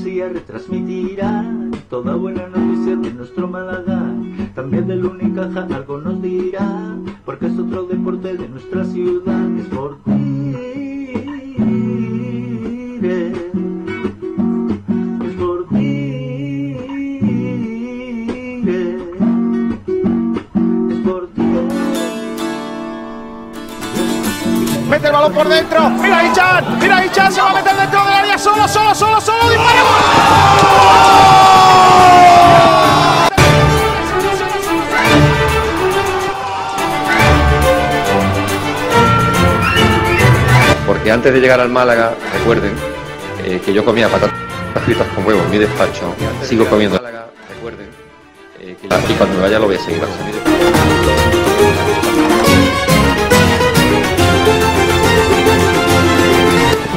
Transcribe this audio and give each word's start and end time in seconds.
Andalucía 0.00 0.30
retransmitirá 0.30 1.44
toda 1.90 2.14
buena 2.14 2.48
noticia 2.48 2.96
de 2.96 3.12
nuestro 3.12 3.46
Málaga. 3.46 4.00
También 4.54 4.86
del 4.86 5.04
Unicaja 5.04 5.66
algo 5.74 5.98
nos 5.98 6.22
dirá, 6.22 6.96
porque 7.26 7.48
es 7.48 7.58
otro 7.58 7.82
deporte 7.82 8.34
de 8.34 8.48
nuestra 8.48 8.82
ciudad. 8.86 9.44
Es 9.58 9.66
por 9.66 9.98
Es 15.22 15.34
por 15.36 15.66
Es 20.88 20.98
por 21.04 21.28
Mete 24.88 25.06
el 25.06 25.12
balón 25.12 25.32
por 25.34 25.46
dentro. 25.46 25.90
Mira 25.90 26.26
Ichan. 26.26 26.78
Mira 26.80 27.04
Ichan. 27.04 27.30
Se 27.30 27.42
va 27.42 27.50
a 27.50 27.54
meter 27.54 27.76
dentro 27.76 28.00
área. 28.00 28.09
Solo, 28.40 28.66
solo, 28.66 28.94
solo, 28.94 29.20
solo. 29.20 29.50
Dispara. 29.50 29.82
Porque 40.86 41.10
antes 41.12 41.34
de 41.34 41.40
llegar 41.40 41.60
al 41.60 41.68
Málaga, 41.68 42.14
recuerden 42.32 42.72
eh, 43.44 43.60
que 43.62 43.74
yo 43.74 43.84
comía 43.84 44.08
patatas 44.08 44.32
fritas 44.86 45.06
con 45.08 45.26
huevo 45.26 45.42
en 45.42 45.50
mi 45.50 45.58
despacho. 45.58 46.14
Sigo 46.42 46.64
comiendo. 46.64 46.98
Recuerden 47.50 47.90
eh, 48.58 48.74
que 48.80 48.86
y 48.86 49.16
cuando 49.16 49.36
me 49.36 49.42
vaya 49.42 49.58
lo 49.58 49.66
voy 49.66 49.76
a 49.76 49.80
seguir 49.80 50.02
haciendo. 50.02 50.38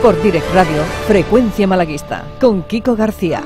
Sport 0.00 0.22
Direct 0.22 0.54
Radio, 0.54 0.82
Frecuencia 1.06 1.66
Malaguista, 1.66 2.24
con 2.40 2.62
Kiko 2.62 2.96
García. 2.96 3.42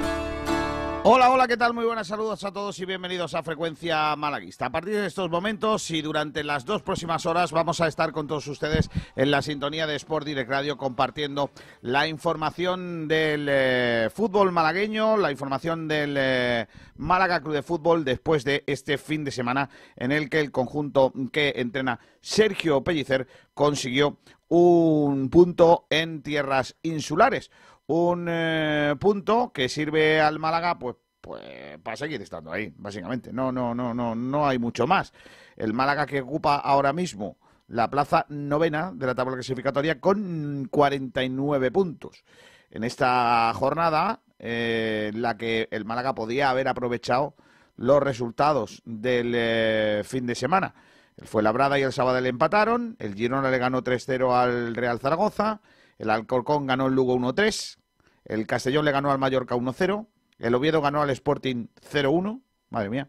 Hola, 1.02 1.30
hola, 1.32 1.48
¿qué 1.48 1.56
tal? 1.56 1.74
Muy 1.74 1.84
buenas 1.84 2.06
saludos 2.06 2.44
a 2.44 2.52
todos 2.52 2.78
y 2.78 2.84
bienvenidos 2.84 3.34
a 3.34 3.42
Frecuencia 3.42 4.14
Malaguista. 4.14 4.66
A 4.66 4.70
partir 4.70 4.94
de 4.94 5.06
estos 5.06 5.28
momentos 5.28 5.90
y 5.90 6.00
durante 6.00 6.44
las 6.44 6.64
dos 6.64 6.80
próximas 6.80 7.26
horas 7.26 7.50
vamos 7.50 7.80
a 7.80 7.88
estar 7.88 8.12
con 8.12 8.28
todos 8.28 8.46
ustedes 8.46 8.88
en 9.16 9.32
la 9.32 9.42
sintonía 9.42 9.88
de 9.88 9.96
Sport 9.96 10.26
Direct 10.26 10.48
Radio 10.48 10.78
compartiendo 10.78 11.50
la 11.82 12.06
información 12.06 13.08
del 13.08 13.48
eh, 13.50 14.08
fútbol 14.14 14.52
malagueño, 14.52 15.16
la 15.16 15.32
información 15.32 15.88
del 15.88 16.14
eh, 16.16 16.68
Málaga 16.96 17.40
Club 17.40 17.54
de 17.54 17.62
Fútbol 17.62 18.04
después 18.04 18.44
de 18.44 18.62
este 18.68 18.96
fin 18.96 19.24
de 19.24 19.32
semana 19.32 19.68
en 19.96 20.12
el 20.12 20.30
que 20.30 20.38
el 20.38 20.52
conjunto 20.52 21.12
que 21.32 21.52
entrena 21.56 21.98
Sergio 22.22 22.84
Pellicer 22.84 23.26
consiguió 23.52 24.18
un 24.56 25.30
punto 25.30 25.86
en 25.90 26.22
tierras 26.22 26.76
insulares 26.82 27.50
un 27.86 28.26
eh, 28.28 28.94
punto 28.98 29.52
que 29.52 29.68
sirve 29.68 30.20
al 30.20 30.38
Málaga 30.38 30.78
pues 30.78 30.96
pues 31.20 31.78
para 31.82 31.96
seguir 31.96 32.20
estando 32.20 32.52
ahí, 32.52 32.70
básicamente. 32.76 33.32
No, 33.32 33.50
no, 33.50 33.74
no, 33.74 33.94
no, 33.94 34.14
no 34.14 34.46
hay 34.46 34.58
mucho 34.58 34.86
más. 34.86 35.14
El 35.56 35.72
Málaga 35.72 36.04
que 36.04 36.20
ocupa 36.20 36.56
ahora 36.56 36.92
mismo 36.92 37.38
la 37.66 37.88
plaza 37.88 38.26
novena 38.28 38.92
de 38.94 39.06
la 39.06 39.14
tabla 39.14 39.32
clasificatoria 39.32 40.00
con 40.00 40.68
49 40.70 41.70
puntos. 41.70 42.24
En 42.70 42.84
esta 42.84 43.50
jornada, 43.54 44.20
eh, 44.38 45.12
en 45.14 45.22
la 45.22 45.38
que 45.38 45.66
el 45.70 45.86
Málaga 45.86 46.14
podía 46.14 46.50
haber 46.50 46.68
aprovechado 46.68 47.36
los 47.76 48.02
resultados 48.02 48.82
del 48.84 49.32
eh, 49.34 50.02
fin 50.04 50.26
de 50.26 50.34
semana. 50.34 50.74
El 51.16 51.26
Fuenlabrada 51.28 51.78
y 51.78 51.82
el 51.82 51.92
Sabadell 51.92 52.26
empataron, 52.26 52.96
el 52.98 53.14
Girona 53.14 53.50
le 53.50 53.58
ganó 53.58 53.82
3-0 53.82 54.34
al 54.34 54.74
Real 54.74 54.98
Zaragoza, 54.98 55.60
el 55.98 56.10
Alcorcón 56.10 56.66
ganó 56.66 56.88
el 56.88 56.94
Lugo 56.94 57.16
1-3, 57.16 57.78
el 58.24 58.46
Castellón 58.46 58.84
le 58.84 58.90
ganó 58.90 59.12
al 59.12 59.18
Mallorca 59.18 59.54
1-0, 59.54 60.08
el 60.38 60.54
Oviedo 60.54 60.80
ganó 60.80 61.02
al 61.02 61.10
Sporting 61.10 61.68
0-1, 61.90 62.42
madre 62.70 62.90
mía, 62.90 63.08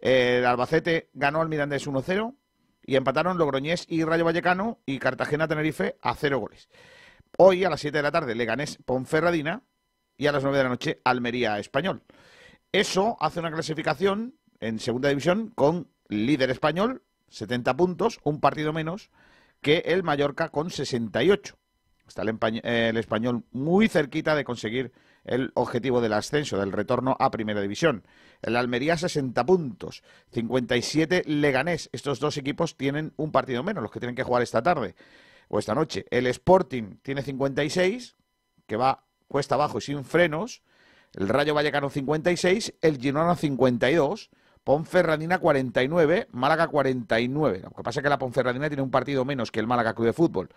el 0.00 0.46
Albacete 0.46 1.10
ganó 1.12 1.42
al 1.42 1.48
Mirandés 1.48 1.86
1-0 1.86 2.34
y 2.86 2.96
empataron 2.96 3.38
Logroñés 3.38 3.86
y 3.88 4.04
Rayo 4.04 4.24
Vallecano 4.24 4.80
y 4.86 4.98
Cartagena-Tenerife 4.98 5.98
a 6.00 6.14
0 6.14 6.38
goles. 6.38 6.68
Hoy 7.36 7.64
a 7.64 7.70
las 7.70 7.80
7 7.80 7.98
de 7.98 8.02
la 8.02 8.12
tarde 8.12 8.34
Leganés 8.34 8.78
Ponferradina 8.84 9.62
y 10.16 10.26
a 10.26 10.32
las 10.32 10.42
9 10.42 10.56
de 10.56 10.64
la 10.64 10.70
noche 10.70 11.00
Almería 11.04 11.58
Español. 11.58 12.02
Eso 12.72 13.16
hace 13.20 13.40
una 13.40 13.52
clasificación 13.52 14.36
en 14.60 14.78
segunda 14.78 15.08
división 15.08 15.50
con 15.50 15.90
líder 16.08 16.50
español, 16.50 17.02
70 17.34 17.76
puntos, 17.76 18.20
un 18.22 18.40
partido 18.40 18.72
menos 18.72 19.10
que 19.60 19.78
el 19.86 20.02
Mallorca 20.02 20.50
con 20.50 20.70
68. 20.70 21.56
Está 22.06 22.22
el, 22.22 22.38
el 22.64 22.96
español 22.96 23.44
muy 23.50 23.88
cerquita 23.88 24.34
de 24.34 24.44
conseguir 24.44 24.92
el 25.24 25.52
objetivo 25.54 26.00
del 26.00 26.12
ascenso, 26.12 26.58
del 26.58 26.72
retorno 26.72 27.16
a 27.18 27.30
Primera 27.30 27.60
División. 27.60 28.04
El 28.42 28.56
Almería 28.56 28.96
60 28.96 29.44
puntos, 29.46 30.02
57 30.32 31.24
Leganés. 31.26 31.88
Estos 31.92 32.20
dos 32.20 32.36
equipos 32.36 32.76
tienen 32.76 33.14
un 33.16 33.32
partido 33.32 33.62
menos, 33.62 33.82
los 33.82 33.90
que 33.90 34.00
tienen 34.00 34.14
que 34.14 34.22
jugar 34.22 34.42
esta 34.42 34.62
tarde 34.62 34.94
o 35.48 35.58
esta 35.58 35.74
noche. 35.74 36.04
El 36.10 36.26
Sporting 36.26 36.98
tiene 37.02 37.22
56, 37.22 38.16
que 38.66 38.76
va 38.76 39.04
cuesta 39.28 39.54
abajo 39.54 39.78
y 39.78 39.80
sin 39.80 40.04
frenos. 40.04 40.62
El 41.14 41.28
Rayo 41.28 41.54
Vallecano 41.54 41.90
56, 41.90 42.74
el 42.82 42.98
Girona 42.98 43.36
52, 43.36 44.30
Ponferradina 44.64 45.38
49, 45.38 46.28
Málaga 46.32 46.68
49. 46.68 47.60
Lo 47.64 47.70
que 47.70 47.82
pasa 47.82 48.00
es 48.00 48.02
que 48.02 48.08
la 48.08 48.18
Ponferradina 48.18 48.68
tiene 48.68 48.82
un 48.82 48.90
partido 48.90 49.26
menos 49.26 49.50
que 49.50 49.60
el 49.60 49.66
Málaga 49.66 49.92
Club 49.92 50.06
de 50.06 50.12
Fútbol. 50.14 50.48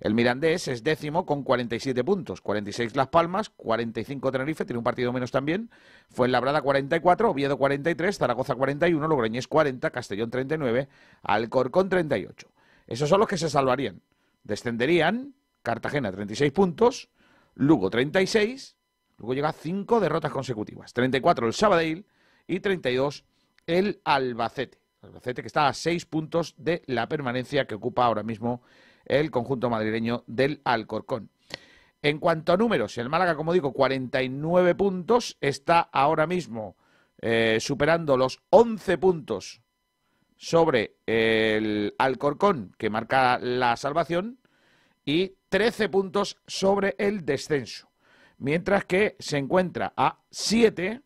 El 0.00 0.14
Mirandés 0.14 0.68
es 0.68 0.84
décimo 0.84 1.26
con 1.26 1.42
47 1.42 2.04
puntos, 2.04 2.40
46 2.40 2.94
Las 2.94 3.08
Palmas, 3.08 3.50
45 3.50 4.30
Tenerife, 4.30 4.64
tiene 4.64 4.78
un 4.78 4.84
partido 4.84 5.12
menos 5.12 5.32
también. 5.32 5.68
Fuenlabrada 6.10 6.62
44, 6.62 7.30
Oviedo 7.30 7.58
43, 7.58 8.16
Zaragoza 8.16 8.54
41, 8.54 9.08
Logroñés 9.08 9.48
40, 9.48 9.90
Castellón 9.90 10.30
39, 10.30 10.88
Alcorcón 11.24 11.88
38. 11.88 12.48
Esos 12.86 13.08
son 13.08 13.18
los 13.18 13.28
que 13.28 13.36
se 13.36 13.50
salvarían. 13.50 14.00
Descenderían 14.44 15.34
Cartagena 15.64 16.12
36 16.12 16.52
puntos, 16.52 17.10
Lugo 17.56 17.90
36, 17.90 18.76
luego 19.18 19.34
llega 19.34 19.52
5 19.52 19.98
derrotas 19.98 20.30
consecutivas. 20.30 20.92
34 20.92 21.48
el 21.48 21.52
Sabadell 21.52 22.06
y 22.46 22.60
32 22.60 23.24
el 23.66 24.00
Albacete. 24.04 24.78
Albacete 25.02 25.42
que 25.42 25.48
está 25.48 25.68
a 25.68 25.74
6 25.74 26.06
puntos 26.06 26.54
de 26.56 26.82
la 26.86 27.08
permanencia 27.08 27.66
que 27.66 27.74
ocupa 27.74 28.04
ahora 28.04 28.22
mismo 28.22 28.62
el 29.04 29.30
conjunto 29.30 29.70
madrileño 29.70 30.24
del 30.26 30.60
Alcorcón. 30.64 31.30
En 32.02 32.18
cuanto 32.18 32.52
a 32.52 32.56
números, 32.56 32.98
el 32.98 33.08
Málaga, 33.08 33.36
como 33.36 33.52
digo, 33.52 33.72
49 33.72 34.74
puntos, 34.74 35.36
está 35.40 35.80
ahora 35.80 36.26
mismo 36.26 36.76
eh, 37.20 37.58
superando 37.60 38.16
los 38.16 38.42
11 38.50 38.98
puntos 38.98 39.62
sobre 40.36 40.96
el 41.06 41.94
Alcorcón, 41.98 42.74
que 42.78 42.90
marca 42.90 43.38
la 43.38 43.76
salvación, 43.76 44.38
y 45.04 45.34
13 45.48 45.88
puntos 45.88 46.36
sobre 46.46 46.94
el 46.98 47.24
descenso. 47.24 47.88
Mientras 48.38 48.84
que 48.84 49.16
se 49.18 49.38
encuentra 49.38 49.94
a 49.96 50.18
7 50.30 51.00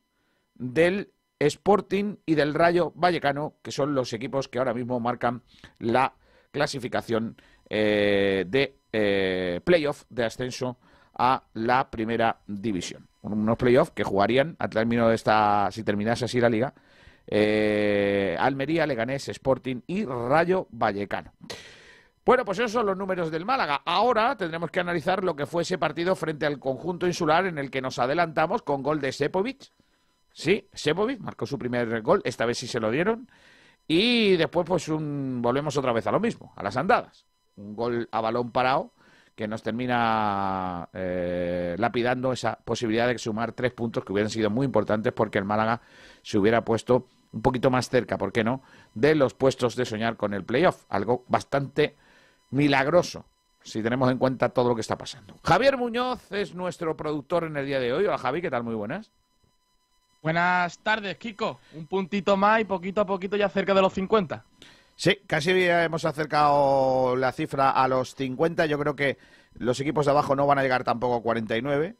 del 0.55 1.13
Sporting 1.41 2.17
y 2.27 2.35
del 2.35 2.55
Rayo 2.55 2.93
Vallecano, 2.95 3.55
que 3.63 3.73
son 3.73 3.95
los 3.95 4.13
equipos 4.13 4.49
que 4.49 4.59
ahora 4.59 4.75
mismo 4.75 5.01
marcan 5.01 5.43
la 5.79 6.15
clasificación 6.53 7.37
eh, 7.69 8.45
de 8.47 8.77
eh, 8.93 9.61
playoff 9.65 10.05
de 10.11 10.25
ascenso 10.25 10.79
a 11.17 11.43
la 11.55 11.91
primera 11.91 12.41
división. 12.47 13.09
Unos 13.23 13.57
playoffs 13.57 13.93
que 13.93 14.05
jugarían 14.05 14.57
al 14.59 14.71
término 14.71 15.09
de 15.09 15.15
esta, 15.15 15.69
si 15.71 15.83
terminase 15.83 16.27
así 16.27 16.41
la 16.41 16.49
liga, 16.49 16.75
eh, 17.27 18.37
Almería, 18.39 18.87
Leganés, 18.87 19.29
Sporting 19.29 19.81
y 19.87 20.05
Rayo 20.05 20.67
Vallecano. 20.71 21.33
Bueno, 22.25 22.45
pues 22.45 22.59
esos 22.59 22.73
son 22.73 22.87
los 22.87 22.97
números 22.97 23.31
del 23.31 23.47
Málaga. 23.47 23.83
Ahora 23.85 24.37
tendremos 24.37 24.71
que 24.71 24.81
analizar 24.81 25.25
lo 25.25 25.35
que 25.35 25.47
fue 25.47 25.63
ese 25.63 25.79
partido 25.79 26.15
frente 26.15 26.47
al 26.47 26.59
conjunto 26.59 27.07
insular 27.07 27.47
en 27.47 27.59
el 27.59 27.71
que 27.71 27.81
nos 27.81 27.99
adelantamos 27.99 28.63
con 28.63 28.83
gol 28.83 29.01
de 29.01 29.13
Sepovic. 29.13 29.73
Sí, 30.33 30.69
Sebovic 30.73 31.21
marcó 31.21 31.47
su 31.47 31.59
primer 31.59 32.03
gol, 32.03 32.23
esta 32.25 32.47
vez 32.47 32.59
sí 32.59 32.67
se 32.67 32.81
lo 32.81 32.91
dieron. 32.91 33.29
Y 33.87 34.37
después, 34.37 34.67
pues, 34.67 34.89
un, 34.89 35.41
volvemos 35.43 35.77
otra 35.77 35.93
vez 35.93 36.07
a 36.07 36.13
lo 36.13 36.21
mismo, 36.21 36.53
a 36.57 36.63
las 36.63 36.77
andadas. 36.77 37.27
Un 37.57 37.75
gol 37.75 38.09
a 38.13 38.21
balón 38.21 38.53
parado 38.53 38.93
que 39.35 39.49
nos 39.49 39.63
termina 39.63 40.89
eh, 40.93 41.75
lapidando 41.79 42.33
esa 42.33 42.57
posibilidad 42.57 43.09
de 43.09 43.19
sumar 43.19 43.53
tres 43.53 43.73
puntos 43.73 44.05
que 44.05 44.13
hubieran 44.13 44.31
sido 44.31 44.51
muy 44.51 44.67
importantes 44.67 45.13
porque 45.13 45.39
el 45.39 45.45
Málaga 45.45 45.81
se 46.23 46.39
hubiera 46.39 46.65
puesto 46.65 47.07
un 47.33 47.43
poquito 47.43 47.71
más 47.71 47.89
cerca, 47.89 48.19
¿por 48.19 48.33
qué 48.33 48.45
no?, 48.45 48.63
de 48.95 49.15
los 49.15 49.35
puestos 49.35 49.77
de 49.77 49.87
soñar 49.87 50.17
con 50.17 50.35
el 50.35 50.45
playoff. 50.45 50.85
Algo 50.89 51.25
bastante 51.29 51.97
milagroso 52.51 53.25
si 53.63 53.83
tenemos 53.83 54.11
en 54.11 54.19
cuenta 54.19 54.51
todo 54.51 54.69
lo 54.69 54.75
que 54.75 54.81
está 54.81 54.97
pasando. 54.97 55.35
Javier 55.43 55.77
Muñoz 55.77 56.31
es 56.33 56.55
nuestro 56.55 56.97
productor 56.97 57.45
en 57.45 57.57
el 57.57 57.67
día 57.67 57.81
de 57.81 57.93
hoy. 57.93 58.07
Hola 58.07 58.19
Javi, 58.19 58.43
¿qué 58.43 58.51
tal? 58.51 58.63
Muy 58.63 58.75
buenas. 58.75 59.11
Buenas 60.23 60.79
tardes, 60.81 61.17
Kiko. 61.17 61.61
Un 61.75 61.87
puntito 61.87 62.37
más 62.37 62.61
y 62.61 62.65
poquito 62.65 63.01
a 63.01 63.07
poquito 63.07 63.37
ya 63.37 63.49
cerca 63.49 63.73
de 63.73 63.81
los 63.81 63.93
50. 63.95 64.45
Sí, 64.95 65.19
casi 65.27 65.51
hemos 65.51 66.05
acercado 66.05 67.17
la 67.17 67.33
cifra 67.33 67.71
a 67.71 67.89
los 67.89 68.15
50. 68.15 68.67
Yo 68.67 68.79
creo 68.79 68.95
que 68.95 69.17
los 69.55 69.81
equipos 69.81 70.05
de 70.05 70.11
abajo 70.11 70.37
no 70.37 70.47
van 70.47 70.59
a 70.59 70.63
llegar 70.63 70.85
tampoco 70.85 71.17
a 71.17 71.23
49. 71.23 71.97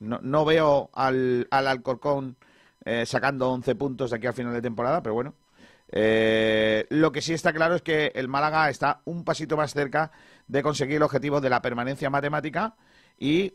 No, 0.00 0.18
no 0.20 0.44
veo 0.44 0.90
al, 0.94 1.46
al 1.50 1.68
Alcorcón 1.68 2.36
eh, 2.84 3.06
sacando 3.06 3.50
11 3.52 3.74
puntos 3.76 4.10
de 4.10 4.16
aquí 4.16 4.26
al 4.26 4.34
final 4.34 4.52
de 4.52 4.62
temporada, 4.62 5.00
pero 5.00 5.14
bueno. 5.14 5.34
Eh, 5.92 6.86
lo 6.90 7.12
que 7.12 7.22
sí 7.22 7.34
está 7.34 7.52
claro 7.52 7.76
es 7.76 7.82
que 7.82 8.12
el 8.14 8.26
Málaga 8.26 8.68
está 8.68 9.00
un 9.04 9.24
pasito 9.24 9.56
más 9.56 9.72
cerca 9.72 10.10
de 10.48 10.62
conseguir 10.62 10.96
el 10.96 11.02
objetivo 11.02 11.40
de 11.40 11.50
la 11.50 11.62
permanencia 11.62 12.10
matemática 12.10 12.74
y 13.18 13.54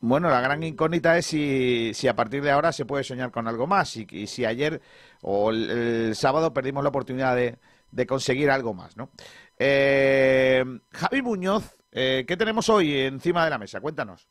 bueno, 0.00 0.28
la 0.28 0.40
gran 0.40 0.62
incógnita 0.62 1.16
es 1.16 1.26
si, 1.26 1.92
si, 1.94 2.08
a 2.08 2.16
partir 2.16 2.42
de 2.42 2.50
ahora 2.50 2.72
se 2.72 2.84
puede 2.84 3.04
soñar 3.04 3.30
con 3.30 3.48
algo 3.48 3.66
más 3.66 3.96
y, 3.96 4.26
si 4.26 4.44
ayer 4.44 4.80
o 5.22 5.50
el, 5.50 6.14
sábado 6.14 6.52
perdimos 6.52 6.82
la 6.82 6.90
oportunidad 6.90 7.36
de, 7.36 8.06
conseguir 8.06 8.50
algo 8.50 8.74
más, 8.74 8.96
¿no? 8.96 9.10
Eh, 9.58 10.64
Javi 10.92 11.22
Muñoz, 11.22 11.76
eh, 11.92 12.24
¿qué 12.28 12.36
tenemos 12.36 12.68
hoy 12.68 12.98
encima 13.00 13.44
de 13.44 13.50
la 13.50 13.58
mesa? 13.58 13.80
Cuéntanos. 13.80 14.28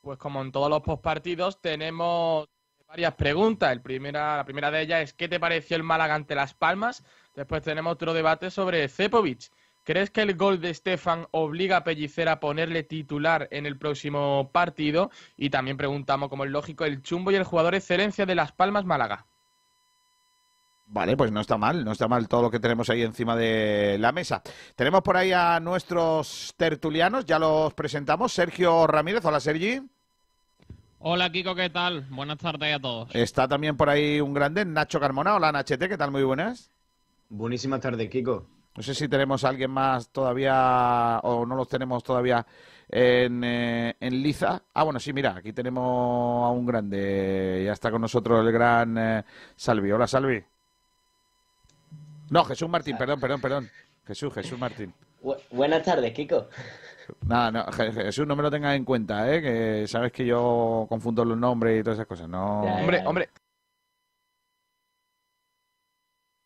Pues 0.00 0.18
como 0.18 0.40
en 0.40 0.50
todos 0.50 0.70
los 0.70 0.80
postpartidos 0.82 1.60
tenemos 1.60 2.48
varias 2.86 3.14
preguntas. 3.14 3.72
El 3.72 3.82
primera, 3.82 4.38
la 4.38 4.44
primera 4.44 4.70
de 4.70 4.82
ellas 4.82 5.02
es 5.02 5.12
¿qué 5.12 5.28
te 5.28 5.40
pareció 5.40 5.76
el 5.76 5.82
Málaga 5.82 6.14
ante 6.14 6.34
Las 6.34 6.54
Palmas? 6.54 7.04
Después 7.34 7.62
tenemos 7.62 7.92
otro 7.92 8.14
debate 8.14 8.50
sobre 8.50 8.88
Cepovic. 8.88 9.50
¿Crees 9.86 10.10
que 10.10 10.22
el 10.22 10.36
gol 10.36 10.60
de 10.60 10.74
Stefan 10.74 11.28
obliga 11.30 11.76
a 11.76 11.84
Pellicer 11.84 12.28
a 12.28 12.40
ponerle 12.40 12.82
titular 12.82 13.46
en 13.52 13.66
el 13.66 13.78
próximo 13.78 14.50
partido? 14.52 15.12
Y 15.36 15.50
también 15.50 15.76
preguntamos, 15.76 16.28
como 16.28 16.44
es 16.44 16.50
lógico, 16.50 16.84
el 16.84 17.02
chumbo 17.02 17.30
y 17.30 17.36
el 17.36 17.44
jugador 17.44 17.76
excelencia 17.76 18.26
de 18.26 18.34
Las 18.34 18.50
Palmas 18.50 18.84
Málaga. 18.84 19.26
Vale, 20.88 21.16
pues 21.16 21.30
no 21.30 21.40
está 21.40 21.56
mal, 21.56 21.84
no 21.84 21.92
está 21.92 22.08
mal 22.08 22.26
todo 22.26 22.42
lo 22.42 22.50
que 22.50 22.58
tenemos 22.58 22.90
ahí 22.90 23.02
encima 23.02 23.36
de 23.36 23.96
la 24.00 24.10
mesa. 24.10 24.42
Tenemos 24.74 25.02
por 25.02 25.16
ahí 25.16 25.30
a 25.30 25.60
nuestros 25.60 26.52
tertulianos, 26.56 27.24
ya 27.24 27.38
los 27.38 27.72
presentamos. 27.72 28.32
Sergio 28.32 28.88
Ramírez, 28.88 29.24
hola 29.24 29.38
Sergi. 29.38 29.80
Hola 30.98 31.30
Kiko, 31.30 31.54
¿qué 31.54 31.70
tal? 31.70 32.08
Buenas 32.10 32.38
tardes 32.38 32.74
a 32.74 32.80
todos. 32.80 33.14
Está 33.14 33.46
también 33.46 33.76
por 33.76 33.88
ahí 33.88 34.20
un 34.20 34.34
grande, 34.34 34.64
Nacho 34.64 34.98
Carmona, 34.98 35.36
hola 35.36 35.52
Nachete, 35.52 35.88
¿qué 35.88 35.96
tal? 35.96 36.10
Muy 36.10 36.24
buenas. 36.24 36.72
Buenísimas 37.28 37.80
tardes, 37.80 38.10
Kiko. 38.10 38.48
No 38.76 38.82
sé 38.82 38.94
si 38.94 39.08
tenemos 39.08 39.42
a 39.44 39.48
alguien 39.48 39.70
más 39.70 40.10
todavía 40.10 41.18
o 41.22 41.46
no 41.46 41.56
los 41.56 41.68
tenemos 41.68 42.04
todavía 42.04 42.46
en, 42.88 43.42
eh, 43.42 43.96
en 43.98 44.22
Liza. 44.22 44.62
Ah, 44.74 44.84
bueno, 44.84 45.00
sí, 45.00 45.12
mira, 45.12 45.36
aquí 45.36 45.52
tenemos 45.52 46.44
a 46.44 46.50
un 46.50 46.66
grande. 46.66 47.62
Ya 47.64 47.72
está 47.72 47.90
con 47.90 48.02
nosotros 48.02 48.44
el 48.44 48.52
gran 48.52 48.98
eh, 48.98 49.24
Salvi. 49.56 49.90
Hola, 49.90 50.06
Salvi. 50.06 50.44
No, 52.30 52.44
Jesús 52.44 52.68
Martín, 52.68 52.98
perdón, 52.98 53.18
perdón, 53.18 53.40
perdón. 53.40 53.70
Jesús, 54.06 54.32
Jesús 54.34 54.58
Martín. 54.58 54.92
buenas 55.50 55.82
tardes, 55.82 56.12
Kiko. 56.12 56.48
Nada, 57.24 57.50
no, 57.50 57.72
Jesús, 57.72 58.26
no 58.26 58.36
me 58.36 58.42
lo 58.42 58.50
tengas 58.50 58.74
en 58.76 58.84
cuenta, 58.84 59.32
¿eh? 59.32 59.40
Que 59.40 59.88
sabes 59.88 60.12
que 60.12 60.26
yo 60.26 60.86
confundo 60.88 61.24
los 61.24 61.38
nombres 61.38 61.80
y 61.80 61.82
todas 61.82 61.98
esas 61.98 62.06
cosas. 62.06 62.28
No. 62.28 62.62
Hombre, 62.62 63.02
hombre. 63.06 63.30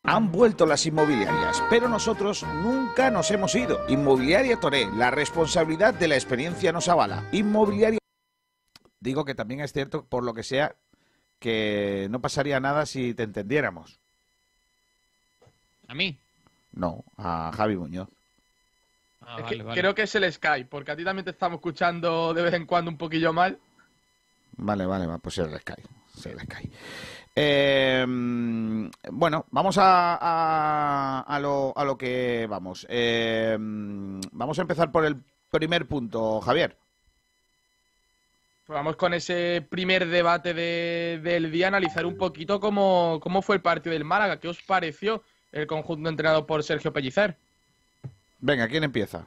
Han 0.03 0.33
vuelto 0.33 0.65
las 0.65 0.87
inmobiliarias, 0.87 1.63
pero 1.69 1.89
nosotros 1.89 2.43
nunca 2.43 3.11
nos 3.11 3.31
hemos 3.31 3.55
ido. 3.55 3.87
Inmobiliaria 3.89 4.59
Toré, 4.59 4.89
la 4.95 5.11
responsabilidad 5.11 5.93
de 5.93 6.09
la 6.09 6.15
experiencia 6.15 6.73
nos 6.73 6.89
avala. 6.89 7.29
Inmobiliaria. 7.33 7.99
Digo 8.99 9.25
que 9.25 9.35
también 9.35 9.61
es 9.61 9.73
cierto, 9.73 10.05
por 10.05 10.25
lo 10.25 10.33
que 10.33 10.43
sea, 10.43 10.75
que 11.39 12.09
no 12.11 12.21
pasaría 12.21 12.61
nada 12.61 12.87
si 12.87 13.15
te 13.15 13.25
entendiéramos. 13.25 13.99
¿A 15.89 15.95
mí? 15.95 16.19
No, 16.73 17.05
a 17.17 17.51
Javi 17.55 17.77
Muñoz. 17.77 18.09
Ah, 19.21 19.39
creo 19.49 19.95
que 19.95 20.03
es 20.03 20.15
el 20.15 20.33
Sky, 20.33 20.65
porque 20.69 20.93
a 20.93 20.97
ti 20.97 21.05
también 21.05 21.25
te 21.25 21.31
estamos 21.31 21.59
escuchando 21.59 22.33
de 22.33 22.43
vez 22.43 22.55
en 22.55 22.67
cuando 22.67 22.91
un 22.91 22.97
poquillo 22.97 23.33
mal. 23.33 23.59
Vale, 24.57 24.87
vale, 24.87 25.07
pues 25.19 25.39
es 25.39 25.47
el 25.47 25.59
Sky. 25.61 25.83
Sí, 26.17 26.29
el 26.31 26.41
Sky. 26.41 26.71
Em, 27.43 28.91
bueno, 29.13 29.47
vamos 29.51 29.79
a, 29.79 31.23
a, 31.23 31.39
lo, 31.39 31.73
a, 31.75 31.85
lo, 31.85 31.97
que 31.97 32.47
vamos. 32.47 32.87
Em, 32.91 34.21
vamos 34.33 34.59
a 34.59 34.63
empezar 34.63 34.93
por 34.93 35.07
el 35.07 35.17
primer 35.51 35.87
punto, 35.87 36.43
Javier. 36.43 36.77
Pues 38.67 38.75
vamos 38.75 38.97
con 38.97 39.15
ese 39.15 39.67
primer 39.71 40.07
debate 40.09 40.53
del 40.53 41.51
día, 41.51 41.69
analizar 41.69 42.05
un 42.05 42.19
poquito 42.19 42.61
cómo, 42.61 43.21
cómo 43.23 43.41
fue 43.41 43.57
el 43.57 43.63
partido 43.63 43.95
del 43.95 44.05
Málaga. 44.05 44.39
¿Qué 44.39 44.49
os 44.49 44.61
pareció 44.61 45.23
el 45.51 45.67
conjunto 45.67 46.11
entrenado 46.11 46.47
por 46.47 46.63
Sergio 46.63 46.93
Pellicer? 46.93 47.37
Venga, 48.39 48.69
¿quién 48.69 48.85
empieza? 48.85 49.27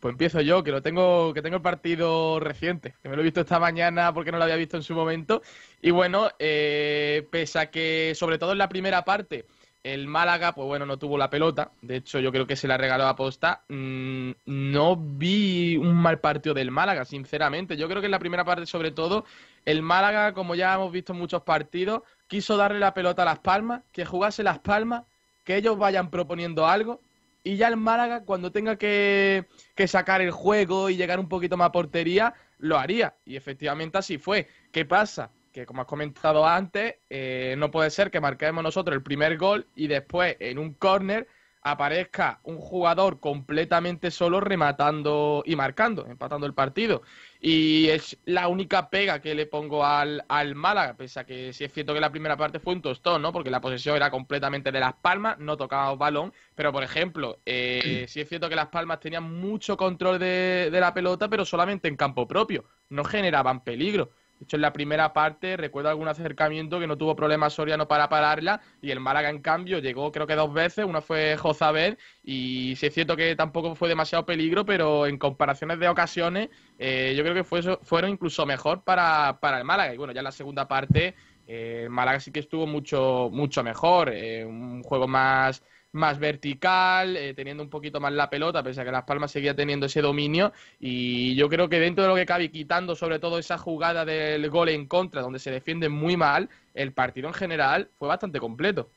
Pues 0.00 0.12
empiezo 0.12 0.40
yo, 0.40 0.64
que 0.64 0.70
lo 0.70 0.80
tengo, 0.80 1.34
que 1.34 1.42
tengo 1.42 1.56
el 1.56 1.62
partido 1.62 2.40
reciente, 2.40 2.94
que 3.02 3.08
me 3.10 3.16
lo 3.16 3.22
he 3.22 3.24
visto 3.24 3.42
esta 3.42 3.60
mañana 3.60 4.14
porque 4.14 4.32
no 4.32 4.38
lo 4.38 4.44
había 4.44 4.56
visto 4.56 4.78
en 4.78 4.82
su 4.82 4.94
momento. 4.94 5.42
Y 5.82 5.90
bueno, 5.90 6.30
eh, 6.38 7.26
pese 7.30 7.58
a 7.58 7.70
que, 7.70 8.14
sobre 8.16 8.38
todo 8.38 8.52
en 8.52 8.58
la 8.58 8.68
primera 8.70 9.04
parte, 9.04 9.44
el 9.84 10.06
Málaga, 10.06 10.54
pues 10.54 10.66
bueno, 10.66 10.86
no 10.86 10.98
tuvo 10.98 11.18
la 11.18 11.28
pelota. 11.28 11.72
De 11.82 11.96
hecho, 11.96 12.18
yo 12.18 12.32
creo 12.32 12.46
que 12.46 12.56
se 12.56 12.66
la 12.66 12.78
regaló 12.78 13.06
a 13.06 13.16
posta. 13.16 13.62
Mm, 13.68 14.30
no 14.46 14.96
vi 14.96 15.76
un 15.76 15.94
mal 15.94 16.18
partido 16.18 16.54
del 16.54 16.70
Málaga, 16.70 17.04
sinceramente. 17.04 17.76
Yo 17.76 17.86
creo 17.86 18.00
que 18.00 18.06
en 18.06 18.12
la 18.12 18.18
primera 18.18 18.44
parte, 18.44 18.64
sobre 18.64 18.92
todo, 18.92 19.26
el 19.66 19.82
Málaga, 19.82 20.32
como 20.32 20.54
ya 20.54 20.74
hemos 20.74 20.92
visto 20.92 21.12
en 21.12 21.18
muchos 21.18 21.42
partidos, 21.42 22.02
quiso 22.26 22.56
darle 22.56 22.78
la 22.78 22.94
pelota 22.94 23.22
a 23.22 23.26
Las 23.26 23.38
Palmas, 23.40 23.82
que 23.92 24.06
jugase 24.06 24.42
Las 24.42 24.60
Palmas, 24.60 25.04
que 25.44 25.56
ellos 25.56 25.76
vayan 25.76 26.10
proponiendo 26.10 26.66
algo 26.66 27.00
y 27.42 27.56
ya 27.56 27.68
el 27.68 27.76
Málaga, 27.76 28.24
cuando 28.24 28.52
tenga 28.52 28.76
que, 28.76 29.46
sacar 29.86 30.20
el 30.20 30.30
juego 30.30 30.90
y 30.90 30.96
llegar 30.96 31.18
un 31.18 31.28
poquito 31.28 31.56
más 31.56 31.68
a 31.68 31.72
portería, 31.72 32.34
lo 32.58 32.78
haría. 32.78 33.14
Y 33.24 33.36
efectivamente 33.36 33.98
así 33.98 34.18
fue. 34.18 34.46
¿Qué 34.72 34.84
pasa? 34.84 35.30
Que 35.52 35.66
como 35.66 35.82
has 35.82 35.86
comentado 35.86 36.46
antes, 36.46 36.96
eh, 37.08 37.54
no 37.58 37.70
puede 37.70 37.90
ser 37.90 38.10
que 38.10 38.20
marquemos 38.20 38.62
nosotros 38.62 38.94
el 38.94 39.02
primer 39.02 39.38
gol 39.38 39.66
y 39.74 39.86
después 39.86 40.36
en 40.38 40.58
un 40.58 40.74
córner 40.74 41.26
aparezca 41.62 42.40
un 42.44 42.58
jugador 42.58 43.20
completamente 43.20 44.10
solo 44.10 44.40
rematando 44.40 45.42
y 45.44 45.56
marcando, 45.56 46.06
empatando 46.06 46.46
el 46.46 46.54
partido. 46.54 47.02
Y 47.40 47.88
es 47.88 48.18
la 48.24 48.48
única 48.48 48.90
pega 48.90 49.20
que 49.20 49.34
le 49.34 49.46
pongo 49.46 49.84
al, 49.84 50.24
al 50.28 50.54
Málaga, 50.54 50.96
pese 50.96 51.20
a 51.20 51.24
que 51.24 51.52
sí 51.52 51.64
es 51.64 51.72
cierto 51.72 51.94
que 51.94 52.00
la 52.00 52.10
primera 52.10 52.36
parte 52.36 52.60
fue 52.60 52.74
un 52.74 52.82
tostón, 52.82 53.22
¿no? 53.22 53.32
Porque 53.32 53.50
la 53.50 53.60
posesión 53.60 53.96
era 53.96 54.10
completamente 54.10 54.72
de 54.72 54.80
Las 54.80 54.94
Palmas, 54.94 55.38
no 55.38 55.56
tocaba 55.56 55.94
balón, 55.94 56.32
pero 56.54 56.72
por 56.72 56.82
ejemplo, 56.82 57.40
eh, 57.46 58.04
sí 58.08 58.20
es 58.20 58.28
cierto 58.28 58.48
que 58.48 58.56
Las 58.56 58.68
Palmas 58.68 59.00
tenían 59.00 59.24
mucho 59.24 59.76
control 59.76 60.18
de, 60.18 60.68
de 60.70 60.80
la 60.80 60.94
pelota, 60.94 61.28
pero 61.28 61.44
solamente 61.44 61.88
en 61.88 61.96
campo 61.96 62.26
propio, 62.26 62.64
no 62.88 63.04
generaban 63.04 63.64
peligro. 63.64 64.10
De 64.40 64.44
hecho, 64.44 64.56
en 64.56 64.62
la 64.62 64.72
primera 64.72 65.12
parte 65.12 65.58
recuerdo 65.58 65.90
algún 65.90 66.08
acercamiento 66.08 66.80
que 66.80 66.86
no 66.86 66.96
tuvo 66.96 67.14
problemas 67.14 67.52
Soriano 67.52 67.86
para 67.86 68.08
pararla 68.08 68.62
y 68.80 68.90
el 68.90 68.98
Málaga, 68.98 69.28
en 69.28 69.42
cambio, 69.42 69.80
llegó 69.80 70.10
creo 70.10 70.26
que 70.26 70.34
dos 70.34 70.50
veces. 70.54 70.86
Una 70.86 71.02
fue 71.02 71.36
Jozabed 71.36 71.98
y 72.24 72.74
sí 72.76 72.86
es 72.86 72.94
cierto 72.94 73.16
que 73.16 73.36
tampoco 73.36 73.74
fue 73.74 73.90
demasiado 73.90 74.24
peligro, 74.24 74.64
pero 74.64 75.06
en 75.06 75.18
comparaciones 75.18 75.78
de 75.78 75.88
ocasiones 75.88 76.48
eh, 76.78 77.12
yo 77.14 77.22
creo 77.22 77.34
que 77.34 77.44
fue, 77.44 77.60
fueron 77.82 78.12
incluso 78.12 78.46
mejor 78.46 78.82
para, 78.82 79.38
para 79.40 79.58
el 79.58 79.64
Málaga. 79.64 79.92
Y 79.92 79.98
bueno, 79.98 80.14
ya 80.14 80.20
en 80.20 80.24
la 80.24 80.32
segunda 80.32 80.66
parte 80.66 81.14
eh, 81.46 81.88
Málaga 81.90 82.18
sí 82.18 82.32
que 82.32 82.40
estuvo 82.40 82.66
mucho, 82.66 83.28
mucho 83.30 83.62
mejor. 83.62 84.08
Eh, 84.10 84.46
un 84.46 84.82
juego 84.82 85.06
más 85.06 85.62
más 85.92 86.18
vertical, 86.18 87.16
eh, 87.16 87.34
teniendo 87.34 87.62
un 87.62 87.70
poquito 87.70 88.00
más 88.00 88.12
la 88.12 88.30
pelota, 88.30 88.62
pese 88.62 88.80
a 88.80 88.84
que 88.84 88.92
Las 88.92 89.04
Palmas 89.04 89.32
seguía 89.32 89.54
teniendo 89.54 89.86
ese 89.86 90.02
dominio. 90.02 90.52
Y 90.78 91.34
yo 91.34 91.48
creo 91.48 91.68
que 91.68 91.80
dentro 91.80 92.04
de 92.04 92.10
lo 92.10 92.16
que 92.16 92.26
cabe, 92.26 92.50
quitando 92.50 92.94
sobre 92.94 93.18
todo 93.18 93.38
esa 93.38 93.58
jugada 93.58 94.04
del 94.04 94.48
gol 94.50 94.68
en 94.68 94.86
contra, 94.86 95.22
donde 95.22 95.38
se 95.38 95.50
defiende 95.50 95.88
muy 95.88 96.16
mal, 96.16 96.48
el 96.74 96.92
partido 96.92 97.28
en 97.28 97.34
general 97.34 97.90
fue 97.98 98.08
bastante 98.08 98.38
completo. 98.38 98.88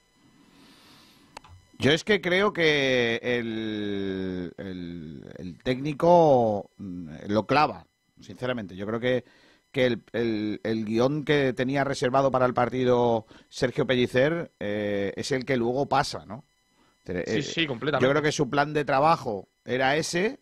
Yo 1.79 1.91
es 1.91 2.03
que 2.03 2.21
creo 2.21 2.53
que 2.53 3.19
el, 3.21 4.53
el, 4.57 5.57
técnico 5.63 6.69
mm, 6.77 7.09
lo 7.27 7.45
clava, 7.45 7.87
sinceramente. 8.21 8.75
Yo 8.75 8.85
creo 8.85 8.99
que, 8.99 9.25
que 9.71 9.87
el, 9.87 10.61
el, 10.63 10.85
guion 10.85 11.25
que 11.25 11.51
tenía 11.51 11.83
reservado 11.83 12.31
para 12.31 12.45
el 12.45 12.53
partido 12.53 13.25
Sergio 13.49 13.87
Pellicer 13.87 14.51
eh, 14.59 15.13
es 15.17 15.31
el 15.31 15.45
que 15.45 15.57
luego 15.57 15.89
pasa, 15.89 16.25
¿no? 16.25 16.45
Eh, 17.07 17.41
Sí, 17.41 17.43
sí, 17.43 17.67
completamente. 17.67 18.05
Yo 18.05 18.11
creo 18.11 18.21
que 18.23 18.31
su 18.31 18.49
plan 18.49 18.73
de 18.73 18.85
trabajo 18.85 19.47
era 19.65 19.95
ese 19.97 20.39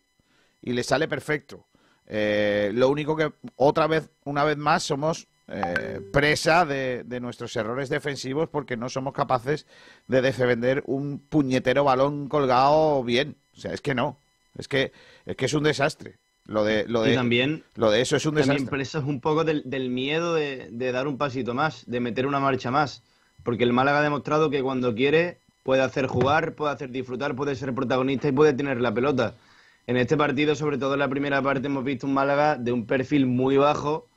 y 0.60 0.72
le 0.72 0.82
sale 0.82 1.08
perfecto. 1.08 1.66
Eh, 2.06 2.70
lo 2.74 2.88
único 2.88 3.16
que 3.16 3.32
otra 3.56 3.86
vez, 3.86 4.10
una 4.24 4.44
vez 4.44 4.56
más, 4.56 4.82
somos 4.82 5.28
eh, 5.48 6.00
presa 6.12 6.64
de, 6.64 7.04
de 7.04 7.20
nuestros 7.20 7.54
errores 7.56 7.88
defensivos 7.88 8.48
porque 8.48 8.76
no 8.76 8.88
somos 8.88 9.12
capaces 9.12 9.66
de 10.08 10.22
defender 10.22 10.82
un 10.86 11.18
puñetero 11.18 11.84
balón 11.84 12.28
colgado 12.28 13.02
bien. 13.02 13.36
O 13.56 13.60
sea, 13.60 13.72
es 13.72 13.80
que 13.80 13.94
no. 13.94 14.18
Es 14.56 14.68
que 14.68 14.92
es 15.26 15.36
que 15.36 15.46
es 15.46 15.54
un 15.54 15.62
desastre. 15.64 16.18
Lo 16.44 16.64
de 16.64 16.86
lo 16.88 17.02
de 17.02 17.12
Y 17.12 17.14
también, 17.14 17.64
lo 17.76 17.90
de 17.90 18.00
eso 18.00 18.16
es 18.16 18.26
un 18.26 18.34
también 18.34 18.64
desastre. 18.64 18.70
presas 18.70 19.04
un 19.04 19.20
poco 19.20 19.44
del, 19.44 19.62
del 19.64 19.90
miedo 19.90 20.34
de, 20.34 20.68
de 20.70 20.92
dar 20.92 21.06
un 21.06 21.16
pasito 21.16 21.54
más, 21.54 21.84
de 21.86 22.00
meter 22.00 22.26
una 22.26 22.40
marcha 22.40 22.70
más. 22.70 23.02
Porque 23.44 23.64
el 23.64 23.72
Málaga 23.72 24.00
ha 24.00 24.02
demostrado 24.02 24.50
que 24.50 24.62
cuando 24.62 24.94
quiere 24.94 25.41
puede 25.62 25.82
hacer 25.82 26.06
jugar, 26.06 26.54
puede 26.54 26.72
hacer 26.72 26.90
disfrutar, 26.90 27.34
puede 27.34 27.54
ser 27.54 27.74
protagonista 27.74 28.28
y 28.28 28.32
puede 28.32 28.52
tener 28.52 28.80
la 28.80 28.92
pelota. 28.92 29.34
En 29.86 29.96
este 29.96 30.16
partido, 30.16 30.54
sobre 30.54 30.78
todo 30.78 30.94
en 30.94 31.00
la 31.00 31.08
primera 31.08 31.42
parte, 31.42 31.66
hemos 31.66 31.84
visto 31.84 32.06
un 32.06 32.14
Málaga 32.14 32.56
de 32.56 32.72
un 32.72 32.86
perfil 32.86 33.26
muy 33.26 33.56
bajo 33.56 34.08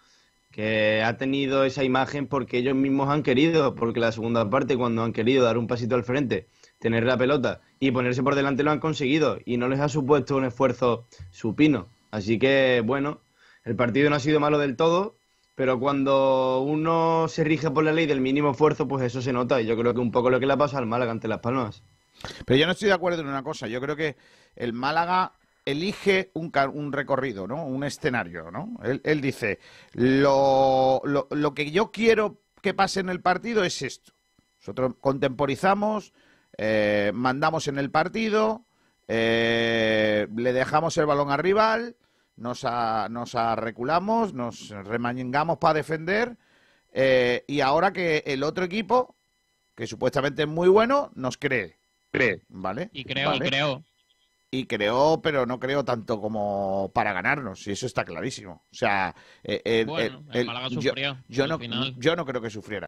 que 0.52 1.04
ha 1.04 1.18
tenido 1.18 1.66
esa 1.66 1.84
imagen 1.84 2.28
porque 2.28 2.60
ellos 2.60 2.76
mismos 2.76 3.10
han 3.10 3.24
querido, 3.24 3.76
porque 3.76 4.00
la 4.00 4.12
segunda 4.12 4.50
parte, 4.50 4.78
cuando 4.78 5.04
han 5.04 5.12
querido 5.12 5.44
dar 5.44 5.58
un 5.58 5.68
pasito 5.68 5.96
al 5.96 6.04
frente, 6.04 6.48
tener 6.80 7.04
la 7.04 7.18
pelota 7.18 7.62
y 7.80 7.92
ponerse 7.92 8.24
por 8.24 8.36
delante, 8.36 8.64
lo 8.64 8.72
han 8.72 8.80
conseguido 8.80 9.38
y 9.44 9.58
no 9.58 9.68
les 9.68 9.80
ha 9.82 9.90
supuesto 9.90 10.38
un 10.38 10.46
esfuerzo 10.46 11.08
supino. 11.32 11.90
Así 12.12 12.40
que, 12.40 12.82
bueno, 12.86 13.20
el 13.66 13.76
partido 13.76 14.10
no 14.10 14.16
ha 14.16 14.20
sido 14.22 14.40
malo 14.40 14.58
del 14.58 14.78
todo, 14.78 15.18
pero 15.56 15.80
cuando 15.80 16.62
uno 16.62 17.28
se 17.28 17.44
rige 17.44 17.72
por 17.72 17.84
la 17.84 17.92
ley 17.94 18.06
del 18.06 18.22
mínimo 18.22 18.52
esfuerzo, 18.52 18.88
pues 18.88 19.04
eso 19.04 19.22
se 19.22 19.34
nota 19.34 19.62
y 19.62 19.66
yo 19.66 19.78
creo 19.78 19.94
que 19.94 20.00
un 20.02 20.12
poco 20.12 20.30
lo 20.30 20.40
que 20.40 20.46
le 20.46 20.54
ha 20.54 20.58
pasado 20.58 20.80
al 20.80 20.86
Málaga 20.88 21.12
ante 21.12 21.28
Las 21.28 21.40
Palmas. 21.40 21.84
Pero 22.46 22.58
yo 22.60 22.66
no 22.66 22.74
estoy 22.74 22.88
de 22.90 22.94
acuerdo 22.94 23.22
en 23.22 23.28
una 23.28 23.44
cosa. 23.44 23.68
Yo 23.68 23.80
creo 23.82 23.96
que 23.96 24.16
el 24.56 24.74
Málaga 24.74 25.34
elige 25.66 26.32
un, 26.34 26.52
un 26.74 26.92
recorrido, 26.94 27.48
¿no? 27.48 27.66
Un 27.66 27.84
escenario, 27.84 28.52
¿no? 28.52 28.78
Él, 28.84 29.02
él 29.04 29.22
dice, 29.22 29.60
lo, 29.94 31.02
lo- 31.06 31.28
lo 31.32 31.54
que 31.54 31.72
yo 31.72 31.92
quiero 31.92 32.38
que 32.62 32.74
pase 32.74 33.00
en 33.00 33.10
el 33.10 33.22
partido 33.22 33.64
es 33.64 33.82
esto. 33.82 34.14
Nosotros 34.60 34.94
contemporizamos, 35.00 36.14
eh, 36.58 37.12
mandamos 37.14 37.68
en 37.68 37.78
el 37.78 37.92
partido, 37.92 38.66
eh, 39.08 40.28
le 40.36 40.54
dejamos 40.54 40.98
el 40.98 41.06
balón 41.06 41.32
al 41.32 41.40
rival, 41.40 41.96
nos, 42.38 42.64
a- 42.66 43.08
nos 43.10 43.36
arreculamos, 43.36 44.34
nos 44.34 44.70
remangamos 44.70 45.58
para 45.58 45.76
defender 45.76 46.38
eh, 46.94 47.44
y 47.48 47.60
ahora 47.62 47.92
que 47.92 48.24
el 48.26 48.44
otro 48.44 48.64
equipo, 48.66 49.16
que 49.76 49.88
supuestamente 49.88 50.44
es 50.44 50.48
muy 50.48 50.70
bueno, 50.70 51.12
nos 51.16 51.38
cree. 51.38 51.78
Cree, 52.12 52.42
¿vale? 52.48 52.90
Y 52.94 53.04
creo, 53.04 53.30
Vale. 53.30 53.46
y 53.46 53.50
creo. 53.50 53.84
Y 54.52 54.66
creó, 54.68 55.20
pero 55.22 55.46
no 55.46 55.60
creo 55.60 55.84
tanto 55.84 56.22
como 56.22 56.90
para 56.94 57.12
ganarnos, 57.12 57.68
y 57.68 57.72
eso 57.72 57.86
está 57.86 58.06
clarísimo. 58.06 58.64
O 58.72 58.76
sea, 58.76 59.14
eh, 59.44 59.62
el- 59.66 59.86
Bueno, 59.86 60.20
el- 60.30 60.36
el 60.36 60.40
el- 60.42 60.46
Málaga 60.48 60.68
yo, 60.70 60.82
sufrió 60.82 61.18
yo 61.28 61.44
al 61.44 61.50
no, 61.50 61.60
final. 61.60 61.94
yo 61.98 62.16
no 62.16 62.26
creo 62.26 62.42
que 62.42 62.50
sufriera. 62.50 62.88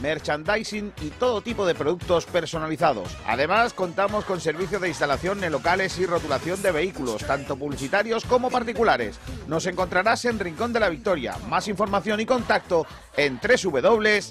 Merchandising 0.00 0.92
y 1.02 1.10
todo 1.10 1.40
tipo 1.42 1.66
de 1.66 1.74
productos 1.74 2.26
personalizados. 2.26 3.16
Además, 3.26 3.72
contamos 3.72 4.24
con 4.24 4.40
servicio 4.40 4.78
de 4.80 4.88
instalación 4.88 5.42
en 5.44 5.52
locales 5.52 5.98
y 5.98 6.06
rotulación 6.06 6.60
de 6.62 6.72
vehículos, 6.72 7.24
tanto 7.26 7.56
publicitarios 7.56 8.24
como 8.24 8.50
particulares. 8.50 9.18
Nos 9.46 9.66
encontrarás 9.66 10.24
en 10.24 10.38
Rincón 10.38 10.72
de 10.72 10.80
la 10.80 10.88
Victoria. 10.88 11.36
Más 11.48 11.68
información 11.68 12.20
y 12.20 12.26
contacto 12.26 12.86
en 13.16 13.40
www.castez.es. 13.40 14.30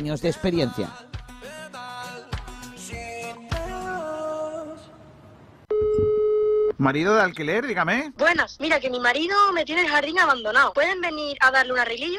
de 0.00 0.28
experiencia. 0.28 0.88
Marido 6.78 7.14
de 7.14 7.20
alquiler, 7.20 7.66
dígame. 7.66 8.10
Buenas, 8.16 8.58
mira 8.58 8.80
que 8.80 8.88
mi 8.88 8.98
marido 8.98 9.36
me 9.52 9.66
tiene 9.66 9.82
el 9.82 9.88
jardín 9.88 10.18
abandonado. 10.18 10.72
¿Pueden 10.72 11.02
venir 11.02 11.36
a 11.40 11.50
darle 11.50 11.74
un 11.74 11.78
arreglillo? 11.78 12.18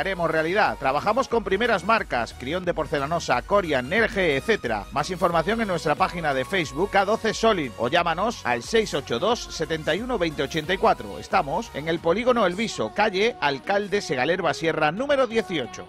haremos 0.01 0.29
realidad. 0.29 0.77
Trabajamos 0.79 1.27
con 1.27 1.43
primeras 1.43 1.85
marcas, 1.85 2.35
Crión 2.37 2.65
de 2.65 2.73
Porcelanosa, 2.73 3.41
Corian, 3.43 3.89
LG, 3.89 4.17
etc. 4.17 4.85
Más 4.91 5.09
información 5.11 5.61
en 5.61 5.67
nuestra 5.67 5.95
página 5.95 6.33
de 6.33 6.43
Facebook 6.43 6.91
K12 6.91 7.33
Solid 7.33 7.71
o 7.77 7.87
llámanos 7.87 8.41
al 8.43 8.63
682 8.63 9.39
71 9.55 10.17
2084. 10.17 11.19
Estamos 11.19 11.71
en 11.75 11.87
el 11.87 11.99
Polígono 11.99 12.45
El 12.45 12.55
Viso, 12.55 12.91
calle 12.93 13.35
Alcalde 13.39 14.01
Segalerba 14.01 14.53
Sierra, 14.53 14.91
número 14.91 15.27
18. 15.27 15.85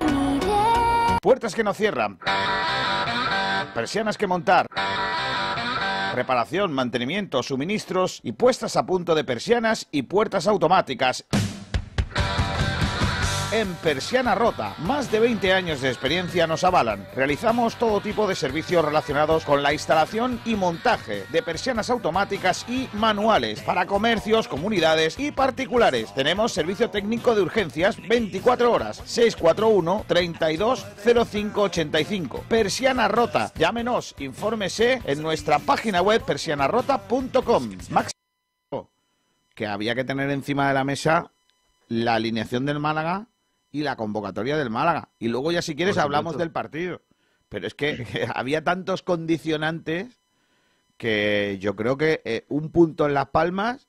Puertas 1.23 1.55
que 1.55 1.65
no 1.65 1.73
cierran. 1.73 2.19
Persianas 3.75 4.19
que 4.19 4.27
montar. 4.27 4.67
Reparación, 6.15 6.73
mantenimiento, 6.75 7.43
suministros 7.43 8.21
y 8.23 8.33
puestas 8.33 8.77
a 8.77 8.85
punto 8.85 9.15
de 9.15 9.25
persianas 9.25 9.89
y 9.91 10.03
puertas 10.03 10.47
automáticas 10.47 11.25
en 13.53 13.75
Persiana 13.75 14.35
Rota. 14.35 14.75
Más 14.79 15.13
de 15.13 15.21
20 15.21 15.53
años 15.53 15.81
de 15.81 15.89
experiencia 15.89 16.47
nos 16.47 16.65
avalan. 16.65 17.07
Realizamos 17.15 17.77
todo 17.77 18.01
tipo 18.01 18.27
de 18.27 18.35
servicios 18.35 18.85
relacionados 18.85 19.45
con 19.45 19.63
la 19.63 19.73
instalación 19.73 20.41
y 20.45 20.57
montaje 20.57 21.25
de 21.31 21.43
persianas 21.43 21.91
automáticas 21.91 22.65
y 22.69 22.89
manuales 22.95 23.61
para 23.61 23.87
comercios, 23.87 24.49
comunidades 24.49 25.19
y 25.19 25.31
particulares. 25.33 26.15
Tenemos 26.15 26.53
servicio 26.53 26.91
técnico 26.91 27.35
de 27.35 27.43
urgencias 27.43 27.97
24 28.09 28.73
horas. 28.73 29.03
641 29.05 30.05
32 30.07 30.87
0585. 31.05 32.45
Persiana 32.49 33.09
Rota. 33.09 33.53
Llámenos, 33.55 34.15
infórmese 34.19 35.03
en 35.05 35.23
nuestra 35.23 35.59
página 35.59 36.01
web 36.01 36.23
persianarrota.com. 36.25 37.71
Máximo 37.91 38.13
que 39.55 39.67
había 39.67 39.95
que 39.95 40.05
tener 40.05 40.31
encima 40.31 40.69
de 40.69 40.75
la 40.75 40.85
mesa 40.85 41.31
la 41.89 42.15
alineación 42.15 42.65
del 42.65 42.81
Málaga 42.81 43.27
y 43.73 43.83
la 43.83 43.97
convocatoria 43.97 44.57
del 44.57 44.71
Málaga. 44.71 45.09
Y 45.19 45.29
luego 45.29 45.51
ya 45.51 45.63
si 45.63 45.75
quieres 45.75 45.99
hablamos 45.99 46.37
del 46.37 46.53
partido. 46.53 47.01
Pero 47.49 47.67
es 47.67 47.75
que, 47.75 48.05
que 48.05 48.27
había 48.35 48.63
tantos 48.63 49.03
condicionantes 49.03 50.21
que 50.99 51.59
yo 51.61 51.75
creo 51.75 51.97
que 51.97 52.23
eh, 52.25 52.45
un 52.49 52.71
punto 52.71 53.07
en 53.07 53.15
Las 53.15 53.31
Palmas, 53.31 53.89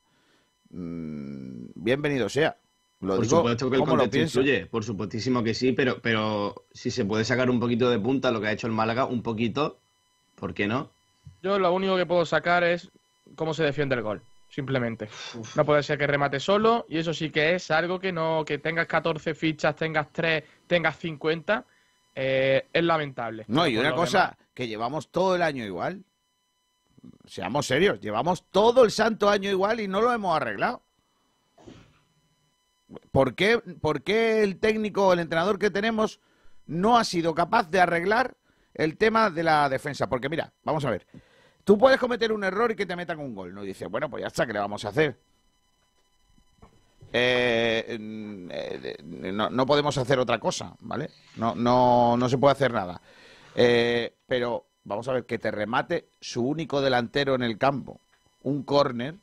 mmm, 0.72 1.66
bienvenido 1.76 2.30
sea. 2.30 2.58
Lo 3.02 3.18
por 3.18 3.26
digo 3.26 3.38
supuesto 3.38 3.70
que 3.70 3.76
el 3.76 3.84
contexto 3.84 4.40
influye, 4.40 4.66
por 4.66 4.86
supuestísimo 4.86 5.44
que 5.44 5.54
sí, 5.54 5.74
pero, 5.74 6.02
pero 6.02 6.66
si 6.72 6.90
se 6.90 7.04
puede 7.04 7.26
sacar 7.26 7.50
un 7.50 7.60
poquito 7.60 7.90
de 7.90 8.00
punta 8.00 8.32
lo 8.32 8.40
que 8.40 8.48
ha 8.48 8.52
hecho 8.54 8.68
el 8.68 8.74
Málaga, 8.74 9.06
un 9.06 9.22
poquito, 9.22 9.78
¿por 10.36 10.54
qué 10.54 10.68
no? 10.68 10.90
Yo 11.42 11.60
lo 11.60 11.74
único 11.74 11.98
que 11.98 12.06
puedo 12.06 12.26
sacar 12.26 12.64
es 12.64 12.90
cómo 13.36 13.54
se 13.54 13.64
defiende 13.64 13.96
el 13.96 14.04
gol. 14.04 14.22
Simplemente. 14.54 15.10
No 15.56 15.66
puede 15.66 15.82
ser 15.82 15.98
que 15.98 16.06
remate 16.06 16.40
solo. 16.40 16.86
Y 16.88 17.00
eso 17.00 17.12
sí 17.12 17.32
que 17.32 17.56
es 17.56 17.72
algo 17.72 18.00
que 18.00 18.12
no. 18.12 18.46
Que 18.46 18.60
tengas 18.60 18.86
14 18.86 19.34
fichas, 19.34 19.76
tengas 19.76 20.12
3, 20.12 20.44
tengas 20.68 20.96
50. 20.98 21.66
eh, 22.14 22.68
es 22.72 22.84
lamentable. 22.84 23.46
No, 23.48 23.66
y 23.68 23.78
una 23.78 23.96
cosa 23.96 24.20
demás. 24.20 24.38
que 24.54 24.68
llevamos 24.68 25.10
todo 25.10 25.36
el 25.36 25.42
año 25.42 25.66
igual. 25.66 26.04
Seamos 27.26 27.66
serios, 27.66 28.00
llevamos 28.00 28.46
todo 28.52 28.84
el 28.84 28.92
santo 28.92 29.28
año 29.28 29.50
igual 29.50 29.80
y 29.80 29.88
no 29.88 30.02
lo 30.02 30.14
hemos 30.14 30.36
arreglado. 30.36 30.84
¿Por 33.12 33.34
qué, 33.34 33.58
por 33.58 34.04
qué 34.04 34.44
el 34.44 34.60
técnico, 34.60 35.14
el 35.14 35.20
entrenador 35.20 35.58
que 35.58 35.72
tenemos, 35.72 36.20
no 36.68 36.98
ha 36.98 37.04
sido 37.04 37.34
capaz 37.34 37.72
de 37.72 37.82
arreglar 37.82 38.38
el 38.76 38.98
tema 38.98 39.32
de 39.32 39.42
la 39.42 39.68
defensa? 39.68 40.08
Porque 40.08 40.30
mira, 40.30 40.54
vamos 40.64 40.86
a 40.86 40.92
ver. 40.92 41.08
Tú 41.64 41.78
puedes 41.78 42.00
cometer 42.00 42.32
un 42.32 42.44
error 42.44 42.72
y 42.72 42.76
que 42.76 42.86
te 42.86 42.96
metan 42.96 43.20
un 43.20 43.34
gol, 43.34 43.54
¿no? 43.54 43.64
Y 43.64 43.68
dices, 43.68 43.90
bueno, 43.90 44.10
pues 44.10 44.22
ya 44.22 44.28
está, 44.28 44.46
¿qué 44.46 44.54
le 44.54 44.60
vamos 44.60 44.84
a 44.86 44.90
hacer? 44.90 45.18
Eh, 47.16 47.86
eh, 48.00 48.98
no, 49.04 49.50
no 49.50 49.66
podemos 49.66 49.98
hacer 49.98 50.20
otra 50.20 50.40
cosa, 50.40 50.74
¿vale? 50.80 51.10
No, 51.38 51.56
no, 51.56 52.18
no 52.18 52.28
se 52.28 52.38
puede 52.38 52.54
hacer 52.54 52.74
nada. 52.74 53.00
Eh, 53.56 54.14
pero 54.28 54.66
vamos 54.84 55.08
a 55.08 55.14
ver, 55.14 55.26
que 55.26 55.38
te 55.38 55.52
remate 55.52 56.08
su 56.20 56.46
único 56.46 56.82
delantero 56.82 57.36
en 57.36 57.44
el 57.44 57.58
campo, 57.58 58.00
un 58.42 58.64
córner, 58.64 59.16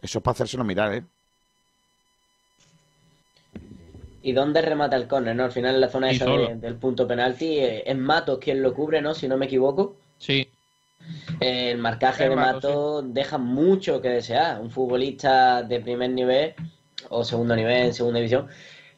eso 0.00 0.18
es 0.18 0.22
para 0.22 0.32
hacérselo 0.34 0.64
mirar, 0.64 0.94
¿eh? 0.94 1.04
¿Y 4.22 4.32
dónde 4.32 4.62
remata 4.62 4.96
el 4.96 5.08
córner, 5.08 5.34
no? 5.36 5.44
Al 5.44 5.52
final 5.52 5.74
en 5.74 5.80
la 5.80 5.88
zona 5.88 6.10
esa 6.10 6.24
de- 6.26 6.56
del 6.56 6.76
punto 6.76 7.06
penalti 7.06 7.58
eh, 7.58 7.82
es 7.90 7.96
Matos 7.96 8.38
quien 8.38 8.62
lo 8.62 8.74
cubre, 8.74 9.00
¿no? 9.02 9.14
Si 9.14 9.28
no 9.28 9.36
me 9.36 9.46
equivoco. 9.46 9.96
Sí. 10.18 10.48
El 11.40 11.78
marcaje 11.78 12.28
de 12.28 12.36
Matos 12.36 13.04
deja 13.14 13.38
mucho 13.38 14.00
que 14.00 14.08
desear. 14.08 14.60
Un 14.60 14.70
futbolista 14.70 15.62
de 15.62 15.80
primer 15.80 16.10
nivel 16.10 16.54
o 17.08 17.24
segundo 17.24 17.54
nivel, 17.54 17.86
en 17.86 17.94
segunda 17.94 18.18
división, 18.18 18.48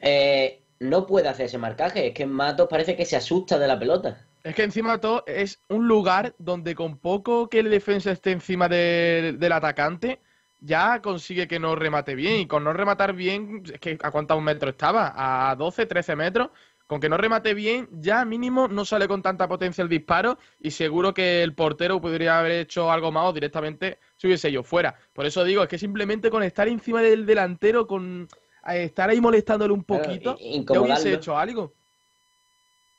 eh, 0.00 0.60
no 0.78 1.06
puede 1.06 1.28
hacer 1.28 1.46
ese 1.46 1.58
marcaje. 1.58 2.08
Es 2.08 2.14
que 2.14 2.26
Matos 2.26 2.68
parece 2.68 2.96
que 2.96 3.04
se 3.04 3.16
asusta 3.16 3.58
de 3.58 3.68
la 3.68 3.78
pelota. 3.78 4.24
Es 4.42 4.54
que 4.54 4.62
encima 4.62 4.98
todo 4.98 5.22
es 5.26 5.60
un 5.68 5.86
lugar 5.86 6.34
donde 6.38 6.74
con 6.74 6.96
poco 6.98 7.48
que 7.50 7.58
el 7.58 7.68
defensa 7.70 8.10
esté 8.10 8.32
encima 8.32 8.68
de- 8.68 9.36
del 9.38 9.52
atacante, 9.52 10.20
ya 10.62 11.00
consigue 11.02 11.46
que 11.46 11.58
no 11.58 11.76
remate 11.76 12.14
bien. 12.14 12.40
Y 12.40 12.46
con 12.46 12.64
no 12.64 12.72
rematar 12.72 13.12
bien, 13.12 13.62
es 13.70 13.78
que 13.80 13.98
¿a 14.02 14.10
cuántos 14.10 14.40
metros 14.40 14.72
estaba? 14.72 15.50
A 15.50 15.54
12, 15.56 15.84
13 15.84 16.16
metros. 16.16 16.48
Con 16.90 16.98
que 16.98 17.08
no 17.08 17.16
remate 17.16 17.54
bien, 17.54 17.88
ya 17.92 18.24
mínimo 18.24 18.66
no 18.66 18.84
sale 18.84 19.06
con 19.06 19.22
tanta 19.22 19.46
potencia 19.46 19.80
el 19.80 19.88
disparo 19.88 20.38
y 20.58 20.72
seguro 20.72 21.14
que 21.14 21.44
el 21.44 21.54
portero 21.54 22.00
podría 22.00 22.40
haber 22.40 22.50
hecho 22.50 22.90
algo 22.90 23.12
más 23.12 23.26
o 23.26 23.32
directamente 23.32 24.00
se 24.16 24.26
hubiese 24.26 24.50
ido 24.50 24.64
fuera. 24.64 24.96
Por 25.12 25.24
eso 25.24 25.44
digo, 25.44 25.62
es 25.62 25.68
que 25.68 25.78
simplemente 25.78 26.30
con 26.30 26.42
estar 26.42 26.66
encima 26.66 27.00
del 27.00 27.26
delantero, 27.26 27.86
con 27.86 28.26
estar 28.66 29.08
ahí 29.08 29.20
molestándole 29.20 29.72
un 29.72 29.84
poquito, 29.84 30.36
ya 30.36 30.80
hubiese 30.80 31.12
hecho 31.12 31.38
algo. 31.38 31.72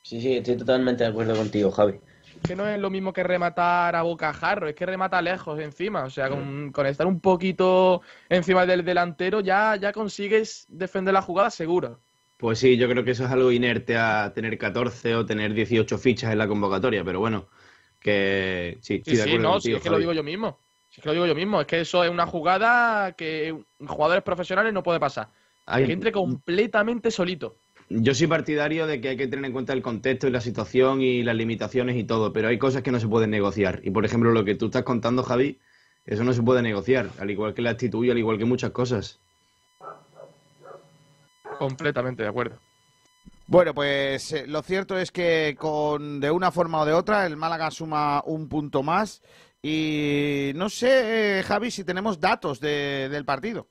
Sí, 0.03 0.21
sí, 0.21 0.37
estoy 0.37 0.55
totalmente 0.55 1.03
de 1.03 1.09
acuerdo 1.09 1.35
contigo, 1.35 1.69
Javi. 1.69 1.99
que 2.47 2.55
no 2.55 2.65
es 2.65 2.79
lo 2.79 2.89
mismo 2.89 3.11
que 3.11 3.23
rematar 3.23 3.97
a 3.97 4.03
bocajarro, 4.03 4.69
es 4.69 4.75
que 4.75 4.85
remata 4.85 5.21
lejos 5.21 5.59
encima. 5.59 6.05
O 6.05 6.09
sea, 6.09 6.29
con, 6.29 6.71
con 6.71 6.85
estar 6.85 7.07
un 7.07 7.19
poquito 7.19 8.01
encima 8.29 8.65
del 8.65 8.85
delantero 8.85 9.41
ya, 9.41 9.75
ya 9.75 9.91
consigues 9.91 10.65
defender 10.69 11.13
la 11.13 11.21
jugada 11.21 11.49
seguro. 11.49 11.99
Pues 12.41 12.59
sí, 12.59 12.77
yo 12.77 12.89
creo 12.89 13.03
que 13.05 13.11
eso 13.11 13.25
es 13.25 13.31
algo 13.31 13.51
inerte 13.51 13.97
a 13.97 14.33
tener 14.33 14.57
14 14.57 15.15
o 15.15 15.25
tener 15.25 15.53
18 15.53 15.97
fichas 15.99 16.31
en 16.31 16.39
la 16.39 16.47
convocatoria, 16.47 17.03
pero 17.03 17.19
bueno, 17.19 17.49
que 17.99 18.79
sí, 18.81 19.03
Sí, 19.03 19.15
de 19.15 19.23
sí, 19.23 19.29
acuerdo 19.29 19.43
no, 19.43 19.59
sí, 19.59 19.71
contigo, 19.71 19.77
es 19.77 19.83
que 19.83 19.89
lo 19.89 19.97
digo 19.99 20.13
yo 20.13 20.23
mismo. 20.23 20.59
Si 20.89 20.99
es 20.99 21.03
que 21.03 21.09
lo 21.09 21.13
digo 21.13 21.25
yo 21.25 21.35
mismo, 21.35 21.61
es 21.61 21.67
que 21.67 21.81
eso 21.81 22.03
es 22.03 22.09
una 22.11 22.27
jugada 22.27 23.13
que 23.13 23.63
jugadores 23.87 24.23
profesionales 24.23 24.73
no 24.73 24.83
puede 24.83 24.99
pasar. 24.99 25.29
Hay- 25.65 25.85
Que 25.85 25.93
entre 25.93 26.11
completamente 26.11 27.09
solito. 27.11 27.55
Yo 27.89 28.13
soy 28.15 28.25
partidario 28.27 28.87
de 28.87 28.99
que 29.01 29.09
hay 29.09 29.17
que 29.17 29.27
tener 29.27 29.45
en 29.45 29.51
cuenta 29.53 29.73
el 29.73 29.81
contexto 29.83 30.27
y 30.27 30.31
la 30.31 30.41
situación 30.41 31.01
y 31.01 31.21
las 31.23 31.35
limitaciones 31.35 31.95
y 31.97 32.03
todo, 32.05 32.33
pero 32.33 32.47
hay 32.47 32.57
cosas 32.57 32.81
que 32.83 32.91
no 32.91 32.99
se 32.99 33.07
pueden 33.07 33.29
negociar. 33.31 33.81
Y 33.83 33.91
por 33.91 34.03
ejemplo, 34.05 34.31
lo 34.31 34.45
que 34.45 34.55
tú 34.55 34.65
estás 34.67 34.83
contando, 34.83 35.23
Javi, 35.23 35.59
eso 36.05 36.23
no 36.23 36.33
se 36.33 36.41
puede 36.41 36.61
negociar, 36.63 37.09
al 37.19 37.29
igual 37.29 37.53
que 37.53 37.61
la 37.61 37.71
actitud 37.71 38.03
y 38.05 38.09
al 38.11 38.17
igual 38.17 38.37
que 38.37 38.45
muchas 38.45 38.71
cosas. 38.71 39.21
Completamente 41.61 42.23
de 42.23 42.29
acuerdo. 42.29 42.57
Bueno, 43.45 43.75
pues 43.75 44.31
eh, 44.33 44.47
lo 44.47 44.63
cierto 44.63 44.97
es 44.97 45.11
que 45.11 45.55
con 45.59 46.19
de 46.19 46.31
una 46.31 46.49
forma 46.51 46.81
o 46.81 46.85
de 46.87 46.93
otra 46.93 47.27
el 47.27 47.37
Málaga 47.37 47.69
suma 47.69 48.23
un 48.25 48.49
punto 48.49 48.81
más 48.81 49.21
y 49.61 50.53
no 50.55 50.69
sé, 50.69 51.37
eh, 51.37 51.43
Javi, 51.43 51.69
si 51.69 51.83
tenemos 51.83 52.19
datos 52.19 52.59
de- 52.59 53.09
del 53.09 53.25
partido. 53.25 53.67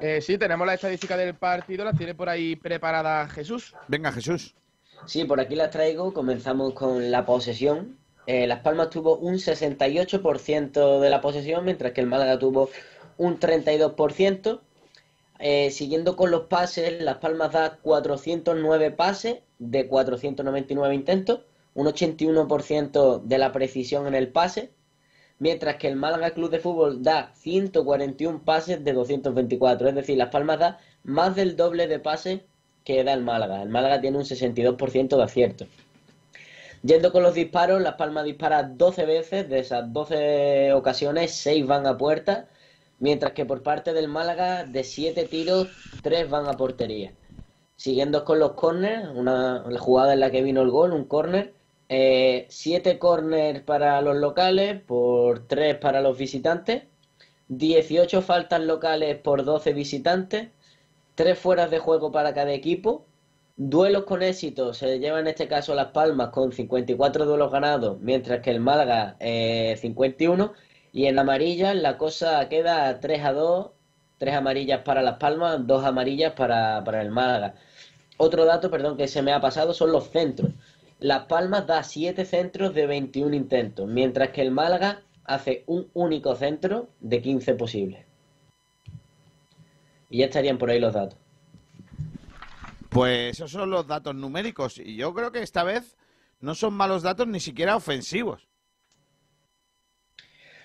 Eh, 0.00 0.20
sí, 0.20 0.36
tenemos 0.36 0.66
la 0.66 0.74
estadística 0.74 1.16
del 1.16 1.34
partido, 1.36 1.84
la 1.84 1.92
tiene 1.92 2.16
por 2.16 2.28
ahí 2.28 2.56
preparada 2.56 3.28
Jesús. 3.28 3.72
Venga, 3.86 4.10
Jesús. 4.10 4.56
Sí, 5.06 5.22
por 5.24 5.38
aquí 5.38 5.54
las 5.54 5.70
traigo. 5.70 6.12
Comenzamos 6.12 6.74
con 6.74 7.12
la 7.12 7.24
posesión. 7.24 7.98
Eh, 8.26 8.48
Las 8.48 8.60
Palmas 8.62 8.90
tuvo 8.90 9.16
un 9.16 9.38
68% 9.38 10.98
de 11.00 11.08
la 11.10 11.20
posesión, 11.20 11.64
mientras 11.64 11.92
que 11.92 12.00
el 12.00 12.08
Málaga 12.08 12.36
tuvo 12.38 12.68
un 13.16 13.38
32%. 13.38 14.60
Eh, 15.42 15.70
siguiendo 15.70 16.16
con 16.16 16.30
los 16.30 16.42
pases, 16.42 17.00
Las 17.02 17.16
Palmas 17.16 17.52
da 17.52 17.78
409 17.78 18.90
pases 18.90 19.38
de 19.58 19.88
499 19.88 20.94
intentos, 20.94 21.40
un 21.74 21.86
81% 21.86 23.22
de 23.22 23.38
la 23.38 23.50
precisión 23.50 24.06
en 24.06 24.14
el 24.14 24.28
pase, 24.28 24.70
mientras 25.38 25.76
que 25.76 25.88
el 25.88 25.96
Málaga 25.96 26.32
Club 26.32 26.50
de 26.50 26.58
Fútbol 26.58 27.02
da 27.02 27.32
141 27.36 28.44
pases 28.44 28.84
de 28.84 28.92
224, 28.92 29.88
es 29.88 29.94
decir, 29.94 30.18
Las 30.18 30.28
Palmas 30.28 30.58
da 30.58 30.78
más 31.04 31.34
del 31.34 31.56
doble 31.56 31.88
de 31.88 31.98
pases 32.00 32.40
que 32.84 33.02
da 33.02 33.14
el 33.14 33.22
Málaga. 33.22 33.62
El 33.62 33.70
Málaga 33.70 33.98
tiene 34.00 34.18
un 34.18 34.24
62% 34.24 35.16
de 35.16 35.22
acierto. 35.22 35.66
Yendo 36.82 37.12
con 37.12 37.22
los 37.22 37.34
disparos, 37.34 37.80
Las 37.80 37.94
Palmas 37.94 38.24
dispara 38.24 38.62
12 38.62 39.06
veces, 39.06 39.48
de 39.48 39.60
esas 39.60 39.90
12 39.90 40.74
ocasiones, 40.74 41.32
6 41.32 41.66
van 41.66 41.86
a 41.86 41.96
puerta, 41.96 42.48
mientras 43.00 43.32
que 43.32 43.44
por 43.44 43.62
parte 43.62 43.92
del 43.92 44.08
Málaga, 44.08 44.64
de 44.64 44.84
7 44.84 45.24
tiros, 45.24 45.68
3 46.02 46.30
van 46.30 46.46
a 46.46 46.56
portería. 46.56 47.12
Siguiendo 47.76 48.24
con 48.24 48.38
los 48.38 48.52
corners, 48.52 49.08
una 49.14 49.64
jugada 49.78 50.12
en 50.12 50.20
la 50.20 50.30
que 50.30 50.42
vino 50.42 50.62
el 50.62 50.70
gol, 50.70 50.92
un 50.92 51.04
corner, 51.04 51.54
7 51.88 52.98
corners 52.98 53.62
para 53.62 54.00
los 54.02 54.16
locales, 54.16 54.80
por 54.82 55.48
3 55.48 55.76
para 55.78 56.00
los 56.00 56.16
visitantes, 56.16 56.84
18 57.48 58.22
faltas 58.22 58.60
locales 58.60 59.18
por 59.18 59.44
12 59.44 59.72
visitantes, 59.72 60.50
3 61.16 61.38
fueras 61.38 61.70
de 61.70 61.80
juego 61.80 62.12
para 62.12 62.34
cada 62.34 62.52
equipo, 62.52 63.06
Duelos 63.62 64.04
con 64.04 64.22
éxito 64.22 64.72
se 64.72 64.98
lleva 65.00 65.20
en 65.20 65.26
este 65.26 65.46
caso 65.46 65.74
Las 65.74 65.88
Palmas 65.88 66.30
con 66.30 66.50
54 66.50 67.26
duelos 67.26 67.52
ganados, 67.52 68.00
mientras 68.00 68.40
que 68.40 68.50
el 68.50 68.58
Málaga 68.58 69.16
eh, 69.20 69.76
51. 69.78 70.54
Y 70.92 71.06
en 71.06 71.18
amarilla 71.18 71.74
la 71.74 71.98
cosa 71.98 72.48
queda 72.48 72.98
3 73.00 73.24
a 73.24 73.32
2, 73.32 73.70
3 74.18 74.34
amarillas 74.34 74.82
para 74.82 75.02
Las 75.02 75.18
Palmas, 75.18 75.66
2 75.66 75.84
amarillas 75.84 76.32
para, 76.32 76.82
para 76.84 77.02
el 77.02 77.10
Málaga. 77.10 77.54
Otro 78.16 78.44
dato, 78.44 78.70
perdón, 78.70 78.96
que 78.96 79.08
se 79.08 79.22
me 79.22 79.32
ha 79.32 79.40
pasado 79.40 79.72
son 79.72 79.92
los 79.92 80.10
centros. 80.10 80.50
Las 80.98 81.24
Palmas 81.26 81.66
da 81.66 81.82
7 81.82 82.24
centros 82.24 82.74
de 82.74 82.86
21 82.86 83.34
intentos, 83.34 83.88
mientras 83.88 84.30
que 84.30 84.42
el 84.42 84.50
Málaga 84.50 85.02
hace 85.24 85.64
un 85.66 85.88
único 85.94 86.34
centro 86.34 86.88
de 87.00 87.22
15 87.22 87.54
posibles. 87.54 88.04
Y 90.10 90.18
ya 90.18 90.26
estarían 90.26 90.58
por 90.58 90.70
ahí 90.70 90.80
los 90.80 90.92
datos. 90.92 91.18
Pues 92.90 93.36
esos 93.36 93.52
son 93.52 93.70
los 93.70 93.86
datos 93.86 94.16
numéricos 94.16 94.78
y 94.78 94.96
yo 94.96 95.14
creo 95.14 95.30
que 95.30 95.42
esta 95.42 95.62
vez 95.62 95.96
no 96.40 96.56
son 96.56 96.74
malos 96.74 97.02
datos 97.02 97.28
ni 97.28 97.38
siquiera 97.38 97.76
ofensivos. 97.76 98.49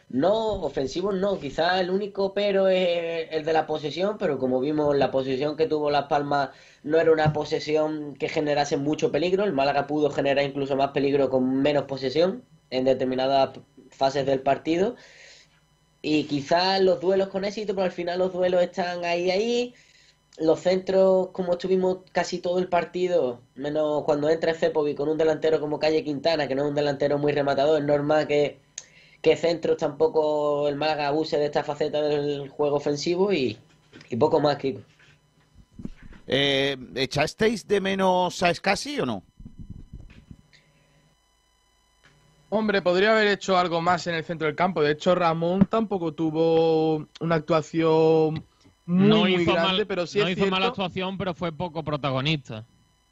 No, 0.09 0.61
ofensivos 0.63 1.15
no, 1.15 1.39
quizá 1.39 1.79
el 1.81 1.89
único 1.89 2.33
pero 2.33 2.67
es 2.67 3.27
el 3.31 3.43
de 3.43 3.53
la 3.53 3.65
posesión, 3.67 4.17
pero 4.17 4.37
como 4.39 4.59
vimos 4.59 4.95
la 4.95 5.11
posesión 5.11 5.57
que 5.57 5.67
tuvo 5.67 5.89
Las 5.91 6.05
Palmas 6.07 6.51
no 6.83 6.99
era 6.99 7.11
una 7.11 7.33
posesión 7.33 8.15
que 8.15 8.29
generase 8.29 8.77
mucho 8.77 9.11
peligro, 9.11 9.43
el 9.43 9.53
Málaga 9.53 9.87
pudo 9.87 10.09
generar 10.11 10.45
incluso 10.45 10.75
más 10.75 10.91
peligro 10.91 11.29
con 11.29 11.61
menos 11.61 11.85
posesión 11.85 12.43
en 12.69 12.85
determinadas 12.85 13.59
fases 13.89 14.25
del 14.25 14.41
partido. 14.41 14.95
Y 16.01 16.25
quizá 16.25 16.79
los 16.79 17.01
duelos 17.01 17.29
con 17.29 17.45
éxito, 17.45 17.73
pero 17.73 17.85
al 17.85 17.91
final 17.91 18.19
los 18.19 18.31
duelos 18.31 18.61
están 18.61 19.03
ahí 19.05 19.31
ahí, 19.31 19.73
los 20.37 20.61
centros 20.61 21.29
como 21.31 21.53
estuvimos 21.53 21.99
casi 22.11 22.39
todo 22.39 22.59
el 22.59 22.69
partido, 22.69 23.41
menos 23.55 24.03
cuando 24.05 24.29
entra 24.29 24.53
Cepovic 24.53 24.97
con 24.97 25.09
un 25.09 25.17
delantero 25.17 25.59
como 25.59 25.79
Calle 25.79 26.03
Quintana, 26.03 26.47
que 26.47 26.55
no 26.55 26.63
es 26.63 26.69
un 26.69 26.75
delantero 26.75 27.17
muy 27.19 27.31
rematador, 27.33 27.79
es 27.81 27.85
normal 27.87 28.27
que 28.27 28.61
que 29.25 29.35
centros 29.35 29.77
tampoco 29.77 30.67
el 30.67 30.75
Málaga 30.75 31.07
abuse 31.07 31.39
de 31.39 31.45
esta 31.45 31.63
faceta 31.63 31.99
del 31.99 32.47
juego 32.47 32.75
ofensivo 32.75 33.33
y, 33.33 33.57
y 34.07 34.15
poco 34.17 34.39
más, 34.39 34.55
Kiko. 34.57 34.81
Eh, 36.27 36.77
¿Echasteis 36.93 37.67
de 37.67 37.81
menos 37.81 38.43
a 38.43 38.51
Escasi 38.51 38.99
o 38.99 39.05
no? 39.07 39.23
Hombre, 42.49 42.83
podría 42.83 43.13
haber 43.13 43.27
hecho 43.29 43.57
algo 43.57 43.81
más 43.81 44.05
en 44.05 44.13
el 44.13 44.23
centro 44.23 44.45
del 44.45 44.55
campo. 44.55 44.83
De 44.83 44.91
hecho, 44.91 45.15
Ramón 45.15 45.65
tampoco 45.65 46.13
tuvo 46.13 47.07
una 47.19 47.35
actuación 47.35 48.35
muy, 48.85 49.07
no 49.09 49.17
muy 49.21 49.33
hizo, 49.41 49.53
grande, 49.53 49.77
mal- 49.77 49.87
pero 49.87 50.05
sí 50.05 50.19
no 50.19 50.25
es 50.25 50.33
hizo 50.33 50.41
cierto. 50.41 50.51
mala 50.51 50.67
actuación, 50.67 51.17
pero 51.17 51.33
fue 51.33 51.51
poco 51.51 51.81
protagonista. 51.83 52.63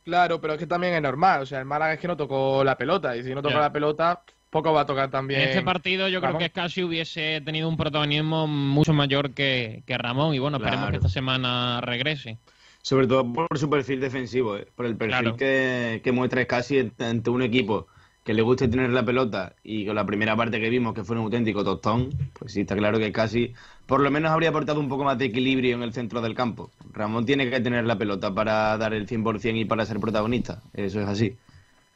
Claro, 0.06 0.40
pero 0.40 0.54
es 0.54 0.60
que 0.60 0.68
también 0.68 0.94
es 0.94 1.02
normal. 1.02 1.42
O 1.42 1.46
sea, 1.48 1.58
el 1.58 1.66
Málaga 1.66 1.94
es 1.94 2.00
que 2.00 2.08
no 2.08 2.16
tocó 2.16 2.64
la 2.64 2.78
pelota. 2.78 3.18
Y 3.18 3.24
si 3.24 3.34
no 3.34 3.42
toca 3.42 3.56
Ya. 3.56 3.62
la 3.62 3.74
pelota, 3.74 4.22
poco 4.54 4.72
va 4.72 4.82
a 4.82 4.86
tocar 4.86 5.10
también. 5.12 5.42
En 5.42 5.50
este 5.50 5.62
partido 5.64 6.08
yo 6.08 6.22
Ramón. 6.22 6.38
creo 6.38 6.48
que 6.48 6.54
casi 6.54 6.82
hubiese 6.84 7.42
tenido 7.42 7.68
un 7.68 7.76
protagonismo 7.76 8.48
mucho 8.48 8.94
mayor 8.94 9.32
que, 9.32 9.84
que 9.86 9.98
Ramón 9.98 10.34
y 10.34 10.40
bueno, 10.40 10.56
esperemos 10.58 10.84
Claro. 10.86 10.92
que 10.92 10.98
esta 11.06 11.10
semana 11.10 11.82
regrese. 11.82 12.38
Sobre 12.82 13.08
todo 13.08 13.32
por 13.34 13.58
su 13.58 13.70
perfil 13.70 14.00
defensivo, 14.00 14.56
¿eh? 14.58 14.66
por 14.76 14.86
el 14.86 14.96
perfil 14.96 15.20
Claro. 15.20 15.36
que, 15.36 16.00
que 16.04 16.12
muestra 16.14 16.46
casi 16.46 16.92
ante 17.00 17.30
un 17.30 17.42
equipo 17.42 17.88
que 18.26 18.34
le 18.34 18.42
guste 18.42 18.70
tener 18.70 18.90
la 18.92 19.04
pelota 19.04 19.54
y 19.64 19.86
con 19.86 19.96
la 19.96 20.06
primera 20.06 20.34
parte 20.38 20.60
que 20.62 20.70
vimos 20.70 20.94
que 20.94 21.04
fue 21.04 21.18
un 21.18 21.24
auténtico 21.24 21.64
tostón, 21.66 22.10
pues 22.34 22.54
sí, 22.54 22.62
está 22.62 22.74
claro 22.76 22.98
que 22.98 23.12
casi 23.12 23.54
por 23.86 24.00
lo 24.00 24.10
menos 24.12 24.32
habría 24.32 24.48
aportado 24.50 24.80
un 24.80 24.88
poco 24.88 25.04
más 25.04 25.18
de 25.18 25.26
equilibrio 25.26 25.76
en 25.76 25.84
el 25.84 25.92
centro 25.92 26.22
del 26.22 26.34
campo. 26.34 26.72
Ramón 26.94 27.26
tiene 27.26 27.50
que 27.50 27.60
tener 27.60 27.84
la 27.86 27.98
pelota 27.98 28.34
para 28.34 28.78
dar 28.78 28.94
el 28.94 29.08
100% 29.08 29.58
y 29.60 29.66
para 29.66 29.86
ser 29.86 30.00
protagonista, 30.00 30.62
eso 30.74 31.02
es 31.02 31.08
así. 31.08 31.36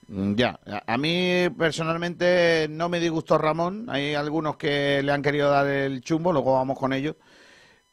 Mm, 0.07 0.35
Ya, 0.35 0.59
a 0.85 0.97
mí 0.97 1.49
personalmente 1.57 2.67
no 2.69 2.89
me 2.89 2.99
disgustó 2.99 3.37
Ramón. 3.37 3.87
Hay 3.89 4.13
algunos 4.13 4.57
que 4.57 5.01
le 5.03 5.11
han 5.11 5.21
querido 5.21 5.49
dar 5.49 5.67
el 5.67 6.01
chumbo, 6.01 6.31
luego 6.33 6.53
vamos 6.53 6.77
con 6.79 6.93
ellos. 6.93 7.15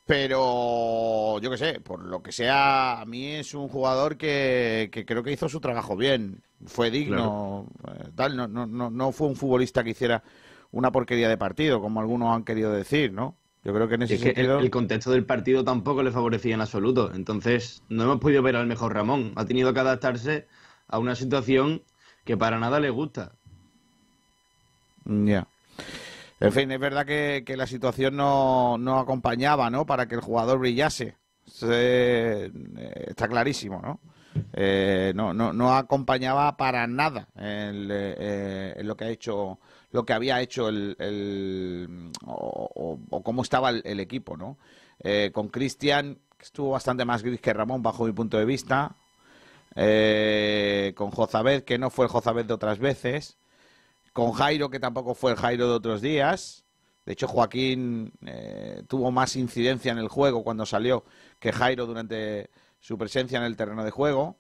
Pero 0.07 1.39
yo 1.41 1.51
qué 1.51 1.57
sé, 1.57 1.81
por 1.81 2.05
lo 2.05 2.23
que 2.23 2.31
sea, 2.31 3.01
a 3.01 3.05
mí 3.07 3.27
es 3.33 3.55
un 3.55 3.69
jugador 3.69 4.19
que, 4.19 4.91
que 4.93 5.07
creo 5.07 5.23
que 5.23 5.33
hizo 5.33 5.49
su 5.49 5.61
trabajo 5.61 5.97
bien. 5.97 6.43
Fue 6.67 6.91
digno, 6.91 7.67
eh, 7.89 8.11
tal. 8.15 8.37
No, 8.37 8.47
no, 8.47 8.67
no, 8.67 8.91
no 8.91 9.13
fue 9.13 9.29
un 9.29 9.37
futbolista 9.37 9.83
que 9.83 9.91
hiciera 9.91 10.23
una 10.73 10.93
porquería 10.93 11.29
de 11.29 11.39
partido, 11.39 11.81
como 11.81 12.01
algunos 12.01 12.35
han 12.35 12.45
querido 12.45 12.71
decir, 12.73 13.13
¿no? 13.13 13.37
Yo 13.65 13.73
creo 13.73 13.89
que 13.89 13.95
en 13.95 14.03
ese 14.03 14.17
Es 14.17 14.21
que 14.21 14.29
el, 14.31 14.35
sentido. 14.35 14.59
el 14.59 14.71
contexto 14.71 15.11
del 15.11 15.25
partido 15.25 15.65
tampoco 15.65 16.03
le 16.03 16.11
favorecía 16.11 16.55
en 16.55 16.61
absoluto. 16.61 17.11
Entonces, 17.15 17.83
no 17.89 18.03
hemos 18.03 18.19
podido 18.21 18.43
ver 18.43 18.57
al 18.57 18.67
mejor 18.67 18.93
Ramón. 18.93 19.33
Ha 19.37 19.47
tenido 19.47 19.73
que 19.73 19.81
adaptarse 19.81 20.47
a 20.87 20.99
una 20.99 21.15
situación 21.15 21.83
que 22.25 22.37
para 22.37 22.59
nada 22.59 22.81
le 22.81 22.91
gusta. 22.91 23.33
Ya. 25.05 25.47
En 26.41 26.53
fin, 26.53 26.71
es 26.73 26.81
verdad 26.81 27.07
que, 27.07 27.43
que 27.47 27.57
la 27.57 27.67
situación 27.67 28.17
no, 28.17 28.77
no 28.79 28.99
acompañaba, 28.99 29.71
¿no? 29.71 29.87
Para 29.87 30.07
que 30.07 30.15
el 30.17 30.21
jugador 30.21 30.59
brillase. 30.59 31.17
Se- 31.47 32.47
eh, 32.47 32.51
está 33.09 33.29
clarísimo, 33.29 33.81
¿no? 33.83 34.01
Eh, 34.53 35.13
no, 35.15 35.33
no, 35.33 35.53
no 35.53 35.77
acompañaba 35.77 36.57
para 36.57 36.87
nada 36.89 37.29
el, 37.37 37.89
eh, 37.93 38.81
lo 38.83 38.97
que 38.97 39.05
ha 39.05 39.09
hecho, 39.11 39.61
lo 39.93 40.05
que 40.05 40.13
había 40.13 40.41
hecho 40.41 40.69
el, 40.69 40.97
el- 40.99 42.11
o, 42.27 42.99
o- 43.11 43.23
cómo 43.23 43.43
estaba 43.43 43.71
el, 43.71 43.83
el 43.85 44.01
equipo, 44.01 44.37
¿no? 44.37 44.59
Eh, 44.99 45.31
con 45.33 45.49
Cristian, 45.49 46.19
estuvo 46.41 46.71
bastante 46.71 47.05
más 47.05 47.23
gris 47.23 47.41
que 47.41 47.53
Ramón 47.53 47.83
bajo 47.83 48.05
mi 48.07 48.13
punto 48.13 48.37
de 48.39 48.45
vista. 48.45 48.97
Eh, 49.77 50.93
con 50.97 51.11
Jozabed, 51.11 51.65
que 51.65 51.79
no 51.79 51.91
fue 51.91 52.05
el 52.07 52.11
Jozabed 52.11 52.45
de 52.45 52.55
otras 52.55 52.79
veces 52.79 53.39
con 54.13 54.33
Jairo, 54.33 54.71
que 54.71 54.79
tampoco 54.79 55.15
fue 55.15 55.33
el 55.33 55.37
Jairo 55.37 55.69
de 55.69 55.75
otros 55.75 56.01
días. 56.01 56.65
De 57.05 57.13
hecho, 57.13 57.27
Joaquín 57.27 58.13
eh, 58.25 58.83
tuvo 58.89 59.11
más 59.11 59.37
incidencia 59.37 59.91
en 59.93 59.99
el 59.99 60.09
juego 60.09 60.45
cuando 60.45 60.65
salió 60.65 61.05
que 61.41 61.53
Jairo 61.53 61.85
durante 61.85 62.49
su 62.79 62.97
presencia 62.97 63.39
en 63.39 63.45
el 63.45 63.57
terreno 63.57 63.85
de 63.85 63.91
juego. 63.91 64.39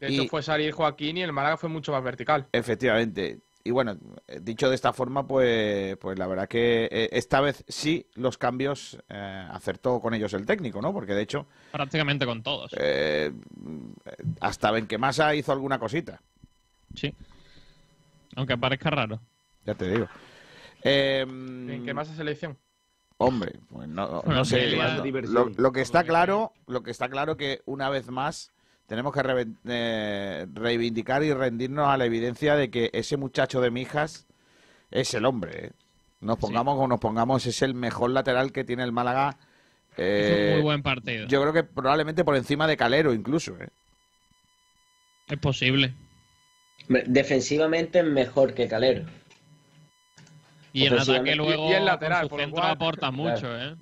De 0.00 0.08
hecho, 0.08 0.24
Y- 0.24 0.28
fue 0.28 0.42
salir 0.42 0.72
Joaquín 0.72 1.16
y 1.16 1.22
el 1.22 1.32
Málaga 1.32 1.56
fue 1.56 1.68
mucho 1.70 1.92
más 1.92 2.02
vertical. 2.02 2.48
Efectivamente. 2.52 3.38
Y 3.64 3.70
bueno, 3.70 3.96
eh, 4.28 4.40
dicho 4.42 4.68
de 4.68 4.74
esta 4.74 4.92
forma, 4.92 5.26
pues, 5.26 5.96
pues 5.96 6.18
la 6.18 6.26
verdad 6.26 6.46
que 6.48 6.84
eh, 6.92 7.08
esta 7.12 7.40
vez 7.40 7.64
sí 7.66 8.06
los 8.14 8.36
cambios 8.38 8.98
eh, 9.08 9.48
acertó 9.50 10.00
con 10.00 10.12
ellos 10.14 10.34
el 10.34 10.44
técnico, 10.46 10.82
¿no? 10.82 10.92
Porque 10.92 11.14
de 11.14 11.22
hecho, 11.22 11.46
Prácticamente 11.72 12.26
con 12.26 12.42
todos. 12.42 12.72
eh, 12.78 13.32
hasta 14.40 14.70
Benquemasa 14.70 15.34
hizo 15.34 15.50
alguna 15.52 15.78
cosita. 15.78 16.20
Sí. 16.94 17.14
Aunque 18.36 18.56
parezca 18.58 18.90
raro. 18.90 19.20
Ya 19.64 19.74
te 19.74 19.90
digo. 19.90 20.06
Eh, 20.82 21.20
¿En 21.26 21.82
qué 21.84 21.94
más 21.94 22.08
selección? 22.08 22.58
Hombre, 23.16 23.52
pues 23.68 23.88
no, 23.88 24.22
sé. 24.44 24.76
lo- 25.22 25.48
lo 25.56 25.72
que 25.72 25.80
está 25.80 26.04
claro, 26.04 26.52
lo 26.66 26.82
que 26.82 26.90
está 26.90 27.08
claro 27.08 27.36
que 27.36 27.62
una 27.64 27.88
vez 27.88 28.08
más 28.10 28.52
tenemos 28.86 29.12
que 29.12 29.20
reven- 29.22 29.56
eh, 29.66 30.46
reivindicar 30.52 31.22
y 31.22 31.32
rendirnos 31.32 31.88
a 31.88 31.96
la 31.96 32.04
evidencia 32.04 32.56
de 32.56 32.70
que 32.70 32.90
ese 32.92 33.16
muchacho 33.16 33.60
de 33.60 33.70
Mijas 33.70 34.26
es 34.90 35.14
el 35.14 35.24
hombre. 35.24 35.66
¿eh? 35.66 35.70
Nos 36.20 36.38
pongamos 36.38 36.74
como 36.76 36.88
nos 36.88 37.00
pongamos, 37.00 37.46
es 37.46 37.62
el 37.62 37.74
mejor 37.74 38.10
lateral 38.10 38.52
que 38.52 38.64
tiene 38.64 38.82
el 38.84 38.92
Málaga. 38.92 39.36
Eh, 39.96 40.46
un 40.48 40.54
muy 40.54 40.62
buen 40.62 40.82
partido. 40.82 41.26
Yo 41.28 41.40
creo 41.40 41.52
que 41.52 41.64
probablemente 41.64 42.24
por 42.24 42.36
encima 42.36 42.66
de 42.66 42.76
Calero 42.76 43.12
incluso. 43.12 43.56
¿eh? 43.60 43.68
Es 45.28 45.38
posible. 45.38 45.92
Defensivamente 46.88 48.00
es 48.00 48.04
mejor 48.04 48.54
que 48.54 48.68
Calero. 48.68 49.04
Y 50.72 50.86
en 50.86 50.98
ataque 50.98 51.36
luego 51.36 51.70
y 51.70 51.74
el 51.74 51.84
lateral, 51.84 52.28
por 52.28 52.38
lo 52.38 52.44
centro 52.44 52.60
cual- 52.62 52.72
aporta 52.72 53.10
mucho, 53.10 53.56
¿eh? 53.56 53.76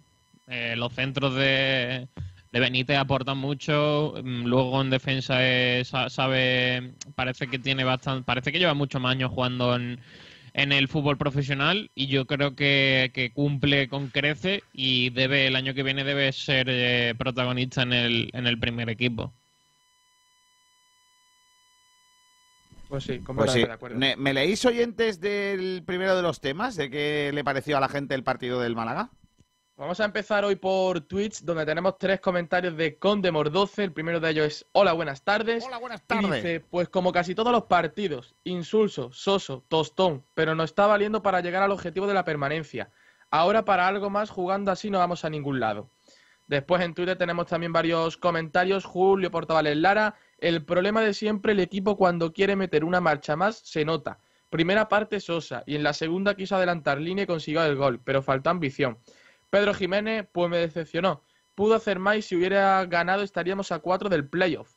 Eh, 0.48 0.74
Los 0.76 0.92
centros 0.92 1.34
de, 1.34 2.06
de 2.52 2.60
Benítez 2.60 2.96
aportan 2.98 3.38
mucho. 3.38 4.14
mm, 4.22 4.44
Luego 4.46 4.80
en 4.82 4.90
defensa 4.90 5.38
sa- 5.84 6.08
sabe, 6.10 6.94
parece 7.14 7.48
que 7.48 7.58
tiene 7.58 7.84
bastante, 7.84 8.24
parece 8.24 8.52
que 8.52 8.58
lleva 8.58 8.74
muchos 8.74 9.00
más 9.00 9.12
años 9.12 9.30
jugando 9.32 9.74
en, 9.76 10.00
en 10.54 10.72
el 10.72 10.88
fútbol 10.88 11.16
profesional 11.18 11.90
y 11.94 12.06
yo 12.08 12.26
creo 12.26 12.54
que, 12.54 13.10
que 13.14 13.32
cumple 13.32 13.88
con 13.88 14.08
crece 14.10 14.62
y 14.72 15.10
debe 15.10 15.46
el 15.46 15.56
año 15.56 15.74
que 15.74 15.82
viene 15.82 16.04
debe 16.04 16.30
ser 16.32 16.66
eh, 16.70 17.14
protagonista 17.18 17.82
en 17.82 17.92
el, 17.94 18.30
en 18.34 18.46
el 18.46 18.58
primer 18.60 18.90
equipo. 18.90 19.32
Pues 22.88 23.04
sí, 23.04 23.18
Pues 23.20 23.52
sí. 23.52 23.60
de 23.64 23.72
acuerdo. 23.72 23.98
¿Me, 23.98 24.16
me 24.16 24.34
leéis 24.34 24.64
oyentes 24.66 25.18
del 25.20 25.82
primero 25.86 26.14
de 26.14 26.22
los 26.22 26.40
temas? 26.40 26.76
¿De 26.76 26.90
qué 26.90 27.30
le 27.32 27.42
pareció 27.44 27.78
a 27.78 27.80
la 27.80 27.88
gente 27.88 28.14
el 28.14 28.22
partido 28.22 28.60
del 28.60 28.76
Málaga? 28.76 29.10
Vamos 29.82 29.98
a 29.98 30.04
empezar 30.04 30.44
hoy 30.44 30.54
por 30.54 31.00
Twitch, 31.00 31.40
donde 31.40 31.66
tenemos 31.66 31.98
tres 31.98 32.20
comentarios 32.20 32.76
de 32.76 32.98
Condemor 33.00 33.50
12. 33.50 33.82
El 33.82 33.92
primero 33.92 34.20
de 34.20 34.30
ellos 34.30 34.46
es 34.46 34.66
Hola, 34.70 34.92
buenas 34.92 35.24
tardes. 35.24 35.64
Hola, 35.66 35.78
buenas 35.78 36.02
Y 36.02 36.06
tardes. 36.06 36.34
dice, 36.34 36.60
pues 36.60 36.88
como 36.88 37.10
casi 37.10 37.34
todos 37.34 37.50
los 37.50 37.64
partidos, 37.64 38.36
insulso, 38.44 39.10
soso, 39.10 39.64
tostón, 39.66 40.24
pero 40.34 40.54
no 40.54 40.62
está 40.62 40.86
valiendo 40.86 41.20
para 41.20 41.40
llegar 41.40 41.64
al 41.64 41.72
objetivo 41.72 42.06
de 42.06 42.14
la 42.14 42.24
permanencia. 42.24 42.90
Ahora 43.32 43.64
para 43.64 43.88
algo 43.88 44.08
más, 44.08 44.30
jugando 44.30 44.70
así 44.70 44.88
no 44.88 45.00
vamos 45.00 45.24
a 45.24 45.30
ningún 45.30 45.58
lado. 45.58 45.88
Después 46.46 46.80
en 46.82 46.94
Twitter 46.94 47.18
tenemos 47.18 47.48
también 47.48 47.72
varios 47.72 48.16
comentarios. 48.16 48.84
Julio 48.84 49.32
Portavales 49.32 49.76
Lara, 49.76 50.14
el 50.38 50.64
problema 50.64 51.00
de 51.00 51.12
siempre, 51.12 51.54
el 51.54 51.60
equipo 51.60 51.96
cuando 51.96 52.32
quiere 52.32 52.54
meter 52.54 52.84
una 52.84 53.00
marcha 53.00 53.34
más, 53.34 53.56
se 53.56 53.84
nota. 53.84 54.20
Primera 54.48 54.88
parte 54.88 55.18
Sosa 55.18 55.64
y 55.66 55.74
en 55.74 55.82
la 55.82 55.92
segunda 55.92 56.36
quiso 56.36 56.54
adelantar 56.54 57.00
línea 57.00 57.24
y 57.24 57.26
consiguió 57.26 57.64
el 57.64 57.74
gol, 57.74 58.00
pero 58.04 58.22
faltó 58.22 58.50
ambición. 58.50 58.98
Pedro 59.52 59.74
Jiménez, 59.74 60.26
pues 60.32 60.48
me 60.48 60.56
decepcionó. 60.56 61.24
Pudo 61.54 61.74
hacer 61.74 61.98
más 61.98 62.16
y 62.16 62.22
si 62.22 62.36
hubiera 62.36 62.82
ganado 62.86 63.22
estaríamos 63.22 63.70
a 63.70 63.80
cuatro 63.80 64.08
del 64.08 64.26
playoff. 64.26 64.72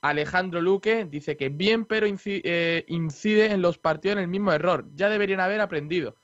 Alejandro 0.00 0.60
Luque 0.60 1.04
dice 1.04 1.36
que 1.36 1.48
bien, 1.48 1.84
pero 1.84 2.08
eh, 2.08 2.84
incide 2.88 3.52
en 3.52 3.62
los 3.62 3.78
partidos 3.78 4.16
en 4.16 4.24
el 4.24 4.28
mismo 4.28 4.52
error. 4.52 4.84
Ya 4.94 5.08
deberían 5.08 5.38
haber 5.38 5.60
aprendido. 5.60 6.16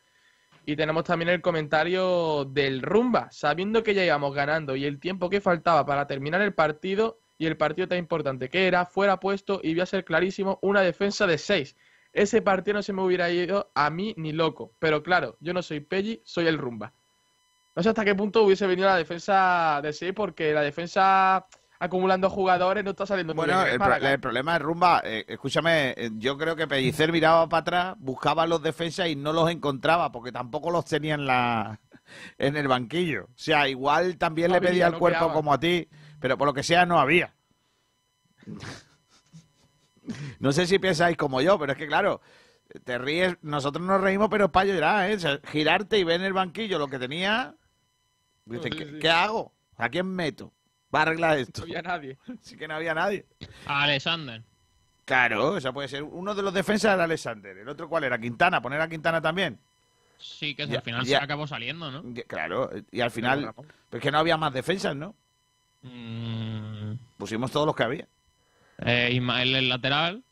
Y 0.66 0.74
tenemos 0.74 1.04
también 1.04 1.28
el 1.28 1.42
comentario 1.42 2.44
del 2.44 2.82
Rumba, 2.82 3.28
sabiendo 3.30 3.84
que 3.84 3.94
ya 3.94 4.04
íbamos 4.04 4.34
ganando 4.34 4.74
y 4.74 4.84
el 4.84 4.98
tiempo 4.98 5.30
que 5.30 5.40
faltaba 5.40 5.86
para 5.86 6.08
terminar 6.08 6.40
el 6.42 6.54
partido 6.54 7.20
y 7.38 7.46
el 7.46 7.56
partido 7.56 7.86
tan 7.86 7.98
importante 7.98 8.48
que 8.48 8.66
era, 8.66 8.84
fuera 8.84 9.20
puesto 9.20 9.60
y 9.62 9.70
iba 9.70 9.84
a 9.84 9.86
ser 9.86 10.04
clarísimo 10.04 10.58
una 10.60 10.80
defensa 10.80 11.28
de 11.28 11.38
seis. 11.38 11.76
Ese 12.12 12.42
partido 12.42 12.78
no 12.78 12.82
se 12.82 12.92
me 12.92 13.02
hubiera 13.02 13.30
ido 13.30 13.70
a 13.76 13.90
mí 13.90 14.12
ni 14.16 14.32
loco. 14.32 14.72
Pero 14.80 15.04
claro, 15.04 15.36
yo 15.38 15.54
no 15.54 15.62
soy 15.62 15.78
Pelli, 15.78 16.20
soy 16.24 16.48
el 16.48 16.58
Rumba. 16.58 16.92
No 17.74 17.82
sé 17.82 17.88
hasta 17.88 18.04
qué 18.04 18.14
punto 18.14 18.42
hubiese 18.42 18.66
venido 18.66 18.88
la 18.88 18.96
defensa 18.96 19.80
de 19.82 19.92
6 19.92 20.12
porque 20.14 20.52
la 20.52 20.60
defensa 20.60 21.46
acumulando 21.78 22.30
jugadores 22.30 22.84
no 22.84 22.90
está 22.90 23.06
saliendo 23.06 23.34
muy 23.34 23.46
Bueno, 23.46 23.62
bien. 23.62 23.74
el, 23.74 23.78
Málaga. 23.78 23.98
pro- 24.00 24.08
el 24.10 24.20
problema 24.20 24.56
es 24.56 24.62
Rumba. 24.62 25.00
eh, 25.04 25.24
escúchame, 25.26 25.94
eh, 25.96 26.10
yo 26.14 26.36
creo 26.38 26.54
que 26.54 26.66
Pellicer 26.68 27.10
miraba 27.10 27.48
para 27.48 27.60
atrás, 27.60 27.94
buscaba 27.98 28.46
los 28.46 28.62
defensas 28.62 29.08
y 29.08 29.16
no 29.16 29.32
los 29.32 29.50
encontraba 29.50 30.12
porque 30.12 30.32
tampoco 30.32 30.70
los 30.70 30.84
tenía 30.84 31.14
en, 31.14 31.26
la, 31.26 31.80
en 32.38 32.56
el 32.56 32.68
banquillo. 32.68 33.24
O 33.24 33.28
sea, 33.38 33.68
igual 33.68 34.18
también 34.18 34.48
No 34.48 34.54
le 34.54 34.60
pedía 34.60 34.86
el 34.86 34.92
no 34.92 34.98
cuerpo 34.98 35.32
como 35.32 35.52
a 35.52 35.58
ti, 35.58 35.88
pero 36.20 36.36
por 36.38 36.46
lo 36.46 36.54
que 36.54 36.62
sea 36.62 36.84
no 36.86 37.00
había. 37.00 37.34
No 40.40 40.52
sé 40.52 40.66
si 40.66 40.78
pensáis 40.78 41.16
como 41.16 41.40
yo, 41.40 41.58
pero 41.58 41.72
es 41.72 41.78
que 41.78 41.86
claro, 41.86 42.20
te 42.84 42.98
ríes, 42.98 43.36
nosotros 43.42 43.84
nos 43.84 44.00
reímos, 44.00 44.28
pero 44.30 44.46
es 44.46 44.50
para 44.50 44.66
llorar, 44.66 45.10
¿eh? 45.10 45.14
O 45.14 45.18
sea, 45.20 45.40
girarte 45.44 45.98
y 45.98 46.04
ver 46.04 46.20
en 46.20 46.26
el 46.26 46.32
banquillo 46.32 46.78
lo 46.78 46.88
que 46.88 46.98
tenía. 46.98 47.54
Dices, 48.44 48.70
Sí, 48.72 48.78
¿qué, 48.78 48.84
sí. 48.86 48.98
qué 49.00 49.10
hago? 49.10 49.52
¿A 49.76 49.88
quién 49.88 50.06
meto? 50.06 50.52
Va 50.94 51.00
a 51.00 51.02
arreglar 51.02 51.38
esto. 51.38 51.60
No 51.60 51.64
había 51.64 51.82
nadie. 51.82 52.18
Sí 52.42 52.56
que 52.56 52.68
no 52.68 52.74
había 52.74 52.94
nadie. 52.94 53.24
A 53.66 53.82
Alexander. 53.84 54.42
Claro, 55.04 55.52
o 55.52 55.60
sea, 55.60 55.72
puede 55.72 55.88
ser 55.88 56.02
uno 56.04 56.34
de 56.34 56.42
los 56.42 56.54
defensas 56.54 56.94
era 56.94 57.04
Alexander. 57.04 57.56
¿El 57.56 57.68
otro 57.68 57.88
cuál 57.88 58.04
era? 58.04 58.18
¿Quintana? 58.18 58.60
¿Poner 58.62 58.80
a 58.80 58.88
Quintana 58.88 59.20
también? 59.20 59.58
Sí, 60.18 60.54
que 60.54 60.62
al 60.62 60.82
final 60.82 61.04
se 61.04 61.16
acabó 61.16 61.46
saliendo, 61.48 61.90
¿no? 61.90 62.08
Y- 62.08 62.22
Claro, 62.22 62.70
y 62.92 63.00
al 63.00 63.10
final, 63.10 63.52
pues 63.90 64.00
que 64.02 64.12
no 64.12 64.18
había 64.18 64.36
más 64.36 64.52
defensas, 64.52 64.94
¿no? 64.94 65.16
Mm, 65.82 66.94
Pusimos 67.18 67.50
todos 67.50 67.66
los 67.66 67.74
que 67.74 67.82
había. 67.82 68.06
eh, 68.78 69.10
Ismael 69.12 69.54
el 69.56 69.68
lateral 69.68 70.22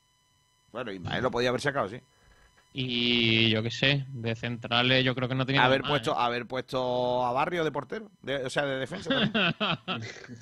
Bueno, 0.72 0.92
Ismael 0.92 1.22
lo 1.22 1.30
podía 1.30 1.48
haber 1.48 1.60
sacado, 1.60 1.88
sí. 1.88 2.00
Y 2.72 3.50
yo 3.50 3.62
qué 3.62 3.70
sé, 3.70 4.06
de 4.10 4.34
centrales 4.36 5.04
yo 5.04 5.14
creo 5.14 5.28
que 5.28 5.34
no 5.34 5.44
tenía 5.46 5.64
Haber 5.64 5.82
nada 5.82 5.92
más, 5.92 6.00
puesto, 6.02 6.18
haber 6.18 6.46
puesto 6.46 7.24
a 7.26 7.32
Barrio 7.32 7.64
de 7.64 7.72
portero, 7.72 8.10
de- 8.22 8.44
o 8.46 8.50
sea, 8.50 8.64
de 8.64 8.78
defensa 8.78 9.10
también. 9.10 9.32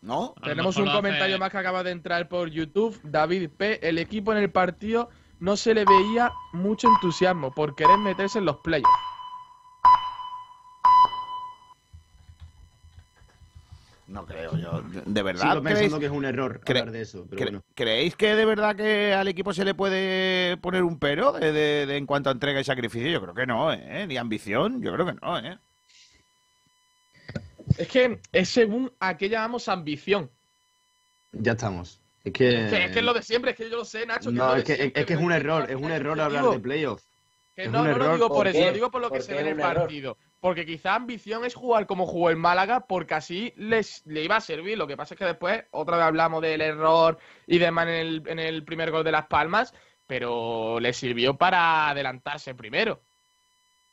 ¿No? 0.00 0.34
Tenemos 0.42 0.76
un 0.78 0.90
comentario 0.90 1.36
hace- 1.36 1.38
más 1.40 1.50
que 1.52 1.58
acaba 1.58 1.82
de 1.84 1.92
entrar 1.92 2.28
por 2.28 2.50
YouTube. 2.50 2.98
David 3.04 3.50
P. 3.56 3.86
El 3.88 3.98
equipo 3.98 4.32
en 4.32 4.38
el 4.38 4.50
partido 4.50 5.10
no 5.38 5.56
se 5.56 5.74
le 5.74 5.84
veía 5.84 6.32
mucho 6.52 6.88
entusiasmo 6.88 7.52
por 7.52 7.76
querer 7.76 7.98
meterse 7.98 8.38
en 8.40 8.46
los 8.46 8.56
playoffs. 8.58 8.90
No 14.12 14.26
creo 14.26 14.56
yo. 14.58 14.82
De 15.06 15.22
verdad. 15.22 15.52
Sigo 15.52 15.62
pensando 15.62 15.74
¿creéis, 15.78 15.94
que 16.00 16.04
es 16.06 16.12
un 16.12 16.24
error 16.26 16.60
cre- 16.60 16.80
hablar 16.80 16.90
de 16.92 17.00
eso, 17.00 17.26
pero 17.30 17.40
cre- 17.40 17.44
bueno. 17.46 17.64
¿Creéis 17.74 18.14
que 18.14 18.34
de 18.36 18.44
verdad 18.44 18.76
que 18.76 19.14
al 19.14 19.26
equipo 19.26 19.54
se 19.54 19.64
le 19.64 19.74
puede 19.74 20.58
poner 20.58 20.82
un 20.82 20.98
pero 20.98 21.32
de, 21.32 21.50
de- 21.52 21.86
de 21.86 21.96
en 21.96 22.04
cuanto 22.04 22.28
a 22.28 22.32
entrega 22.32 22.60
y 22.60 22.64
sacrificio? 22.64 23.08
Yo 23.08 23.22
creo 23.22 23.34
que 23.34 23.46
no, 23.46 23.72
¿eh? 23.72 24.06
Ni 24.06 24.18
ambición, 24.18 24.82
yo 24.82 24.92
creo 24.92 25.06
que 25.06 25.14
no, 25.14 25.38
¿eh? 25.38 25.56
Es 27.78 27.88
que 27.88 28.18
es 28.32 28.48
según 28.48 28.92
a 29.00 29.16
qué 29.16 29.28
llamamos 29.30 29.68
ambición. 29.68 30.30
Ya 31.32 31.52
estamos. 31.52 31.98
Es 32.24 32.32
que... 32.34 32.64
Es 32.66 32.70
que, 32.70 32.84
es 32.84 32.90
que 32.92 32.98
es 32.98 33.04
lo 33.04 33.14
de 33.14 33.22
siempre, 33.22 33.52
es 33.52 33.56
que 33.56 33.70
yo 33.70 33.76
lo 33.78 33.84
sé, 33.86 34.04
Nacho. 34.04 34.30
No, 34.30 34.54
es 34.54 34.64
que, 34.64 34.76
siempre, 34.76 35.00
es 35.00 35.06
que 35.06 35.12
es 35.14 35.18
pero 35.18 35.26
un 35.26 35.32
error, 35.32 35.70
es 35.70 35.76
un 35.76 35.90
error 35.90 36.20
hablar 36.20 36.44
de 36.50 36.58
playoff. 36.60 37.02
Que 37.56 37.62
Es 37.64 37.70
no, 37.70 37.80
un 37.80 37.84
no 37.88 37.96
lo 37.96 38.04
error. 38.04 38.14
digo 38.16 38.28
por 38.28 38.36
¿Por 38.38 38.46
eso, 38.48 38.60
lo 38.66 38.72
digo 38.72 38.90
por 38.90 39.00
lo 39.00 39.08
que 39.10 39.16
¿Por 39.18 39.22
se 39.22 39.32
ve 39.34 39.40
en 39.40 39.46
el 39.48 39.56
partido. 39.56 40.18
Porque 40.42 40.66
quizá 40.66 40.96
ambición 40.96 41.44
es 41.44 41.54
jugar 41.54 41.86
como 41.86 42.04
jugó 42.04 42.28
el 42.28 42.36
Málaga, 42.36 42.88
porque 42.88 43.14
así 43.14 43.52
les, 43.56 44.04
le 44.06 44.24
iba 44.24 44.34
a 44.34 44.40
servir. 44.40 44.76
Lo 44.76 44.88
que 44.88 44.96
pasa 44.96 45.14
es 45.14 45.18
que 45.18 45.24
después, 45.24 45.62
otra 45.70 45.98
vez 45.98 46.06
hablamos 46.06 46.42
del 46.42 46.60
error 46.60 47.16
y 47.46 47.58
demás 47.58 47.86
en 47.86 47.94
el, 47.94 48.22
en 48.26 48.40
el 48.40 48.64
primer 48.64 48.90
gol 48.90 49.04
de 49.04 49.12
Las 49.12 49.28
Palmas, 49.28 49.72
pero 50.08 50.80
le 50.80 50.92
sirvió 50.94 51.36
para 51.36 51.90
adelantarse 51.90 52.56
primero. 52.56 53.00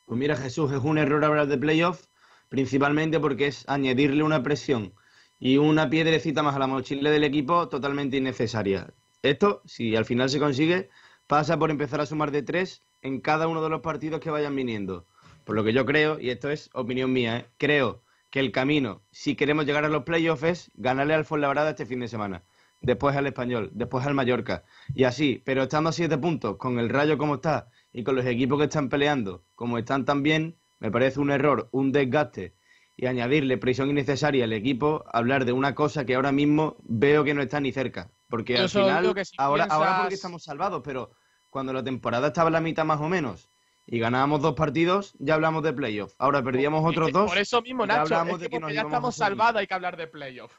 Pues 0.08 0.18
mira, 0.18 0.36
Jesús, 0.36 0.72
es 0.72 0.80
un 0.80 0.98
error 0.98 1.24
hablar 1.24 1.46
de 1.46 1.60
playoff, 1.60 2.08
principalmente 2.50 3.20
porque 3.20 3.46
es 3.46 3.64
añadirle 3.70 4.24
una 4.24 4.42
presión 4.42 4.96
y 5.40 5.58
una 5.58 5.88
piedrecita 5.88 6.42
más 6.42 6.56
a 6.56 6.60
la 6.60 6.66
mochila 6.66 7.12
del 7.12 7.26
equipo 7.26 7.70
totalmente 7.70 8.18
innecesaria. 8.18 8.92
Esto, 9.22 9.62
si 9.66 9.96
al 9.96 10.06
final 10.06 10.32
se 10.32 10.40
consigue, 10.40 10.90
pasa 11.28 11.60
por 11.60 11.70
empezar 11.70 12.02
a 12.02 12.08
sumar 12.08 12.32
de 12.32 12.42
tres 12.42 12.82
en 13.04 13.22
cada 13.22 13.48
uno 13.48 13.62
de 13.62 13.70
los 13.70 13.82
partidos 13.82 14.20
que 14.20 14.32
vayan 14.32 14.56
viniendo. 14.56 15.06
Por 15.50 15.56
lo 15.56 15.64
que 15.64 15.74
yo 15.74 15.84
creo, 15.84 16.20
y 16.20 16.30
esto 16.30 16.52
es 16.52 16.70
opinión 16.74 17.12
mía, 17.12 17.38
¿eh? 17.38 17.46
creo 17.58 18.04
que 18.30 18.40
el 18.40 18.52
camino, 18.52 19.02
si 19.10 19.34
queremos 19.34 19.66
llegar 19.66 19.84
a 19.84 19.90
los 19.90 20.04
playoffs, 20.04 20.44
es 20.44 20.72
ganarle 20.76 21.16
al 21.16 21.26
Fuenlabrada 21.26 21.72
este 21.72 21.88
fin 21.88 22.02
de 22.02 22.08
semana. 22.08 22.44
Después 22.82 23.16
al 23.16 23.26
Español, 23.26 23.72
después 23.74 24.06
al 24.06 24.14
Mallorca. 24.14 24.64
Y 24.94 25.06
así, 25.06 25.42
pero 25.44 25.64
estando 25.64 25.90
a 25.90 25.92
siete 25.92 26.20
puntos, 26.20 26.58
con 26.58 26.78
el 26.78 26.90
Rayo 26.90 27.18
como 27.18 27.34
está 27.34 27.72
y 27.92 28.04
con 28.04 28.16
los 28.16 28.28
equipos 28.28 28.60
que 28.60 28.66
están 28.66 28.90
peleando 28.90 29.44
como 29.56 29.80
están 29.80 30.06
también, 30.06 30.56
me 30.78 30.92
parece 30.92 31.20
un 31.20 31.32
error, 31.32 31.68
un 31.72 31.92
desgaste 31.92 32.54
y 32.96 33.08
añadirle 33.08 33.58
presión 33.58 33.90
innecesaria 33.90 34.44
al 34.44 34.54
equipo, 34.54 35.04
hablar 35.12 35.46
de 35.46 35.54
una 35.54 35.74
cosa 35.74 36.06
que 36.06 36.14
ahora 36.14 36.32
mismo 36.32 36.78
veo 36.84 37.24
que 37.24 37.34
no 37.34 37.42
está 37.42 37.60
ni 37.60 37.72
cerca. 37.72 38.12
Porque 38.30 38.54
Yo 38.54 38.62
al 38.62 38.70
final, 38.70 39.02
digo 39.02 39.16
que 39.16 39.26
si 39.26 39.34
ahora, 39.40 39.66
porque 40.02 40.14
estamos 40.14 40.44
salvados, 40.44 40.84
pero 40.86 41.10
cuando 41.50 41.74
la 41.74 41.84
temporada 41.84 42.28
estaba 42.28 42.50
a 42.50 42.52
la 42.52 42.62
mitad 42.62 42.86
más 42.86 43.02
o 43.02 43.10
menos 43.10 43.49
y 43.92 43.98
ganábamos 43.98 44.42
dos 44.42 44.54
partidos, 44.54 45.16
ya 45.18 45.34
hablamos 45.34 45.64
de 45.64 45.74
playoff. 45.74 46.14
Ahora 46.20 46.44
perdíamos 46.44 46.86
otros 46.86 47.08
Es 47.08 47.14
que 47.14 47.20
dos. 47.20 47.30
Por 47.30 47.40
eso 47.40 47.62
mismo, 47.64 47.86
y 47.86 47.88
ya 47.88 47.98
Nacho, 47.98 48.16
hablamos 48.16 48.36
es 48.36 48.42
de 48.42 48.50
que 48.50 48.60
nos 48.60 48.72
ya 48.72 48.82
estamos 48.82 49.16
salvados 49.16 49.60
hay 49.60 49.66
que 49.66 49.74
hablar 49.74 49.98
de 49.98 50.06
playoff. 50.06 50.54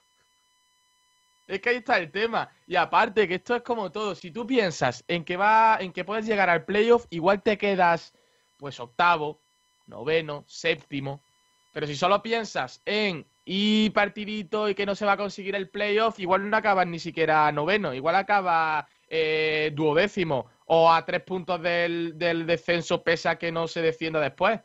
Es 1.47 1.61
que 1.61 1.71
ahí 1.71 1.77
está 1.77 1.99
el 1.99 2.11
tema. 2.11 2.51
Y 2.67 2.75
aparte, 2.75 3.29
que 3.29 3.37
esto 3.37 3.55
es 3.55 3.63
como 3.63 3.93
todo. 3.93 4.17
Si 4.17 4.33
tú 4.33 4.47
piensas 4.47 5.05
en 5.07 5.25
que 5.25 5.37
va, 5.37 5.79
en 5.81 5.93
que 5.93 6.05
puedes 6.05 6.27
llegar 6.27 6.51
al 6.51 6.65
playoff, 6.65 7.07
igual 7.11 7.41
te 7.41 7.57
quedas, 7.57 8.13
pues, 8.59 8.81
octavo, 8.81 9.41
noveno, 9.87 10.45
séptimo. 10.49 11.23
Pero 11.73 11.87
si 11.87 11.95
solo 11.95 12.23
piensas 12.23 12.83
en 12.85 13.25
ir 13.45 13.93
partidito 13.93 14.69
y 14.69 14.75
que 14.75 14.87
no 14.87 14.97
se 14.97 15.07
va 15.07 15.13
a 15.13 15.17
conseguir 15.17 15.55
el 15.55 15.69
playoff, 15.69 16.19
igual 16.19 16.51
no 16.51 16.57
acabas 16.57 16.87
ni 16.89 16.99
siquiera 16.99 17.51
noveno. 17.53 17.95
Igual 17.95 18.17
acaba 18.17 18.89
eh, 19.09 19.71
duodécimo 19.73 20.47
o 20.73 20.89
a 20.93 21.05
tres 21.05 21.23
puntos 21.23 21.61
del, 21.61 22.13
del 22.17 22.47
descenso, 22.47 23.03
pese 23.03 23.29
a 23.29 23.37
que 23.37 23.51
no 23.51 23.67
se 23.67 23.83
descienda 23.83 24.21
después. 24.21 24.61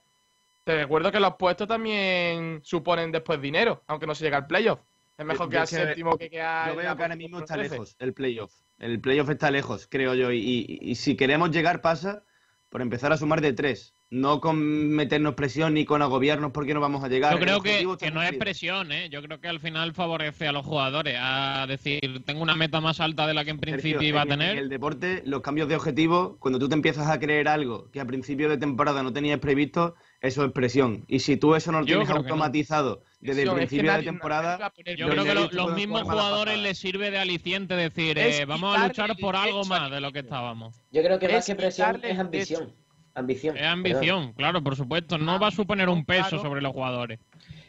Te 0.63 0.75
recuerdo 0.75 1.11
que 1.11 1.19
los 1.19 1.33
puestos 1.35 1.67
también 1.67 2.59
suponen 2.63 3.11
después 3.11 3.41
dinero, 3.41 3.81
aunque 3.87 4.05
no 4.05 4.13
se 4.13 4.23
llega 4.23 4.37
al 4.37 4.45
playoff. 4.45 4.81
Es 5.17 5.25
mejor 5.25 5.49
quedar 5.49 5.65
séptimo 5.65 6.15
que 6.15 6.29
quedar. 6.29 6.69
Yo 6.69 6.75
veo 6.75 6.95
que 6.95 7.01
ahora 7.01 7.15
mismo 7.15 7.39
está 7.39 7.55
13. 7.55 7.71
lejos 7.73 7.95
el 7.97 8.13
playoff. 8.13 8.53
El 8.77 8.99
playoff 8.99 9.29
está 9.31 9.49
lejos, 9.49 9.87
creo 9.89 10.13
yo. 10.13 10.31
Y, 10.31 10.37
y- 10.37 10.79
y 10.79 10.93
si 10.95 11.15
queremos 11.15 11.49
llegar, 11.49 11.81
pasa 11.81 12.23
por 12.69 12.83
empezar 12.83 13.11
a 13.11 13.17
sumar 13.17 13.41
de 13.41 13.53
tres. 13.53 13.94
No 14.11 14.39
con 14.39 14.89
meternos 14.89 15.33
presión 15.33 15.73
ni 15.73 15.83
con 15.83 16.01
agobiarnos 16.03 16.51
porque 16.51 16.75
no 16.75 16.79
vamos 16.79 17.03
a 17.03 17.07
llegar. 17.09 17.33
Yo 17.33 17.39
creo 17.39 17.61
que, 17.61 18.11
no 18.11 18.21
es 18.21 18.33
presión, 18.37 18.91
¿eh? 18.91 19.09
Yo 19.09 19.21
creo 19.23 19.41
que 19.41 19.47
al 19.47 19.59
final 19.59 19.93
favorece 19.93 20.47
a 20.47 20.51
los 20.51 20.63
jugadores 20.63 21.17
a 21.19 21.65
decir, 21.67 22.23
tengo 22.23 22.43
una 22.43 22.55
meta 22.55 22.79
más 22.81 22.99
alta 22.99 23.25
de 23.25 23.33
la 23.33 23.43
que 23.43 23.49
en 23.49 23.57
principio 23.59 23.93
Sergio, 23.99 24.07
iba 24.07 24.21
a 24.21 24.23
en- 24.25 24.31
En 24.33 24.39
tener. 24.39 24.57
el 24.59 24.69
deporte, 24.69 25.23
los 25.25 25.41
cambios 25.41 25.67
de 25.69 25.75
objetivo, 25.75 26.37
cuando 26.39 26.59
tú 26.59 26.69
te 26.69 26.75
empiezas 26.75 27.07
a 27.07 27.19
creer 27.19 27.47
algo 27.47 27.89
que 27.91 27.99
a 27.99 28.05
principio 28.05 28.47
de 28.47 28.57
temporada 28.59 29.01
no 29.01 29.11
tenías 29.11 29.39
previsto, 29.39 29.95
eso 30.21 30.45
es 30.45 30.51
presión. 30.51 31.03
Y 31.07 31.19
si 31.19 31.35
tú 31.37 31.55
eso 31.55 31.71
no 31.71 31.79
lo 31.81 31.85
Yo 31.87 31.95
tienes 31.97 32.09
no. 32.09 32.15
automatizado 32.17 33.01
desde 33.19 33.41
el 33.41 33.49
Presión, 33.49 33.49
es 33.49 33.63
que 33.63 33.67
principio 33.67 33.91
de 33.97 34.03
temporada, 34.03 34.71
Yo 34.97 35.09
creo 35.09 35.23
que 35.23 35.33
lo- 35.33 35.41
los 35.41 35.51
pueden 35.51 35.75
mismos 35.75 36.03
jugadores 36.03 36.59
les 36.59 36.77
sirve 36.77 37.09
de 37.09 37.17
aliciente 37.17 37.75
decir, 37.75 38.19
eh, 38.19 38.45
vamos 38.45 38.77
a 38.77 38.87
luchar 38.87 39.15
por 39.17 39.35
algo 39.35 39.65
más 39.65 39.89
de 39.89 39.99
lo 39.99 40.11
que 40.11 40.19
estábamos. 40.19 40.75
Yo 40.91 41.01
creo 41.01 41.17
que 41.17 41.25
Es 41.25 41.33
más 41.33 41.45
que 41.47 41.55
presión 41.55 41.99
es 42.03 42.19
ambición. 42.19 42.71
Ambición. 43.15 43.55
Es 43.55 43.63
ambición, 43.63 44.33
claro, 44.33 44.61
por 44.61 44.75
supuesto. 44.75 45.17
No 45.17 45.39
va 45.39 45.47
a 45.47 45.51
suponer 45.51 45.87
un 45.87 46.05
peso 46.05 46.29
claro. 46.29 46.43
sobre 46.43 46.61
los 46.61 46.73
jugadores. 46.73 47.19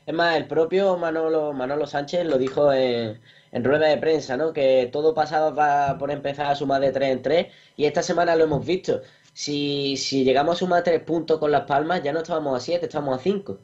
Es 0.04 0.14
más, 0.14 0.36
el 0.36 0.46
propio 0.46 0.96
Manolo, 0.96 1.52
Manolo 1.52 1.86
Sánchez 1.86 2.26
lo 2.26 2.36
dijo 2.36 2.72
en, 2.72 3.20
en 3.52 3.64
rueda 3.64 3.86
de 3.86 3.96
prensa, 3.96 4.36
¿no? 4.36 4.52
Que 4.52 4.88
todo 4.92 5.14
pasado 5.14 5.54
va 5.54 5.96
por 5.98 6.10
empezar 6.10 6.46
a 6.46 6.56
sumar 6.56 6.80
de 6.80 6.92
3 6.92 7.10
en 7.10 7.22
3 7.22 7.46
y 7.76 7.84
esta 7.84 8.02
semana 8.02 8.36
lo 8.36 8.44
hemos 8.44 8.66
visto. 8.66 9.02
Si, 9.32 9.96
si 9.96 10.24
llegamos 10.24 10.56
a 10.56 10.58
sumar 10.58 10.82
3 10.82 11.02
puntos 11.02 11.38
con 11.38 11.52
Las 11.52 11.62
Palmas, 11.62 12.02
ya 12.02 12.12
no 12.12 12.20
estábamos 12.20 12.56
a 12.56 12.60
7, 12.60 12.86
estábamos 12.86 13.18
a 13.18 13.22
5. 13.22 13.58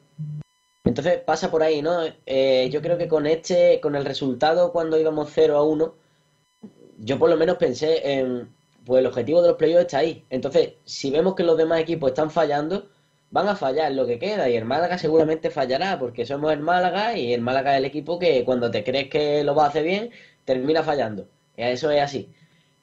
Entonces 0.85 1.19
pasa 1.19 1.51
por 1.51 1.63
ahí, 1.63 1.81
¿no? 1.81 1.99
Eh, 2.25 2.69
yo 2.71 2.81
creo 2.81 2.97
que 2.97 3.07
con 3.07 3.25
este, 3.25 3.79
con 3.81 3.95
el 3.95 4.05
resultado 4.05 4.71
cuando 4.71 4.99
íbamos 4.99 5.29
0 5.33 5.57
a 5.57 5.63
1, 5.63 5.95
yo 6.99 7.19
por 7.19 7.29
lo 7.29 7.37
menos 7.37 7.57
pensé 7.57 8.19
en, 8.19 8.49
pues 8.85 8.99
el 8.99 9.07
objetivo 9.07 9.41
de 9.41 9.49
los 9.49 9.57
playoffs 9.57 9.81
está 9.85 9.99
ahí. 9.99 10.25
Entonces, 10.29 10.73
si 10.85 11.11
vemos 11.11 11.35
que 11.35 11.43
los 11.43 11.57
demás 11.57 11.79
equipos 11.79 12.09
están 12.09 12.31
fallando, 12.31 12.89
van 13.31 13.47
a 13.47 13.55
fallar 13.55 13.91
lo 13.93 14.05
que 14.05 14.19
queda 14.19 14.49
y 14.49 14.55
el 14.55 14.65
Málaga 14.65 14.97
seguramente 14.97 15.49
fallará 15.49 15.97
porque 15.99 16.25
somos 16.25 16.53
el 16.53 16.59
Málaga 16.59 17.17
y 17.17 17.33
el 17.33 17.41
Málaga 17.41 17.73
es 17.73 17.79
el 17.79 17.85
equipo 17.85 18.19
que 18.19 18.45
cuando 18.45 18.69
te 18.71 18.83
crees 18.83 19.09
que 19.09 19.43
lo 19.43 19.55
va 19.55 19.65
a 19.65 19.69
hacer 19.69 19.83
bien, 19.83 20.11
termina 20.45 20.83
fallando. 20.83 21.27
Eso 21.57 21.91
es 21.91 22.01
así. 22.01 22.31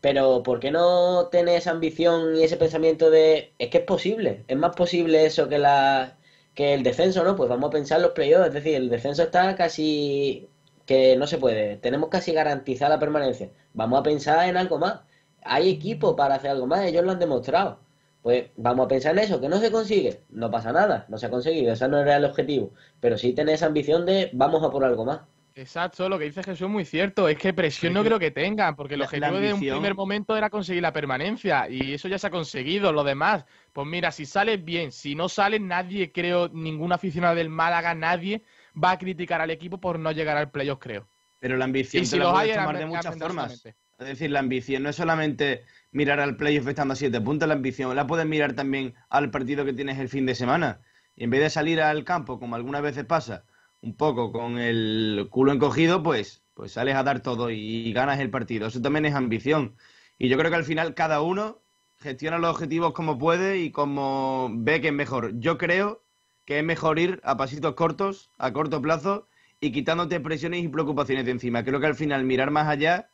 Pero 0.01 0.43
¿por 0.43 0.61
qué 0.61 0.71
no 0.71 1.29
tener 1.29 1.59
esa 1.59 1.73
ambición 1.73 2.37
y 2.37 2.45
ese 2.45 2.57
pensamiento 2.57 3.11
de 3.11 3.53
es 3.59 3.69
que 3.71 3.79
es 3.79 3.85
posible? 3.85 4.45
Es 4.49 4.57
más 4.57 4.75
posible 4.77 5.27
eso 5.27 5.49
que 5.49 5.59
la 5.59 6.17
que 6.55 6.75
el 6.75 6.83
descenso, 6.83 7.23
¿no? 7.25 7.37
Pues 7.37 7.49
vamos 7.49 7.69
a 7.69 7.71
pensar 7.73 8.01
los 8.01 8.13
playoffs, 8.13 8.49
es 8.49 8.55
decir, 8.55 8.75
el 8.75 8.89
descenso 8.91 9.23
está 9.23 9.55
casi 9.57 10.49
que 10.87 11.17
no 11.17 11.27
se 11.27 11.39
puede, 11.39 11.77
tenemos 11.77 12.11
casi 12.11 12.33
garantizada 12.33 12.97
la 12.97 13.01
permanencia. 13.01 13.51
Vamos 13.75 14.01
a 14.01 14.03
pensar 14.03 14.49
en 14.49 14.57
algo 14.57 14.79
más. 14.79 15.01
Hay 15.45 15.71
equipo 15.71 16.17
para 16.17 16.37
hacer 16.37 16.51
algo 16.51 16.67
más, 16.67 16.85
ellos 16.85 17.05
lo 17.05 17.13
han 17.13 17.19
demostrado. 17.19 17.81
Pues 18.23 18.51
vamos 18.57 18.85
a 18.85 18.89
pensar 18.89 19.13
en 19.13 19.25
eso, 19.25 19.41
que 19.41 19.49
no 19.49 19.59
se 19.59 19.71
consigue, 19.71 20.21
no 20.29 20.51
pasa 20.51 20.73
nada, 20.73 21.07
no 21.09 21.17
se 21.17 21.27
ha 21.27 21.31
conseguido, 21.31 21.73
ese 21.73 21.89
no 21.89 22.01
era 22.01 22.17
el 22.17 22.25
objetivo. 22.25 22.73
Pero 23.01 23.17
sí 23.17 23.33
tener 23.33 23.55
esa 23.55 23.67
ambición 23.67 24.05
de 24.05 24.31
vamos 24.35 24.63
a 24.63 24.71
por 24.71 24.85
algo 24.85 25.05
más. 25.05 25.21
Exacto, 25.55 26.09
lo 26.09 26.19
que 26.19 26.27
dice 26.27 26.43
Jesús 26.43 26.63
es 26.63 26.69
muy 26.69 26.85
cierto. 26.85 27.29
Es 27.29 27.37
que 27.37 27.53
presión 27.53 27.93
no 27.93 28.05
creo 28.05 28.19
que 28.19 28.31
tengan, 28.31 28.77
porque 28.77 28.95
el 28.95 29.03
objetivo 29.03 29.39
de 29.39 29.53
un 29.53 29.61
primer 29.61 29.95
momento 29.95 30.37
era 30.37 30.49
conseguir 30.49 30.83
la 30.83 30.93
permanencia 30.93 31.69
y 31.69 31.93
eso 31.93 32.09
ya 32.09 32.19
se 32.19 32.27
ha 32.29 32.31
conseguido. 32.31 32.93
Lo 32.93 33.05
demás, 33.05 33.45
pues 33.73 33.87
mira, 33.87 34.11
si 34.13 34.27
sale 34.27 34.57
bien, 34.57 34.93
si 34.93 35.15
no 35.15 35.29
sale, 35.29 35.59
nadie, 35.59 36.13
creo, 36.13 36.49
ningún 36.49 36.93
aficionado 36.93 37.35
del 37.35 37.51
Málaga, 37.51 37.95
nadie 37.95 38.43
va 38.83 38.93
a 38.93 38.99
criticar 38.99 39.41
al 39.41 39.51
equipo 39.51 39.79
por 39.79 39.99
no 39.99 40.13
llegar 40.13 40.37
al 40.37 40.51
playoff, 40.51 40.79
creo. 40.79 41.07
Pero 41.41 41.57
la 41.57 41.65
ambición 41.65 42.03
Y 42.03 42.07
te 42.07 42.11
si 42.11 42.19
la 42.19 42.25
los 42.25 42.33
puedes 42.35 42.57
hay, 42.57 42.59
tomar 42.59 42.79
de 42.79 42.87
muchas 42.87 43.19
formas. 43.19 43.65
Es 44.01 44.07
decir, 44.07 44.31
la 44.31 44.41
ambición 44.41 44.83
no 44.83 44.89
es 44.89 44.97
solamente 44.97 45.65
mirar 45.93 46.21
al 46.21 46.37
playoff 46.37 46.67
estando 46.67 46.95
a 46.95 46.97
siete 46.97 47.21
puntos, 47.21 47.47
la 47.47 47.55
ambición 47.55 47.95
la 47.95 48.07
puedes 48.07 48.27
mirar 48.27 48.55
también 48.55 48.95
al 49.11 49.31
partido 49.31 49.67
que 49.67 49.75
tienes 49.75 49.99
el 49.99 50.09
fin 50.09 50.25
de 50.25 50.35
semana. 50.35 50.81
Y 51.17 51.25
en 51.25 51.31
vez 51.31 51.41
de 51.43 51.51
salir 51.51 51.83
al 51.83 52.03
campo, 52.05 52.41
como 52.41 52.57
algunas 52.57 52.81
veces 52.81 53.05
pasa, 53.05 53.45
un 53.83 53.95
poco 53.95 54.33
con 54.33 54.59
el 54.59 55.29
culo 55.31 55.53
encogido, 55.53 56.03
pues, 56.03 56.43
pues 56.55 56.73
sales 56.73 56.95
a 56.95 57.03
dar 57.03 57.21
todo 57.21 57.51
y 57.51 57.93
ganas 57.93 58.21
el 58.21 58.31
partido. 58.31 58.69
Eso 58.69 58.81
también 58.81 59.05
es 59.05 59.15
ambición. 59.15 59.77
Y 60.19 60.29
yo 60.29 60.39
creo 60.39 60.51
que 60.51 60.57
al 60.57 60.65
final 60.65 60.95
cada 60.95 61.21
uno 61.21 61.61
gestiona 61.99 62.39
los 62.39 62.51
objetivos 62.53 62.95
como 62.95 63.19
puede 63.19 63.59
y 63.59 63.71
como 63.71 64.49
ve 64.51 64.81
que 64.81 64.89
es 64.89 64.95
mejor. 64.95 65.39
Yo 65.41 65.59
creo 65.59 66.03
que 66.47 66.59
es 66.59 66.65
mejor 66.65 66.99
ir 66.99 67.21
a 67.23 67.37
pasitos 67.37 67.75
cortos, 67.75 68.31
a 68.39 68.51
corto 68.55 68.81
plazo 68.81 69.29
y 69.61 69.73
quitándote 69.73 70.21
presiones 70.21 70.65
y 70.65 70.69
preocupaciones 70.69 71.27
de 71.27 71.33
encima. 71.33 71.65
Creo 71.65 71.81
que 71.81 71.87
al 71.87 71.95
final 71.95 72.25
mirar 72.25 72.51
más 72.51 72.67
allá, 72.67 73.11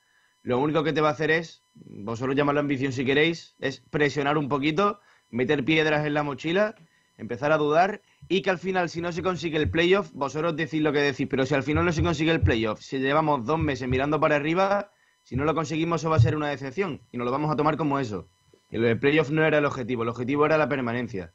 lo 0.47 0.61
único 0.61 0.85
que 0.85 0.93
te 0.93 1.01
va 1.01 1.09
a 1.09 1.13
hacer 1.13 1.33
es, 1.33 1.65
vosotros 1.75 2.37
llamadlo 2.37 2.61
ambición 2.61 2.93
si 2.93 3.05
queréis, 3.05 3.57
es 3.59 3.81
presionar 3.91 4.39
un 4.39 4.49
poquito, 4.49 5.01
meter 5.29 5.65
piedras 5.65 6.07
en 6.07 6.15
la 6.15 6.23
mochila, 6.23 6.77
empezar 7.19 7.51
a 7.51 7.59
dudar 7.59 8.01
y 8.29 8.43
que 8.43 8.51
al 8.51 8.59
final 8.59 8.89
si 8.89 9.01
no 9.01 9.11
se 9.11 9.25
consigue 9.25 9.59
el 9.59 9.69
playoff, 9.69 10.13
vosotros 10.13 10.55
decís 10.55 10.81
lo 10.81 10.93
que 10.93 11.01
decís, 11.01 11.27
pero 11.29 11.45
si 11.47 11.57
al 11.57 11.65
final 11.65 11.85
no 11.85 11.93
se 11.93 12.01
consigue 12.01 12.31
el 12.31 12.43
playoff, 12.43 12.81
si 12.81 13.01
llevamos 13.01 13.45
dos 13.45 13.59
meses 13.59 13.89
mirando 13.89 14.21
para 14.21 14.37
arriba, 14.37 14.93
si 15.25 15.35
no 15.35 15.45
lo 15.45 15.53
conseguimos 15.53 16.01
eso 16.01 16.11
va 16.11 16.17
a 16.17 16.21
ser 16.21 16.37
una 16.37 16.49
decepción 16.49 17.01
y 17.11 17.19
nos 17.19 17.25
lo 17.25 17.33
vamos 17.33 17.51
a 17.51 17.57
tomar 17.57 17.77
como 17.77 17.99
eso. 17.99 18.29
Y 18.71 18.77
lo 18.77 18.87
del 18.87 19.01
playoff 19.01 19.31
no 19.31 19.45
era 19.45 19.59
el 19.59 19.65
objetivo, 19.65 20.05
el 20.05 20.11
objetivo 20.11 20.47
era 20.47 20.57
la 20.59 20.69
permanencia. 20.69 21.33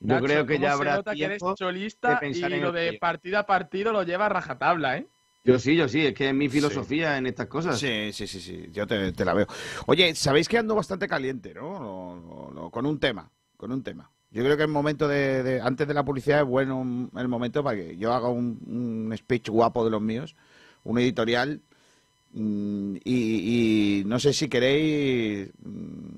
Yo 0.00 0.14
Nacho, 0.14 0.24
creo 0.24 0.46
que 0.46 0.54
¿cómo 0.54 0.66
ya 0.66 0.72
habrá 0.72 0.96
nota 0.96 1.14
que 1.14 1.24
eres 1.24 1.36
tiempo 1.36 1.50
de 1.50 1.56
cholista 1.56 2.14
y 2.14 2.16
pensar 2.16 2.50
en 2.54 2.62
lo 2.62 2.68
el 2.68 2.92
de 2.92 2.98
partido 2.98 3.38
a 3.38 3.44
partido 3.44 3.92
lo 3.92 4.04
lleva 4.04 4.24
a 4.24 4.30
rajatabla, 4.30 4.96
¿eh? 4.96 5.06
Yo 5.48 5.58
sí, 5.58 5.74
yo 5.74 5.88
sí, 5.88 6.04
es 6.04 6.12
que 6.12 6.28
es 6.28 6.34
mi 6.34 6.50
filosofía 6.50 7.16
en 7.16 7.26
estas 7.26 7.46
cosas. 7.46 7.78
Sí, 7.78 8.12
sí, 8.12 8.26
sí, 8.26 8.38
sí, 8.38 8.68
yo 8.70 8.86
te, 8.86 9.12
te 9.12 9.24
la 9.24 9.32
veo. 9.32 9.46
Oye, 9.86 10.14
sabéis 10.14 10.46
que 10.46 10.58
ando 10.58 10.74
bastante 10.74 11.08
caliente, 11.08 11.54
¿no? 11.54 11.80
No, 11.80 12.16
no, 12.20 12.50
no, 12.52 12.70
Con 12.70 12.84
un 12.84 13.00
tema, 13.00 13.30
con 13.56 13.72
un 13.72 13.82
tema. 13.82 14.10
Yo 14.30 14.44
creo 14.44 14.58
que 14.58 14.64
el 14.64 14.68
momento 14.68 15.08
de, 15.08 15.42
de- 15.42 15.60
antes 15.62 15.88
de 15.88 15.94
la 15.94 16.04
publicidad 16.04 16.40
es 16.40 16.46
bueno 16.46 17.08
el 17.16 17.28
momento 17.28 17.64
para 17.64 17.78
que 17.78 17.96
yo 17.96 18.12
haga 18.12 18.28
un, 18.28 18.58
un 18.66 19.16
speech 19.16 19.48
guapo 19.48 19.86
de 19.86 19.90
los 19.90 20.02
míos, 20.02 20.36
un 20.84 20.98
editorial 20.98 21.62
mm, 22.34 22.96
y, 23.04 24.00
y 24.00 24.04
no 24.04 24.18
sé 24.18 24.34
si 24.34 24.50
queréis 24.50 25.48
mm, 25.64 26.08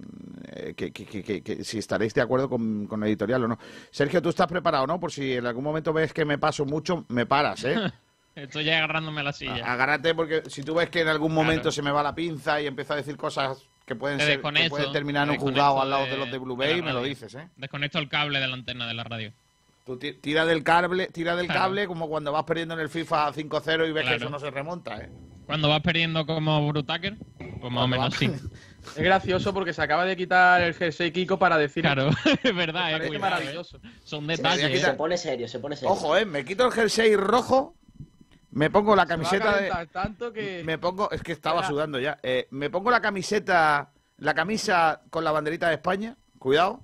eh, 0.49 0.75
que, 0.77 0.91
que- 0.91 1.07
que- 1.07 1.23
que- 1.23 1.43
que- 1.43 1.63
si 1.63 1.79
estaréis 1.79 2.15
de 2.15 2.21
acuerdo 2.23 2.49
con, 2.49 2.89
con 2.89 3.01
el 3.05 3.11
editorial 3.11 3.45
o 3.45 3.47
no. 3.49 3.59
Sergio, 3.93 4.21
tú 4.21 4.31
estás 4.31 4.49
preparado, 4.49 4.89
¿no? 4.89 4.99
Por 4.99 5.13
si 5.13 5.35
en 5.35 5.47
algún 5.47 5.63
momento 5.63 5.93
ves 5.93 6.13
que 6.13 6.25
me 6.25 6.37
paso 6.37 6.65
mucho, 6.65 7.05
me 7.11 7.27
paras, 7.27 7.63
¿eh? 7.63 7.79
Estoy 8.37 8.65
ya 8.65 8.79
agarrándome 8.79 9.23
la 9.23 9.33
silla. 9.33 9.71
Agárrate 9.71 10.15
porque 10.15 10.43
si 10.49 10.63
tú 10.63 10.75
ves 10.75 10.89
que 10.89 11.01
en 11.01 11.09
algún 11.09 11.35
momento 11.35 11.63
Claro. 11.63 11.73
se 11.73 11.83
me 11.83 11.91
va 11.91 12.03
la 12.03 12.15
pinza 12.15 12.61
y 12.61 12.67
empiezo 12.67 12.93
a 12.93 12.97
decir 12.97 13.17
cosas 13.17 13.59
que 13.87 13.97
pueden 13.97 14.19
Te 14.19 14.25
ser 14.25 14.41
que 14.41 14.69
pueden 14.71 14.93
terminar 14.93 15.25
en 15.27 15.35
un 15.35 15.37
juzgado 15.39 15.81
al 15.83 15.91
lado 15.91 16.05
de, 16.05 16.11
de- 16.13 16.17
los 16.17 16.31
de 16.31 16.39
Blue 16.39 16.57
de 16.57 16.67
Bay, 16.73 16.83
me 16.83 16.93
lo 16.93 17.03
dices, 17.03 17.35
¿eh? 17.35 17.49
Desconecto 17.57 17.99
el 17.99 18.09
cable 18.09 18.39
de 18.39 18.47
la 18.47 18.55
antena 18.55 18.87
de 18.87 18.95
la 18.95 19.03
radio. 19.05 19.33
Tú 19.85 19.97
ti- 19.99 20.13
tira 20.13 20.47
del 20.47 20.63
cable, 20.63 21.09
tira 21.09 21.35
del 21.35 21.47
Claro. 21.47 21.61
cable 21.63 21.87
como 21.89 22.09
cuando 22.09 22.31
vas 22.31 22.45
perdiendo 22.45 22.75
en 22.75 22.81
el 22.81 22.89
FIFA 22.89 23.33
5-0 23.33 23.89
y 23.89 23.93
ves 23.93 24.07
que 24.07 24.15
eso 24.15 24.31
no 24.31 24.39
se 24.39 24.51
remonta, 24.51 24.97
¿eh? 24.99 25.11
Cuando 25.47 25.69
vas 25.69 25.81
perdiendo 25.81 26.25
como 26.27 26.69
Brutaker, 26.69 27.17
pues 27.61 27.73
más 27.73 27.85
o 27.85 27.89
menos 27.89 28.15
sí. 28.15 28.31
Es 28.97 29.03
gracioso 29.03 29.53
porque 29.53 29.75
se 29.75 29.83
acaba 29.83 30.07
de 30.07 30.17
quitar 30.17 30.63
el 30.63 30.73
jersey 30.75 31.11
Kiko 31.11 31.39
para 31.39 31.59
decir. 31.59 31.83
Claro, 31.83 32.09
es 32.43 32.55
verdad, 32.55 32.87
Me 32.99 33.05
eh, 33.05 33.09
cuidado, 33.09 33.19
maravilloso. 33.31 33.77
eh. 33.79 33.91
Son 34.05 34.25
Se 34.25 34.37
detalles. 34.37 34.81
Se 34.81 34.93
pone 34.95 35.19
serio, 35.19 35.49
se 35.49 35.59
pone 35.59 35.75
serio. 35.77 35.91
Ojo, 35.93 36.17
¿eh? 36.17 36.25
Me 36.25 36.45
quito 36.47 36.65
el 36.65 36.73
jersey 36.73 37.15
rojo, 37.17 37.75
me 38.53 38.71
pongo 38.71 38.97
la 38.97 39.07
camiseta 39.07 39.57
de... 39.57 39.69
calentar 39.69 39.87
tanto 39.89 40.33
que. 40.33 40.63
Me 40.65 40.79
pongo, 40.79 41.11
es 41.11 41.23
que 41.23 41.33
estaba 41.33 41.67
sudando 41.67 41.99
ya. 41.99 42.19
Eh, 42.23 42.49
me 42.51 42.71
pongo 42.71 42.91
la 42.91 43.01
camiseta, 43.01 43.93
la 44.19 44.35
camisa 44.35 45.03
con 45.11 45.25
la 45.25 45.33
banderita 45.33 45.69
de 45.69 45.75
España. 45.75 46.17
Cuidado. 46.39 46.81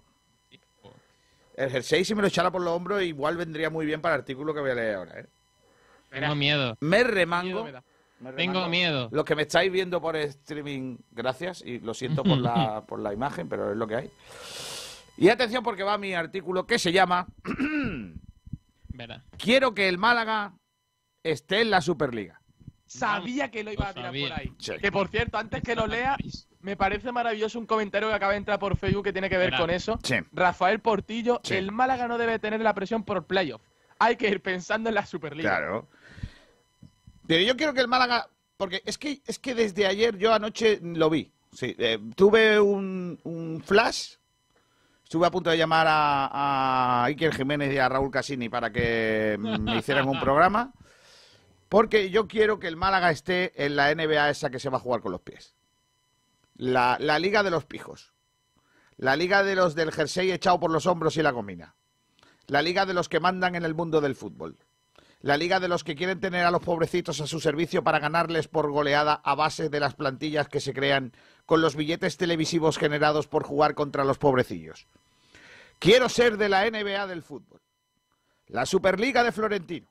El 1.57 1.71
jersey, 1.71 2.05
si 2.05 2.15
me 2.15 2.21
lo 2.21 2.29
echara 2.29 2.51
por 2.51 2.61
los 2.61 2.75
hombros, 2.75 3.03
igual 3.03 3.37
vendría 3.37 3.71
muy 3.71 3.87
bien 3.87 4.01
para 4.01 4.17
el 4.17 4.21
artículo 4.21 4.53
que 4.53 4.61
voy 4.61 4.71
a 4.71 4.75
leer 4.75 4.97
ahora. 4.97 5.21
¿eh? 5.21 5.27
Tengo 6.11 6.35
miedo. 6.35 6.77
Me 6.81 6.99
Miedo 6.99 7.11
remango, 7.11 7.65
me 7.65 7.73
da. 7.73 7.83
Tengo 8.37 8.69
miedo. 8.69 9.09
Los 9.11 9.25
que 9.25 9.35
me 9.35 9.43
estáis 9.43 9.71
viendo 9.71 10.01
por 10.01 10.17
streaming, 10.17 10.97
gracias, 11.11 11.63
y 11.63 11.81
lo 11.81 11.95
siento 11.95 12.23
por 12.23 12.39
la, 12.39 12.83
por 12.87 13.01
la 13.01 13.13
imagen, 13.13 13.49
pero 13.49 13.73
es 13.73 13.77
lo 13.77 13.87
que 13.87 13.97
hay. 13.97 14.11
Y 15.19 15.29
atención 15.29 15.63
porque 15.63 15.83
va 15.83 15.99
mi 15.99 16.15
artículo 16.15 16.67
que 16.67 16.79
se 16.79 16.93
llama 16.93 17.27
Verá. 18.89 19.25
Quiero 19.39 19.75
que 19.75 19.89
el 19.89 19.99
Málaga 19.99 20.55
esté 21.31 21.61
en 21.63 21.71
la 21.71 21.81
Superliga. 21.81 22.41
Sabía 22.87 23.51
que 23.51 23.65
lo 23.65 23.73
iba 23.73 23.89
a 23.89 23.93
tirar 23.95 24.13
por 24.13 24.33
ahí. 24.33 24.53
Sí. 24.59 24.73
Que 24.81 24.93
por 24.93 25.09
cierto, 25.09 25.39
antes 25.39 25.61
que 25.63 25.75
lo 25.75 25.87
lea, 25.87 26.17
me 26.61 26.77
parece 26.77 27.11
maravilloso 27.11 27.59
un 27.59 27.67
comentario 27.67 28.09
que 28.09 28.15
acaba 28.15 28.33
de 28.33 28.39
entrar 28.39 28.59
por 28.59 28.77
Facebook 28.77 29.05
que 29.05 29.13
tiene 29.13 29.29
que 29.29 29.37
ver 29.39 29.57
con 29.57 29.71
eso. 29.71 29.99
Sí. 30.05 30.17
Rafael 30.33 30.79
Portillo, 30.81 31.41
Sí. 31.43 31.55
el 31.55 31.73
Málaga 31.73 32.07
no 32.07 32.17
debe 32.17 32.39
tener 32.39 32.61
la 32.61 32.75
presión 32.75 33.03
por 33.03 33.27
playoff. 33.27 33.61
Hay 33.99 34.17
que 34.17 34.29
ir 34.29 34.41
pensando 34.41 34.89
en 34.89 34.95
la 34.95 35.05
Superliga. 35.07 35.51
Claro. 35.51 35.89
Pero 37.27 37.43
yo 37.43 37.57
quiero 37.57 37.75
que 37.75 37.81
el 37.81 37.89
Málaga, 37.89 38.29
porque 38.57 38.83
es 38.85 38.99
que 38.99 39.21
es 39.27 39.39
que 39.39 39.55
desde 39.55 39.87
ayer 39.87 40.17
yo 40.17 40.33
anoche 40.33 40.79
lo 40.83 41.11
vi. 41.11 41.33
Sí, 41.53 41.75
eh, 41.79 41.99
tuve 42.15 42.61
un, 42.61 43.19
un 43.25 43.63
flash. 43.65 44.15
Estuve 45.03 45.27
a 45.27 45.31
punto 45.31 45.51
de 45.51 45.57
llamar 45.59 45.87
a, 45.89 47.03
a 47.03 47.05
Iker 47.07 47.33
Jiménez 47.35 47.73
y 47.73 47.79
a 47.79 47.89
Raúl 47.89 48.11
Casini 48.11 48.49
para 48.49 48.71
que 48.71 49.37
me 49.41 49.77
hicieran 49.79 50.09
un 50.09 50.21
programa. 50.21 50.73
Porque 51.77 52.09
yo 52.09 52.27
quiero 52.27 52.59
que 52.59 52.69
el 52.69 52.77
Málaga 52.79 53.11
esté 53.11 53.53
en 53.63 53.77
la 53.77 53.95
NBA 53.95 54.31
esa 54.31 54.49
que 54.49 54.59
se 54.59 54.71
va 54.71 54.79
a 54.79 54.81
jugar 54.81 55.03
con 55.03 55.13
los 55.13 55.21
pies. 55.21 55.55
La, 56.55 56.97
la 56.99 57.19
liga 57.19 57.43
de 57.43 57.51
los 57.51 57.67
pijos. 57.67 58.15
La 58.97 59.15
liga 59.15 59.43
de 59.43 59.55
los 59.55 59.75
del 59.75 59.93
jersey 59.93 60.33
echado 60.33 60.59
por 60.59 60.71
los 60.71 60.87
hombros 60.87 61.19
y 61.19 61.23
la 61.23 61.33
gomina. 61.33 61.77
La 62.47 62.63
liga 62.63 62.87
de 62.87 62.95
los 62.95 63.11
que 63.11 63.21
mandan 63.21 63.57
en 63.57 63.65
el 63.67 63.75
mundo 63.75 64.01
del 64.01 64.15
fútbol. 64.15 64.57
La 65.21 65.37
liga 65.37 65.61
de 65.61 65.69
los 65.69 65.85
que 65.85 65.97
quieren 65.97 66.19
tener 66.19 66.47
a 66.47 66.51
los 66.51 66.63
pobrecitos 66.63 67.21
a 67.21 67.27
su 67.27 67.41
servicio 67.41 67.85
para 67.85 67.99
ganarles 67.99 68.49
por 68.49 68.71
goleada 68.71 69.21
a 69.23 69.35
base 69.35 69.69
de 69.69 69.81
las 69.81 69.95
plantillas 69.95 70.49
que 70.49 70.61
se 70.61 70.73
crean 70.73 71.13
con 71.45 71.61
los 71.61 71.77
billetes 71.77 72.17
televisivos 72.17 72.79
generados 72.79 73.27
por 73.27 73.45
jugar 73.45 73.75
contra 73.75 74.07
los 74.07 74.17
pobrecillos. 74.17 74.87
Quiero 75.79 76.09
ser 76.09 76.39
de 76.39 76.49
la 76.49 76.65
NBA 76.71 77.07
del 77.07 77.23
fútbol. 77.23 77.61
La 78.47 78.65
Superliga 78.65 79.23
de 79.23 79.33
Florentino. 79.33 79.89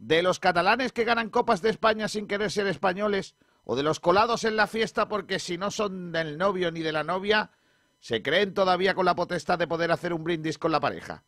De 0.00 0.22
los 0.22 0.40
catalanes 0.40 0.92
que 0.92 1.04
ganan 1.04 1.28
copas 1.28 1.60
de 1.60 1.68
España 1.68 2.08
sin 2.08 2.26
querer 2.26 2.50
ser 2.50 2.66
españoles 2.66 3.34
o 3.64 3.76
de 3.76 3.82
los 3.82 4.00
colados 4.00 4.44
en 4.44 4.56
la 4.56 4.66
fiesta 4.66 5.08
porque 5.08 5.38
si 5.38 5.58
no 5.58 5.70
son 5.70 6.10
del 6.10 6.38
novio 6.38 6.72
ni 6.72 6.80
de 6.80 6.90
la 6.90 7.04
novia, 7.04 7.50
se 7.98 8.22
creen 8.22 8.54
todavía 8.54 8.94
con 8.94 9.04
la 9.04 9.14
potestad 9.14 9.58
de 9.58 9.68
poder 9.68 9.92
hacer 9.92 10.14
un 10.14 10.24
brindis 10.24 10.56
con 10.56 10.72
la 10.72 10.80
pareja. 10.80 11.22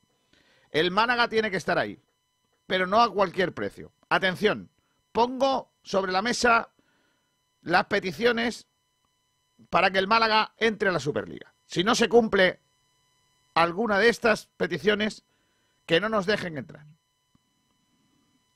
El 0.71 0.91
Málaga 0.91 1.29
tiene 1.29 1.51
que 1.51 1.59
estar 1.59 1.79
ahí, 1.79 2.01
pero 2.67 2.87
no 2.87 3.03
a 3.03 3.13
cualquier 3.13 3.53
precio. 3.53 3.93
Atención, 4.09 4.71
pongo 5.13 5.71
sobre 5.83 6.11
la 6.11 6.23
mesa 6.23 6.71
las 7.61 7.85
peticiones 7.85 8.67
para 9.69 9.91
que 9.91 9.99
el 9.99 10.09
Málaga 10.09 10.55
entre 10.57 10.89
a 10.89 10.93
la 10.93 10.99
Superliga. 10.99 11.53
Si 11.67 11.85
no 11.85 11.95
se 11.95 12.09
cumple 12.09 12.61
alguna 13.53 13.99
de 13.99 14.09
estas 14.09 14.47
peticiones, 14.57 15.25
que 15.85 16.01
no 16.01 16.09
nos 16.09 16.25
dejen 16.25 16.57
entrar. 16.57 16.87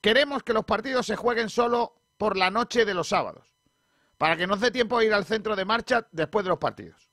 Queremos 0.07 0.44
que 0.44 0.52
los 0.52 0.64
partidos 0.64 1.04
se 1.04 1.16
jueguen 1.16 1.50
solo 1.50 1.96
por 2.16 2.36
la 2.36 2.48
noche 2.48 2.84
de 2.84 2.94
los 2.94 3.09
sábados, 3.09 3.57
para 4.16 4.36
que 4.36 4.46
nos 4.46 4.61
dé 4.61 4.70
tiempo 4.70 4.96
a 4.96 5.04
ir 5.04 5.12
al 5.12 5.24
centro 5.24 5.57
de 5.57 5.64
marcha 5.64 6.07
después 6.12 6.44
de 6.44 6.50
los 6.50 6.61
partidos. 6.61 7.11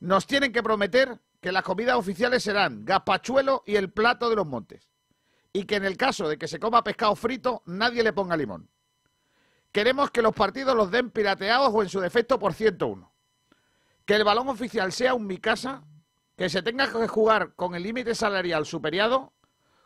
Nos 0.00 0.26
tienen 0.26 0.50
que 0.50 0.62
prometer 0.62 1.20
que 1.42 1.52
las 1.52 1.62
comidas 1.62 1.96
oficiales 1.96 2.42
serán 2.42 2.86
gazpachuelo 2.86 3.64
y 3.66 3.76
el 3.76 3.92
plato 3.92 4.30
de 4.30 4.36
los 4.36 4.46
montes. 4.46 4.88
Y 5.52 5.64
que 5.64 5.76
en 5.76 5.84
el 5.84 5.98
caso 5.98 6.26
de 6.26 6.38
que 6.38 6.48
se 6.48 6.58
coma 6.58 6.82
pescado 6.82 7.14
frito, 7.14 7.62
nadie 7.66 8.02
le 8.02 8.14
ponga 8.14 8.34
limón. 8.34 8.70
Queremos 9.72 10.10
que 10.10 10.22
los 10.22 10.34
partidos 10.34 10.74
los 10.74 10.90
den 10.90 11.10
pirateados 11.10 11.70
o 11.70 11.82
en 11.82 11.90
su 11.90 12.00
defecto 12.00 12.38
por 12.38 12.54
101. 12.54 13.12
Que 14.06 14.14
el 14.14 14.24
balón 14.24 14.48
oficial 14.48 14.90
sea 14.90 15.12
un 15.12 15.26
mi 15.26 15.36
casa, 15.36 15.84
que 16.34 16.48
se 16.48 16.62
tenga 16.62 16.90
que 16.90 17.06
jugar 17.06 17.54
con 17.56 17.74
el 17.74 17.82
límite 17.82 18.14
salarial 18.14 18.64
superiado, 18.64 19.34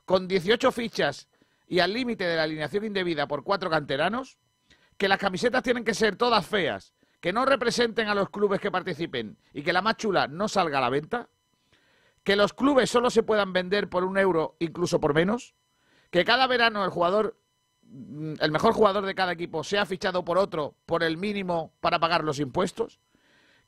con 0.05 0.29
18 0.29 0.71
fichas 0.71 1.27
y 1.71 1.79
al 1.79 1.93
límite 1.93 2.25
de 2.25 2.35
la 2.35 2.43
alineación 2.43 2.85
indebida 2.85 3.29
por 3.29 3.45
cuatro 3.45 3.71
canteranos, 3.71 4.39
que 4.99 5.09
las 5.09 5.21
camisetas 5.21 5.63
tienen 5.63 5.85
que 5.85 5.95
ser 5.95 6.17
todas 6.17 6.45
feas, 6.45 6.95
que 7.21 7.33
no 7.33 7.45
representen 7.45 8.09
a 8.09 8.15
los 8.15 8.29
clubes 8.29 8.61
que 8.61 8.73
participen 8.73 9.39
y 9.55 9.63
que 9.63 9.73
la 9.73 9.81
más 9.81 9.97
chula 9.97 10.27
no 10.27 10.49
salga 10.49 10.79
a 10.79 10.81
la 10.81 10.91
venta, 10.91 11.29
que 12.25 12.35
los 12.35 12.53
clubes 12.55 12.91
solo 12.91 13.09
se 13.09 13.23
puedan 13.23 13.53
vender 13.53 13.89
por 13.89 14.03
un 14.03 14.19
euro, 14.19 14.57
incluso 14.59 14.99
por 14.99 15.15
menos, 15.15 15.55
que 16.11 16.25
cada 16.25 16.49
verano 16.49 16.85
el 16.85 16.91
jugador, 16.91 17.41
mm, 17.83 18.35
el 18.41 18.51
mejor 18.51 18.73
jugador 18.73 19.07
de 19.07 19.15
cada 19.15 19.31
equipo 19.31 19.63
sea 19.63 19.87
fichado 19.87 20.25
por 20.25 20.39
otro 20.39 20.75
por 20.87 21.05
el 21.05 21.19
mínimo 21.19 21.73
para 21.79 22.01
pagar 22.01 22.25
los 22.25 22.41
impuestos, 22.41 22.99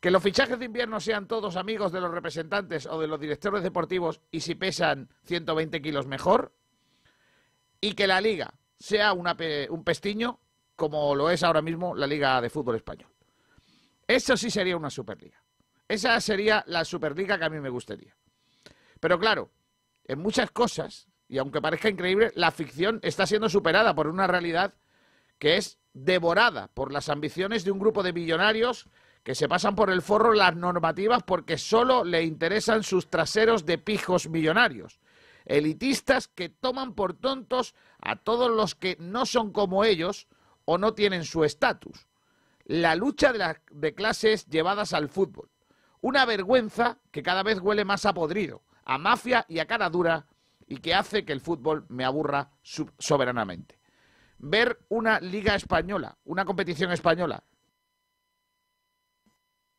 que 0.01 0.11
los 0.11 0.25
fichajes 0.25 0.59
de 0.59 0.65
invierno 0.65 0.99
sean 0.99 1.29
todos 1.29 1.55
amigos 1.55 1.93
de 1.93 2.01
los 2.01 2.11
representantes 2.11 2.87
o 2.87 3.01
de 3.01 3.07
los 3.07 3.21
directores 3.21 3.63
deportivos 3.63 4.21
y 4.33 4.41
si 4.41 4.57
pesan 4.57 5.09
120 5.23 5.81
kilos 5.81 6.09
mejor, 6.09 6.53
y 7.83 7.93
que 7.95 8.07
la 8.07 8.21
liga 8.21 8.55
sea 8.79 9.13
una 9.13 9.37
un 9.69 9.85
pestiño 9.85 10.41
como 10.77 11.15
lo 11.15 11.29
es 11.31 11.43
ahora 11.43 11.61
mismo 11.61 11.95
la 11.95 12.07
Liga 12.07 12.41
de 12.41 12.49
Fútbol 12.49 12.77
Español. 12.77 13.11
Eso 14.07 14.37
sí 14.37 14.51
sería 14.51 14.77
una 14.77 14.89
Superliga. 14.89 15.43
Esa 15.87 16.19
sería 16.21 16.65
la 16.69 16.85
Superliga 16.85 17.39
que 17.39 17.45
a 17.45 17.51
mí 17.51 17.61
me 17.61 17.69
gustaría. 17.69 18.17
Pero 18.99 19.19
claro, 19.19 19.51
en 20.05 20.21
muchas 20.21 20.51
cosas, 20.53 21.09
y 21.29 21.39
aunque 21.39 21.61
parezca 21.61 21.89
increíble, 21.89 22.33
la 22.35 22.51
ficción 22.51 23.01
está 23.03 23.27
siendo 23.27 23.49
superada 23.49 23.95
por 23.95 24.07
una 24.07 24.27
realidad 24.27 24.75
que 25.39 25.57
es 25.57 25.79
devorada 25.93 26.69
por 26.69 26.93
las 26.93 27.09
ambiciones 27.09 27.65
de 27.65 27.73
un 27.73 27.81
grupo 27.81 28.03
de 28.03 28.13
millonarios 28.13 28.89
que 29.25 29.35
se 29.35 29.49
pasan 29.49 29.75
por 29.75 29.91
el 29.91 30.03
forro 30.03 30.33
las 30.33 30.55
normativas 30.55 31.23
porque 31.25 31.59
solo 31.59 32.05
le 32.05 32.23
interesan 32.23 32.83
sus 32.85 33.11
traseros 33.11 33.67
de 33.67 33.79
pijos 33.79 34.29
millonarios. 34.29 35.01
Elitistas 35.45 36.29
que 36.29 36.49
toman 36.49 36.95
por 36.95 37.15
tontos 37.15 37.75
a 38.01 38.17
todos 38.17 38.51
los 38.51 38.75
que 38.75 38.97
no 39.01 39.27
son 39.27 39.53
como 39.53 39.85
ellos 39.85 40.29
o 40.65 40.79
no 40.79 40.95
tienen 40.95 41.25
su 41.25 41.45
estatus. 41.45 42.07
La 42.65 42.95
lucha 42.95 43.33
de, 43.33 43.39
las 43.39 43.57
de 43.71 43.95
clases 43.95 44.47
llevadas 44.47 44.93
al 44.93 45.09
fútbol. 45.09 45.51
Una 46.01 46.25
vergüenza 46.25 46.99
que 47.11 47.23
cada 47.23 47.43
vez 47.43 47.61
huele 47.61 47.85
más 47.85 48.07
a 48.07 48.15
podrido, 48.15 48.63
a 48.85 48.99
mafia 48.99 49.45
y 49.49 49.59
a 49.59 49.67
cara 49.67 49.91
dura 49.91 50.27
y 50.67 50.79
que 50.79 50.95
hace 50.95 51.25
que 51.25 51.33
el 51.33 51.41
fútbol 51.41 51.85
me 51.89 52.05
aburra 52.05 52.51
soberanamente. 52.99 53.79
Ver 54.39 54.81
una 54.89 55.21
liga 55.21 55.55
española, 55.55 56.19
una 56.25 56.45
competición 56.45 56.91
española, 56.91 57.45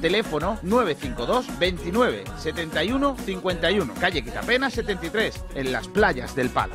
Teléfono 0.00 0.58
952 0.62 1.58
29 1.58 2.24
71 2.38 3.16
51. 3.24 3.94
Calle 4.00 4.22
Quitapena 4.22 4.70
73, 4.70 5.44
en 5.54 5.72
las 5.72 5.88
playas 5.88 6.34
del 6.34 6.50
Palo. 6.50 6.74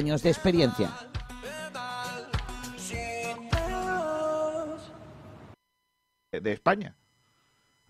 de 0.01 0.29
experiencia. 0.29 0.89
de 6.31 6.53
España. 6.53 6.95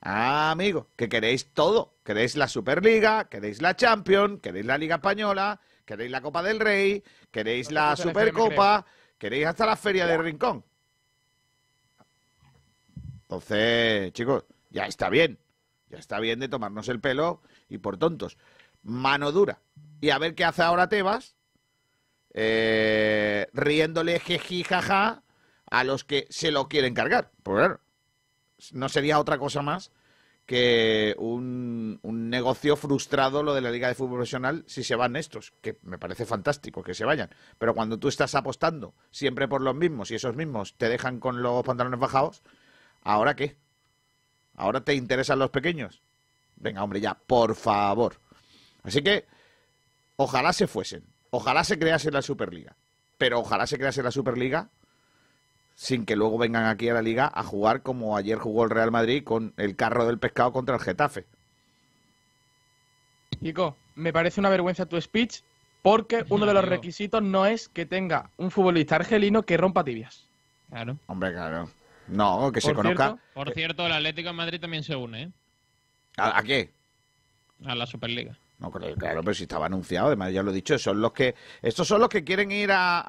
Ah, 0.01 0.51
amigo, 0.51 0.87
que 0.97 1.07
queréis 1.07 1.53
todo. 1.53 1.93
Queréis 2.03 2.35
la 2.35 2.47
Superliga, 2.47 3.29
queréis 3.29 3.61
la 3.61 3.75
Champions, 3.75 4.41
queréis 4.41 4.65
la 4.65 4.77
Liga 4.77 4.95
Española, 4.95 5.61
queréis 5.85 6.11
la 6.11 6.21
Copa 6.21 6.43
del 6.43 6.59
Rey, 6.59 7.03
queréis 7.29 7.69
No 7.69 7.75
la 7.75 7.95
Supercopa, 7.95 8.85
queréis 9.17 9.45
hasta 9.45 9.65
la 9.65 9.75
Feria 9.77 10.05
del 10.05 10.23
Rincón. 10.23 10.65
Entonces, 13.21 14.11
chicos, 14.11 14.43
ya 14.69 14.85
está 14.85 15.09
bien. 15.09 15.39
Ya 15.89 15.99
está 15.99 16.19
bien 16.19 16.39
de 16.39 16.49
tomarnos 16.49 16.89
el 16.89 16.99
pelo 16.99 17.41
y 17.69 17.77
por 17.77 17.97
tontos. 17.97 18.37
Mano 18.81 19.31
dura. 19.31 19.61
Y 20.01 20.09
a 20.09 20.17
ver 20.17 20.35
qué 20.35 20.43
hace 20.43 20.63
ahora 20.63 20.89
Tebas, 20.89 21.35
eh, 22.33 23.47
riéndole 23.53 24.19
jeji 24.19 24.63
jaja 24.63 25.23
a 25.69 25.83
los 25.83 26.03
que 26.03 26.27
se 26.29 26.51
lo 26.51 26.67
quieren 26.67 26.93
cargar. 26.93 27.31
Pues 27.43 27.57
claro, 27.57 27.79
no 28.73 28.89
sería 28.89 29.19
otra 29.19 29.37
cosa 29.37 29.61
más 29.61 29.91
que 30.45 31.15
un, 31.17 31.99
un 32.01 32.29
negocio 32.29 32.75
frustrado 32.75 33.41
lo 33.41 33.53
de 33.53 33.61
la 33.61 33.71
Liga 33.71 33.87
de 33.87 33.95
Fútbol 33.95 34.17
Profesional 34.17 34.63
si 34.67 34.83
se 34.83 34.95
van 34.95 35.15
estos, 35.15 35.53
que 35.61 35.77
me 35.83 35.97
parece 35.97 36.25
fantástico 36.25 36.83
que 36.83 36.93
se 36.93 37.05
vayan. 37.05 37.29
Pero 37.57 37.73
cuando 37.73 37.97
tú 37.97 38.07
estás 38.09 38.35
apostando 38.35 38.93
siempre 39.11 39.47
por 39.47 39.61
los 39.61 39.75
mismos 39.75 40.11
y 40.11 40.15
esos 40.15 40.35
mismos 40.35 40.75
te 40.77 40.89
dejan 40.89 41.19
con 41.19 41.41
los 41.41 41.63
pantalones 41.63 41.99
bajados, 41.99 42.41
¿ahora 43.01 43.35
qué? 43.35 43.55
¿Ahora 44.55 44.83
te 44.83 44.93
interesan 44.93 45.39
los 45.39 45.51
pequeños? 45.51 46.01
Venga, 46.57 46.83
hombre, 46.83 46.99
ya, 46.99 47.15
por 47.15 47.55
favor. 47.55 48.15
Así 48.83 49.01
que, 49.01 49.25
ojalá 50.17 50.53
se 50.53 50.67
fuesen. 50.67 51.10
Ojalá 51.31 51.63
se 51.63 51.79
crease 51.79 52.11
la 52.11 52.21
Superliga. 52.21 52.75
Pero 53.17 53.39
ojalá 53.39 53.65
se 53.67 53.77
crease 53.77 54.03
la 54.03 54.11
Superliga 54.11 54.69
sin 55.75 56.05
que 56.05 56.15
luego 56.15 56.37
vengan 56.37 56.65
aquí 56.65 56.89
a 56.89 56.93
la 56.93 57.01
liga 57.01 57.31
a 57.33 57.43
jugar 57.43 57.81
como 57.81 58.15
ayer 58.17 58.37
jugó 58.37 58.65
el 58.65 58.69
Real 58.69 58.91
Madrid 58.91 59.23
con 59.23 59.53
el 59.57 59.75
carro 59.75 60.05
del 60.05 60.19
pescado 60.19 60.51
contra 60.51 60.75
el 60.75 60.81
Getafe. 60.81 61.25
Chico, 63.41 63.75
me 63.95 64.13
parece 64.13 64.39
una 64.39 64.49
vergüenza 64.49 64.85
tu 64.85 64.99
speech 65.01 65.41
porque 65.81 66.23
uno 66.29 66.45
de 66.45 66.53
los 66.53 66.65
requisitos 66.65 67.23
no 67.23 67.45
es 67.47 67.67
que 67.69 67.85
tenga 67.87 68.29
un 68.37 68.51
futbolista 68.51 68.95
argelino 68.97 69.41
que 69.43 69.57
rompa 69.57 69.83
tibias. 69.83 70.27
Claro. 70.69 70.97
Hombre, 71.07 71.31
claro. 71.31 71.69
No, 72.07 72.51
que 72.51 72.61
se 72.61 72.73
conozca. 72.73 73.05
cierto- 73.07 73.19
Por 73.33 73.53
cierto, 73.53 73.85
el 73.85 73.93
Atlético 73.93 74.29
de 74.29 74.33
Madrid 74.33 74.59
también 74.61 74.83
se 74.83 74.95
une, 74.95 75.23
¿eh? 75.23 75.31
¿A, 76.17 76.37
a 76.37 76.43
qué? 76.43 76.69
A 77.65 77.73
la 77.73 77.85
Superliga. 77.87 78.37
No, 78.61 78.69
creo, 78.71 78.95
claro, 78.95 79.21
pero 79.23 79.33
si 79.33 79.43
estaba 79.43 79.65
anunciado, 79.65 80.07
además 80.07 80.31
ya 80.31 80.43
lo 80.43 80.51
he 80.51 80.53
dicho, 80.53 80.77
son 80.77 81.01
los 81.01 81.11
que, 81.13 81.33
estos 81.61 81.87
son 81.87 81.99
los 81.99 82.07
que 82.09 82.23
quieren 82.23 82.51
ir 82.51 82.71
a, 82.71 83.03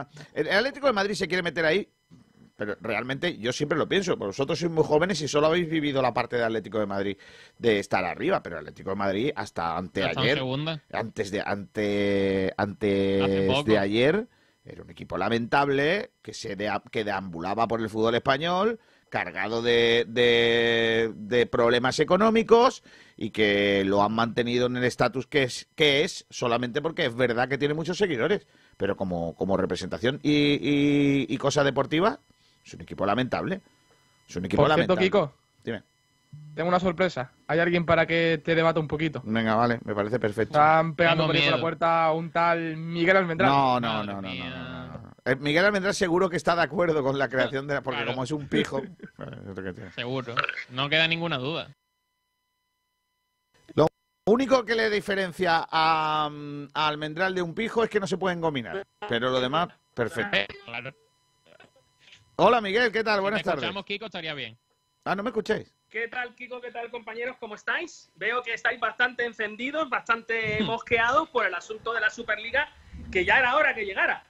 a- 0.00 0.08
El 0.34 0.48
Atlético 0.50 0.86
de 0.88 0.94
Madrid 0.94 1.14
se 1.14 1.28
quiere 1.28 1.42
meter 1.42 1.64
ahí, 1.66 1.86
pero 2.56 2.74
realmente 2.80 3.36
yo 3.36 3.52
siempre 3.52 3.76
lo 3.76 3.86
pienso, 3.86 4.16
vosotros 4.16 4.58
sois 4.58 4.72
muy 4.72 4.82
jóvenes 4.84 5.20
y 5.20 5.28
solo 5.28 5.48
habéis 5.48 5.68
vivido 5.68 6.00
la 6.00 6.14
parte 6.14 6.36
del 6.36 6.46
Atlético 6.46 6.78
de 6.78 6.86
Madrid 6.86 7.18
de 7.58 7.78
estar 7.78 8.02
arriba, 8.06 8.42
pero 8.42 8.56
el 8.56 8.60
Atlético 8.60 8.88
de 8.90 8.96
Madrid 8.96 9.30
hasta 9.36 9.76
anteayer, 9.76 10.14
antes 10.98 11.30
de 11.30 11.42
ante, 11.44 12.54
antes 12.56 13.64
de 13.66 13.78
ayer, 13.78 14.26
era 14.64 14.82
un 14.82 14.90
equipo 14.90 15.18
lamentable 15.18 16.12
que 16.22 16.32
se 16.32 16.56
dea- 16.56 16.82
que 16.90 17.04
deambulaba 17.04 17.68
por 17.68 17.80
el 17.82 17.90
fútbol 17.90 18.14
español, 18.14 18.80
cargado 19.10 19.62
de, 19.62 20.04
de- 20.08 21.12
de 21.14 21.46
problemas 21.46 21.98
económicos 22.00 22.82
y 23.16 23.30
que 23.30 23.82
lo 23.86 24.02
han 24.02 24.12
mantenido 24.12 24.66
en 24.66 24.76
el 24.76 24.84
estatus 24.84 25.26
que 25.26 25.44
es, 25.44 25.68
que 25.74 26.02
es 26.04 26.26
solamente 26.28 26.82
porque 26.82 27.06
es 27.06 27.14
verdad 27.14 27.48
que 27.48 27.58
tiene 27.58 27.74
muchos 27.74 27.96
seguidores, 27.98 28.46
pero 28.76 28.96
como, 28.96 29.34
como 29.36 29.56
representación 29.56 30.20
y, 30.22 30.30
y- 30.32 31.26
y 31.28 31.38
cosa 31.38 31.64
deportiva, 31.64 32.20
es 32.64 32.74
un 32.74 32.80
equipo 32.82 33.06
lamentable. 33.06 33.60
Es 34.28 34.36
un 34.36 34.44
equipo 34.44 34.62
Por 34.62 34.74
cierto, 34.74 34.94
lamentable. 34.94 35.06
Kiko, 35.06 35.32
Dime. 35.64 35.82
tengo 36.54 36.68
una 36.68 36.80
sorpresa. 36.80 37.30
Hay 37.46 37.60
alguien 37.60 37.86
para 37.86 38.06
que 38.06 38.42
te 38.44 38.54
debata 38.56 38.80
un 38.80 38.88
poquito. 38.88 39.22
Venga, 39.24 39.54
vale, 39.54 39.78
me 39.84 39.94
parece 39.94 40.18
perfecto. 40.18 40.58
Están 40.58 40.96
pegando 40.96 41.26
por 41.26 41.36
la 41.36 41.60
puerta 41.60 42.10
un 42.12 42.30
tal 42.32 42.76
Miguel 42.76 43.16
Almendral. 43.18 43.48
No, 43.50 43.78
no, 43.80 44.02
no, 44.04 44.20
no, 44.20 44.22
no, 44.22 44.34
no, 44.34 44.85
no. 44.85 44.85
Miguel 45.40 45.64
Almendral 45.64 45.94
seguro 45.94 46.30
que 46.30 46.36
está 46.36 46.54
de 46.54 46.62
acuerdo 46.62 47.02
con 47.02 47.18
la 47.18 47.28
creación 47.28 47.66
de 47.66 47.74
la... 47.74 47.82
Porque 47.82 47.98
Claro. 47.98 48.12
como 48.12 48.24
es 48.24 48.30
un 48.30 48.48
pijo... 48.48 48.78
eh. 49.18 49.90
Seguro. 49.94 50.34
No 50.70 50.88
queda 50.88 51.08
ninguna 51.08 51.38
duda. 51.38 51.70
Lo 53.74 53.88
único 54.26 54.64
que 54.64 54.74
le 54.74 54.90
diferencia 54.90 55.66
a, 55.70 56.28
mm, 56.30 56.68
a 56.74 56.88
Almendral 56.88 57.34
de 57.34 57.42
un 57.42 57.54
pijo 57.54 57.82
es 57.84 57.90
que 57.90 58.00
no 58.00 58.06
se 58.06 58.18
pueden 58.18 58.40
gominar. 58.40 58.84
Pero 59.08 59.30
lo 59.30 59.40
demás, 59.40 59.68
perfecto. 59.94 60.36
Eh, 60.36 60.46
Claro. 60.64 60.92
Hola 62.38 62.60
Miguel, 62.60 62.92
¿qué 62.92 63.02
tal? 63.02 63.16
Si 63.16 63.20
Buenas 63.22 63.42
tardes. 63.42 63.62
escuchamos, 63.62 63.84
Kiko, 63.86 64.06
estaría 64.06 64.34
bien. 64.34 64.58
Ah, 65.04 65.14
¿no 65.14 65.22
me 65.22 65.30
escucháis? 65.30 65.72
¿Qué 65.88 66.08
tal, 66.08 66.34
Kiko? 66.34 66.60
¿Qué 66.60 66.70
tal, 66.70 66.90
compañeros? 66.90 67.36
¿Cómo 67.40 67.54
estáis? 67.54 68.10
Veo 68.16 68.42
que 68.42 68.52
estáis 68.52 68.78
bastante 68.78 69.24
encendidos, 69.24 69.88
bastante 69.88 70.58
mosqueados 70.64 71.30
por 71.30 71.46
el 71.46 71.54
asunto 71.54 71.94
de 71.94 72.00
la 72.00 72.10
Superliga, 72.10 72.68
que 73.10 73.24
ya 73.24 73.38
era 73.38 73.56
hora 73.56 73.74
que 73.74 73.86
llegara. 73.86 74.22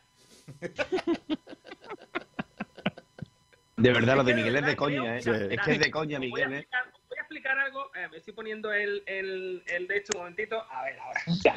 De 3.76 3.92
verdad, 3.92 4.16
lo 4.16 4.24
de 4.24 4.34
Miguel 4.34 4.56
es 4.56 4.66
de 4.66 4.76
coña, 4.76 5.16
¿eh? 5.16 5.18
Es 5.18 5.60
que 5.60 5.72
es 5.72 5.78
de 5.80 5.90
coña, 5.90 6.18
os 6.18 6.30
voy 6.30 6.42
a 6.42 6.48
Miguel, 6.48 6.52
¿eh? 6.54 6.58
explicar- 6.60 6.86
os 6.94 7.08
Voy 7.08 7.18
a 7.18 7.20
explicar 7.20 7.58
algo, 7.58 7.90
eh, 7.94 8.08
me 8.10 8.16
estoy 8.16 8.32
poniendo 8.32 8.72
el, 8.72 9.02
el, 9.06 9.62
el 9.66 9.86
de 9.86 9.96
hecho 9.98 10.12
un 10.14 10.20
momentito. 10.20 10.62
A 10.70 10.82
ver, 10.84 10.98
ahora. 10.98 11.20
Ya. 11.44 11.56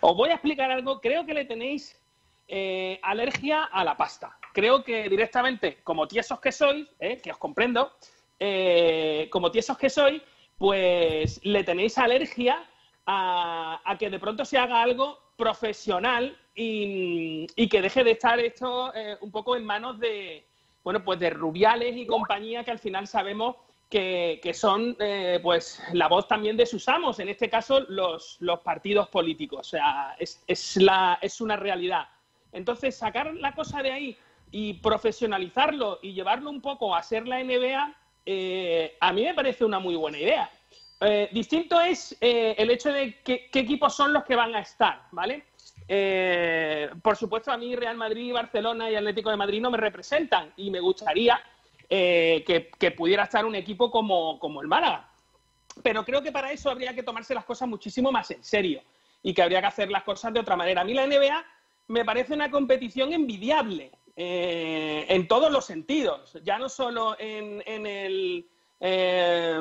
Os 0.00 0.16
voy 0.16 0.30
a 0.30 0.34
explicar 0.34 0.70
algo, 0.70 1.00
creo 1.00 1.24
que 1.26 1.34
le 1.34 1.44
tenéis 1.44 2.00
eh, 2.48 2.98
alergia 3.02 3.64
a 3.64 3.84
la 3.84 3.96
pasta. 3.96 4.36
Creo 4.52 4.82
que 4.82 5.08
directamente, 5.08 5.78
como 5.84 6.08
tiesos 6.08 6.40
que 6.40 6.50
sois, 6.52 6.88
eh, 6.98 7.20
que 7.22 7.30
os 7.30 7.38
comprendo, 7.38 7.92
eh, 8.40 9.28
como 9.30 9.50
tiesos 9.52 9.78
que 9.78 9.88
sois, 9.90 10.20
pues 10.58 11.40
le 11.44 11.62
tenéis 11.64 11.96
alergia 11.98 12.68
a, 13.06 13.80
a 13.84 13.96
que 13.96 14.10
de 14.10 14.18
pronto 14.18 14.44
se 14.44 14.58
haga 14.58 14.82
algo 14.82 15.18
profesional 15.36 16.36
y, 16.54 17.68
que 17.68 17.82
deje 17.82 18.04
de 18.04 18.12
estar 18.12 18.38
esto 18.40 18.92
eh, 18.94 19.16
un 19.20 19.30
poco 19.30 19.56
en 19.56 19.64
manos 19.64 19.98
de, 19.98 20.46
bueno, 20.82 21.02
pues 21.04 21.18
de 21.20 21.30
Rubiales 21.30 21.96
y 21.96 22.06
compañía 22.06 22.64
que 22.64 22.70
al 22.70 22.78
final 22.78 23.06
sabemos 23.06 23.56
que, 23.88 24.40
que 24.42 24.54
son 24.54 24.96
eh, 25.00 25.40
pues 25.42 25.82
la 25.92 26.08
voz 26.08 26.28
también 26.28 26.56
de 26.56 26.66
sus 26.66 26.88
amos, 26.88 27.18
en 27.18 27.28
este 27.28 27.48
caso 27.48 27.80
los, 27.88 28.36
los 28.40 28.60
partidos 28.60 29.08
políticos. 29.08 29.60
O 29.60 29.70
sea, 29.70 30.16
es, 30.18 30.42
es, 30.46 30.76
la, 30.76 31.18
es 31.22 31.40
una 31.40 31.56
realidad. 31.56 32.08
Entonces, 32.52 32.96
sacar 32.96 33.34
la 33.34 33.54
cosa 33.54 33.82
de 33.82 33.92
ahí 33.92 34.16
y 34.50 34.74
profesionalizarlo 34.74 36.00
y 36.02 36.12
llevarlo 36.12 36.50
un 36.50 36.60
poco 36.60 36.94
a 36.94 37.02
ser 37.02 37.28
la 37.28 37.42
NBA, 37.42 37.94
eh, 38.26 38.96
a 39.00 39.12
mí 39.12 39.24
me 39.24 39.34
parece 39.34 39.64
una 39.64 39.78
muy 39.78 39.94
buena 39.96 40.18
idea. 40.18 40.50
Distinto 41.32 41.80
es 41.80 42.14
el 42.20 42.70
hecho 42.70 42.92
de 42.92 43.22
qué 43.24 43.48
equipos 43.54 43.96
son 43.96 44.12
los 44.12 44.22
que 44.24 44.36
van 44.36 44.54
a 44.54 44.60
estar, 44.60 45.04
¿vale? 45.12 45.44
Eh, 45.92 46.88
por 47.02 47.16
supuesto, 47.16 47.50
a 47.50 47.56
mí 47.56 47.74
Real 47.74 47.96
Madrid, 47.96 48.32
Barcelona 48.32 48.88
y 48.88 48.94
Atlético 48.94 49.28
de 49.28 49.36
Madrid 49.36 49.60
no 49.60 49.72
me 49.72 49.76
representan 49.76 50.52
y 50.56 50.70
me 50.70 50.78
gustaría 50.78 51.42
eh, 51.88 52.44
que, 52.78 52.90
pudiera 52.92 53.24
estar 53.24 53.44
un 53.44 53.56
equipo 53.56 53.90
como, 53.90 54.38
como 54.38 54.62
el 54.62 54.68
Málaga. 54.68 55.10
Pero 55.82 56.04
creo 56.04 56.22
que 56.22 56.30
para 56.30 56.52
eso 56.52 56.70
habría 56.70 56.94
que 56.94 57.02
tomarse 57.02 57.34
las 57.34 57.44
cosas 57.44 57.68
muchísimo 57.68 58.12
más 58.12 58.30
en 58.30 58.44
serio 58.44 58.82
y 59.20 59.34
que 59.34 59.42
habría 59.42 59.60
que 59.60 59.66
hacer 59.66 59.90
las 59.90 60.04
cosas 60.04 60.32
de 60.32 60.38
otra 60.38 60.54
manera. 60.54 60.82
A 60.82 60.84
mí 60.84 60.94
la 60.94 61.08
NBA 61.08 61.44
me 61.88 62.04
parece 62.04 62.34
una 62.34 62.52
competición 62.52 63.12
envidiable 63.12 63.90
eh, 64.14 65.06
en 65.08 65.26
todos 65.26 65.50
los 65.50 65.64
sentidos, 65.64 66.38
ya 66.44 66.56
no 66.56 66.68
solo 66.68 67.16
en, 67.18 67.64
en 67.66 67.84
el, 67.88 68.48
eh, 68.80 69.60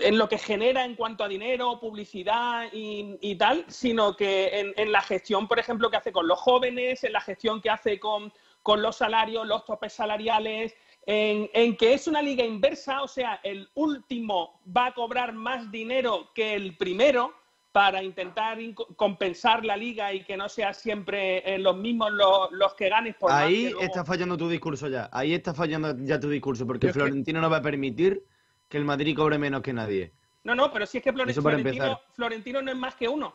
en 0.00 0.18
lo 0.18 0.28
que 0.28 0.38
genera 0.38 0.84
en 0.84 0.96
cuanto 0.96 1.22
a 1.24 1.28
dinero, 1.28 1.78
publicidad 1.80 2.66
y, 2.72 3.16
y 3.20 3.36
tal, 3.36 3.64
sino 3.68 4.16
que 4.16 4.48
en, 4.60 4.72
en 4.76 4.90
la 4.92 5.02
gestión, 5.02 5.46
por 5.46 5.58
ejemplo, 5.58 5.90
que 5.90 5.98
hace 5.98 6.12
con 6.12 6.26
los 6.26 6.38
jóvenes, 6.40 7.04
en 7.04 7.12
la 7.12 7.20
gestión 7.20 7.60
que 7.60 7.70
hace 7.70 8.00
con, 8.00 8.32
con 8.62 8.80
los 8.82 8.96
salarios, 8.96 9.46
los 9.46 9.64
topes 9.64 9.92
salariales, 9.92 10.74
en, 11.06 11.48
en 11.54 11.76
que 11.76 11.94
es 11.94 12.06
una 12.08 12.20
liga 12.22 12.44
inversa, 12.44 13.02
o 13.02 13.08
sea, 13.08 13.40
el 13.42 13.68
último 13.74 14.60
va 14.76 14.86
a 14.86 14.94
cobrar 14.94 15.32
más 15.32 15.70
dinero 15.70 16.30
que 16.34 16.54
el 16.54 16.76
primero 16.76 17.32
para 17.70 18.02
intentar 18.02 18.58
compensar 18.96 19.64
la 19.64 19.76
liga 19.76 20.12
y 20.12 20.24
que 20.24 20.36
no 20.36 20.48
sea 20.48 20.72
siempre 20.72 21.38
eh, 21.54 21.58
los 21.58 21.76
mismos 21.76 22.10
los, 22.12 22.50
los 22.50 22.74
que 22.74 22.88
ganes 22.88 23.14
por 23.14 23.30
más 23.30 23.42
Ahí 23.42 23.64
que 23.64 23.70
luego- 23.70 23.84
está 23.84 24.04
fallando 24.04 24.36
tu 24.36 24.48
discurso 24.48 24.88
ya. 24.88 25.08
Ahí 25.12 25.34
está 25.34 25.54
fallando 25.54 25.94
ya 26.00 26.18
tu 26.18 26.28
discurso, 26.28 26.66
porque 26.66 26.88
que- 26.88 26.92
Florentino 26.94 27.40
no 27.40 27.48
va 27.50 27.58
a 27.58 27.62
permitir 27.62 28.24
que 28.68 28.76
el 28.76 28.84
Madrid 28.84 29.16
cobre 29.16 29.38
menos 29.38 29.62
que 29.62 29.72
nadie. 29.72 30.12
No, 30.44 30.54
no, 30.54 30.72
pero 30.72 30.86
si 30.86 30.98
es 30.98 31.04
que 31.04 31.12
Florentino. 31.12 32.00
Florentino 32.12 32.62
no 32.62 32.70
es 32.70 32.76
más 32.76 32.94
que 32.94 33.08
uno. 33.08 33.34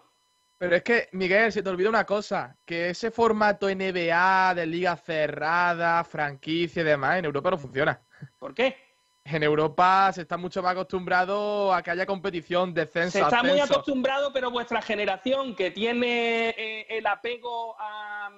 Pero 0.58 0.76
es 0.76 0.84
que, 0.84 1.10
Miguel, 1.12 1.52
se 1.52 1.62
te 1.62 1.70
olvida 1.70 1.90
una 1.90 2.06
cosa, 2.06 2.56
que 2.66 2.90
ese 2.90 3.12
formato 3.12 3.68
NBA 3.68 4.56
de 4.56 4.66
liga 4.66 4.96
cerrada, 4.96 6.04
franquicia 6.04 6.82
y 6.82 6.86
demás, 6.86 7.20
en 7.20 7.26
Europa 7.26 7.52
no 7.52 7.58
funciona. 7.58 8.00
¿Por 8.40 8.54
qué? 8.54 8.78
En 9.26 9.44
Europa 9.44 10.12
se 10.14 10.22
está 10.22 10.38
mucho 10.38 10.62
más 10.62 10.74
acostumbrado 10.74 11.74
a 11.74 11.82
que 11.82 11.92
haya 11.92 12.06
competición, 12.06 12.74
descenso, 12.74 13.18
Se 13.18 13.22
está 13.22 13.44
muy 13.44 13.60
acostumbrado, 13.60 14.32
pero 14.32 14.52
vuestra 14.52 14.82
generación 14.82 15.56
que 15.56 15.72
tiene 15.72 16.50
eh, 16.50 16.86
el 16.90 17.08
apego 17.08 17.76
a, 17.80 18.30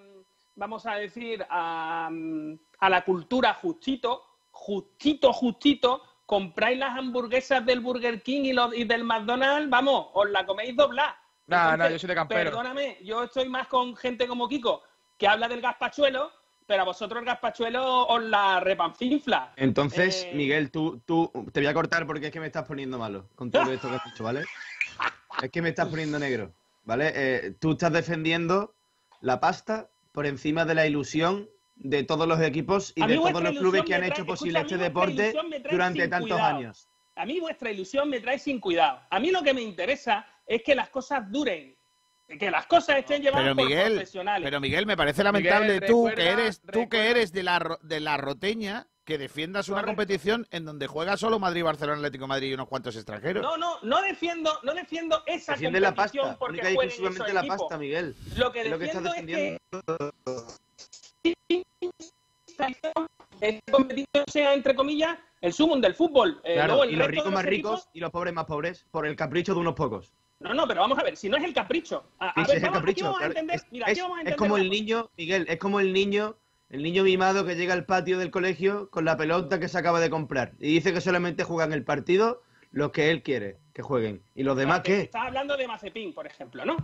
vamos 0.55 0.85
a 0.85 0.95
decir, 0.95 1.45
a, 1.49 2.09
a 2.79 2.89
la 2.89 3.03
cultura 3.03 3.53
justito, 3.53 4.23
justito, 4.51 5.33
justito, 5.33 6.01
compráis 6.26 6.78
las 6.80 6.97
hamburguesas 6.97 7.65
del 7.65 7.80
Burger 7.80 8.21
King 8.21 8.41
y, 8.45 8.53
los, 8.53 8.76
y 8.76 8.84
del 8.84 9.03
McDonald's, 9.03 9.69
vamos, 9.69 10.07
os 10.13 10.30
la 10.30 10.45
coméis 10.45 10.76
doblada. 10.76 11.19
Nah, 11.47 11.73
Entonces, 11.73 11.80
nah, 11.80 11.89
yo 11.89 11.99
soy 11.99 12.07
de 12.07 12.15
campero. 12.15 12.43
Perdóname, 12.51 12.97
yo 13.03 13.23
estoy 13.23 13.47
más 13.47 13.67
con 13.67 13.95
gente 13.95 14.28
como 14.28 14.47
Kiko, 14.47 14.82
que 15.17 15.28
habla 15.28 15.47
del 15.47 15.61
gazpachuelo, 15.61 16.32
pero 16.65 16.82
a 16.82 16.86
vosotros 16.86 17.19
el 17.19 17.26
gazpachuelo 17.26 18.07
os 18.07 18.23
la 18.23 18.59
repanfinfla. 18.59 19.53
Entonces, 19.55 20.23
Eh, 20.23 20.34
Miguel, 20.34 20.71
tú, 20.71 21.01
tú 21.05 21.32
te 21.53 21.59
voy 21.59 21.67
a 21.67 21.73
cortar 21.73 22.07
porque 22.07 22.28
es 22.28 22.32
que 22.32 22.39
me 22.39 22.47
estás 22.47 22.65
poniendo 22.65 22.97
malo 22.97 23.30
con 23.36 23.51
todo 23.51 23.71
esto 23.71 23.88
que 23.89 23.95
has 23.95 24.05
dicho, 24.05 24.23
¿vale? 24.23 24.43
Es 25.43 25.51
que 25.51 25.61
me 25.61 25.69
estás 25.69 25.89
poniendo 25.89 26.17
negro, 26.17 26.53
¿vale? 26.86 27.11
Eh, 27.13 27.51
tú 27.59 27.73
estás 27.73 27.91
defendiendo 27.91 28.73
la 29.19 29.41
pasta 29.41 29.89
por 30.13 30.26
encima 30.26 30.63
de 30.63 30.76
la 30.76 30.88
ilusión 30.88 31.49
de 31.76 32.03
todos 32.03 32.28
los 32.28 32.39
equipos 32.41 32.93
y 32.95 33.05
de 33.05 33.15
todos 33.17 33.43
los 33.43 33.57
clubes 33.57 33.84
que 33.84 33.95
han 33.95 34.01
trae- 34.01 34.09
hecho 34.11 34.26
posible 34.26 34.59
escucha, 34.59 34.76
este 34.76 34.84
deporte 34.86 35.34
durante 35.69 36.07
tantos 36.07 36.32
cuidado. 36.32 36.55
años. 36.57 36.88
A 37.15 37.26
mí 37.26 37.39
vuestra 37.39 37.71
ilusión 37.71 38.09
me 38.09 38.19
trae 38.19 38.39
sin 38.39 38.59
cuidado. 38.59 38.99
A 39.09 39.19
mí 39.19 39.32
lo 39.32 39.41
que 39.43 39.53
me 39.53 39.61
interesa 39.61 40.26
es 40.45 40.63
que 40.63 40.76
las 40.76 40.89
cosas 40.89 41.30
duren, 41.32 41.76
que 42.28 42.49
las 42.51 42.65
cosas 42.65 42.97
estén 42.97 43.21
llevadas 43.21 43.43
Pero 43.45 43.55
por 43.55 43.65
Miguel, 43.65 43.93
profesionales. 43.93 44.45
pero 44.45 44.59
Miguel, 44.59 44.86
me 44.86 44.97
parece 44.97 45.23
lamentable 45.23 45.80
tú 45.82 46.05
que 46.05 46.15
recuerda- 46.15 46.41
eres 46.43 46.61
tú 46.61 46.89
que 46.89 47.09
eres 47.11 47.32
de 47.32 47.43
la 47.43 47.59
ro- 47.59 47.80
de 47.82 47.99
la 47.99 48.17
roteña 48.17 48.88
que 49.05 49.17
defiendas 49.19 49.69
una 49.69 49.84
competición 49.84 50.47
en 50.49 50.65
donde 50.65 50.88
juega 50.88 51.15
solo 51.15 51.38
Madrid, 51.38 51.63
Barcelona, 51.63 51.97
Atlético 51.99 52.26
Madrid 52.28 52.49
y 52.49 52.53
unos 52.55 52.67
cuantos 52.67 52.95
extranjeros. 52.95 53.43
No, 53.43 53.55
no, 53.55 53.76
no 53.84 54.01
defiendo, 54.01 54.51
no 54.63 54.73
defiendo 54.73 55.21
esa 55.28 55.51
Defiende 55.51 55.80
la 55.80 55.89
competición 55.89 56.26
pasta, 56.26 56.39
porque 56.39 56.53
única 56.61 56.71
y 56.71 56.73
exclusivamente 56.88 57.34
la 57.34 57.43
pasta, 57.43 57.78
Miguel. 57.78 58.15
Lo 58.36 58.51
que 58.51 58.61
Es 58.61 58.69
lo 58.71 58.80
que 58.80 58.86
estás 58.86 59.03
defiendo 59.03 59.38
es 59.38 59.59
defendiendo. 59.78 60.51
Esta 63.41 63.63
competición 63.71 64.23
sea, 64.32 64.53
entre 64.53 64.76
comillas, 64.76 65.17
el 65.41 65.53
sumum 65.53 65.82
del 65.82 65.93
fútbol. 65.93 66.39
Eh, 66.43 66.53
Claro, 66.55 66.84
el 66.84 66.91
y 66.91 66.95
los 66.95 67.07
ricos 67.07 67.32
más 67.32 67.45
ricos 67.45 67.71
equipos- 67.82 67.89
y 67.93 67.99
los 67.99 68.11
pobres 68.11 68.34
más 68.34 68.45
pobres 68.45 68.86
por 68.91 69.05
el 69.05 69.15
capricho 69.15 69.53
de 69.53 69.59
unos 69.59 69.73
pocos. 69.76 70.13
No, 70.39 70.53
no, 70.53 70.67
pero 70.67 70.82
vamos 70.82 70.97
a 70.99 71.03
ver, 71.03 71.15
si 71.15 71.30
no 71.30 71.38
es 71.38 71.43
el 71.43 71.53
capricho. 71.53 72.03
A, 72.19 72.30
a 72.30 72.34
Sí, 72.34 72.41
sí, 72.41 72.47
ver, 72.47 72.57
es 72.57 72.63
el 72.63 72.69
vamos, 72.69 72.78
aquí 72.78 72.80
capricho. 72.82 73.05
vamos 73.05 73.15
a 73.17 73.19
claro. 73.19 73.32
entender, 73.34 73.55
Es, 73.55 73.65
mira, 73.71 73.86
es- 73.88 73.91
aquí 73.91 74.01
vamos 74.01 74.17
a 74.17 74.21
es 74.21 74.26
entender 74.26 74.38
como 74.39 74.57
el 74.57 74.69
niño, 74.69 75.09
Miguel, 75.17 75.45
es 75.49 75.57
como 75.59 75.80
el 75.80 75.93
niño, 75.93 76.36
el 76.69 76.84
niño 76.84 77.03
mimado 77.03 77.45
que 77.45 77.55
llega 77.55 77.73
al 77.73 77.86
patio 77.86 78.17
del 78.17 78.32
colegio 78.32 78.89
con 78.89 79.05
la 79.05 79.15
pelota 79.17 79.59
que 79.59 79.67
se 79.69 79.78
acaba 79.78 79.99
de 79.99 80.09
comprar 80.09 80.53
y 80.59 80.73
dice 80.73 80.93
que 80.93 81.01
solamente 81.01 81.43
juegan 81.43 81.73
el 81.73 81.84
partido 81.84 82.41
los 82.71 82.91
que 82.91 83.11
él 83.11 83.23
quiere 83.23 83.59
que 83.73 83.82
jueguen. 83.82 84.21
¿Y 84.36 84.43
los 84.43 84.57
demás 84.57 84.82
qué? 84.82 85.01
Estás 85.01 85.28
hablando 85.28 85.55
de 85.55 85.67
Mazepin, 85.67 86.13
por 86.13 86.28
ejemplo, 86.28 86.65
¿no? 86.65 86.76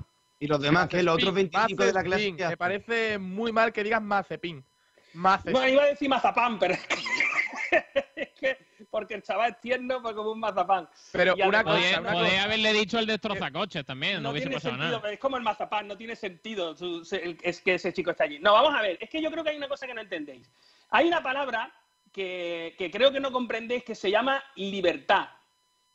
¿Y 0.42 0.48
los 0.48 0.60
demás 0.60 0.88
qué? 0.90 1.04
Los 1.04 1.16
otros 1.18 1.36
25 1.36 1.84
de 1.86 1.94
la 1.94 2.02
clase. 2.04 2.10
Mazepin, 2.32 2.38
¿qué 2.38 2.48
Me 2.48 2.58
parece 2.58 3.18
muy 3.20 3.52
mal 3.52 3.72
que 3.72 3.84
digas 3.84 4.02
Mazepin. 4.02 4.66
Mazepin. 5.14 5.54
Bueno, 5.54 5.70
iba 5.72 5.84
a 5.84 5.86
decir 5.86 6.10
mazapán, 6.10 6.58
pero 6.58 6.74
es 6.74 8.30
que 8.40 8.58
porque 8.90 9.14
el 9.14 9.22
chaval 9.22 9.52
es 9.52 9.62
tierno 9.62 10.02
pues 10.02 10.16
como 10.16 10.32
un 10.32 10.40
mazapán. 10.40 10.90
Pero 11.12 11.36
Y 11.38 11.44
una 11.44 11.64
cosa, 11.64 12.00
una 12.00 12.14
cosa, 12.14 12.44
haberle 12.44 12.74
dicho 12.74 12.98
el 12.98 13.06
destrozacoches 13.06 13.86
también, 13.86 14.16
no, 14.16 14.22
no 14.22 14.30
hubiese 14.32 14.48
tiene 14.48 14.56
pasado 14.56 14.76
sentido, 14.78 14.98
nada. 15.00 15.14
es 15.14 15.20
como 15.20 15.38
el 15.38 15.44
mazapán, 15.44 15.88
no 15.88 15.96
tiene 15.96 16.16
sentido 16.16 16.76
su- 16.76 17.06
se- 17.06 17.24
el- 17.24 17.38
es 17.44 17.62
que 17.62 17.76
ese 17.76 17.94
chico 17.94 18.10
está 18.10 18.24
allí. 18.24 18.40
No, 18.40 18.54
vamos 18.54 18.74
a 18.74 18.82
ver, 18.82 18.98
es 19.00 19.10
que 19.12 19.22
yo 19.22 19.30
creo 19.30 19.44
que 19.44 19.52
hay 19.52 19.58
una 19.58 19.68
cosa 19.70 19.86
que 19.86 19.94
no 19.94 20.02
entendéis. 20.02 20.50
Hay 20.90 21.08
una 21.08 21.22
palabra 21.22 21.72
que, 22.12 22.74
que 22.80 22.90
creo 22.90 23.12
que 23.12 23.20
no 23.20 23.32
comprendéis 23.32 23.84
que 23.84 23.94
se 23.94 24.10
llama 24.10 24.44
libertad, 24.56 25.30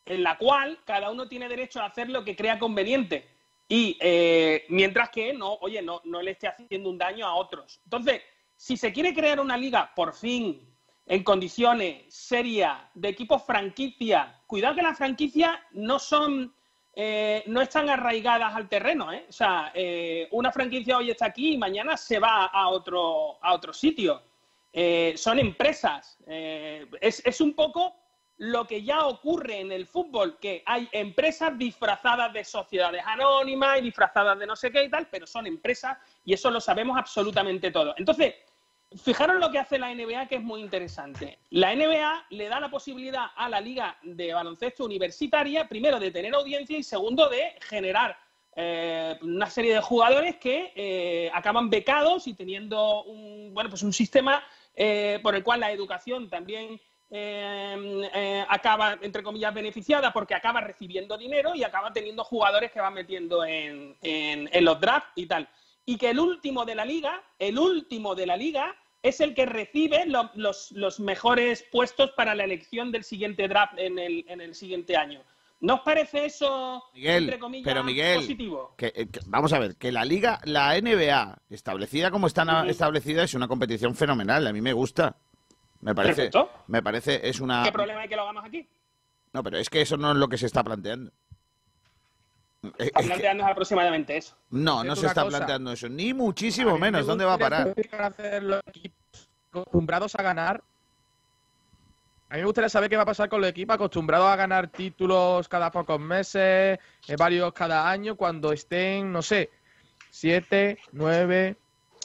en 0.05 0.22
la 0.22 0.38
cual 0.38 0.78
cada 0.86 1.11
uno 1.11 1.26
tiene 1.26 1.49
derecho 1.49 1.80
a 1.82 1.86
hacer 1.86 2.09
lo 2.11 2.24
que 2.24 2.36
crea 2.36 2.61
conveniente. 2.61 3.26
Y 3.68 3.98
eh, 4.00 4.64
mientras 4.68 5.10
que 5.10 5.32
no, 5.32 5.54
oye, 5.54 5.82
no, 5.82 6.00
no 6.04 6.22
le 6.22 6.32
esté 6.32 6.46
haciendo 6.46 6.88
un 6.88 6.98
daño 6.98 7.26
a 7.26 7.34
otros. 7.34 7.80
Entonces, 7.84 8.22
si 8.54 8.76
se 8.76 8.92
quiere 8.92 9.12
crear 9.12 9.40
una 9.40 9.56
liga, 9.56 9.92
por 9.94 10.14
fin, 10.14 10.60
en 11.06 11.22
condiciones 11.22 12.04
serias, 12.12 12.78
de 12.94 13.08
equipos 13.08 13.42
franquicia, 13.44 14.40
cuidado 14.46 14.74
que 14.74 14.82
las 14.82 14.98
franquicias 14.98 15.58
no 15.72 15.98
son, 15.98 16.54
eh, 16.94 17.44
no 17.46 17.60
están 17.60 17.88
arraigadas 17.90 18.54
al 18.54 18.68
terreno, 18.68 19.12
¿eh? 19.12 19.26
O 19.28 19.32
sea, 19.32 19.72
eh, 19.74 20.28
una 20.32 20.50
franquicia 20.52 20.98
hoy 20.98 21.10
está 21.10 21.26
aquí 21.26 21.54
y 21.54 21.58
mañana 21.58 21.96
se 21.96 22.18
va 22.18 22.46
a 22.46 22.68
otro, 22.68 23.38
a 23.42 23.54
otro 23.54 23.72
sitio. 23.72 24.22
Eh, 24.72 25.14
son 25.16 25.38
empresas. 25.38 26.18
Eh, 26.26 26.86
es, 27.00 27.22
es 27.24 27.40
un 27.40 27.54
poco 27.54 27.94
lo 28.39 28.66
que 28.66 28.82
ya 28.82 29.07
ocurre 29.07 29.61
en 29.61 29.72
el 29.72 29.87
fútbol, 29.87 30.39
que 30.39 30.62
hay 30.66 30.89
empresas 30.93 31.57
disfrazadas 31.57 32.32
de 32.32 32.45
sociedades 32.45 33.03
anónimas 33.07 33.78
y 33.78 33.82
disfrazadas 33.82 34.39
de 34.39 34.47
no 34.47 34.57
sé 34.57 34.70
qué 34.70 34.84
y 34.84 34.91
tal, 34.91 35.09
pero 35.11 35.26
son 35.26 35.47
empresas 35.47 35.97
y 36.24 36.34
eso 36.34 36.51
lo 36.51 36.61
sabemos 36.61 36.99
absolutamente 36.99 37.70
todo. 37.70 37.95
Entonces, 37.97 38.34
fijaros 39.03 39.41
lo 39.41 39.51
que 39.51 39.59
hace 39.59 39.78
la 39.78 39.95
NBA, 39.95 40.28
que 40.28 40.37
es 40.37 40.43
muy 40.43 40.61
interesante. 40.61 41.39
La 41.51 41.74
NBA 41.74 42.26
le 42.30 42.49
da 42.49 42.61
la 42.61 42.70
posibilidad 42.70 43.26
a 43.34 43.49
la 43.49 43.61
liga 43.61 43.97
de 44.03 44.34
baloncesto 44.34 44.84
universitaria, 44.84 45.66
primero, 45.68 45.99
de 45.99 46.11
tener 46.11 46.34
audiencia 46.34 46.76
y 46.76 46.82
segundo, 46.82 47.28
de 47.28 47.55
generar 47.62 48.18
eh, 48.55 49.18
una 49.22 49.51
serie 49.51 49.74
de 49.74 49.80
jugadores 49.80 50.37
que 50.37 50.72
eh, 50.74 51.30
acaban 51.34 51.68
becados 51.68 52.26
y 52.26 52.34
teniendo 52.34 53.05
un, 53.05 53.53
bueno, 53.53 53.68
pues 53.68 53.82
un 53.82 53.93
sistema 53.93 54.43
eh, 54.74 55.20
por 55.22 55.34
el 55.34 55.43
cual 55.43 55.61
la 55.61 55.72
educación 55.72 56.30
también 56.30 56.80
eh, 57.11 58.11
eh, 58.14 58.44
acaba, 58.48 58.98
entre 59.00 59.22
comillas, 59.22 59.54
beneficiada 59.54 60.12
porque 60.12 60.34
acaba 60.34 60.61
recibiendo 60.61 61.16
dinero 61.16 61.54
y 61.54 61.62
acaba 61.64 61.92
teniendo 61.92 62.24
jugadores 62.24 62.72
que 62.72 62.80
van 62.80 62.94
metiendo 62.94 63.44
en, 63.44 63.96
en- 64.02 64.48
en 64.52 64.64
los 64.64 64.80
drafts 64.80 65.12
y 65.16 65.26
tal. 65.26 65.48
Y 65.84 65.96
que 65.98 66.11
el 66.11 66.18
último 66.18 66.64
de 66.64 66.74
la 66.74 66.84
liga, 66.84 67.22
el 67.38 67.59
último 67.59 68.14
de 68.14 68.26
la 68.26 68.36
liga, 68.36 68.74
es 69.02 69.20
el 69.20 69.34
que 69.34 69.46
recibe 69.46 70.04
lo- 70.07 70.30
los, 70.34 70.72
los 70.72 70.98
mejores 70.98 71.64
puestos 71.70 72.11
para 72.12 72.34
la 72.34 72.44
elección 72.44 72.90
del 72.90 73.04
siguiente 73.04 73.46
draft 73.46 73.74
en 73.78 73.98
el, 73.98 74.24
en 74.28 74.40
el 74.40 74.54
siguiente 74.54 74.96
año. 74.96 75.22
¿No 75.61 75.76
os 75.76 75.80
parece 75.80 76.26
eso, 76.26 76.84
Miguel, 76.92 77.24
entre 77.24 77.38
comillas, 77.38 77.64
pero 77.64 77.82
Miguel, 77.82 78.16
positivo? 78.16 78.74
que- 78.76 78.92
eh, 78.94 79.07
que- 79.11 79.20
vamos 79.26 79.52
a 79.54 79.59
ver, 79.59 79.76
que 79.76 79.90
la 79.90 80.04
liga, 80.04 80.38
la 80.44 80.76
NBA, 80.76 81.38
establecida 81.48 82.11
como 82.11 82.26
está 82.26 82.44
na- 82.44 82.62
Ujú. 82.62 82.70
establecida, 82.70 83.22
es 83.22 83.32
una 83.32 83.48
competición 83.48 83.94
fenomenal. 83.94 84.46
A 84.46 84.52
mí 84.52 84.61
me 84.61 84.74
gusta. 84.74 85.16
Me 85.81 85.95
parece, 85.95 86.14
Perfecto. 86.31 86.51
me 86.68 86.83
parece, 86.83 87.29
es 87.29 87.41
una. 87.41 87.62
¿Qué 87.62 87.72
problema 87.72 88.01
hay 88.01 88.09
que 88.09 88.16
lo 88.16 88.22
hagamos 88.22 88.45
aquí? 88.45 88.68
No, 89.33 89.43
pero 89.43 89.59
es 89.59 89.68
que 89.70 89.81
eso 89.83 89.97
no 89.97 90.12
es 90.12 90.16
lo 90.16 90.29
que 90.29 90.39
se 90.39 90.47
está 90.47 90.64
planteando. 90.64 91.12
Está 92.79 92.85
es 92.85 92.91
que- 92.93 93.03
planteándonos 93.12 93.53
aproximadamente 93.53 94.16
eso. 94.16 94.37
no, 94.51 94.83
no 94.83 94.97
se 94.97 95.07
está 95.07 95.22
cosa. 95.22 95.37
planteando 95.39 95.72
eso, 95.72 95.89
ni 95.89 96.12
muchísimo 96.14 96.70
A 96.70 96.74
mí 96.74 96.81
me 96.81 96.91
menos. 96.91 97.07
¿Dónde 97.07 97.24
va 97.24 97.35
a 97.35 97.39
parar? 97.39 97.74
hacer 98.01 98.43
los 98.43 98.61
equipos 98.66 99.29
acostumbrados 99.51 100.14
a 100.16 100.22
ganar. 100.22 100.62
A 102.29 102.35
mí 102.35 102.41
me 102.41 102.47
gustaría 102.47 102.68
saber 102.68 102.91
qué 102.91 102.97
va 102.97 103.05
a 103.05 103.07
pasar 103.07 103.29
con 103.29 103.41
los 103.41 103.49
equipos 103.51 103.74
acostumbrados 103.74 104.27
a 104.29 104.35
ganar 104.35 104.66
títulos 104.68 105.47
cada 105.49 105.70
pocos 105.70 106.01
meses, 106.01 106.79
eh, 107.07 107.16
varios 107.16 107.53
cada 107.53 107.89
año, 107.89 108.16
cuando 108.16 108.53
estén, 108.53 109.12
no 109.12 109.22
sé, 109.22 109.51
7, 110.11 110.77
9, 110.93 111.57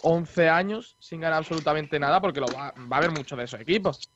11 0.04 0.50
años 0.50 0.96
sin 1.00 1.22
ganar 1.22 1.40
absolutamente 1.40 2.00
nada, 2.00 2.20
porque 2.22 2.40
lo 2.40 2.48
va, 2.48 2.74
va 2.92 2.96
a 2.96 3.00
haber 3.00 3.12
muchos 3.12 3.38
de 3.38 3.44
esos 3.46 3.60
equipos. 3.60 4.10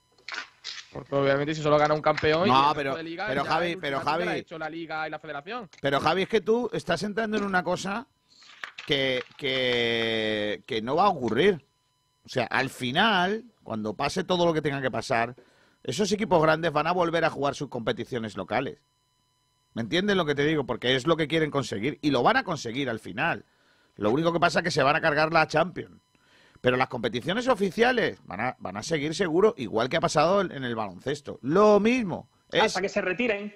Porque 0.92 1.14
obviamente 1.14 1.54
si 1.54 1.62
solo 1.62 1.78
gana 1.78 1.94
un 1.94 2.02
campeón 2.02 2.48
y 2.48 2.52
No, 2.52 2.62
resto 2.62 2.76
pero- 2.76 2.96
de 2.96 3.04
ligas, 3.04 3.28
pero 3.28 3.44
Javi, 3.44 3.76
pero 3.76 4.00
Javi- 4.00 4.28
ha 4.28 4.38
hecho 4.38 4.58
la 4.58 4.70
liga 4.70 5.08
y 5.08 5.12
la 5.12 5.20
federación. 5.20 5.70
Pero 5.82 6.00
Javi, 6.00 6.22
es 6.24 6.30
que 6.30 6.42
tú 6.42 6.70
estás 6.72 7.04
entrando 7.04 7.38
en 7.38 7.44
una 7.44 7.64
cosa 7.64 8.08
que, 8.88 9.22
que, 9.38 10.64
que 10.66 10.82
no 10.82 10.96
va 10.96 11.06
a 11.06 11.10
ocurrir. 11.10 11.66
O 12.26 12.30
sea, 12.30 12.46
al 12.46 12.70
final, 12.70 13.44
cuando 13.64 13.94
pase 13.94 14.24
todo 14.24 14.46
lo 14.46 14.54
que 14.54 14.62
tenga 14.62 14.82
que 14.82 14.90
pasar, 14.92 15.36
esos 15.84 16.12
equipos 16.12 16.42
grandes 16.42 16.72
van 16.72 16.88
a 16.88 16.92
volver 16.94 17.26
a 17.26 17.30
jugar 17.30 17.56
sus 17.56 17.68
competiciones 17.70 18.36
locales. 18.38 18.80
¿Me 19.74 19.82
entiendes 19.82 20.16
lo 20.16 20.26
que 20.26 20.34
te 20.36 20.46
digo? 20.46 20.66
Porque 20.66 20.96
es 20.96 21.06
lo 21.06 21.18
que 21.18 21.28
quieren 21.28 21.52
conseguir. 21.52 22.00
Y 22.02 22.10
lo 22.12 22.24
van 22.24 22.38
a 22.38 22.44
conseguir 22.44 22.90
al 22.90 23.00
final. 23.00 23.44
Lo 23.98 24.12
único 24.12 24.32
que 24.34 24.40
pasa 24.40 24.60
es 24.60 24.64
que 24.64 24.72
se 24.72 24.84
van 24.84 24.96
a 24.96 25.02
cargar 25.02 25.32
la 25.32 25.48
Champions. 25.48 26.02
Pero 26.62 26.78
las 26.78 26.88
competiciones 26.88 27.48
oficiales 27.48 28.20
van 28.26 28.42
a, 28.42 28.56
van 28.60 28.78
a 28.78 28.84
seguir 28.84 29.14
seguro, 29.14 29.54
igual 29.58 29.88
que 29.88 29.98
ha 29.98 30.02
pasado 30.02 30.42
en 30.42 30.64
el 30.64 30.76
baloncesto. 30.76 31.38
Lo 31.44 31.80
mismo. 31.80 32.30
Es- 32.52 32.64
Hasta 32.64 32.82
que 32.82 32.90
se 32.90 33.02
retiren. 33.02 33.54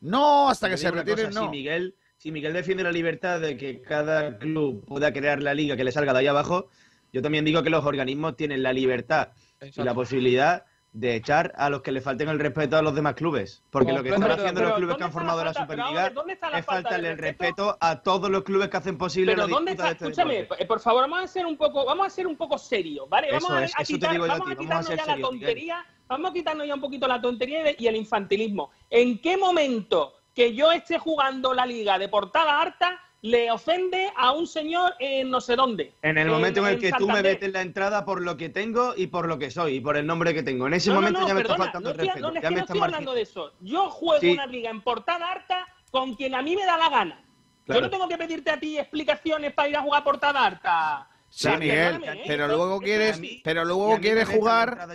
No, 0.00 0.48
hasta 0.48 0.68
que 0.68 0.76
se 0.76 0.90
retiren, 0.90 1.26
cosa, 1.26 1.40
no. 1.40 1.46
Si 1.46 1.50
Miguel, 1.50 1.94
si 2.16 2.32
Miguel 2.32 2.52
defiende 2.52 2.82
la 2.82 2.90
libertad 2.90 3.40
de 3.40 3.56
que 3.56 3.80
cada 3.82 4.38
club 4.38 4.84
pueda 4.84 5.12
crear 5.12 5.40
la 5.40 5.54
liga 5.54 5.76
que 5.76 5.84
le 5.84 5.92
salga 5.92 6.12
de 6.12 6.18
ahí 6.20 6.26
abajo, 6.26 6.68
yo 7.12 7.22
también 7.22 7.44
digo 7.44 7.62
que 7.62 7.70
los 7.70 7.84
organismos 7.84 8.36
tienen 8.36 8.62
la 8.64 8.72
libertad 8.72 9.28
y 9.60 9.82
la 9.84 9.94
posibilidad 9.94 10.64
de 10.92 11.16
echar 11.16 11.52
a 11.56 11.70
los 11.70 11.80
que 11.80 11.90
le 11.90 12.02
falten 12.02 12.28
el 12.28 12.38
respeto 12.38 12.76
a 12.76 12.82
los 12.82 12.94
demás 12.94 13.14
clubes. 13.14 13.62
Porque 13.70 13.92
lo 13.92 14.02
que 14.02 14.10
están 14.10 14.30
haciendo 14.30 14.60
los 14.62 14.74
clubes 14.74 14.96
que 14.96 15.04
han 15.04 15.12
formado 15.12 15.42
la 15.42 15.54
Superliga 15.54 16.02
ver, 16.04 16.14
¿dónde 16.14 16.34
está 16.34 16.50
la 16.50 16.58
es 16.58 16.66
faltarle 16.66 17.08
el 17.10 17.18
respeto? 17.18 17.76
a 17.80 18.02
todos 18.02 18.30
los 18.30 18.42
clubes 18.42 18.68
que 18.68 18.76
hacen 18.76 18.98
posible 18.98 19.32
Pero 19.32 19.46
la 19.46 19.54
¿dónde 19.54 19.72
está? 19.72 19.84
de 19.86 19.92
este 19.92 20.04
Escúchame, 20.04 20.34
deporte. 20.36 20.62
eh, 20.62 20.66
por 20.66 20.80
favor, 20.80 21.02
vamos 21.02 21.24
a 21.24 21.26
ser 21.26 21.46
un 21.46 21.56
poco, 21.56 21.86
vamos 21.86 22.06
a 22.06 22.10
ser 22.10 22.26
un 22.26 22.36
poco 22.36 22.58
serios, 22.58 23.08
¿vale? 23.08 23.28
Vamos 23.32 23.44
Eso 23.44 23.54
a, 23.54 23.64
es, 23.64 23.72
a 23.78 23.82
eso 23.82 23.92
te 23.92 23.94
quitar, 23.98 24.12
digo 24.12 24.26
yo 24.26 24.32
a 24.32 24.38
vamos 24.38 24.46
ti, 24.48 24.52
a 24.52 24.56
vamos 24.56 24.60
a 24.60 24.78
quitarnos 24.82 24.86
ser 24.88 24.96
ya 24.98 25.06
la 25.06 25.16
Miguel. 25.16 25.30
tontería, 25.30 25.86
vamos 26.08 26.30
a 26.30 26.34
quitarnos 26.34 26.66
ya 26.66 26.74
un 26.74 26.80
poquito 26.80 27.08
la 27.08 27.20
tontería 27.22 27.70
y- 27.70 27.76
y 27.78 27.86
el 27.86 27.96
infantilismo. 27.96 28.70
¿En 28.90 29.18
qué 29.20 29.36
momento 29.38 30.12
que 30.34 30.54
yo 30.54 30.72
esté 30.72 30.98
jugando 30.98 31.54
la 31.54 31.64
liga 31.64 31.98
de 31.98 32.08
portada 32.08 32.60
harta 32.60 33.00
le 33.22 33.50
ofende 33.52 34.12
a 34.16 34.32
un 34.32 34.46
señor 34.48 34.94
en 34.98 35.30
no 35.30 35.40
sé 35.40 35.54
dónde. 35.54 35.92
En 36.02 36.18
el 36.18 36.28
momento 36.28 36.60
en, 36.60 36.74
el 36.74 36.80
que 36.80 36.90
tú 36.90 37.06
me 37.06 37.14
Santander. 37.14 37.32
metes 37.34 37.52
la 37.52 37.62
entrada 37.62 38.04
por 38.04 38.20
lo 38.20 38.36
que 38.36 38.48
tengo 38.48 38.94
y 38.96 39.06
por 39.06 39.28
lo 39.28 39.38
que 39.38 39.50
soy 39.50 39.76
y 39.76 39.80
por 39.80 39.96
el 39.96 40.06
nombre 40.06 40.34
que 40.34 40.42
tengo. 40.42 40.66
En 40.66 40.74
ese 40.74 40.88
No, 40.90 40.96
no, 40.96 41.00
momento 41.02 41.20
no, 41.20 41.28
ya 41.28 41.34
me 41.34 41.40
está 41.42 41.52
perdona, 41.54 41.64
faltando 41.72 41.88
no 41.88 41.92
el 41.94 41.98
respeto. 42.06 42.20
no, 42.20 42.28
es 42.36 42.42
ya 42.42 42.48
que 42.48 42.50
me 42.54 42.56
no 42.56 42.62
estoy 42.66 42.80
margi- 42.80 42.84
hablando 42.84 43.14
de 43.14 43.22
eso. 43.22 43.52
Yo 43.60 43.90
juego 43.90 44.20
Sí. 44.20 44.30
una 44.32 44.46
liga 44.46 44.70
en 44.70 44.80
portada 44.82 45.30
harta 45.30 45.66
con 45.92 46.14
quien 46.14 46.34
a 46.34 46.42
mí 46.42 46.56
me 46.56 46.64
da 46.66 46.76
la 46.76 46.88
gana. 46.90 47.24
Claro. 47.64 47.80
Yo 47.80 47.86
no 47.86 47.90
tengo 47.90 48.08
que 48.08 48.18
pedirte 48.18 48.50
a 48.50 48.58
ti 48.58 48.76
explicaciones 48.76 49.52
para 49.54 49.68
ir 49.68 49.76
a 49.76 49.82
jugar 49.82 50.02
portada 50.02 50.44
harta. 50.44 51.08
Sí, 51.28 51.44
Claro, 51.46 51.58
Miguel, 51.60 51.78
perdóname, 51.92 52.18
¿eh? 52.20 52.24
pero 52.26 52.46
luego 52.48 52.80
quieres, 52.80 53.08
es 53.10 53.16
así. 53.18 53.40
pero 53.44 53.64
luego 53.64 53.88
mí 53.88 53.94
me 53.94 54.00
quieres 54.00 54.28
jugar. 54.28 54.88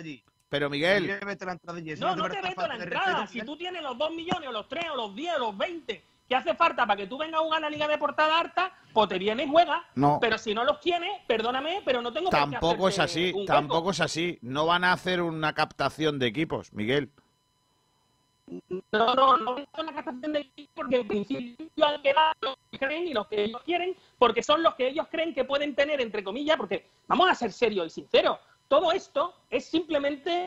Pero 0.50 0.70
mí 0.70 0.76
Miguel, 0.78 1.06
No, 1.98 2.14
no 2.16 2.28
te 2.28 2.42
meto 2.42 2.66
la 2.66 2.74
entrada. 2.76 3.26
Si 3.26 3.34
Miguel? 3.34 3.46
tú 3.46 3.56
tienes 3.56 3.82
los 3.82 3.96
2 3.98 4.10
millones, 4.12 4.48
o 4.48 4.52
los 4.52 4.68
3, 4.68 4.84
o 4.92 4.96
los 4.96 5.14
10, 5.14 5.34
o 5.36 5.38
los 5.38 5.58
20 5.58 6.02
que 6.28 6.36
hace 6.36 6.54
falta 6.54 6.86
para 6.86 6.96
que 6.96 7.06
tú 7.06 7.16
vengas 7.16 7.40
a 7.40 7.44
jugar 7.44 7.62
la 7.62 7.70
liga 7.70 7.88
de 7.88 7.96
portada 7.96 8.38
harta, 8.38 8.72
pues 8.92 9.08
te 9.08 9.18
vienes 9.18 9.46
y 9.46 9.50
juegas. 9.50 9.82
No. 9.94 10.18
Pero 10.20 10.36
si 10.36 10.54
no 10.54 10.64
los 10.64 10.80
tienes, 10.80 11.10
perdóname, 11.26 11.80
pero 11.84 12.02
no 12.02 12.12
tengo 12.12 12.30
qué 12.30 12.36
tampoco 12.36 12.88
es 12.88 12.98
así, 12.98 13.34
tampoco 13.46 13.90
es 13.90 14.00
así. 14.00 14.38
No 14.42 14.66
van 14.66 14.84
a 14.84 14.92
hacer 14.92 15.22
una 15.22 15.54
captación 15.54 16.18
de 16.18 16.26
equipos, 16.26 16.72
Miguel. 16.72 17.10
No, 18.92 19.14
no, 19.14 19.36
no 19.36 19.58
es 19.58 19.66
una 19.78 19.92
captación 19.92 20.32
de 20.32 20.40
equipo 20.40 20.70
porque 20.74 20.96
en 21.00 21.08
principio 21.08 21.86
han 21.86 22.02
quedado 22.02 22.34
los 22.40 22.56
que 22.70 22.78
creen 22.78 23.08
y 23.08 23.14
los 23.14 23.26
que 23.26 23.44
ellos 23.44 23.62
quieren, 23.62 23.94
porque 24.18 24.42
son 24.42 24.62
los 24.62 24.74
que 24.74 24.88
ellos 24.88 25.06
creen 25.10 25.34
que 25.34 25.44
pueden 25.44 25.74
tener, 25.74 26.00
entre 26.00 26.24
comillas, 26.24 26.56
porque 26.56 26.86
vamos 27.06 27.28
a 27.30 27.34
ser 27.34 27.52
serios 27.52 27.86
y 27.86 27.90
sinceros, 27.90 28.38
todo 28.68 28.92
esto 28.92 29.34
es 29.50 29.64
simplemente 29.64 30.46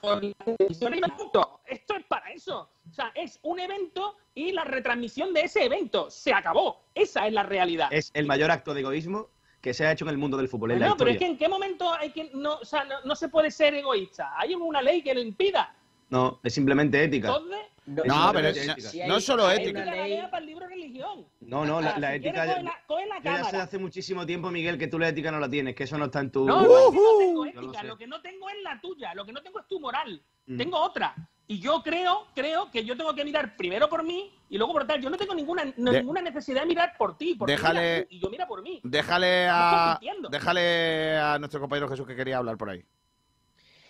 por, 0.00 0.24
la 0.24 0.34
televisión 0.44 0.94
y 0.94 0.98
el 0.98 1.12
punto. 1.12 1.60
Esto 1.66 1.96
es 1.96 2.04
para 2.06 2.30
eso. 2.32 2.70
O 2.90 2.92
sea, 2.92 3.12
es 3.14 3.38
un 3.42 3.60
evento 3.60 4.16
y 4.34 4.52
la 4.52 4.64
retransmisión 4.64 5.32
de 5.32 5.42
ese 5.42 5.64
evento. 5.64 6.10
Se 6.10 6.32
acabó. 6.32 6.84
Esa 6.94 7.26
es 7.26 7.32
la 7.32 7.42
realidad. 7.42 7.88
Es 7.90 8.10
el 8.14 8.26
mayor 8.26 8.50
acto 8.50 8.74
de 8.74 8.80
egoísmo 8.80 9.28
que 9.60 9.74
se 9.74 9.86
ha 9.86 9.92
hecho 9.92 10.04
en 10.04 10.10
el 10.10 10.18
mundo 10.18 10.36
del 10.36 10.48
fútbol. 10.48 10.72
en 10.72 10.80
la 10.80 10.88
no, 10.88 10.96
pero 10.96 11.10
es 11.10 11.18
que 11.18 11.26
en 11.26 11.38
qué 11.38 11.48
momento 11.48 11.92
hay 11.92 12.10
que 12.10 12.30
no, 12.34 12.56
o 12.56 12.64
sea, 12.64 12.84
no, 12.84 12.96
no 13.04 13.14
se 13.14 13.28
puede 13.28 13.50
ser 13.50 13.74
egoísta. 13.74 14.32
Hay 14.36 14.54
una 14.54 14.82
ley 14.82 15.02
que 15.02 15.14
lo 15.14 15.20
impida. 15.20 15.74
No, 16.10 16.40
es 16.42 16.52
simplemente 16.52 17.02
ética. 17.02 17.28
Entonces, 17.28 17.60
Es 17.84 18.04
No, 18.04 18.30
pero 18.32 18.48
es- 18.48 19.06
no 19.08 19.16
es 19.16 19.24
solo 19.24 19.50
ética. 19.50 19.84
para 19.84 20.38
el 20.38 20.46
libro 20.46 20.68
religión. 20.68 21.26
No, 21.40 21.64
no, 21.64 21.80
la, 21.80 22.14
ética. 22.14 22.32
quieres, 22.32 22.46
ya- 22.46 22.54
coge 22.54 22.62
la- 22.62 22.80
coge 22.86 23.06
la 23.06 23.16
yo 23.18 23.22
ya 23.24 23.44
sé 23.50 23.56
hace 23.56 23.78
muchísimo 23.78 24.24
tiempo, 24.24 24.50
Miguel, 24.50 24.78
que 24.78 24.86
tú 24.86 24.98
la 25.00 25.08
ética 25.08 25.32
no 25.32 25.40
la 25.40 25.48
tienes, 25.50 25.74
que 25.74 25.84
eso 25.84 25.98
no 25.98 26.04
está 26.04 26.20
en 26.20 26.30
tu. 26.30 26.44
No, 26.46 26.62
no 26.62 26.78
es 26.78 26.90
que 26.92 26.96
no 27.00 27.18
tengo 27.18 27.44
lo 27.44 27.50
ética, 27.50 27.82
lo 27.82 27.98
que 27.98 28.06
no 28.06 28.22
tengo 28.22 28.48
es 28.50 28.56
la 28.62 28.80
tuya, 28.80 29.14
lo 29.14 29.26
que 29.26 29.32
no 29.32 29.42
tengo 29.42 29.58
es 29.58 29.66
tu 29.66 29.80
moral. 29.80 30.22
Mm. 30.46 30.56
Tengo 30.58 30.78
otra. 30.78 31.14
Y 31.48 31.58
yo 31.58 31.82
creo, 31.82 32.28
creo 32.34 32.70
que 32.70 32.84
yo 32.84 32.96
tengo 32.96 33.14
que 33.14 33.24
mirar 33.24 33.56
primero 33.56 33.88
por 33.88 34.04
mí 34.04 34.30
y 34.48 34.56
luego 34.58 34.72
por 34.72 34.86
tal. 34.86 35.02
Yo 35.02 35.10
no 35.10 35.16
tengo 35.16 35.34
ninguna, 35.34 35.64
ninguna 35.76 36.22
necesidad 36.22 36.60
de 36.62 36.68
mirar 36.68 36.94
por 36.96 37.18
ti, 37.18 37.34
porque 37.34 37.52
Déjale- 37.56 38.02
tú 38.08 38.14
y 38.14 38.20
yo 38.20 38.30
mira 38.30 38.46
por 38.46 38.62
mí. 38.62 38.80
Déjale 38.84 39.48
a, 39.50 39.98
déjale 40.30 41.16
a 41.18 41.38
nuestro 41.40 41.60
compañero 41.60 41.88
Jesús 41.88 42.06
que 42.06 42.14
quería 42.14 42.38
hablar 42.38 42.56
por 42.56 42.70
ahí. 42.70 42.84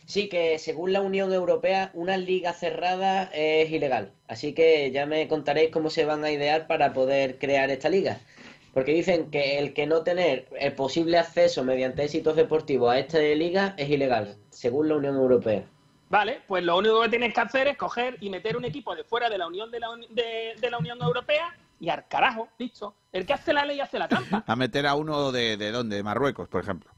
Sí, 0.07 0.29
que 0.29 0.59
según 0.59 0.93
la 0.93 1.01
Unión 1.01 1.33
Europea, 1.33 1.91
una 1.95 2.17
liga 2.17 2.53
cerrada 2.53 3.31
es 3.33 3.71
ilegal. 3.71 4.13
Así 4.29 4.53
que 4.53 4.91
ya 4.91 5.07
me 5.07 5.29
contaréis 5.29 5.71
cómo 5.71 5.91
se 5.91 6.05
van 6.05 6.25
a 6.25 6.31
idear 6.31 6.67
para 6.67 6.93
poder 6.93 7.39
crear 7.39 7.71
esta 7.71 7.89
liga. 7.89 8.21
Porque 8.75 8.93
dicen 8.93 9.31
que 9.31 9.59
el 9.59 9.75
que 9.75 9.87
no 9.87 10.03
tener 10.03 10.49
el 10.59 10.73
posible 10.75 11.19
acceso 11.19 11.63
mediante 11.63 12.05
éxitos 12.05 12.37
deportivos 12.37 12.91
a 12.93 12.99
esta 12.99 13.19
liga 13.19 13.75
es 13.77 13.89
ilegal, 13.91 14.37
según 14.51 14.89
la 14.89 14.97
Unión 14.97 15.17
Europea. 15.17 15.65
Vale, 16.09 16.41
pues 16.47 16.63
lo 16.65 16.77
único 16.77 17.01
que 17.03 17.09
tienes 17.09 17.33
que 17.33 17.41
hacer 17.41 17.69
es 17.69 17.77
coger 17.77 18.17
y 18.21 18.29
meter 18.29 18.57
un 18.57 18.65
equipo 18.65 18.95
de 18.95 19.05
fuera 19.05 19.31
de 19.31 19.39
la 19.39 19.47
Unión 19.47 19.71
de 19.71 19.81
la, 19.81 19.91
Uni- 19.91 20.09
de, 20.11 20.55
de 20.61 20.71
la 20.71 20.79
Unión 20.79 21.01
Europea 21.03 21.55
y 21.81 21.89
al 21.89 22.07
carajo, 22.09 22.49
listo. 22.59 22.95
El 23.13 23.25
que 23.27 23.33
hace 23.35 23.53
la 23.53 23.65
ley 23.65 23.81
hace 23.81 23.99
la 23.99 24.09
trampa. 24.09 24.43
A 24.47 24.57
meter 24.57 24.87
a 24.87 24.95
uno 24.95 25.33
de, 25.33 25.57
de 25.57 25.71
dónde, 25.71 25.97
de 25.97 26.03
Marruecos, 26.03 26.49
por 26.49 26.63
ejemplo. 26.63 26.91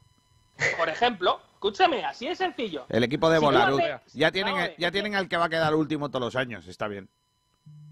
Por 0.79 0.89
ejemplo, 0.89 1.41
escúchame, 1.55 2.05
así 2.05 2.27
es 2.27 2.39
sencillo. 2.39 2.87
El 2.89 3.05
equipo 3.05 3.29
de 3.29 3.39
Si 3.39 3.45
haces- 3.47 4.13
Ya 4.15 4.31
tienen, 4.33 4.55
ya 4.79 4.91
tienen 4.91 5.15
al 5.15 5.29
que 5.29 5.37
va 5.37 5.47
a 5.47 5.49
quedar 5.49 5.75
último 5.75 6.09
todos 6.09 6.21
los 6.23 6.37
años, 6.37 6.67
está 6.69 6.89
bien. 6.89 7.09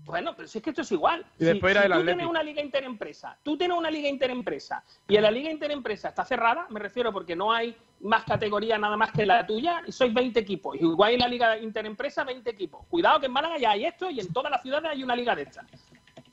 Bueno, 0.05 0.35
pero 0.35 0.49
si 0.49 0.59
es 0.59 0.65
que 0.65 0.71
esto 0.71 0.83
es 0.83 0.91
igual. 0.93 1.25
Y 1.39 1.45
Si- 1.45 1.45
después 1.45 1.73
si, 1.73 1.79
era 1.79 1.87
el 1.87 1.93
tú 1.93 2.07
tienes 2.07 2.27
una 2.27 2.43
liga 2.43 2.61
interempresa, 2.61 3.39
tú 3.43 3.57
tienes 3.57 3.77
una 3.79 3.91
liga 3.91 4.09
interempresa 4.09 4.83
y 5.09 5.17
en 5.17 5.23
la 5.23 5.31
liga 5.31 5.49
interempresa 5.51 6.09
está 6.09 6.25
cerrada, 6.25 6.67
me 6.71 6.81
refiero 6.81 7.13
porque 7.13 7.37
no 7.37 7.53
hay 7.53 7.77
más 8.01 8.25
categoría 8.25 8.77
nada 8.79 8.97
más 8.97 9.13
que 9.13 9.25
la 9.25 9.47
tuya, 9.47 9.81
y 9.87 9.93
sois 9.93 10.13
20 10.13 10.41
equipos. 10.41 10.75
Y 10.77 10.81
igual 10.81 11.13
en 11.13 11.21
la 11.21 11.29
liga 11.29 11.57
interempresa 11.57 12.25
20 12.25 12.51
equipos. 12.51 12.85
Cuidado 12.89 13.21
que 13.21 13.27
en 13.27 13.33
Málaga 13.33 13.59
ya 13.59 13.71
hay 13.71 13.85
esto 13.85 14.11
y 14.11 14.19
en 14.19 14.33
todas 14.33 14.51
las 14.51 14.61
ciudades 14.63 14.91
hay 14.91 15.05
una 15.05 15.15
liga 15.15 15.37
de 15.37 15.43
estas. 15.43 15.67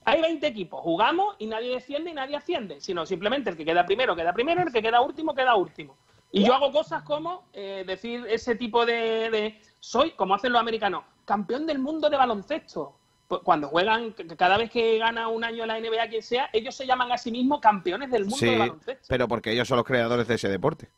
Hay 0.03 0.19
20 0.19 0.47
equipos, 0.47 0.81
jugamos 0.81 1.35
y 1.37 1.45
nadie 1.45 1.75
desciende 1.75 2.09
y 2.09 2.13
nadie 2.15 2.35
asciende, 2.37 2.81
sino 2.81 3.05
simplemente 3.05 3.51
el 3.51 3.55
que 3.57 3.63
queda 3.65 3.85
primero 3.85 4.15
queda 4.15 4.33
primero, 4.33 4.63
el 4.63 4.73
que 4.73 4.81
queda 4.81 4.99
último 5.01 5.35
queda 5.35 5.53
último. 5.53 5.95
Y 6.31 6.43
yo 6.45 6.53
hago 6.53 6.71
cosas 6.71 7.01
como 7.03 7.45
eh, 7.53 7.83
decir 7.87 8.25
ese 8.29 8.55
tipo 8.55 8.85
de, 8.85 9.29
de- 9.31 9.61
Soy, 9.79 10.11
como 10.11 10.35
hacen 10.35 10.51
los 10.51 10.59
americanos, 10.61 11.03
campeón 11.25 11.65
del 11.65 11.79
mundo 11.79 12.09
de 12.09 12.17
baloncesto. 12.17 12.95
Pues 13.27 13.41
Cuando 13.43 13.67
juegan, 13.67 14.11
cada 14.37 14.57
vez 14.57 14.69
que 14.71 14.97
gana 14.97 15.27
un 15.27 15.43
año 15.43 15.65
la 15.65 15.79
NBA, 15.79 16.07
quien 16.09 16.23
sea, 16.23 16.49
ellos 16.51 16.73
se 16.75 16.85
llaman 16.87 17.11
a 17.11 17.17
sí 17.17 17.31
mismos 17.31 17.59
campeones 17.59 18.09
del 18.11 18.23
mundo 18.23 18.37
Sí, 18.37 18.45
de 18.47 18.57
baloncesto. 18.57 19.05
pero 19.07 19.27
porque 19.27 19.51
ellos 19.51 19.67
son 19.67 19.77
los 19.77 19.85
creadores 19.85 20.27
de 20.27 20.35
ese 20.35 20.49
deporte. 20.49 20.89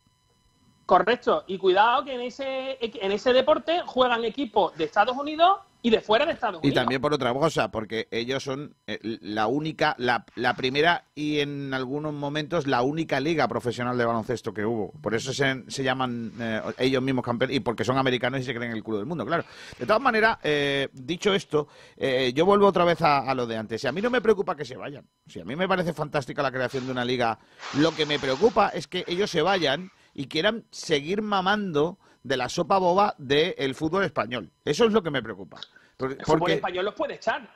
Correcto. 0.85 1.43
Y 1.47 1.57
cuidado 1.57 2.03
que 2.03 2.13
en 2.15 2.21
ese, 2.21 2.77
en 2.81 3.11
ese 3.11 3.33
deporte 3.33 3.81
juegan 3.85 4.25
equipos 4.25 4.75
de 4.77 4.85
Estados 4.85 5.15
Unidos 5.17 5.59
y 5.81 5.89
de 5.89 6.01
fuera 6.01 6.25
de 6.25 6.33
Estados 6.33 6.61
Y 6.63 6.67
Unidos. 6.67 6.83
también 6.83 7.01
por 7.01 7.13
otra 7.13 7.33
cosa, 7.33 7.71
porque 7.71 8.07
ellos 8.11 8.43
son 8.43 8.75
eh, 8.87 8.99
la 9.21 9.47
única, 9.47 9.95
la, 9.97 10.25
la 10.35 10.55
primera 10.55 11.05
y 11.15 11.39
en 11.39 11.73
algunos 11.73 12.13
momentos 12.13 12.67
la 12.67 12.81
única 12.81 13.19
liga 13.19 13.47
profesional 13.47 13.97
de 13.97 14.05
baloncesto 14.05 14.53
que 14.53 14.65
hubo. 14.65 14.91
Por 15.01 15.15
eso 15.15 15.33
se, 15.33 15.63
se 15.67 15.83
llaman 15.83 16.31
eh, 16.39 16.61
ellos 16.77 17.01
mismos 17.01 17.25
campeones 17.25 17.55
y 17.57 17.59
porque 17.59 17.83
son 17.83 17.97
americanos 17.97 18.41
y 18.41 18.43
se 18.43 18.53
creen 18.53 18.71
el 18.71 18.83
culo 18.83 18.97
del 18.97 19.05
mundo, 19.07 19.25
claro. 19.25 19.43
De 19.79 19.85
todas 19.85 20.01
maneras, 20.01 20.37
eh, 20.43 20.89
dicho 20.93 21.33
esto, 21.33 21.67
eh, 21.97 22.31
yo 22.35 22.45
vuelvo 22.45 22.67
otra 22.67 22.85
vez 22.85 23.01
a, 23.01 23.19
a 23.19 23.33
lo 23.35 23.47
de 23.47 23.57
antes. 23.57 23.83
Y 23.83 23.87
a 23.87 23.91
mí 23.91 24.01
no 24.01 24.09
me 24.09 24.21
preocupa 24.21 24.55
que 24.55 24.65
se 24.65 24.75
vayan. 24.77 25.05
Si 25.27 25.39
a 25.39 25.45
mí 25.45 25.55
me 25.55 25.67
parece 25.67 25.93
fantástica 25.93 26.41
la 26.43 26.51
creación 26.51 26.85
de 26.85 26.91
una 26.91 27.05
liga, 27.05 27.39
lo 27.77 27.95
que 27.95 28.05
me 28.05 28.19
preocupa 28.19 28.69
es 28.69 28.87
que 28.87 29.03
ellos 29.07 29.29
se 29.31 29.41
vayan 29.41 29.91
y 30.13 30.27
quieran 30.27 30.65
seguir 30.71 31.21
mamando 31.21 31.97
de 32.23 32.37
la 32.37 32.49
sopa 32.49 32.77
boba 32.77 33.15
del 33.17 33.73
fútbol 33.75 34.03
español. 34.03 34.49
Eso 34.63 34.85
es 34.85 34.93
lo 34.93 35.01
que 35.01 35.11
me 35.11 35.21
preocupa. 35.23 35.59
Porque, 35.97 36.15
El 36.15 36.25
fútbol 36.25 36.39
porque- 36.39 36.53
español 36.55 36.85
los 36.85 36.93
puede 36.95 37.15
echar. 37.15 37.49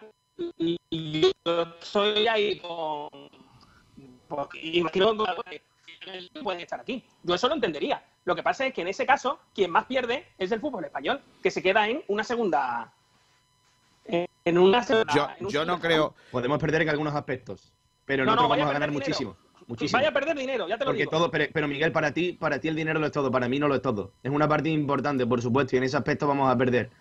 Y, 0.58 0.78
y 0.90 1.22
yo 1.46 1.62
estoy 1.82 2.28
ahí 2.28 2.60
con. 2.60 3.10
porque 4.28 4.60
imagino 4.62 5.16
que 5.16 6.42
pueden 6.44 6.62
estar 6.62 6.80
aquí. 6.80 7.04
Yo 7.24 7.36
eso 7.36 7.48
lo 7.48 7.56
entendería. 7.56 8.04
Lo 8.26 8.36
que 8.36 8.44
pasa 8.44 8.66
es 8.66 8.74
que 8.74 8.82
en 8.82 8.88
ese 8.88 9.06
caso, 9.06 9.40
quien 9.54 9.72
más 9.72 9.86
pierde 9.86 10.28
es 10.38 10.52
el 10.52 10.60
fútbol 10.60 10.84
español, 10.84 11.22
que 11.42 11.52
se 11.52 11.62
queda 11.62 11.88
en 11.88 12.04
una 12.08 12.24
segunda. 12.24 12.92
En 14.08 14.58
una 14.58 14.84
segunda. 14.84 15.14
Yo, 15.14 15.28
en 15.40 15.46
un 15.46 15.52
yo 15.52 15.66
no 15.66 15.80
creo. 15.80 16.14
Podemos 16.32 16.60
perder 16.60 16.82
en 16.84 16.90
algunos 16.90 17.16
aspectos, 17.16 17.72
pero 18.06 18.24
en 18.24 18.28
No, 18.28 18.36
vamos 18.36 18.52
a 18.58 18.74
ganar 18.74 18.90
dinero. 18.90 18.94
muchísimo. 18.94 19.38
Muchísimo. 19.68 19.98
Vaya 19.98 20.10
a 20.10 20.14
perder 20.14 20.38
dinero, 20.38 20.68
ya 20.68 20.78
te 20.78 20.86
lo 20.86 20.92
Porque 20.92 21.00
digo. 21.04 21.12
todo, 21.12 21.32
pero, 21.32 21.46
pero 21.52 21.68
Miguel, 21.68 21.92
para 21.92 22.14
ti, 22.14 22.34
para 22.34 22.60
ti 22.60 22.68
el 22.68 22.76
dinero 22.76 23.00
lo 23.00 23.08
es 23.08 23.12
todo, 23.12 23.32
para 23.32 23.50
mí 23.50 23.58
no 23.60 23.68
lo 23.68 23.76
es 23.76 23.82
todo. 23.82 24.14
Es 24.22 24.32
una 24.32 24.48
parte 24.48 24.70
importante, 24.70 25.26
por 25.26 25.42
supuesto, 25.42 25.76
y 25.76 25.78
en 25.78 25.86
ese 25.86 25.98
aspecto 25.98 26.28
vamos 26.28 26.52
a 26.52 26.58
perder. 26.58 26.92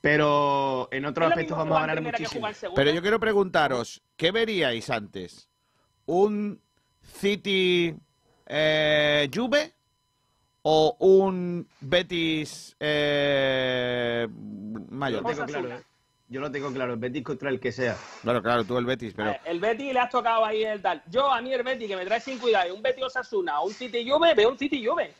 Pero 0.00 0.88
en 0.90 1.04
otros 1.06 1.28
aspectos 1.28 1.56
vamos 1.56 1.78
a 1.78 1.80
ganar 1.82 2.02
muchísimo. 2.02 2.48
Pero 2.74 2.90
yo 2.90 3.00
quiero 3.00 3.20
preguntaros, 3.20 4.02
¿qué 4.16 4.32
veríais 4.32 4.90
antes? 4.90 5.48
¿Un 6.06 6.60
City 7.02 7.94
eh, 8.46 9.30
Juve 9.32 9.72
o 10.62 10.96
un 10.98 11.66
Betis 11.80 12.76
eh, 12.80 14.26
Yo 14.28 14.34
Mayor? 14.90 15.24
tengo 15.24 15.46
claro. 15.46 15.68
Yo 16.32 16.40
lo 16.40 16.50
tengo 16.50 16.72
claro, 16.72 16.94
el 16.94 16.98
Betis 16.98 17.22
contra 17.22 17.50
el 17.50 17.60
que 17.60 17.70
sea. 17.72 17.94
Claro, 18.22 18.42
claro, 18.42 18.64
tú 18.64 18.78
el 18.78 18.86
Betis, 18.86 19.12
pero 19.14 19.30
Eh, 19.32 19.40
El 19.44 19.60
Betty 19.60 19.92
le 19.92 19.98
has 20.00 20.08
tocado 20.10 20.44
ahí 20.46 20.64
el 20.64 20.80
tal. 20.80 21.02
Yo, 21.10 21.30
a 21.30 21.42
mí 21.42 21.52
el 21.52 21.62
Betty, 21.62 21.86
que 21.86 21.94
me 21.94 22.06
trae 22.06 22.20
sin 22.20 22.38
cuidado, 22.38 22.74
un 22.74 22.80
Betty 22.82 23.02
Osasuna 23.02 23.60
o 23.60 23.66
un 23.66 23.72
City 23.74 24.08
Juve, 24.08 24.34
veo 24.34 24.48
un 24.50 24.56
City 24.58 24.84
Juve. 24.84 25.12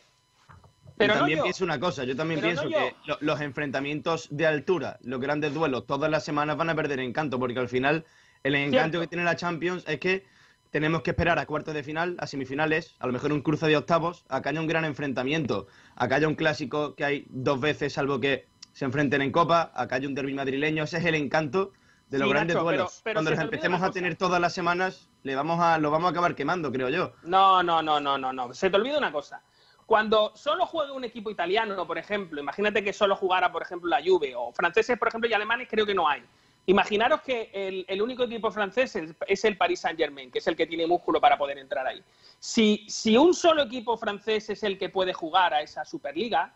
Pero 0.97 1.13
y 1.13 1.15
no 1.15 1.19
también 1.21 1.37
yo. 1.37 1.43
pienso 1.43 1.63
una 1.63 1.79
cosa, 1.79 2.03
yo 2.03 2.15
también 2.15 2.39
Pero 2.39 2.49
pienso 2.53 2.63
no 2.65 2.69
yo. 2.71 2.77
que 2.77 2.95
lo- 3.05 3.17
los 3.21 3.41
enfrentamientos 3.41 4.27
de 4.31 4.47
altura, 4.47 4.97
los 5.01 5.19
grandes 5.19 5.53
duelos, 5.53 5.85
todas 5.85 6.09
las 6.09 6.25
semanas 6.25 6.57
van 6.57 6.69
a 6.71 6.75
perder 6.75 6.99
encanto, 6.99 7.39
porque 7.39 7.59
al 7.59 7.69
final 7.69 8.05
el 8.43 8.55
encanto 8.55 8.97
Cierto. 8.97 9.01
que 9.01 9.07
tiene 9.07 9.23
la 9.23 9.35
Champions 9.35 9.83
es 9.87 9.99
que 9.99 10.25
tenemos 10.71 11.03
que 11.03 11.11
esperar 11.11 11.37
a 11.37 11.45
cuartos 11.45 11.75
de 11.75 11.83
final, 11.83 12.15
a 12.19 12.25
semifinales, 12.25 12.95
a 12.99 13.05
lo 13.05 13.13
mejor 13.13 13.31
un 13.33 13.41
cruce 13.41 13.67
de 13.67 13.77
octavos, 13.77 14.25
a 14.29 14.41
que 14.41 14.49
haya 14.49 14.59
un 14.59 14.65
gran 14.67 14.85
enfrentamiento, 14.85 15.67
a 15.95 16.07
que 16.07 16.15
haya 16.15 16.27
un 16.27 16.33
clásico 16.35 16.95
que 16.95 17.05
hay 17.05 17.25
dos 17.29 17.59
veces, 17.61 17.93
salvo 17.93 18.19
que 18.19 18.47
se 18.73 18.85
enfrenten 18.85 19.21
en 19.21 19.31
Copa, 19.31 19.71
a 19.73 19.87
que 19.87 19.95
haya 19.95 20.07
un 20.07 20.15
derbi 20.15 20.33
madrileño, 20.33 20.83
ese 20.83 20.97
es 20.97 21.05
el 21.05 21.15
encanto 21.15 21.71
de 22.09 22.19
los 22.19 22.27
Sí, 22.27 22.33
grandes 22.33 22.55
Nacho, 22.55 22.63
duelos. 22.65 23.01
pero 23.03 23.15
Cuando 23.15 23.31
los 23.31 23.39
empecemos 23.39 23.81
a 23.81 23.91
tener 23.91 24.15
todas 24.17 24.41
las 24.41 24.53
semanas, 24.53 25.09
le 25.23 25.35
vamos 25.35 25.59
a, 25.61 25.77
lo 25.77 25.89
vamos 25.91 26.07
a 26.07 26.11
acabar 26.11 26.35
quemando, 26.35 26.71
creo 26.71 26.89
yo. 26.89 27.13
No, 27.23 27.63
no, 27.63 27.81
no, 27.81 27.99
no, 27.99 28.17
no, 28.17 28.33
no. 28.33 28.53
Se 28.53 28.69
te 28.69 28.75
olvida 28.75 28.97
una 28.97 29.11
cosa. 29.11 29.41
Cuando 29.85 30.31
solo 30.35 30.65
juegue 30.65 30.91
un 30.91 31.03
equipo 31.03 31.29
italiano, 31.29 31.85
por 31.85 31.97
ejemplo, 31.97 32.39
imagínate 32.41 32.83
que 32.83 32.93
solo 32.93 33.15
jugara, 33.15 33.51
por 33.51 33.61
ejemplo, 33.61 33.89
la 33.89 34.01
Juve, 34.03 34.33
o 34.35 34.51
franceses, 34.51 34.97
por 34.97 35.07
ejemplo, 35.07 35.29
y 35.29 35.33
alemanes 35.33 35.67
creo 35.69 35.85
que 35.85 35.93
no 35.93 36.07
hay. 36.07 36.23
Imaginaros 36.65 37.21
que 37.21 37.51
el, 37.53 37.85
el 37.89 38.01
único 38.01 38.23
equipo 38.23 38.49
francés 38.49 38.95
es, 38.95 39.13
es 39.27 39.43
el 39.43 39.57
Paris 39.57 39.81
Saint-Germain, 39.81 40.31
que 40.31 40.39
es 40.39 40.47
el 40.47 40.55
que 40.55 40.65
tiene 40.65 40.87
músculo 40.87 41.19
para 41.19 41.37
poder 41.37 41.57
entrar 41.57 41.85
ahí. 41.85 42.01
Si, 42.39 42.85
si 42.87 43.17
un 43.17 43.33
solo 43.33 43.63
equipo 43.63 43.97
francés 43.97 44.49
es 44.49 44.63
el 44.63 44.77
que 44.77 44.87
puede 44.87 45.11
jugar 45.13 45.53
a 45.53 45.61
esa 45.61 45.83
Superliga, 45.83 46.55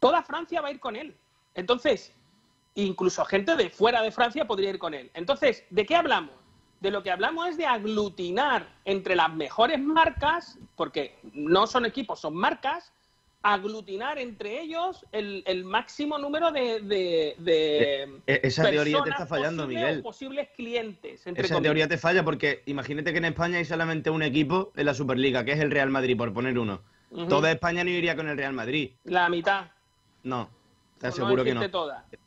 toda 0.00 0.22
Francia 0.22 0.62
va 0.62 0.68
a 0.68 0.70
ir 0.70 0.80
con 0.80 0.96
él. 0.96 1.14
Entonces, 1.54 2.12
incluso 2.74 3.24
gente 3.24 3.56
de 3.56 3.70
fuera 3.70 4.02
de 4.02 4.10
Francia 4.12 4.46
podría 4.46 4.70
ir 4.70 4.78
con 4.78 4.94
él. 4.94 5.10
Entonces, 5.14 5.64
¿de 5.70 5.84
qué 5.86 5.94
hablamos? 5.96 6.34
De 6.80 6.90
lo 6.90 7.02
que 7.02 7.10
hablamos 7.10 7.48
es 7.48 7.56
de 7.56 7.66
aglutinar 7.66 8.66
entre 8.84 9.14
las 9.14 9.32
mejores 9.32 9.78
marcas, 9.78 10.58
porque 10.76 11.16
no 11.32 11.66
son 11.66 11.86
equipos, 11.86 12.18
son 12.20 12.34
marcas, 12.34 12.92
aglutinar 13.44 14.18
entre 14.18 14.60
ellos 14.60 15.04
el, 15.10 15.42
el 15.46 15.64
máximo 15.64 16.16
número 16.16 16.52
de, 16.52 16.80
de- 16.80 17.34
de 17.38 18.02
E- 18.26 18.40
Esa 18.44 18.68
teoría 18.70 19.02
te 19.02 19.10
está 19.10 19.26
fallando, 19.26 19.66
Miguel. 19.66 20.00
posibles 20.02 20.48
clientes. 20.56 21.26
Entre 21.26 21.44
Esa 21.44 21.54
comillas. 21.54 21.62
teoría 21.68 21.88
te 21.88 21.98
falla 21.98 22.24
porque 22.24 22.62
imagínate 22.66 23.10
que 23.12 23.18
en 23.18 23.24
España 23.26 23.58
hay 23.58 23.64
solamente 23.64 24.10
un 24.10 24.22
equipo 24.22 24.72
en 24.76 24.86
la 24.86 24.94
Superliga, 24.94 25.44
que 25.44 25.52
es 25.52 25.60
el 25.60 25.70
Real 25.72 25.90
Madrid, 25.90 26.16
por 26.16 26.32
poner 26.32 26.56
uno. 26.58 26.82
Toda 27.28 27.50
España 27.52 27.84
no 27.84 27.90
iría 27.90 28.16
con 28.16 28.28
el 28.28 28.36
Real 28.36 28.54
Madrid. 28.54 28.92
La 29.04 29.28
mitad. 29.28 29.66
No, 30.22 30.48
te 31.02 31.08
aseguro 31.08 31.44
que 31.44 31.54
no. 31.54 31.60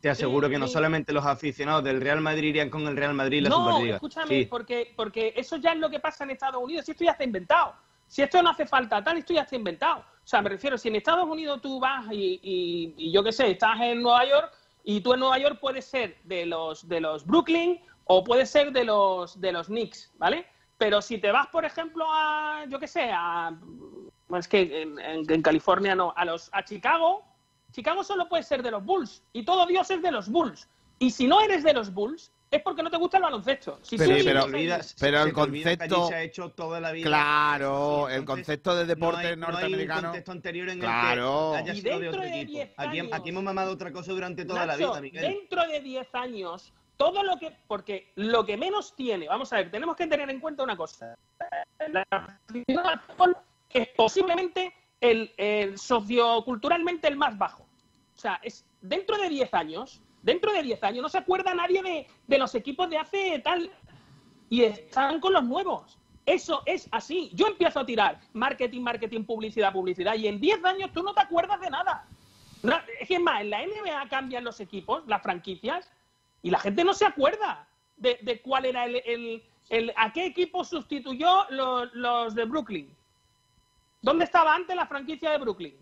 Te 0.02 0.10
aseguro 0.10 0.48
Sí, 0.48 0.54
que 0.54 0.60
no 0.60 0.68
sí. 0.68 0.74
solamente 0.74 1.12
los 1.14 1.26
aficionados 1.26 1.84
del 1.84 2.00
Real 2.02 2.22
Madrid 2.22 2.50
irían 2.50 2.70
con 2.70 2.88
el 2.88 2.96
Real 2.96 3.14
Madrid 3.14 3.42
la 3.44 3.50
no, 3.50 3.66
Superliga. 3.72 3.96
escúchame, 3.96 4.28
Sí. 4.28 4.46
porque, 4.46 4.94
porque 4.96 5.34
eso 5.36 5.58
ya 5.58 5.72
es 5.72 5.80
lo 5.80 5.90
que 5.90 6.00
pasa 6.00 6.24
en 6.24 6.32
Estados 6.32 6.62
Unidos. 6.62 6.86
Si 6.86 6.92
esto 6.92 7.04
ya 7.04 7.12
está 7.12 7.24
inventado. 7.24 7.74
Si 8.08 8.22
esto 8.22 8.42
no 8.44 8.52
hace 8.52 8.66
falta 8.68 9.04
tal, 9.04 9.18
esto 9.18 9.34
ya 9.34 9.42
está 9.42 9.56
inventado. 9.56 10.00
O 10.00 10.28
sea, 10.28 10.42
me 10.42 10.50
refiero, 10.50 10.78
si 10.78 10.90
en 10.90 10.96
Estados 10.98 11.26
Unidos 11.28 11.60
tú 11.62 11.80
vas 11.80 12.06
y, 12.12 12.40
y- 12.44 12.94
y 12.98 13.12
yo 13.12 13.24
qué 13.24 13.32
sé, 13.32 13.50
estás 13.52 13.80
en 13.82 14.02
Nueva 14.04 14.26
York 14.26 14.52
y 14.84 15.02
tú 15.02 15.14
en 15.14 15.22
Nueva 15.22 15.40
York 15.40 15.58
puedes 15.60 15.86
ser 15.86 16.18
de 16.24 16.46
los, 16.46 16.88
de 16.88 17.00
los 17.02 17.26
Brooklyn 17.26 17.80
o 18.04 18.24
puedes 18.24 18.50
ser 18.52 18.72
de 18.72 18.84
los, 18.84 19.40
de 19.42 19.52
los 19.52 19.68
Knicks, 19.68 20.14
¿vale? 20.18 20.46
Pero 20.78 21.02
si 21.02 21.18
te 21.18 21.32
vas, 21.32 21.48
por 21.48 21.66
ejemplo, 21.66 22.06
a, 22.08 22.66
yo 22.68 22.80
qué 22.80 22.88
sé, 22.88 23.10
a... 23.12 23.58
es 24.38 24.48
que 24.48 24.82
en, 24.84 25.00
en- 25.00 25.32
en 25.32 25.42
California 25.42 25.96
no, 25.96 26.14
a, 26.16 26.26
los, 26.26 26.50
a 26.54 26.64
Chicago, 26.66 27.24
Chicago 27.76 28.06
solo 28.06 28.30
puede 28.30 28.42
ser 28.44 28.64
de 28.64 28.72
los 28.72 28.86
Bulls 28.86 29.22
y 29.34 29.44
todo 29.44 29.66
Dios 29.66 29.92
es 29.92 30.02
de 30.02 30.10
los 30.10 30.30
Bulls. 30.30 30.70
Y 30.98 31.12
si 31.12 31.28
no 31.28 31.42
eres 31.42 31.62
de 31.62 31.74
los 31.74 31.94
Bulls, 31.94 32.32
es 32.50 32.62
porque 32.62 32.82
no 32.82 32.90
te 32.90 32.96
gusta 32.96 33.18
el 33.18 33.24
baloncesto. 33.24 33.80
Si 33.82 33.98
Pero- 33.98 34.16
tú 34.16 34.24
pero- 34.24 34.46
el 34.46 35.26
que 35.26 35.34
concepto- 35.34 36.08
se 36.08 36.16
ha 36.16 36.22
hecho 36.22 36.52
toda 36.52 36.80
la 36.80 36.94
vida. 36.94 37.06
Claro, 37.08 38.08
el 38.08 38.24
concepto 38.24 38.74
de 38.78 38.84
No 38.84 38.88
deporte 38.88 39.28
hay, 39.28 39.36
no 39.36 39.48
hay 39.48 39.50
un 39.50 39.52
norteamericano. 39.60 40.02
contexto 40.04 40.32
anterior 40.32 40.70
en 40.70 40.80
Claro. 40.80 41.50
el 41.58 41.64
que 41.66 41.70
haya 41.70 41.74
Y 41.74 41.82
sido 41.82 42.00
de 42.00 42.00
dentro 42.06 42.22
otro 42.22 42.32
de 42.32 42.42
equipo. 42.42 42.52
10 42.52 42.74
Aquí, 42.78 43.00
años- 43.00 43.14
aquí 43.14 43.30
hemos 43.30 43.44
mamado 43.44 43.72
otra 43.74 43.92
cosa 43.92 44.12
durante 44.14 44.46
toda 44.46 44.66
la 44.66 44.78
vida, 44.78 45.02
Miguel. 45.02 45.22
dentro 45.22 45.68
de 45.68 45.82
10 45.82 46.08
años, 46.16 46.72
todo 46.96 47.24
lo 47.24 47.38
que. 47.38 47.52
Porque 47.68 48.14
lo 48.16 48.46
que 48.46 48.56
menos 48.56 48.96
tiene, 48.96 49.28
vamos 49.28 49.52
a 49.52 49.58
ver, 49.58 49.70
tenemos 49.70 49.98
que 49.98 50.08
tener 50.08 50.30
en 50.30 50.40
cuenta 50.40 50.64
una 50.64 50.78
cosa. 50.78 51.14
La 51.92 52.06
es 53.74 53.88
posiblemente 53.90 54.74
el, 55.02 55.34
el 55.36 55.78
socioculturalmente 55.78 57.10
el 57.10 57.18
más 57.18 57.38
bajo. 57.38 57.64
O 58.16 58.20
sea, 58.20 58.39
es 58.43 58.66
dentro 58.82 59.18
de 59.18 59.30
10 59.30 59.53
años, 59.53 60.01
dentro 60.22 60.51
de 60.53 60.63
10 60.63 60.84
años, 60.84 61.01
no 61.01 61.09
se 61.09 61.18
acuerda 61.18 61.53
nadie 61.53 61.82
de, 61.84 62.07
de 62.28 62.38
los 62.38 62.55
equipos 62.55 62.89
de 62.89 62.97
hace 62.97 63.39
tal. 63.39 63.70
Y 64.49 64.63
están 64.63 65.20
con 65.20 65.34
los 65.34 65.43
nuevos. 65.43 65.97
Eso 66.26 66.63
es 66.66 66.88
así. 66.91 67.30
Yo 67.34 67.47
empiezo 67.47 67.80
a 67.82 67.86
tirar 67.86 68.20
marketing, 68.34 68.82
marketing, 68.82 69.24
publicidad, 69.26 69.74
publicidad, 69.74 70.16
y 70.16 70.28
en 70.28 70.39
10 70.39 70.63
años 70.66 70.91
tú 70.93 71.03
no 71.03 71.13
te 71.13 71.22
acuerdas 71.22 71.59
de 71.59 71.70
nada. 71.70 72.07
Es 72.99 73.07
que 73.07 73.20
más, 73.20 73.41
en 73.41 73.49
la 73.51 73.61
NBA 73.66 74.09
cambian 74.09 74.43
los 74.43 74.59
equipos, 74.59 75.03
las 75.07 75.22
franquicias, 75.22 75.91
y 76.41 76.49
la 76.49 76.59
gente 76.59 76.84
no 76.84 76.93
se 76.93 77.05
acuerda 77.05 77.68
de, 77.97 78.18
de 78.24 78.41
cuál 78.41 78.66
era 78.66 78.86
el, 78.86 78.95
el- 79.05 79.43
el- 79.70 79.93
a 79.95 80.11
qué 80.13 80.26
equipo 80.26 80.63
sustituyó 80.63 81.45
los, 81.49 81.93
los 81.93 82.34
de 82.34 82.45
Brooklyn. 82.45 82.89
¿Dónde 84.01 84.26
estaba 84.26 84.53
antes 84.55 84.76
la 84.76 84.86
franquicia 84.88 85.30
de 85.32 85.38
Brooklyn? 85.39 85.76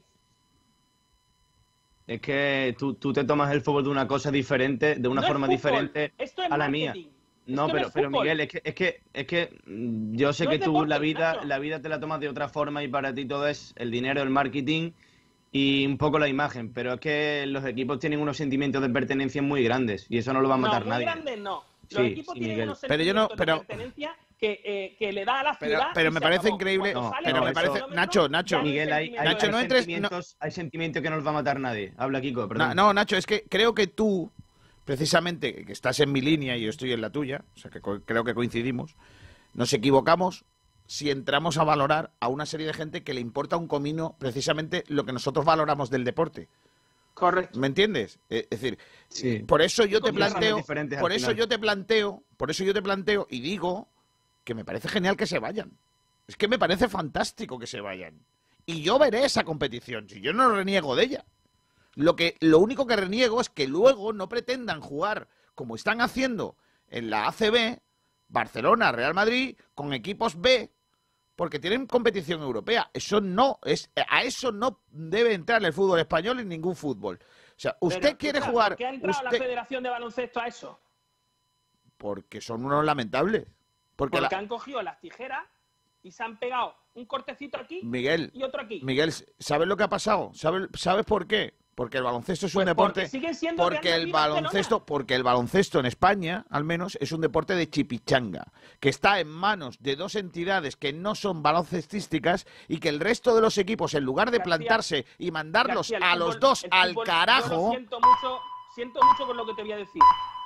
Es 2.07 2.19
que 2.21 2.75
tú, 2.77 2.95
tú 2.95 3.13
te 3.13 3.23
tomas 3.23 3.51
el 3.53 3.61
fútbol 3.61 3.83
de 3.85 3.89
una 3.89 4.07
cosa 4.07 4.29
diferente, 4.31 4.95
de 4.95 5.07
una 5.07 5.21
No 5.21 5.27
es 5.27 5.31
forma 5.31 5.47
fútbol, 5.47 5.55
diferente 5.57 6.13
esto 6.17 6.43
es 6.43 6.51
a 6.51 6.57
la 6.57 6.67
mía. 6.69 6.87
marketing. 6.89 7.09
No, 7.45 7.63
Esto 7.65 7.73
pero, 7.75 7.87
es 7.87 7.93
pero. 7.93 8.09
Miguel, 8.09 8.39
es 8.41 8.47
que, 8.47 8.61
es 8.63 8.73
que, 8.75 9.01
es 9.13 9.25
que 9.27 9.59
mm, 9.65 10.15
yo 10.15 10.31
sé 10.33 10.45
No 10.45 10.49
que 10.49 10.55
es 10.57 10.61
tú 10.61 10.71
deporte, 10.71 10.89
la 10.89 10.99
vida, 10.99 11.43
la 11.45 11.59
vida 11.59 11.81
te 11.81 11.89
la 11.89 11.99
tomas 11.99 12.19
de 12.21 12.29
otra 12.29 12.47
forma 12.47 12.83
y 12.83 12.87
para 12.87 13.13
ti 13.13 13.25
todo 13.25 13.47
es 13.47 13.73
el 13.77 13.91
dinero, 13.91 14.21
el 14.21 14.29
marketing 14.29 14.91
y 15.51 15.85
un 15.85 15.97
poco 15.97 16.19
la 16.19 16.27
imagen, 16.29 16.71
pero 16.73 16.93
es 16.93 16.99
que 17.01 17.45
los 17.47 17.65
equipos 17.65 17.99
tienen 17.99 18.19
unos 18.19 18.37
sentimientos 18.37 18.81
de 18.81 18.89
pertenencia 18.89 19.41
muy 19.41 19.61
grandes 19.63 20.05
y 20.09 20.17
eso 20.17 20.31
no 20.33 20.41
lo 20.41 20.47
va 20.49 20.55
a 20.55 20.57
matar 20.57 20.79
no, 20.81 20.85
muy 20.85 20.91
nadie. 20.91 21.05
grandes 21.05 21.39
no. 21.39 21.63
Los 21.91 22.01
Sí, 22.01 22.07
equipos 22.11 22.33
sí, 22.33 22.39
tienen 22.39 22.55
Miguel. 22.55 22.69
unos 22.69 22.79
Pero 22.87 23.03
yo 23.03 23.13
no- 23.13 23.27
sentimientos 23.27 23.37
pero- 23.37 23.59
de 23.59 23.65
pertenencia 23.65 24.15
que, 24.43 24.61
eh, 24.65 24.95
que 24.99 25.13
le 25.13 25.23
da 25.23 25.39
a 25.39 25.43
la 25.43 25.57
Pero, 25.57 25.71
ciudad. 25.77 25.87
pero 25.93 26.11
me 26.11 26.19
parece 26.19 26.41
acabó. 26.47 26.55
increíble. 26.55 26.91
Sale 26.93 27.11
pero 27.23 27.43
me 27.45 27.53
parece. 27.53 27.79
Nacho, 27.93 28.27
Nacho. 28.27 28.57
no 28.57 28.61
hay 28.63 28.67
Miguel, 28.67 28.91
hay, 28.91 29.15
hay, 29.17 29.25
Nacho, 29.25 29.45
hay 29.45 29.51
no 29.53 29.59
entres. 29.61 29.81
no- 29.81 29.85
sentimientos, 29.93 30.35
hay 30.39 30.51
sentimientos 30.51 31.01
que 31.01 31.09
no 31.09 31.15
nos 31.15 31.25
va 31.25 31.29
a 31.29 31.33
matar 31.35 31.59
nadie. 31.61 31.93
Habla 31.97 32.19
Kiko, 32.19 32.47
perdón. 32.49 32.67
No, 32.69 32.75
no, 32.75 32.93
Nacho, 32.93 33.15
es 33.15 33.25
que 33.25 33.45
creo 33.49 33.73
que 33.73 33.87
tú, 33.87 34.33
precisamente, 34.83 35.63
que 35.65 35.71
estás 35.71 35.99
en 36.01 36.11
mi 36.11 36.19
línea 36.19 36.57
y 36.57 36.63
yo 36.63 36.69
estoy 36.69 36.91
en 36.91 36.99
la 37.01 37.09
tuya, 37.09 37.45
o 37.55 37.59
sea 37.59 37.71
que 37.71 37.79
co- 37.79 38.01
creo 38.03 38.23
que 38.25 38.33
coincidimos, 38.33 38.95
nos 39.53 39.71
equivocamos 39.71 40.43
si 40.87 41.09
entramos 41.09 41.57
a 41.57 41.63
valorar 41.63 42.11
a 42.19 42.27
una 42.27 42.45
serie 42.45 42.67
de 42.67 42.73
gente 42.73 43.03
que 43.03 43.13
le 43.13 43.21
importa 43.21 43.55
un 43.55 43.67
comino 43.67 44.17
precisamente 44.19 44.83
lo 44.89 45.05
que 45.05 45.13
nosotros 45.13 45.45
valoramos 45.45 45.89
del 45.89 46.03
deporte. 46.03 46.49
Correcto. 47.13 47.59
¿Me 47.59 47.67
entiendes? 47.67 48.19
Eh, 48.29 48.47
Es 48.51 48.59
decir, 48.61 48.77
Sí. 49.07 49.39
por 49.47 49.61
eso 49.61 49.85
yo 49.85 50.01
te 50.01 50.11
planteo, 50.11 50.61
por 50.99 51.11
eso 51.13 51.27
final. 51.27 51.35
yo 51.37 51.47
te 51.47 51.59
planteo, 51.59 52.23
por 52.35 52.51
eso 52.51 52.63
yo 52.65 52.73
te 52.73 52.81
planteo 52.81 53.27
y 53.29 53.39
digo 53.39 53.87
que 54.43 54.53
me 54.53 54.65
parece 54.65 54.87
genial 54.87 55.17
que 55.17 55.27
se 55.27 55.39
vayan. 55.39 55.77
Es 56.27 56.37
que 56.37 56.47
me 56.47 56.59
parece 56.59 56.87
fantástico 56.87 57.59
que 57.59 57.67
se 57.67 57.81
vayan. 57.81 58.25
Y 58.65 58.81
yo 58.81 58.97
veré 58.97 59.25
esa 59.25 59.43
competición, 59.43 60.07
si 60.09 60.21
yo 60.21 60.33
no 60.33 60.55
reniego 60.55 60.95
de 60.95 61.03
ella. 61.03 61.25
Lo 61.95 62.15
que 62.15 62.37
lo 62.39 62.59
único 62.59 62.87
que 62.87 62.95
reniego 62.95 63.41
es 63.41 63.49
que 63.49 63.67
luego 63.67 64.13
no 64.13 64.29
pretendan 64.29 64.81
jugar 64.81 65.27
como 65.53 65.75
están 65.75 66.01
haciendo 66.01 66.55
en 66.87 67.09
la 67.09 67.27
ACB, 67.27 67.79
Barcelona, 68.29 68.91
Real 68.91 69.13
Madrid, 69.13 69.57
con 69.75 69.93
equipos 69.93 70.39
B, 70.39 70.71
porque 71.35 71.59
tienen 71.59 71.85
competición 71.85 72.41
europea. 72.41 72.89
Eso 72.93 73.21
no 73.21 73.59
es 73.63 73.91
a 74.09 74.23
eso 74.23 74.51
no 74.51 74.81
debe 74.89 75.33
entrar 75.33 75.63
el 75.63 75.73
fútbol 75.73 75.99
español 75.99 76.39
en 76.39 76.49
ningún 76.49 76.75
fútbol. 76.75 77.19
O 77.21 77.59
sea, 77.59 77.77
usted 77.81 78.01
Pero, 78.01 78.17
quiere 78.17 78.41
jugar 78.41 78.69
¿Por 78.69 78.77
qué 78.77 78.85
ha 78.85 78.93
entrado 78.93 79.23
la 79.23 79.31
Federación 79.31 79.83
de 79.83 79.89
Baloncesto 79.89 80.39
a 80.39 80.47
eso? 80.47 80.79
porque 82.03 82.41
son 82.41 82.65
unos 82.65 82.83
lamentables. 82.83 83.47
Porque, 83.95 84.17
Porque 84.19 84.33
la- 84.35 84.39
han 84.39 84.47
cogido 84.47 84.81
las 84.81 84.99
tijeras 84.99 85.45
y 86.01 86.11
se 86.11 86.23
han 86.23 86.37
pegado 86.37 86.75
un 86.95 87.05
cortecito 87.05 87.57
aquí 87.57 87.81
Miguel, 87.83 88.31
y 88.33 88.43
otro 88.43 88.61
aquí. 88.61 88.81
Miguel, 88.83 89.11
¿sabes 89.39 89.67
lo 89.67 89.77
que 89.77 89.83
ha 89.83 89.89
pasado? 89.89 90.31
¿Sabes, 90.33 90.67
¿Sabes 90.75 91.05
por 91.05 91.27
qué? 91.27 91.53
Porque 91.75 91.97
el 91.97 92.03
baloncesto 92.03 92.45
es 92.45 92.53
un 92.53 92.59
Pues 92.59 92.65
deporte. 92.67 93.09
porque 93.11 93.33
siendo 93.33 93.63
porque 93.63 93.95
el 93.95 94.11
baloncesto, 94.11 94.85
porque 94.85 95.15
el 95.15 95.23
baloncesto 95.23 95.79
en 95.79 95.87
España, 95.87 96.45
al 96.51 96.63
menos, 96.63 96.95
es 97.01 97.11
un 97.11 97.21
deporte 97.21 97.55
de 97.55 97.67
chipichanga, 97.67 98.45
que 98.79 98.89
está 98.89 99.19
en 99.19 99.27
manos 99.27 99.77
de 99.81 99.95
dos 99.95 100.13
entidades 100.13 100.75
que 100.75 100.93
no 100.93 101.15
son 101.15 101.41
baloncestísticas 101.41 102.45
y 102.67 102.77
que 102.79 102.89
el 102.89 102.99
resto 102.99 103.33
de 103.33 103.41
los 103.41 103.57
equipos, 103.57 103.95
en 103.95 104.03
lugar 104.03 104.29
de 104.29 104.37
García, 104.37 104.57
plantarse 104.57 105.05
y 105.17 105.31
mandarlos 105.31 105.89
García, 105.89 106.11
a 106.11 106.15
los 106.15 106.35
fútbol- 106.35 106.39
dos 106.41 106.63
el 106.65 106.69
al 106.73 106.89
fútbol- 106.93 107.05
Yo 107.07 107.11
carajo, 107.11 107.49
lo 107.55 107.69
siento 107.71 107.99
mucho, 107.99 108.39
siento 108.75 108.99
mucho 109.03 109.25
con 109.25 109.37
lo 109.37 109.45
que 109.47 109.53
te 109.55 109.61
voy 109.63 109.71
a 109.71 109.77
decir, 109.77 110.01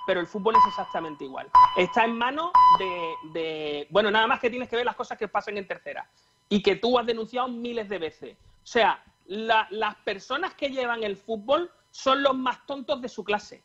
pero 0.08 0.20
el 0.22 0.26
fútbol 0.26 0.56
es 0.56 0.66
exactamente 0.68 1.26
igual. 1.26 1.48
Está 1.76 2.06
en 2.06 2.18
manos 2.18 2.52
de, 2.80 3.14
de- 3.34 3.88
Bueno, 3.92 4.10
nada 4.10 4.26
más 4.26 4.40
que 4.40 4.50
tienes 4.50 4.70
que 4.70 4.78
ver 4.78 4.86
las 4.86 4.96
cosas 4.96 5.18
que 5.18 5.28
pasan 5.28 5.58
en 5.58 5.68
tercera 5.68 6.10
y 6.50 6.64
que 6.64 6.78
tú 6.78 6.98
has 6.98 7.06
denunciado 7.06 7.50
miles 7.50 7.90
de 7.90 8.00
veces. 8.00 8.38
O 8.64 8.66
sea, 8.66 9.04
la- 9.26 9.68
las 9.70 9.96
personas 9.98 10.54
que 10.56 10.70
llevan 10.70 11.04
el 11.04 11.18
fútbol 11.18 11.70
son 11.92 12.24
los 12.24 12.36
más 12.36 12.66
tontos 12.66 13.02
de 13.02 13.10
su 13.10 13.24
clase. 13.24 13.64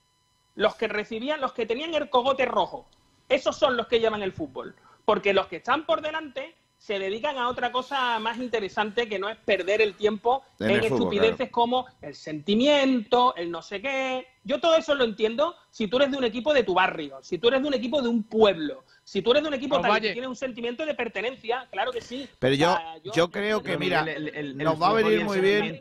Los 0.57 0.75
que 0.75 0.89
recibían, 0.89 1.41
los 1.41 1.53
que 1.53 1.65
tenían 1.65 1.95
el 1.95 2.11
cogote 2.11 2.45
rojo. 2.45 2.87
Esos 3.29 3.57
son 3.57 3.77
los 3.77 3.87
que 3.87 4.01
llevan 4.01 4.23
el 4.23 4.33
fútbol. 4.33 4.75
Porque 5.05 5.33
los 5.33 5.47
que 5.47 5.57
están 5.57 5.87
por 5.87 6.03
delante 6.03 6.57
se 6.83 6.99
dedican 6.99 7.39
a 7.39 7.49
otra 7.49 7.71
cosa 7.71 8.19
más 8.19 8.39
interesante 8.39 9.09
que 9.09 9.17
no 9.21 9.29
es 9.29 9.37
perder 9.37 9.81
el 9.81 9.95
tiempo 9.95 10.43
En 10.59 10.71
en, 10.71 10.77
el 10.79 10.83
fútbol, 10.89 10.99
estupideces 10.99 11.37
claro. 11.37 11.53
como 11.53 11.87
el 12.01 12.17
sentimiento, 12.17 13.37
el 13.37 13.53
no 13.53 13.63
sé 13.63 13.81
qué. 13.81 14.27
Yo 14.43 14.59
todo 14.61 14.75
eso 14.75 14.97
lo 14.97 15.05
entiendo 15.05 15.55
si 15.71 15.87
tú 15.87 15.99
eres 15.99 16.11
de 16.11 16.17
un 16.19 16.25
equipo 16.25 16.53
de 16.53 16.65
tu 16.65 16.75
barrio, 16.75 17.21
si 17.23 17.39
tú 17.39 17.47
eres 17.47 17.63
de 17.63 17.69
un 17.69 17.75
equipo 17.75 18.03
de 18.03 18.09
un 18.09 18.25
pueblo, 18.25 18.83
si 19.05 19.23
tú 19.23 19.31
eres 19.31 19.45
de 19.45 19.49
un 19.51 19.55
equipo 19.55 19.81
tal 19.81 19.93
vaya. 19.93 20.09
que 20.09 20.13
tiene 20.15 20.27
un 20.27 20.35
sentimiento 20.35 20.85
de 20.85 20.95
pertenencia, 20.95 21.69
claro 21.71 21.93
que 21.93 22.01
sí. 22.01 22.29
Pero 22.41 22.57
yo, 22.57 22.73
O 22.73 22.77
sea, 22.77 22.97
yo 23.15 23.31
creo 23.31 23.63
que, 23.63 23.79
mira, 23.79 24.01
el- 24.01 24.09
el- 24.09 24.35
el 24.37 24.57
nos 24.59 24.83
va 24.83 24.89
a 24.89 24.93
venir 24.95 25.25
muy 25.25 25.39
bien. 25.41 25.79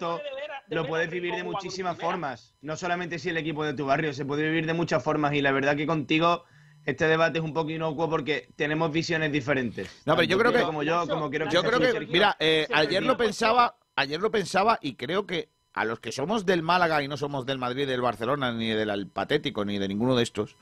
Lo 0.68 0.86
puedes 0.86 1.10
vivir 1.10 1.34
de 1.34 1.44
muchísimas 1.44 1.98
formas. 1.98 2.54
No 2.62 2.78
solamente 2.78 3.18
si 3.18 3.30
el 3.30 3.38
equipo 3.38 3.66
de 3.66 3.74
tu 3.74 3.88
barrio, 3.88 4.14
se 4.14 4.24
puede 4.24 4.44
vivir 4.44 4.68
de 4.68 4.74
muchas 4.74 5.04
formas. 5.04 5.34
Y 5.34 5.42
la 5.42 5.52
verdad 5.52 5.76
que 5.76 5.88
contigo 5.88 6.44
este 6.86 7.08
debate 7.08 7.40
es 7.40 7.44
un 7.44 7.54
poco 7.54 7.70
inocuo 7.70 8.10
porque 8.10 8.50
tenemos 8.56 8.92
visiones 8.92 9.32
diferentes. 9.32 10.02
No, 10.06 10.16
pero 10.16 10.28
yo 10.28 10.38
creo 10.38 10.52
que 10.52 10.62
como 10.64 10.84
yo, 10.84 11.08
como 11.08 11.30
quiero 11.30 11.50
yo 11.50 11.64
creo 11.64 11.80
que, 11.80 11.92
Sergio. 11.92 12.12
mira, 12.12 12.36
eh, 12.40 12.68
ayer 12.74 13.04
lo 13.04 13.18
pensaba, 13.18 13.76
ayer 13.96 14.20
lo 14.20 14.32
pensaba 14.32 14.80
y 14.82 14.96
creo 14.96 15.26
que 15.26 15.50
a 15.74 15.86
los 15.86 16.00
que 16.02 16.12
somos 16.12 16.46
del 16.46 16.64
Málaga 16.64 17.02
y 17.02 17.08
no 17.08 17.16
somos 17.16 17.46
del 17.46 17.58
Madrid, 17.58 17.88
del 17.88 18.02
Barcelona, 18.02 18.52
ni 18.52 18.70
del 18.70 19.08
Patético, 19.08 19.64
ni 19.64 19.80
de 19.80 19.88
ninguno 19.88 20.16
de 20.18 20.24
estos. 20.24 20.58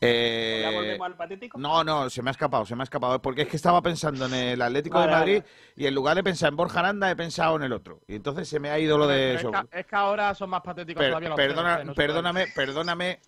eh, 0.00 0.60
¿Ya 0.62 0.70
volvemos 0.70 1.06
al 1.06 1.16
patético? 1.16 1.58
no, 1.58 1.82
no, 1.82 2.08
se 2.10 2.22
me 2.22 2.30
ha 2.30 2.32
escapado, 2.32 2.64
se 2.64 2.76
me 2.76 2.82
ha 2.82 2.84
escapado. 2.84 3.20
Porque 3.20 3.42
es 3.42 3.48
que 3.48 3.56
estaba 3.56 3.82
pensando 3.82 4.26
en 4.26 4.34
el 4.34 4.62
Atlético 4.62 4.98
Vale, 4.98 5.10
de 5.10 5.18
Madrid 5.18 5.38
vale. 5.42 5.52
y 5.76 5.86
en 5.86 5.94
lugar 5.94 6.14
de 6.16 6.22
pensar 6.22 6.50
en 6.50 6.56
Borja 6.56 6.78
Aranda 6.78 7.10
he 7.10 7.16
pensado 7.16 7.56
en 7.56 7.62
el 7.62 7.72
otro. 7.72 8.02
Y 8.06 8.14
entonces 8.14 8.48
se 8.48 8.60
me 8.60 8.70
ha 8.70 8.78
ido 8.78 8.98
lo 8.98 9.08
de 9.08 9.34
Pero 9.36 9.38
eso. 9.50 9.60
es, 9.64 9.68
que, 9.70 9.80
es 9.80 9.86
que 9.86 9.96
ahora 9.96 10.32
son 10.36 10.50
más 10.50 10.60
patéticos 10.62 11.00
Per- 11.00 11.10
todavía 11.10 11.28
los 11.30 11.36
perdona- 11.38 11.74
tres, 11.76 11.86
no 11.86 11.92
sé 11.94 11.96
perdóname, 11.96 12.46
perdóname, 12.54 13.18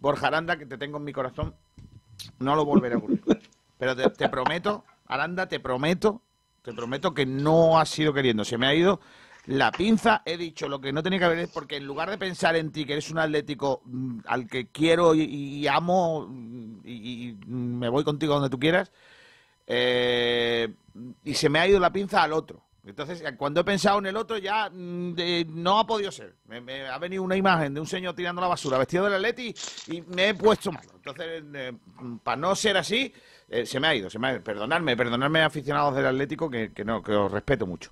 Borja 0.00 0.28
Aranda, 0.28 0.56
que 0.58 0.66
te 0.66 0.78
tengo 0.78 0.98
en 0.98 1.04
mi 1.04 1.12
corazón. 1.12 1.54
No 2.38 2.56
lo 2.56 2.64
volveré 2.64 2.94
a 2.94 2.98
ocurrir. 2.98 3.22
Pero 3.78 3.96
te, 3.96 4.28
prometo, 4.28 4.84
Aranda, 5.06 5.48
te 5.48 5.58
prometo, 5.60 6.20
te 6.62 6.72
prometo 6.74 7.14
que 7.14 7.24
no 7.24 7.78
ha 7.78 7.86
sido 7.86 8.12
queriendo. 8.12 8.44
Se 8.44 8.58
me 8.58 8.66
ha 8.66 8.74
ido 8.74 9.00
la 9.46 9.72
pinza. 9.72 10.22
He 10.26 10.36
dicho 10.36 10.68
lo 10.68 10.80
que 10.80 10.92
no 10.92 11.02
tenía 11.02 11.18
que 11.18 11.24
haber, 11.24 11.48
porque 11.52 11.76
en 11.76 11.86
lugar 11.86 12.10
de 12.10 12.18
pensar 12.18 12.56
en 12.56 12.72
ti, 12.72 12.84
que 12.84 12.92
eres 12.92 13.10
un 13.10 13.18
atlético 13.18 13.80
mm, 13.84 14.20
al 14.26 14.46
que 14.46 14.68
quiero 14.68 15.14
y, 15.14 15.66
amo 15.66 16.28
y, 16.84 17.28
y 17.28 17.38
me 17.46 17.88
voy 17.88 18.04
contigo 18.04 18.34
donde 18.34 18.50
tú 18.50 18.58
quieras, 18.58 18.92
eh, 19.66 20.74
y 21.24 21.34
se 21.34 21.48
me 21.48 21.60
ha 21.60 21.68
ido 21.68 21.78
la 21.78 21.92
pinza 21.92 22.22
al 22.22 22.32
otro. 22.32 22.62
Entonces, 22.84 23.20
eh, 23.20 23.36
cuando 23.36 23.60
he 23.60 23.64
pensado 23.64 23.98
en 23.98 24.06
el 24.06 24.16
otro, 24.16 24.38
ya 24.38 24.70
mm, 24.70 25.12
de- 25.14 25.46
no 25.50 25.78
ha 25.78 25.86
podido 25.86 26.10
ser. 26.10 26.36
Me, 26.46 26.60
me 26.60 26.86
ha 26.88 26.98
venido 26.98 27.22
una 27.22 27.36
imagen 27.36 27.74
de 27.74 27.80
un 27.80 27.86
señor 27.86 28.14
tirando 28.14 28.40
la 28.40 28.48
basura 28.48 28.78
vestido 28.78 29.04
del 29.04 29.14
Atleti 29.14 29.54
y 29.88 30.00
me 30.02 30.30
he 30.30 30.34
puesto 30.34 30.72
malo. 30.72 30.90
Entonces, 30.94 31.42
eh, 31.54 31.72
para 32.22 32.36
no 32.36 32.54
ser 32.56 32.76
así, 32.78 33.12
eh, 33.48 33.66
se 33.66 33.78
me 33.80 33.88
ha 33.88 33.94
ido. 33.94 34.08
Se 34.08 34.18
me 34.18 34.28
ha 34.28 34.32
ido. 34.32 34.42
Perdonadme, 34.42 34.96
perdonadme, 34.96 35.42
aficionados 35.42 35.94
del 35.94 36.06
Atlético, 36.06 36.48
que, 36.48 36.72
que 36.72 36.84
no, 36.84 37.02
que 37.02 37.12
os 37.12 37.30
respeto 37.30 37.66
mucho. 37.66 37.90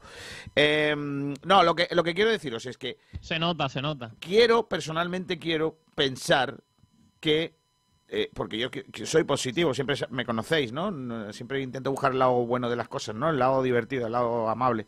Eh, 0.57 0.95
no, 0.97 1.63
lo 1.63 1.75
que, 1.75 1.89
lo 1.91 2.03
que 2.03 2.15
quiero 2.15 2.31
deciros 2.31 2.65
es 2.67 2.79
que 2.79 2.99
Se 3.21 3.39
nota, 3.39 3.69
se 3.69 3.83
nota. 3.83 4.15
quiero, 4.21 4.69
personalmente 4.69 5.39
quiero 5.39 5.79
pensar 5.95 6.57
que, 7.21 7.58
eh, 8.11 8.31
porque 8.33 8.59
yo 8.59 8.71
soy 9.05 9.25
positivo, 9.25 9.75
siempre 9.75 9.97
me 10.11 10.25
conocéis, 10.25 10.73
¿no? 10.73 11.33
Siempre 11.33 11.61
intento 11.61 11.91
buscar 11.91 12.13
el 12.13 12.19
lado 12.19 12.47
bueno 12.47 12.71
de 12.71 12.77
las 12.77 12.89
cosas, 12.89 13.15
¿no? 13.15 13.29
El 13.29 13.39
lado 13.39 13.63
divertido, 13.63 14.07
el 14.07 14.13
lado 14.13 14.49
amable. 14.49 14.87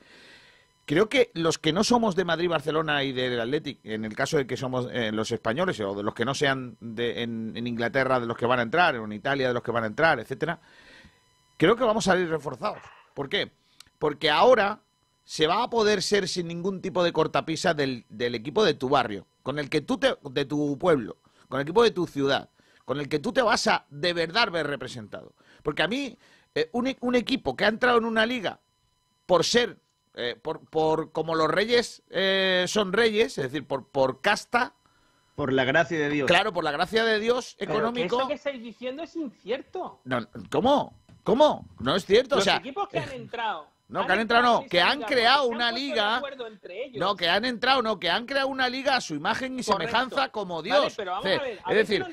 Creo 0.86 1.08
que 1.08 1.30
los 1.34 1.58
que 1.58 1.72
no 1.72 1.84
somos 1.84 2.16
de 2.16 2.24
Madrid, 2.24 2.48
Barcelona 2.48 3.04
y 3.04 3.12
del 3.12 3.38
Athletic, 3.38 3.78
en 3.84 4.04
el 4.04 4.16
caso 4.16 4.38
de 4.38 4.46
que 4.46 4.56
somos 4.56 4.88
eh, 4.90 5.12
los 5.12 5.30
españoles 5.30 5.78
o 5.80 5.94
de 5.94 6.02
los 6.02 6.14
que 6.14 6.24
no 6.24 6.34
sean 6.34 6.78
en, 6.80 7.66
Inglaterra 7.66 8.18
de 8.18 8.26
los 8.26 8.36
que 8.36 8.46
van 8.46 8.58
a 8.58 8.62
entrar, 8.62 8.96
o 8.96 9.04
en 9.04 9.12
Italia 9.12 9.48
de 9.48 9.54
los 9.54 9.62
que 9.62 9.70
van 9.70 9.84
a 9.84 9.86
entrar, 9.86 10.18
etcétera, 10.18 10.60
creo 11.58 11.76
que 11.76 11.84
vamos 11.84 12.08
a 12.08 12.12
salir 12.12 12.28
reforzados. 12.28 12.80
¿Por 13.14 13.28
qué? 13.28 13.52
Porque 13.98 14.30
ahora 14.30 14.80
se 15.22 15.46
va 15.46 15.62
a 15.62 15.70
poder 15.70 16.02
ser 16.02 16.26
sin 16.26 16.48
ningún 16.48 16.80
tipo 16.80 17.04
de 17.04 17.12
cortapisa 17.12 17.74
del, 17.74 18.04
del 18.08 18.34
equipo 18.34 18.64
de 18.64 18.74
tu 18.74 18.88
barrio, 18.88 19.26
con 19.42 19.58
el 19.58 19.68
que 19.68 19.82
tú 19.82 19.98
te, 19.98 20.16
de 20.30 20.44
tu 20.46 20.76
pueblo, 20.78 21.18
con 21.48 21.60
el 21.60 21.64
equipo 21.64 21.84
de 21.84 21.92
tu 21.92 22.06
ciudad, 22.06 22.48
con 22.90 22.98
el 22.98 23.08
que 23.08 23.20
tú 23.20 23.32
te 23.32 23.40
vas 23.40 23.68
a 23.68 23.86
de 23.88 24.12
verdad 24.12 24.50
ver 24.50 24.66
representado. 24.66 25.36
Porque 25.62 25.84
a 25.84 25.86
mí, 25.86 26.18
eh, 26.56 26.70
un, 26.72 26.88
e- 26.88 26.96
un 27.02 27.14
equipo 27.14 27.54
que 27.54 27.64
ha 27.64 27.68
entrado 27.68 27.98
en 27.98 28.04
una 28.04 28.26
liga 28.26 28.58
por 29.26 29.44
ser, 29.44 29.78
eh, 30.14 30.34
por, 30.34 30.68
por 30.68 31.12
como 31.12 31.36
los 31.36 31.46
reyes 31.48 32.02
eh, 32.10 32.64
son 32.66 32.92
reyes, 32.92 33.38
es 33.38 33.44
decir, 33.44 33.64
por, 33.64 33.86
por 33.90 34.20
casta, 34.20 34.74
Por 35.36 35.52
la 35.52 35.62
gracia 35.62 36.00
de 36.00 36.08
Dios. 36.08 36.26
claro, 36.26 36.52
por 36.52 36.64
la 36.64 36.72
gracia 36.72 37.04
de 37.04 37.20
Dios 37.20 37.54
Pero 37.60 37.70
que 37.70 37.76
económico. 37.78 38.18
eso 38.18 38.26
que 38.26 38.34
estáis 38.34 38.60
diciendo 38.60 39.04
es 39.04 39.14
incierto. 39.14 40.00
No, 40.02 40.26
¿Cómo? 40.50 40.98
¿Cómo? 41.22 41.68
No 41.78 41.94
es 41.94 42.04
cierto. 42.04 42.34
Los 42.34 42.42
o 42.42 42.44
sea, 42.44 42.56
equipos 42.56 42.88
que 42.88 42.98
han 42.98 43.12
entrado. 43.12 43.68
No, 43.90 44.06
que 44.06 44.12
han 44.12 44.20
entrado, 44.20 44.42
no, 44.42 44.66
que 44.68 44.80
han 44.80 45.02
creado 45.02 45.46
una 45.46 45.72
liga. 45.72 46.16
acuerdo 46.16 46.46
entre 46.46 46.84
ellos. 46.84 46.98
No, 46.98 47.16
que 47.16 47.28
han 47.28 47.44
entrado, 47.44 47.82
no, 47.82 47.98
que 47.98 48.08
han 48.08 48.24
creado 48.24 48.48
una 48.48 48.68
liga 48.68 48.96
a 48.96 49.00
su 49.00 49.14
imagen 49.14 49.58
y 49.58 49.62
semejanza 49.62 50.30
como 50.30 50.62
Dios. 50.62 50.96
Es 51.68 51.76
decir, 51.76 52.06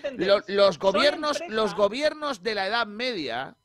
los 0.47 0.79
gobiernos, 0.79 1.41
los 1.49 1.75
gobiernos 1.75 2.41
de 2.41 2.55
la 2.55 2.67
Edad 2.67 2.87
Media 2.87 3.55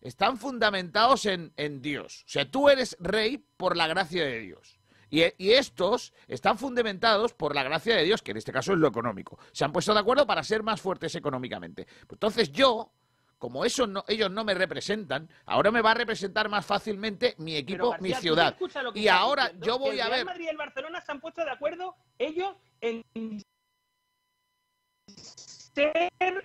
están 0.00 0.38
fundamentados 0.38 1.26
en, 1.26 1.52
en 1.56 1.82
Dios. 1.82 2.24
O 2.26 2.30
sea, 2.30 2.50
tú 2.50 2.68
eres 2.68 2.96
rey 3.00 3.44
por 3.56 3.76
la 3.76 3.86
gracia 3.86 4.24
de 4.24 4.40
Dios. 4.40 4.78
Y, 5.10 5.22
y 5.38 5.52
estos 5.52 6.12
están 6.26 6.58
fundamentados 6.58 7.32
por 7.32 7.54
la 7.54 7.62
gracia 7.62 7.96
de 7.96 8.04
Dios, 8.04 8.22
que 8.22 8.32
en 8.32 8.36
este 8.36 8.52
caso 8.52 8.72
es 8.72 8.78
lo 8.78 8.88
económico. 8.88 9.38
Se 9.52 9.64
han 9.64 9.72
puesto 9.72 9.94
de 9.94 10.00
acuerdo 10.00 10.26
para 10.26 10.42
ser 10.42 10.62
más 10.62 10.80
fuertes 10.80 11.14
económicamente. 11.14 11.86
Entonces 12.10 12.52
yo, 12.52 12.92
como 13.38 13.64
eso 13.64 13.86
no, 13.86 14.04
ellos 14.08 14.30
no 14.30 14.44
me 14.44 14.54
representan, 14.54 15.28
ahora 15.46 15.70
me 15.70 15.80
va 15.80 15.92
a 15.92 15.94
representar 15.94 16.48
más 16.48 16.66
fácilmente 16.66 17.34
mi 17.38 17.56
equipo, 17.56 17.90
García, 17.90 18.16
mi 18.16 18.20
ciudad. 18.20 18.56
Y 18.94 19.08
ahora 19.08 19.44
diciendo, 19.44 19.66
yo 19.66 19.78
voy 19.78 19.96
el 19.96 20.00
a 20.02 20.08
ver. 20.08 20.24
Madrid 20.24 20.44
y 20.44 20.48
el 20.48 20.56
Barcelona 20.56 21.00
se 21.00 21.12
han 21.12 21.20
puesto 21.20 21.44
de 21.44 21.50
acuerdo 21.50 21.96
ellos 22.18 22.54
en 22.80 23.04
ser 25.78 26.44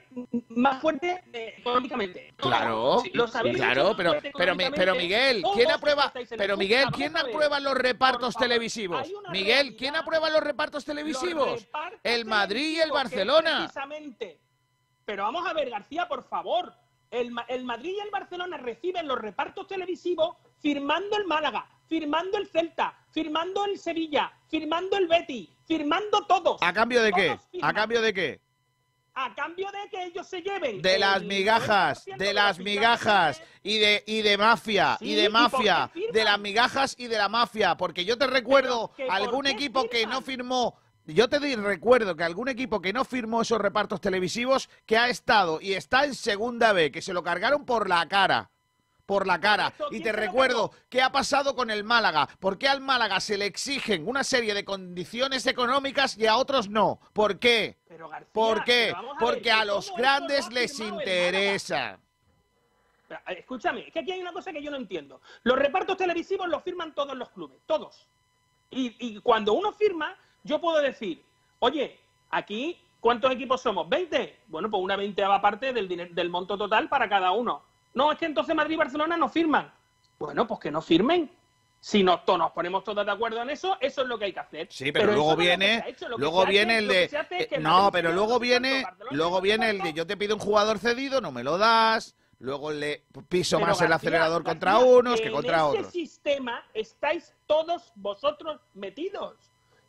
más 0.49 0.79
fuertes 0.81 1.19
eh, 1.33 1.55
económicamente. 1.57 2.33
Claro, 2.37 2.99
Sí, 3.03 3.09
lo 3.13 3.27
sabéis 3.27 3.57
claro, 3.57 3.93
pero, 3.97 4.11
fuerte 4.11 4.31
pero, 4.37 4.55
pero 4.75 4.95
Miguel, 4.95 5.43
¿quién 5.55 5.71
aprueba? 5.71 6.11
el 6.13 6.27
Pero 6.37 6.57
Miguel, 6.57 6.85
¿quién 6.91 7.17
aprueba 7.17 7.59
los 7.59 7.73
repartos 7.73 8.35
televisivos? 8.35 9.07
Miguel. 9.31 9.75
¿quién 9.75 9.95
aprueba 9.95 10.29
los 10.29 10.41
repartos 10.41 10.85
televisivos? 10.85 11.67
El 12.03 12.25
Madrid 12.25 12.77
y 12.77 12.79
el 12.79 12.91
Barcelona. 12.91 13.61
Precisamente. 13.61 14.39
Pero 15.05 15.23
vamos 15.23 15.47
a 15.47 15.53
ver, 15.53 15.69
García, 15.69 16.07
por 16.07 16.23
favor. 16.23 16.73
El, 17.13 17.29
Ma- 17.29 17.45
el 17.47 17.63
Madrid 17.63 17.93
y 17.95 17.99
el 17.99 18.09
Barcelona 18.09 18.57
reciben 18.57 19.07
los 19.07 19.19
repartos 19.19 19.67
televisivos 19.67 20.35
firmando 20.59 21.15
el 21.15 21.25
Málaga, 21.25 21.69
firmando 21.87 22.39
el 22.39 22.47
Celta, 22.47 22.97
firmando 23.11 23.65
el 23.65 23.77
Sevilla, 23.77 24.31
firmando 24.47 24.97
el 24.97 25.07
Betty, 25.07 25.47
firmando 25.67 26.25
todos. 26.25 26.57
¿A 26.61 26.73
cambio 26.73 27.03
de 27.03 27.11
qué? 27.13 27.37
¿A 27.61 27.71
cambio 27.71 28.01
de 28.01 28.13
qué? 28.15 28.41
A 29.13 29.35
cambio 29.35 29.67
de 29.71 29.89
que 29.91 30.05
ellos 30.05 30.27
se 30.27 30.41
lleven. 30.41 30.81
De 30.81 30.95
el 30.95 31.01
las 31.01 31.21
migajas, 31.21 32.07
90% 32.07 32.17
de 32.17 32.33
las 32.33 32.57
migajas 32.57 33.43
y 33.61 33.77
de 33.77 34.03
y 34.07 34.21
de 34.23 34.37
mafia 34.39 34.97
y 34.99 35.09
Sí, 35.09 35.13
de 35.15 35.21
¿y 35.21 35.25
por 35.25 35.31
qué 35.31 35.39
mafia, 35.39 35.91
de 36.11 36.23
las 36.23 36.39
migajas 36.39 36.95
y 36.97 37.05
de 37.05 37.17
la 37.19 37.29
mafia, 37.29 37.77
porque 37.77 38.05
yo 38.05 38.17
te 38.17 38.25
recuerdo 38.25 38.91
que 38.97 39.05
¿por 39.05 39.13
algún 39.15 39.45
equipo 39.45 39.87
que 39.87 40.07
no 40.07 40.23
firmó 40.23 40.79
yo 41.05 41.27
te 41.29 41.39
di- 41.39 41.55
recuerdo 41.55 42.15
que 42.15 42.23
algún 42.23 42.47
equipo 42.49 42.81
que 42.81 42.93
no 42.93 43.03
firmó 43.05 43.41
esos 43.41 43.59
repartos 43.59 43.99
televisivos 44.01 44.69
que 44.85 44.97
ha 44.97 45.09
estado 45.09 45.59
y 45.61 45.73
está 45.73 46.05
en 46.05 46.15
segunda 46.15 46.73
B, 46.73 46.91
que 46.91 47.01
se 47.01 47.13
lo 47.13 47.23
cargaron 47.23 47.65
por 47.65 47.89
la 47.89 48.07
cara. 48.07 48.49
Por 49.05 49.27
la 49.27 49.37
cara. 49.37 49.73
Y 49.87 49.95
¿quién 49.99 50.03
te 50.03 50.11
recuerdo 50.13 50.71
qué 50.89 51.01
ha 51.01 51.11
pasado 51.11 51.55
con 51.57 51.69
el 51.69 51.83
Málaga. 51.83 52.25
¿Por 52.39 52.57
qué 52.57 52.69
al 52.69 52.79
Málaga 52.79 53.19
se 53.19 53.37
le 53.37 53.45
exigen 53.45 54.07
una 54.07 54.23
serie 54.23 54.53
de 54.53 54.63
condiciones 54.63 55.45
económicas 55.45 56.17
y 56.17 56.25
a 56.25 56.37
otros 56.37 56.69
no? 56.69 57.01
¿Por 57.11 57.37
qué? 57.37 57.77
Pero, 57.89 58.07
García, 58.07 58.29
¿Por 58.31 58.63
qué? 58.63 58.93
pero 58.97 59.11
a 59.11 59.17
Porque 59.17 59.41
que 59.41 59.51
a 59.51 59.65
los 59.65 59.93
grandes 59.97 60.49
les 60.53 60.79
interesa. 60.79 61.99
Eh, 63.09 63.39
Escúchame, 63.39 63.81
es 63.87 63.91
que 63.93 63.99
aquí 63.99 64.13
hay 64.13 64.21
una 64.21 64.31
cosa 64.31 64.53
que 64.53 64.63
yo 64.63 64.71
no 64.71 64.77
entiendo. 64.77 65.19
Los 65.43 65.59
repartos 65.59 65.97
televisivos 65.97 66.47
los 66.47 66.63
firman 66.63 66.95
todos 66.95 67.15
los 67.17 67.29
clubes, 67.31 67.59
todos. 67.65 68.07
Y, 68.71 68.95
y 68.99 69.19
cuando 69.19 69.51
uno 69.51 69.73
firma, 69.73 70.17
yo 70.43 70.59
puedo 70.59 70.81
decir, 70.81 71.23
oye, 71.59 71.99
aquí, 72.29 72.79
¿cuántos 72.99 73.31
equipos 73.31 73.61
somos? 73.61 73.87
¿20? 73.87 74.33
Bueno, 74.47 74.69
pues 74.69 74.83
una 74.83 74.95
veinteava 74.95 75.41
parte 75.41 75.73
del, 75.73 76.13
del 76.13 76.29
monto 76.29 76.57
total 76.57 76.89
para 76.89 77.09
cada 77.09 77.31
uno. 77.31 77.63
No, 77.93 78.11
es 78.11 78.17
que 78.17 78.25
entonces 78.25 78.55
Madrid 78.55 78.75
y 78.75 78.77
Barcelona 78.77 79.17
no 79.17 79.29
firman. 79.29 79.71
Bueno, 80.19 80.47
pues 80.47 80.59
que 80.59 80.71
no 80.71 80.81
firmen. 80.81 81.29
Si 81.79 82.01
nos, 82.01 82.21
ponemos 82.55 82.81
todos 82.85 83.05
de 83.05 83.11
acuerdo 83.11 83.41
en 83.41 83.49
eso, 83.49 83.77
eso 83.81 84.03
es 84.03 84.07
lo 84.07 84.17
que 84.17 84.23
hay 84.25 84.33
que 84.33 84.39
hacer. 84.39 84.67
Sí, 84.71 84.93
pero, 84.93 85.11
luego 85.11 85.35
viene, 85.35 85.83
luego 86.15 86.45
viene 86.45 86.77
el 86.77 86.87
de 86.87 87.59
no, 87.59 87.91
pero 87.91 88.13
luego 88.13 88.39
viene, 88.39 88.85
luego 89.11 89.41
viene 89.41 89.69
el 89.69 89.79
de 89.79 89.91
yo 89.91 90.07
te 90.07 90.15
pido 90.15 90.35
un 90.35 90.39
jugador 90.39 90.79
cedido, 90.79 91.19
no 91.19 91.33
me 91.33 91.43
lo 91.43 91.57
das, 91.57 92.15
luego 92.39 92.71
le 92.71 93.03
piso 93.27 93.57
Pero, 93.57 93.67
más 93.67 93.81
el 93.81 93.91
acelerador 93.91 94.43
García, 94.43 94.53
contra 94.53 94.79
unos 94.79 95.19
que 95.19 95.27
en 95.27 95.33
contra 95.33 95.57
ese 95.57 95.65
otros. 95.65 95.91
sistema 95.91 96.65
estáis 96.73 97.33
todos 97.47 97.91
vosotros 97.95 98.61
metidos. 98.75 99.35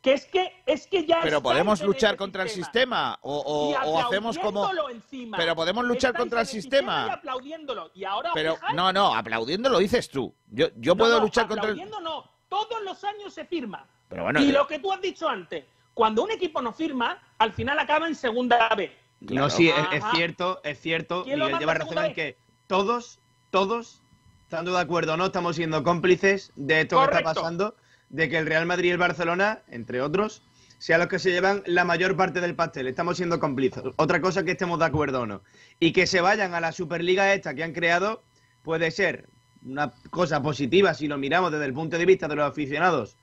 Que 0.05 0.13
es 0.13 0.25
que 0.27 0.53
es 0.67 0.85
que 0.85 1.03
ya 1.07 1.19
Pero 1.23 1.41
podemos 1.41 1.81
luchar 1.81 2.15
contra 2.15 2.43
el 2.43 2.49
sistema. 2.49 3.13
sistema 3.13 3.19
o, 3.23 3.39
o- 3.43 3.71
Y 3.71 3.87
o 3.87 3.99
hacemos 3.99 4.37
como 4.37 4.63
aplaudiéndolo 4.63 4.89
encima. 4.95 5.35
Pero 5.37 5.55
podemos 5.55 5.83
luchar 5.83 6.09
Estáis 6.11 6.21
contra 6.21 6.41
el 6.41 6.45
sistema. 6.47 7.05
y 7.07 7.09
aplaudiéndolo. 7.09 7.91
Y 7.95 8.03
ahora 8.03 8.29
Pero 8.35 8.55
fijáis- 8.55 8.75
no, 8.75 8.93
no, 8.93 9.15
aplaudiendo 9.15 9.67
lo 9.67 9.79
dices 9.79 10.07
tú. 10.11 10.31
Yo 10.51 10.67
yo 10.75 10.93
No, 10.93 10.97
puedo 10.97 11.17
no, 11.17 11.23
luchar 11.23 11.47
contra 11.47 11.69
el 11.69 11.71
aplaudiendo 11.71 11.99
no. 12.01 12.23
Todos 12.47 12.83
los 12.83 13.03
años 13.03 13.33
se 13.33 13.45
firma. 13.45 13.87
Pero 14.07 14.21
bueno, 14.25 14.39
y 14.39 14.51
lo 14.51 14.67
que 14.67 14.77
tú 14.77 14.93
has 14.93 15.01
dicho 15.01 15.27
antes, 15.27 15.65
cuando 15.95 16.23
un 16.23 16.29
equipo 16.29 16.61
no 16.61 16.71
firma, 16.71 17.19
al 17.39 17.51
final 17.53 17.79
acaba 17.79 18.07
en 18.07 18.13
segunda 18.13 18.69
B. 18.77 18.95
No, 19.21 19.49
sí, 19.49 19.71
es, 19.91 20.03
cierto, 20.13 20.61
es 20.63 20.79
cierto. 20.79 21.23
¿Quién 21.23 21.39
lo 21.39 21.45
Miguel 21.45 21.59
lleva 21.61 21.73
razón 21.73 21.97
en 22.05 22.13
que 22.13 22.37
todos, 22.67 23.17
todos, 23.49 24.03
estando 24.43 24.71
de 24.73 24.79
acuerdo 24.81 25.13
o 25.15 25.17
no, 25.17 25.25
estamos 25.25 25.55
siendo 25.55 25.83
cómplices 25.83 26.51
de 26.55 26.81
esto 26.81 26.99
que 26.99 27.05
está 27.05 27.23
pasando, 27.23 27.73
de 28.09 28.29
que 28.29 28.37
el 28.37 28.45
Real 28.45 28.65
Madrid 28.65 28.89
y 28.89 28.91
el 28.91 28.97
Barcelona, 28.97 29.63
entre 29.67 30.01
otros, 30.01 30.43
sean 30.77 30.99
los 30.99 31.09
que 31.09 31.19
se 31.19 31.31
llevan 31.31 31.63
la 31.65 31.85
mayor 31.85 32.15
parte 32.15 32.41
del 32.41 32.55
pastel. 32.55 32.87
Estamos 32.87 33.17
siendo 33.17 33.39
cómplices. 33.39 33.83
Otra 33.95 34.21
cosa 34.21 34.43
que 34.43 34.51
estemos 34.51 34.79
de 34.79 34.85
acuerdo 34.85 35.21
o 35.21 35.25
no. 35.25 35.41
Y 35.79 35.93
que 35.93 36.07
se 36.07 36.21
vayan 36.21 36.53
a 36.53 36.61
la 36.61 36.71
Superliga 36.71 37.33
esta 37.33 37.55
que 37.55 37.63
han 37.63 37.73
creado 37.73 38.23
puede 38.63 38.91
ser 38.91 39.29
una 39.65 39.93
cosa 40.09 40.41
positiva 40.41 40.93
si 40.93 41.07
lo 41.07 41.17
miramos 41.17 41.51
desde 41.51 41.65
el 41.65 41.73
punto 41.73 41.97
de 41.97 42.05
vista 42.05 42.27
de 42.27 42.35
los 42.35 42.49
aficionados 42.49 43.17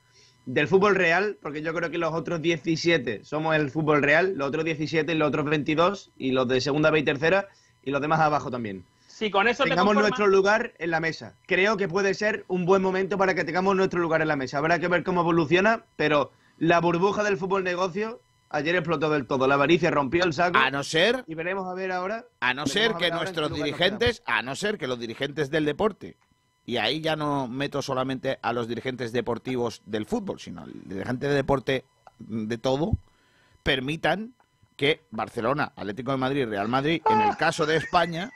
del 0.44 0.66
fútbol 0.66 0.96
real, 0.96 1.38
porque 1.40 1.62
yo 1.62 1.72
creo 1.72 1.90
que 1.90 1.98
los 1.98 2.12
otros 2.12 2.42
17 2.42 3.24
somos 3.24 3.54
el 3.54 3.70
fútbol 3.70 4.02
real, 4.02 4.34
los 4.36 4.48
otros 4.48 4.64
17 4.64 5.12
y 5.12 5.16
los 5.16 5.28
otros 5.28 5.44
22, 5.44 6.10
y 6.16 6.32
los 6.32 6.48
de 6.48 6.60
segunda 6.60 6.90
B 6.90 6.98
y 6.98 7.04
tercera, 7.04 7.48
y 7.84 7.90
los 7.90 8.00
demás 8.00 8.20
abajo 8.20 8.50
también. 8.50 8.84
Sí, 9.22 9.30
con 9.30 9.46
eso 9.46 9.62
te 9.62 9.68
tengamos 9.70 9.94
conformas. 9.94 10.18
nuestro 10.18 10.26
lugar 10.26 10.74
en 10.78 10.90
la 10.90 10.98
mesa. 10.98 11.36
Creo 11.46 11.76
que 11.76 11.86
puede 11.86 12.12
ser 12.12 12.44
un 12.48 12.66
buen 12.66 12.82
momento 12.82 13.16
para 13.16 13.36
que 13.36 13.44
tengamos 13.44 13.76
nuestro 13.76 14.00
lugar 14.00 14.20
en 14.20 14.26
la 14.26 14.34
mesa. 14.34 14.58
Habrá 14.58 14.80
que 14.80 14.88
ver 14.88 15.04
cómo 15.04 15.20
evoluciona, 15.20 15.84
pero 15.94 16.32
la 16.58 16.80
burbuja 16.80 17.22
del 17.22 17.36
fútbol 17.36 17.62
negocio 17.62 18.20
ayer 18.50 18.74
explotó 18.74 19.10
del 19.10 19.28
todo. 19.28 19.46
La 19.46 19.54
avaricia 19.54 19.92
rompió 19.92 20.24
el 20.24 20.32
saco. 20.32 20.58
A 20.58 20.72
no 20.72 20.82
ser, 20.82 21.22
Y 21.28 21.36
veremos 21.36 21.68
a 21.68 21.74
ver 21.74 21.92
ahora. 21.92 22.24
a 22.40 22.52
no 22.52 22.66
ser 22.66 22.94
que 22.94 23.12
nuestros 23.12 23.54
dirigentes, 23.54 24.24
a 24.26 24.42
no 24.42 24.56
ser 24.56 24.76
que 24.76 24.88
los 24.88 24.98
dirigentes 24.98 25.50
del 25.50 25.66
deporte, 25.66 26.16
y 26.66 26.78
ahí 26.78 27.00
ya 27.00 27.14
no 27.14 27.46
meto 27.46 27.80
solamente 27.80 28.40
a 28.42 28.52
los 28.52 28.66
dirigentes 28.66 29.12
deportivos 29.12 29.82
del 29.86 30.04
fútbol, 30.04 30.40
sino 30.40 30.62
al 30.62 30.72
dirigente 30.84 31.28
de 31.28 31.34
deporte 31.34 31.84
de 32.18 32.58
todo, 32.58 32.90
permitan 33.62 34.34
que 34.76 35.02
Barcelona, 35.12 35.72
Atlético 35.76 36.10
de 36.10 36.16
Madrid, 36.16 36.48
Real 36.48 36.66
Madrid, 36.66 37.00
en 37.08 37.20
el 37.20 37.36
caso 37.36 37.66
de 37.66 37.76
España, 37.76 38.32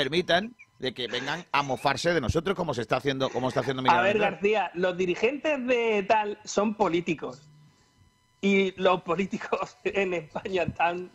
permitan 0.00 0.54
de 0.78 0.92
que 0.92 1.08
vengan 1.08 1.42
a 1.52 1.62
mofarse 1.62 2.12
de 2.12 2.20
nosotros 2.20 2.54
como 2.54 2.74
se 2.74 2.82
está 2.82 2.96
haciendo, 2.98 3.30
como 3.30 3.48
está 3.48 3.60
haciendo 3.60 3.80
Miguel 3.82 3.98
A 3.98 4.02
ver. 4.02 4.18
García, 4.18 4.70
los 4.74 4.94
dirigentes 4.94 5.66
de 5.66 6.02
tal 6.02 6.38
son 6.44 6.74
políticos. 6.74 7.48
Y 8.42 8.78
los 8.78 9.00
políticos 9.00 9.74
en 9.84 10.12
España 10.12 10.64
están. 10.64 11.10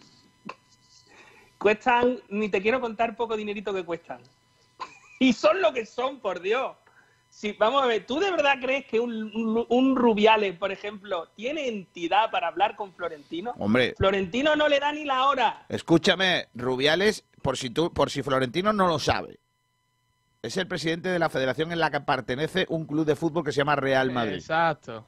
Cuestan, 1.59 2.17
ni 2.29 2.49
te 2.49 2.59
quiero 2.59 2.81
contar 2.81 3.15
poco 3.15 3.37
dinerito 3.37 3.71
que 3.73 3.83
cuestan. 3.83 4.19
Y 5.19 5.33
son 5.33 5.61
lo 5.61 5.71
que 5.71 5.85
son, 5.85 6.19
por 6.19 6.41
Dios. 6.41 6.75
Si, 7.29 7.51
vamos 7.51 7.83
a 7.83 7.85
ver, 7.85 8.07
¿tú 8.07 8.19
de 8.19 8.31
verdad 8.31 8.55
crees 8.59 8.87
que 8.87 8.99
un, 8.99 9.13
un- 9.35 9.65
un 9.69 9.95
Rubiales, 9.95 10.57
por 10.57 10.71
ejemplo, 10.71 11.27
tiene 11.35 11.67
entidad 11.67 12.31
para 12.31 12.47
hablar 12.47 12.75
con 12.75 12.91
Florentino? 12.95 13.53
Hombre, 13.59 13.93
Florentino 13.95 14.55
no 14.55 14.67
le 14.67 14.79
da 14.79 14.91
ni 14.91 15.05
la 15.05 15.27
hora. 15.27 15.67
Escúchame, 15.69 16.47
Rubiales, 16.55 17.23
por 17.41 17.57
si 17.57 17.69
tú, 17.69 17.91
por 17.93 18.09
si 18.09 18.21
Florentino 18.23 18.71
no 18.73 18.87
lo 18.87 18.99
sabe, 18.99 19.39
es 20.41 20.57
el 20.57 20.67
presidente 20.67 21.09
de 21.09 21.19
la 21.19 21.29
federación 21.29 21.71
en 21.71 21.79
la 21.79 21.91
que 21.91 22.01
pertenece 22.01 22.65
un 22.69 22.85
club 22.85 23.05
de 23.05 23.15
fútbol 23.15 23.43
que 23.43 23.51
se 23.51 23.57
llama 23.57 23.75
Real 23.75 24.11
Madrid. 24.11 24.35
Exacto. 24.35 25.05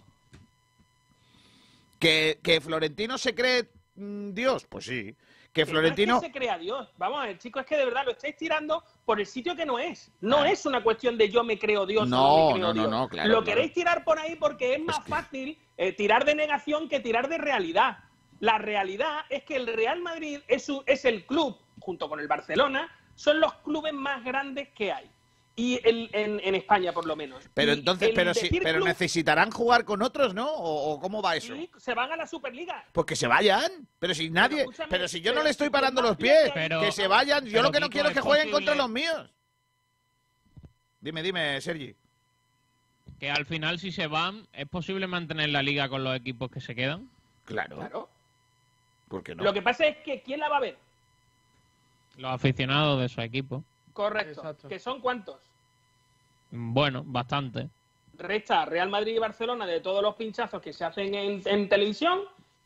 Que, 1.99 2.39
que 2.43 2.59
Florentino 2.61 3.17
se 3.17 3.33
cree 3.33 3.69
mm, 3.95 4.31
Dios, 4.33 4.65
pues 4.67 4.85
sí. 4.85 5.15
Que 5.53 5.67
Florentino, 5.67 6.13
No 6.15 6.17
es 6.17 6.23
que 6.23 6.27
se 6.33 6.33
crea 6.39 6.57
Dios. 6.57 6.89
Vamos 6.97 7.21
a 7.21 7.27
ver, 7.27 7.37
chicos, 7.37 7.61
es 7.61 7.67
que 7.67 7.77
de 7.77 7.85
verdad 7.85 8.05
lo 8.05 8.11
estáis 8.11 8.35
tirando 8.35 8.83
por 9.05 9.19
el 9.19 9.27
sitio 9.27 9.55
que 9.55 9.67
no 9.67 9.77
es. 9.77 10.11
No 10.19 10.43
es 10.43 10.65
una 10.65 10.81
cuestión 10.81 11.15
de 11.15 11.29
yo 11.29 11.43
me 11.43 11.59
creo 11.59 11.85
Dios 11.85 12.09
No, 12.09 12.23
o 12.25 12.39
no 12.39 12.47
me 12.47 12.53
creo 12.55 12.67
no, 12.67 12.73
no, 12.73 12.81
Dios. 12.81 12.89
no, 12.91 13.07
claro, 13.07 13.29
lo 13.29 13.35
claro. 13.43 13.45
queréis 13.45 13.73
tirar 13.73 14.03
por 14.03 14.17
ahí 14.17 14.35
porque 14.35 14.73
es 14.73 14.81
más 14.83 15.03
fácil 15.05 15.57
eh, 15.77 15.93
tirar 15.93 16.25
de 16.25 16.33
negación 16.33 16.89
que 16.89 16.99
tirar 16.99 17.29
de 17.29 17.37
realidad. 17.37 17.99
La 18.39 18.57
realidad 18.57 19.19
es 19.29 19.43
que 19.43 19.55
el 19.55 19.67
Real 19.67 20.01
Madrid 20.01 20.39
es, 20.47 20.67
un- 20.69 20.81
es 20.87 21.05
el 21.05 21.23
club, 21.27 21.55
junto 21.83 22.07
con 22.09 22.19
el 22.21 22.27
Barcelona, 22.27 22.89
son 23.15 23.39
los 23.41 23.53
clubes 23.55 23.93
más 23.93 24.23
grandes 24.23 24.69
que 24.69 24.91
hay. 24.93 25.09
Y 25.55 25.79
el- 25.87 26.09
en, 26.13 26.39
en 26.43 26.55
España, 26.55 26.91
por 26.93 27.05
lo 27.05 27.15
menos. 27.15 27.43
pero 27.53 27.73
Y 27.73 27.79
entonces, 27.79 28.09
pero 28.15 28.33
decir 28.33 28.61
pero 28.63 28.77
club, 28.79 28.87
necesitarán 28.87 29.51
jugar 29.51 29.85
con 29.85 30.01
otros, 30.01 30.33
¿no? 30.33 30.49
¿O, 30.49 30.93
o 30.93 30.99
cómo 30.99 31.21
va 31.21 31.35
eso? 31.35 31.53
sí, 31.55 31.69
se 31.77 31.93
van 31.93 32.11
a 32.11 32.15
la 32.15 32.25
Superliga. 32.25 32.83
Pues 32.91 33.05
que 33.05 33.15
se 33.15 33.27
vayan. 33.27 33.69
Pero 33.99 34.15
si 34.15 34.29
nadie, 34.31 34.65
pero 34.89 35.07
si 35.07 35.21
yo 35.21 35.31
no 35.33 35.43
le 35.43 35.51
estoy 35.51 35.67
si 35.67 35.71
parando 35.71 36.01
los 36.01 36.17
pies, 36.17 36.49
Pero- 36.55 36.79
que 36.81 36.91
se 36.91 37.07
vayan. 37.07 37.45
Yo 37.45 37.61
lo 37.61 37.71
que 37.71 37.79
no 37.79 37.89
quiero 37.89 38.07
es 38.09 38.15
que 38.15 38.21
jueguen 38.21 38.47
posible- 38.49 38.65
contra 38.65 38.75
los 38.75 38.89
míos. 38.89 39.29
Dime, 41.01 41.21
dime, 41.21 41.59
Sergi. 41.61 41.95
Que 43.19 43.29
al 43.29 43.45
final, 43.45 43.77
si 43.77 43.91
se 43.91 44.07
van, 44.07 44.47
¿es 44.53 44.67
posible 44.67 45.05
mantener 45.05 45.49
la 45.49 45.61
liga 45.61 45.87
con 45.89 46.03
los 46.03 46.15
equipos 46.15 46.49
que 46.49 46.61
se 46.61 46.73
quedan? 46.73 47.09
Claro. 47.45 47.77
Claro. 47.77 48.09
¿Por 49.07 49.21
qué 49.23 49.35
no? 49.35 49.43
Lo 49.43 49.53
que 49.53 49.61
pasa 49.61 49.85
es 49.85 49.97
que 49.97 50.21
¿quién 50.23 50.39
la 50.39 50.49
va 50.49 50.57
a 50.57 50.61
ver? 50.61 50.77
Los 52.17 52.31
aficionados 52.31 52.99
de 52.99 53.05
esos 53.07 53.23
equipos. 53.23 53.63
Correcto. 53.93 54.39
Exacto. 54.41 54.67
¿Que 54.67 54.79
son 54.79 55.01
cuántos? 55.01 55.37
Bueno, 56.51 57.03
bastante. 57.05 57.69
resta 58.17 58.65
Real 58.65 58.89
Madrid 58.89 59.15
y 59.15 59.19
Barcelona 59.19 59.65
de 59.65 59.79
todos 59.81 60.03
los 60.03 60.15
pinchazos 60.15 60.61
que 60.61 60.71
se 60.73 60.85
hacen 60.85 61.13
en, 61.15 61.41
en 61.45 61.67
televisión 61.69 62.19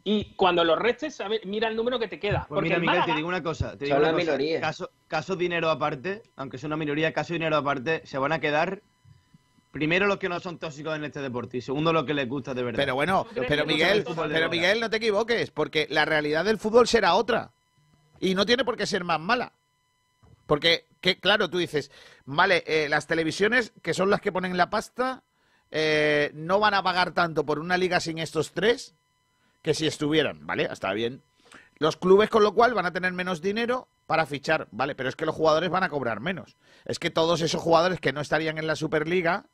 y 0.03 0.33
cuando 0.35 0.63
los 0.63 0.77
restes, 0.77 1.21
mira 1.45 1.67
el 1.69 1.75
número 1.75 1.97
que 1.99 2.07
te 2.07 2.19
queda. 2.19 2.45
Pues 2.47 2.59
Porque 2.59 2.63
mira, 2.69 2.75
el 2.75 2.81
Miguel, 2.81 2.95
Málaga- 2.99 3.05
te 3.13 3.17
digo 3.17 3.27
una 3.29 3.43
cosa. 3.43 3.77
Te 3.77 3.85
digo 3.85 3.97
una 3.97 4.11
cosa. 4.11 4.17
minoría. 4.23 4.61
Caso, 4.61 4.89
caso 5.07 5.35
dinero 5.35 5.69
aparte, 5.69 6.23
aunque 6.35 6.57
sea 6.57 6.67
una 6.67 6.77
minoría, 6.77 7.13
caso 7.13 7.33
dinero 7.33 7.55
aparte, 7.57 8.01
se 8.05 8.17
van 8.17 8.31
a 8.33 8.39
quedar 8.39 8.81
primero 9.71 10.07
los 10.07 10.17
que 10.17 10.29
no 10.29 10.39
son 10.39 10.57
tóxicos 10.59 10.95
en 10.95 11.03
este 11.03 11.21
deporte 11.21 11.57
y 11.57 11.61
segundo 11.61 11.91
los 11.93 12.05
que 12.05 12.13
les 12.13 12.27
gusta 12.27 12.53
de 12.53 12.63
verdad. 12.63 12.77
Pero 12.77 12.95
bueno, 12.95 13.23
¿Tú 13.29 13.35
crees 13.35 13.47
pero 13.47 13.65
Miguel, 13.65 14.05
pero? 14.29 14.49
Miguel, 14.49 14.79
no 14.79 14.89
te 14.89 14.97
equivoques, 14.97 15.51
porque 15.51 15.87
la 15.89 16.03
realidad 16.05 16.43
del 16.45 16.57
fútbol 16.57 16.87
será 16.87 17.13
otra. 17.15 17.51
Y 18.19 18.35
no 18.35 18.45
tiene 18.45 18.65
por 18.65 18.77
qué 18.77 18.85
ser 18.85 19.03
más 19.03 19.19
mala. 19.19 19.51
Porque, 20.45 20.85
que, 21.01 21.19
claro, 21.19 21.49
tú 21.49 21.57
dices, 21.57 21.91
vale, 22.25 22.63
eh, 22.67 22.87
las 22.89 23.05
televisiones, 23.07 23.73
que 23.81 23.93
son 23.93 24.09
las 24.09 24.21
que 24.21 24.31
ponen 24.31 24.55
la 24.57 24.69
pasta, 24.69 25.23
eh, 25.71 26.31
no 26.33 26.59
van 26.59 26.73
a 26.73 26.83
pagar 26.83 27.11
tanto 27.11 27.45
por 27.45 27.59
una 27.59 27.77
liga 27.77 27.99
sin 27.99 28.17
estos 28.17 28.53
tres 28.53 28.95
que 29.61 29.73
si 29.73 29.85
estuvieran, 29.87 30.45
¿vale? 30.47 30.69
Está 30.71 30.93
bien. 30.93 31.21
Los 31.79 31.97
clubes, 31.97 32.29
con 32.29 32.43
lo 32.43 32.53
cual, 32.53 32.73
van 32.73 32.85
a 32.85 32.93
tener 32.93 33.11
menos 33.11 33.41
dinero 33.41 33.87
para 34.07 34.25
fichar, 34.25 34.67
¿vale? 34.71 34.95
Pero 34.95 35.09
es 35.09 35.15
que 35.17 35.25
los 35.25 35.35
jugadores 35.35 35.69
van 35.69 35.83
a 35.83 35.89
cobrar 35.89 36.21
menos. 36.21 36.55
Es 36.85 36.97
que 36.97 37.09
todos 37.11 37.41
esos 37.41 37.61
jugadores 37.61 37.99
que 37.99 38.13
no 38.13 38.21
estarían 38.21 38.57
en 38.57 38.65
la 38.67 38.77
Superliga, 38.77 39.45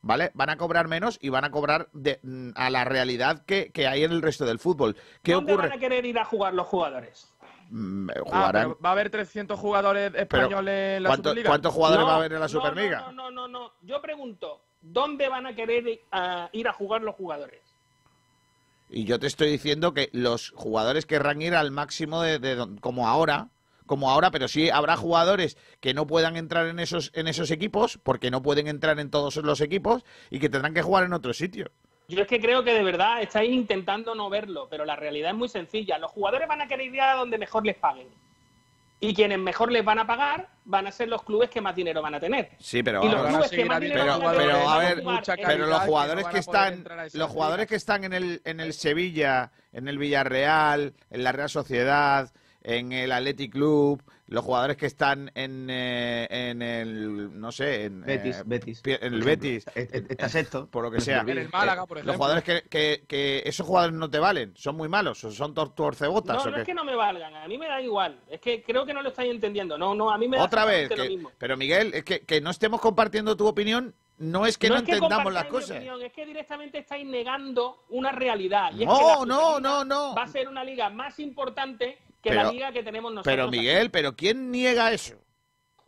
¿vale? 0.00 0.30
Van 0.32 0.48
a 0.48 0.56
cobrar 0.56 0.88
menos 0.88 1.18
y 1.20 1.28
van 1.28 1.44
a 1.44 1.50
cobrar 1.50 1.88
de- 1.92 2.18
mm, 2.22 2.52
a 2.56 2.70
la 2.70 2.84
realidad 2.84 3.44
que, 3.44 3.70
que 3.70 3.86
hay 3.86 4.02
en 4.04 4.12
el 4.12 4.22
resto 4.22 4.46
del 4.46 4.58
fútbol. 4.58 4.96
¿Qué 5.22 5.32
¿Dónde 5.32 5.52
ocurre? 5.52 5.68
van 5.68 5.76
a 5.76 5.80
querer 5.80 6.06
ir 6.06 6.18
a 6.18 6.24
jugar 6.24 6.54
los 6.54 6.66
jugadores? 6.66 7.28
Mm, 7.70 8.10
eh, 8.10 8.14
Ah, 8.32 8.52
va 8.84 8.88
a 8.88 8.92
haber 8.92 9.10
300 9.10 9.58
jugadores 9.58 10.12
españoles 10.14 10.96
en 10.96 11.02
la 11.04 11.08
¿cuánto- 11.08 11.28
Superliga. 11.30 11.48
¿Cuántos 11.50 11.72
jugadores 11.74 12.00
No, 12.00 12.06
va 12.08 12.12
a 12.14 12.16
haber 12.16 12.32
en 12.32 12.40
la 12.40 12.44
no, 12.46 12.48
Superliga? 12.48 13.00
No, 13.00 13.12
no, 13.12 13.30
no, 13.30 13.48
no. 13.48 13.72
Yo 13.82 14.02
pregunto, 14.02 14.60
¿dónde 14.80 15.28
van 15.28 15.46
a 15.46 15.54
querer 15.54 16.00
ah, 16.10 16.48
ir 16.52 16.66
a 16.68 16.72
jugar 16.72 17.02
los 17.02 17.14
jugadores? 17.14 17.60
Y 18.88 19.04
yo 19.04 19.20
te 19.20 19.28
estoy 19.28 19.50
diciendo 19.50 19.94
que 19.94 20.10
los 20.12 20.50
jugadores 20.50 21.06
querrán 21.06 21.40
ir 21.42 21.54
al 21.54 21.70
máximo 21.70 22.22
de, 22.22 22.66
como 22.80 23.06
ahora, 23.06 23.48
como 23.86 24.10
ahora, 24.10 24.32
pero 24.32 24.48
sí 24.48 24.68
habrá 24.68 24.96
jugadores 24.96 25.56
que 25.80 25.94
no 25.94 26.08
puedan 26.08 26.36
entrar 26.36 26.66
en 26.66 26.80
esos 26.80 27.12
en 27.14 27.28
esos 27.28 27.52
equipos 27.52 27.98
porque 28.02 28.32
no 28.32 28.42
pueden 28.42 28.66
entrar 28.66 28.98
en 28.98 29.10
todos 29.10 29.36
los 29.36 29.60
equipos 29.60 30.04
y 30.28 30.40
que 30.40 30.48
tendrán 30.48 30.74
que 30.74 30.82
jugar 30.82 31.04
en 31.04 31.12
otro 31.12 31.32
sitio. 31.34 31.70
Yo 32.10 32.22
es 32.22 32.26
que 32.26 32.40
creo 32.40 32.64
que 32.64 32.74
de 32.74 32.82
verdad 32.82 33.22
estáis 33.22 33.50
intentando 33.50 34.14
no 34.16 34.28
verlo, 34.28 34.66
pero 34.68 34.84
la 34.84 34.96
realidad 34.96 35.30
es 35.30 35.36
muy 35.36 35.48
sencilla. 35.48 35.96
Los 35.98 36.10
jugadores 36.10 36.48
van 36.48 36.60
a 36.60 36.66
querer 36.66 36.92
ir 36.92 37.00
a 37.00 37.14
donde 37.14 37.38
mejor 37.38 37.64
les 37.64 37.76
paguen. 37.76 38.08
Y 39.02 39.14
quienes 39.14 39.38
mejor 39.38 39.72
les 39.72 39.82
van 39.84 39.98
a 39.98 40.06
pagar 40.06 40.48
van 40.64 40.86
a 40.86 40.92
ser 40.92 41.08
los 41.08 41.22
clubes 41.22 41.48
que 41.48 41.60
más 41.60 41.74
dinero 41.74 42.02
van 42.02 42.16
a 42.16 42.20
tener. 42.20 42.50
Sí, 42.58 42.82
pero 42.82 43.02
Y 43.04 43.08
los 43.08 43.24
a 43.24 43.28
clubes 43.28 43.42
que 43.44 43.56
seguir 43.56 43.66
más 43.68 43.76
habiendo 43.76 43.98
dinero 43.98 44.18
pero, 44.18 44.26
van 44.26 44.34
a 44.34 44.38
tener 44.38 44.54
pero 44.56 44.68
a 44.68 44.76
van 44.76 44.84
ver, 44.84 45.02
mucha 45.04 45.36
pero 45.36 45.66
los 45.66 45.80
que 45.80 45.86
jugadores 45.86 46.24
no 46.24 46.30
que 46.32 46.42
poder 46.42 46.72
están 46.74 47.10
los 47.14 47.30
jugadores 47.30 47.66
que 47.66 47.76
están 47.76 48.04
en 48.04 48.12
el 48.12 48.42
en 48.44 48.60
el 48.60 48.72
Sevilla, 48.74 49.52
en 49.72 49.88
el 49.88 49.96
Villarreal, 49.96 50.94
en 51.10 51.24
la 51.24 51.32
Real 51.32 51.48
Sociedad, 51.48 52.30
en 52.62 52.92
el 52.92 53.12
Athletic 53.12 53.52
Club, 53.52 54.02
los 54.30 54.44
jugadores 54.44 54.76
que 54.76 54.86
están 54.86 55.30
en, 55.34 55.66
eh, 55.68 56.26
en 56.30 56.62
el 56.62 57.38
no 57.40 57.50
sé, 57.50 57.84
en 57.86 58.02
Betis, 58.02 58.36
eh, 58.38 58.42
Betis. 58.46 58.82
en 58.84 59.14
el. 59.14 59.22
Betis, 59.24 59.66
Est- 59.74 59.94
est- 59.94 60.10
Está 60.10 60.28
sexto. 60.28 60.66
por 60.70 60.84
lo 60.84 60.90
que 60.90 60.98
No 60.98 61.00
se 61.00 61.10
sea. 61.10 61.20
olvide. 61.20 61.32
En 61.40 61.46
el 61.46 61.52
Málaga, 61.52 61.84
por 61.84 61.96
Los 61.98 62.02
ejemplo. 62.06 62.14
jugadores 62.16 62.44
que, 62.44 62.68
que, 62.68 63.04
que 63.08 63.42
esos 63.44 63.66
jugadores 63.66 63.94
no 63.96 64.08
te 64.08 64.20
valen, 64.20 64.52
son 64.56 64.76
muy 64.76 64.88
malos, 64.88 65.22
o 65.24 65.32
son 65.32 65.52
tor- 65.54 65.74
torcebotas 65.74 66.36
No, 66.36 66.42
o 66.42 66.46
no 66.46 66.54
qué? 66.54 66.60
es 66.60 66.66
que 66.66 66.74
no 66.74 66.84
me 66.84 66.94
valgan, 66.94 67.34
a 67.34 67.48
mí 67.48 67.58
me 67.58 67.66
da 67.66 67.82
igual. 67.82 68.20
Es 68.30 68.40
que 68.40 68.62
creo 68.62 68.86
que 68.86 68.94
no 68.94 69.02
lo 69.02 69.08
estáis 69.08 69.30
entendiendo. 69.32 69.76
No, 69.76 69.94
no, 69.96 70.10
a 70.10 70.16
mí 70.16 70.28
me 70.28 70.36
da 70.36 70.44
Otra 70.44 70.64
vez, 70.64 70.96
lo 70.96 71.04
mismo. 71.04 71.32
pero 71.36 71.56
Miguel, 71.56 71.92
es 71.92 72.04
que, 72.04 72.20
que 72.20 72.40
no 72.40 72.50
estemos 72.50 72.80
compartiendo 72.80 73.36
tu 73.36 73.48
opinión, 73.48 73.94
no 74.18 74.46
es 74.46 74.58
que 74.58 74.68
no, 74.68 74.76
es 74.76 74.82
que 74.84 74.92
entendamos 74.92 75.32
las 75.32 75.46
cosas. 75.46 75.78
opinión, 75.78 76.00
es 76.02 76.12
que 76.12 76.24
directamente 76.24 76.78
estáis 76.78 77.04
negando 77.06 77.84
una 77.88 78.12
realidad. 78.12 78.70
Y 78.76 78.82
es 78.82 78.86
No, 78.86 79.22
que 79.22 79.26
no, 79.26 79.58
no, 79.58 79.84
no. 79.84 80.14
Va 80.14 80.22
a 80.22 80.28
ser 80.28 80.46
una 80.46 80.62
liga 80.62 80.88
más 80.90 81.18
importante 81.18 81.98
que 82.22 82.30
Pero- 82.30 82.42
la 82.44 82.52
liga 82.52 82.72
que 82.72 82.82
tenemos 82.82 83.12
nosotros. 83.12 83.32
Pero 83.32 83.48
aquí. 83.48 83.58
Miguel, 83.58 83.90
pero 83.90 84.14
¿quién 84.16 84.50
niega 84.50 84.92
eso? 84.92 85.14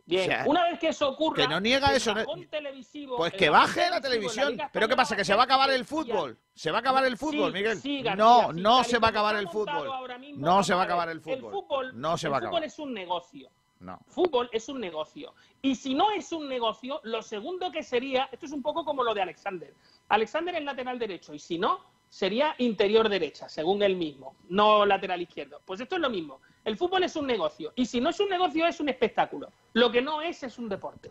Bien, 0.05 0.23
o 0.23 0.25
sea, 0.25 0.43
una 0.47 0.63
vez 0.65 0.79
que 0.79 0.89
eso 0.89 1.09
ocurra, 1.09 1.43
que 1.43 1.47
no 1.47 1.61
niega 1.61 1.93
eso, 1.95 2.13
no- 2.13 2.25
televisivo- 2.49 3.15
Pues 3.15 3.31
que 3.33 3.49
baje 3.49 3.89
la 3.89 4.01
televisión. 4.01 4.57
¿Pero 4.73 4.89
qué 4.89 4.95
pasa? 4.97 5.15
¿Que 5.15 5.23
se 5.23 5.33
va 5.33 5.43
a 5.43 5.45
acabar 5.45 5.71
el 5.71 5.85
fútbol? 5.85 6.37
¿Se 6.53 6.71
va 6.71 6.79
a 6.79 6.81
acabar 6.81 7.05
el 7.05 7.17
fútbol, 7.17 7.51
Sí, 7.51 7.57
Miguel? 7.57 7.77
sí, 7.79 8.01
García, 8.01 8.15
no, 8.25 8.51
sí, 8.53 8.61
no 8.61 8.83
se 8.83 8.99
va 8.99 9.07
a 9.07 9.11
acabar 9.11 9.35
el 9.37 9.47
fútbol. 9.47 9.87
No 10.35 10.61
se 10.61 10.73
va 10.73 10.81
a 10.81 10.83
acabar 10.83 11.07
el 11.09 11.21
fútbol. 11.21 11.91
No 11.93 12.17
se 12.17 12.27
va 12.27 12.35
a 12.35 12.39
el 12.39 12.43
fútbol 12.43 12.57
acabar. 12.57 12.63
es 12.65 12.79
un 12.79 12.93
negocio. 12.93 13.49
No. 13.79 13.99
Fútbol 14.07 14.49
es 14.51 14.67
un 14.69 14.79
negocio. 14.81 15.33
Y 15.61 15.75
si 15.75 15.93
no 15.93 16.11
es 16.11 16.31
un 16.33 16.49
negocio, 16.49 16.99
lo 17.03 17.21
segundo 17.21 17.71
que 17.71 17.81
sería, 17.83 18.27
esto 18.31 18.45
es 18.45 18.51
un 18.51 18.61
poco 18.61 18.83
como 18.83 19.03
lo 19.05 19.13
de 19.13 19.21
Alexander. 19.21 19.73
Alexander 20.09 20.55
es 20.55 20.63
lateral 20.65 20.99
derecho 20.99 21.33
y 21.33 21.39
si 21.39 21.57
no, 21.57 21.79
sería 22.17 22.53
interior 22.59 23.09
derecha, 23.09 23.49
según 23.49 23.81
él 23.81 23.95
mismo, 23.95 24.35
no 24.47 24.85
lateral 24.85 25.19
izquierdo. 25.23 25.59
Pues 25.65 25.79
esto 25.79 25.95
es 25.95 26.01
lo 26.01 26.11
mismo. 26.11 26.39
El 26.63 26.77
fútbol 26.77 27.01
es 27.03 27.15
un 27.15 27.25
negocio. 27.25 27.73
Y 27.75 27.87
si 27.87 27.99
no 27.99 28.11
es 28.11 28.19
un 28.19 28.29
negocio, 28.29 28.67
es 28.67 28.79
un 28.79 28.87
espectáculo. 28.87 29.49
Lo 29.73 29.91
que 29.91 29.99
no 29.99 30.21
es, 30.21 30.43
es 30.43 30.59
un 30.59 30.69
deporte. 30.69 31.09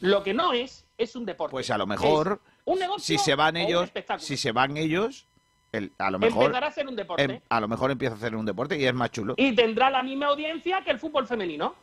Lo 0.00 0.22
que 0.22 0.34
no 0.34 0.52
es, 0.52 0.84
es 0.98 1.16
un 1.16 1.24
deporte. 1.24 1.52
Pues 1.52 1.70
a 1.70 1.78
lo 1.78 1.86
mejor, 1.86 2.38
Un 2.66 2.78
negocio 2.78 3.02
si 3.02 3.16
se 3.16 3.34
van 3.34 3.56
ellos, 3.56 3.84
espectáculo. 3.84 4.26
si 4.26 4.36
se 4.36 4.52
van 4.52 4.76
ellos, 4.76 5.26
el- 5.72 5.90
a 5.96 6.10
lo 6.10 6.18
mejor 6.18 6.44
Empezará 6.44 6.66
a 6.66 6.70
ser 6.72 6.86
un 6.86 6.94
deporte. 6.94 7.22
em- 7.24 7.40
a 7.48 7.58
lo 7.60 7.66
mejor 7.68 7.90
empieza 7.90 8.14
a 8.14 8.18
hacer 8.18 8.36
un 8.36 8.44
deporte 8.44 8.78
y 8.78 8.84
es 8.84 8.92
más 8.92 9.10
chulo. 9.10 9.32
Y 9.38 9.54
tendrá 9.54 9.88
la 9.88 10.02
misma 10.02 10.26
audiencia 10.26 10.82
que 10.84 10.90
el 10.90 10.98
fútbol 10.98 11.26
femenino, 11.26 11.74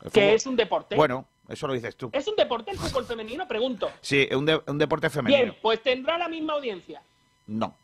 El 0.00 0.12
que 0.12 0.32
es 0.34 0.46
un 0.46 0.54
deporte. 0.54 0.94
Bueno, 0.94 1.26
eso 1.48 1.66
lo 1.66 1.72
dices 1.74 1.96
tú. 1.96 2.08
¿Es 2.12 2.28
un 2.28 2.36
deporte 2.36 2.70
el 2.70 2.78
fútbol 2.78 3.04
femenino? 3.04 3.48
Pregunto. 3.48 3.90
Sí, 4.00 4.28
un, 4.32 4.46
de- 4.46 4.62
un 4.64 4.78
deporte 4.78 5.10
femenino. 5.10 5.42
Bien, 5.42 5.56
pues 5.60 5.82
tendrá 5.82 6.16
la 6.16 6.28
misma 6.28 6.52
audiencia. 6.54 7.02
No, 7.46 7.76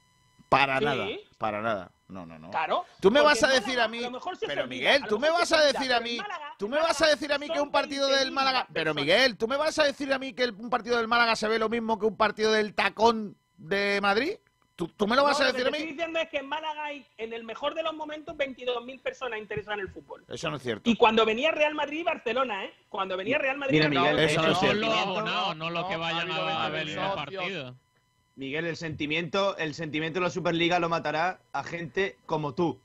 para 0.48 0.78
Sí. 0.78 0.84
nada, 0.84 1.06
para 1.38 1.60
nada. 1.62 1.90
No, 2.08 2.24
no, 2.24 2.38
no. 2.38 2.50
Claro. 2.50 2.86
Tú 3.00 3.10
me 3.10 3.20
vas 3.20 3.42
a 3.42 3.48
decir 3.48 3.76
Málaga 3.76 3.84
a 3.84 3.88
mí, 3.88 4.00
lo 4.00 4.10
mejor 4.10 4.34
se 4.38 4.46
pero 4.46 4.66
Miguel, 4.66 4.96
a 4.96 4.98
lo 5.00 5.08
tú 5.08 5.18
me 5.18 5.28
vas 5.30 5.52
a 5.52 5.60
decir 5.60 5.92
a 5.92 6.00
mí, 6.00 6.16
Málaga- 6.16 6.54
tú 6.58 6.66
me 6.66 6.78
vas 6.78 7.02
a 7.02 7.06
decir 7.08 7.30
a 7.32 7.38
mí 7.38 7.50
que 7.50 7.60
un 7.60 7.70
partido 7.70 8.06
del 8.08 8.30
Málaga, 8.32 8.66
pero 8.72 8.94
Miguel, 8.94 9.36
tú 9.36 9.46
me 9.46 9.58
vas 9.58 9.78
a 9.78 9.84
decir 9.84 10.10
a 10.10 10.18
mí 10.18 10.32
que 10.32 10.44
un 10.46 10.70
partido 10.70 10.96
del 10.96 11.06
Málaga 11.06 11.36
se 11.36 11.48
ve 11.48 11.58
lo 11.58 11.68
mismo 11.68 11.98
que 11.98 12.06
un 12.06 12.16
partido 12.16 12.50
del 12.52 12.72
Tacón 12.74 13.36
de 13.58 13.98
Madrid. 14.00 14.32
¿Tú, 14.74 14.86
tú 14.88 15.06
me 15.08 15.16
lo 15.16 15.24
vas 15.24 15.38
No, 15.40 15.44
a 15.44 15.48
que 15.48 15.52
decir 15.54 15.66
a 15.66 15.70
te 15.72 15.76
estoy 15.76 15.86
mí? 15.86 15.92
diciendo 15.96 16.18
es 16.20 16.28
que 16.30 16.36
en 16.38 16.46
Málaga 16.46 16.84
hay, 16.84 17.04
en 17.18 17.32
el 17.34 17.42
mejor 17.44 17.74
de 17.74 17.82
los 17.82 17.92
momentos, 17.94 18.36
22.000 18.36 19.00
personas 19.02 19.40
interesadas 19.40 19.80
en 19.80 19.86
el 19.86 19.92
fútbol. 19.92 20.24
Eso 20.28 20.48
no 20.50 20.56
es 20.56 20.62
cierto. 20.62 20.88
Y 20.88 20.94
cuando 20.96 21.26
venía 21.26 21.50
Real 21.50 21.74
Madrid 21.74 21.98
y 21.98 22.04
Barcelona, 22.04 22.64
¿eh? 22.64 22.72
Cuando 22.88 23.16
venía 23.16 23.38
Real 23.38 23.58
Madrid 23.58 23.74
Mira, 23.84 23.88
Miguel, 23.90 24.18
eso 24.20 24.40
no 24.40 24.48
es 24.52 24.56
Son 24.58 24.66
cierto. 24.68 24.86
los 24.86 24.96
abonados, 24.98 25.56
no 25.56 25.68
los 25.70 25.84
que 25.88 25.96
vayan 25.96 26.30
a, 26.30 26.64
a 26.64 26.68
ver 26.70 26.86
los 26.88 27.14
partidos. 27.14 27.74
Miguel, 28.38 28.66
el 28.66 28.76
sentimiento, 28.76 29.56
el 29.58 29.74
sentimiento 29.74 30.20
de 30.20 30.24
la 30.26 30.30
Superliga 30.30 30.78
lo 30.78 30.88
matará 30.88 31.40
a 31.52 31.64
gente 31.64 32.16
como 32.24 32.54
tú. 32.54 32.78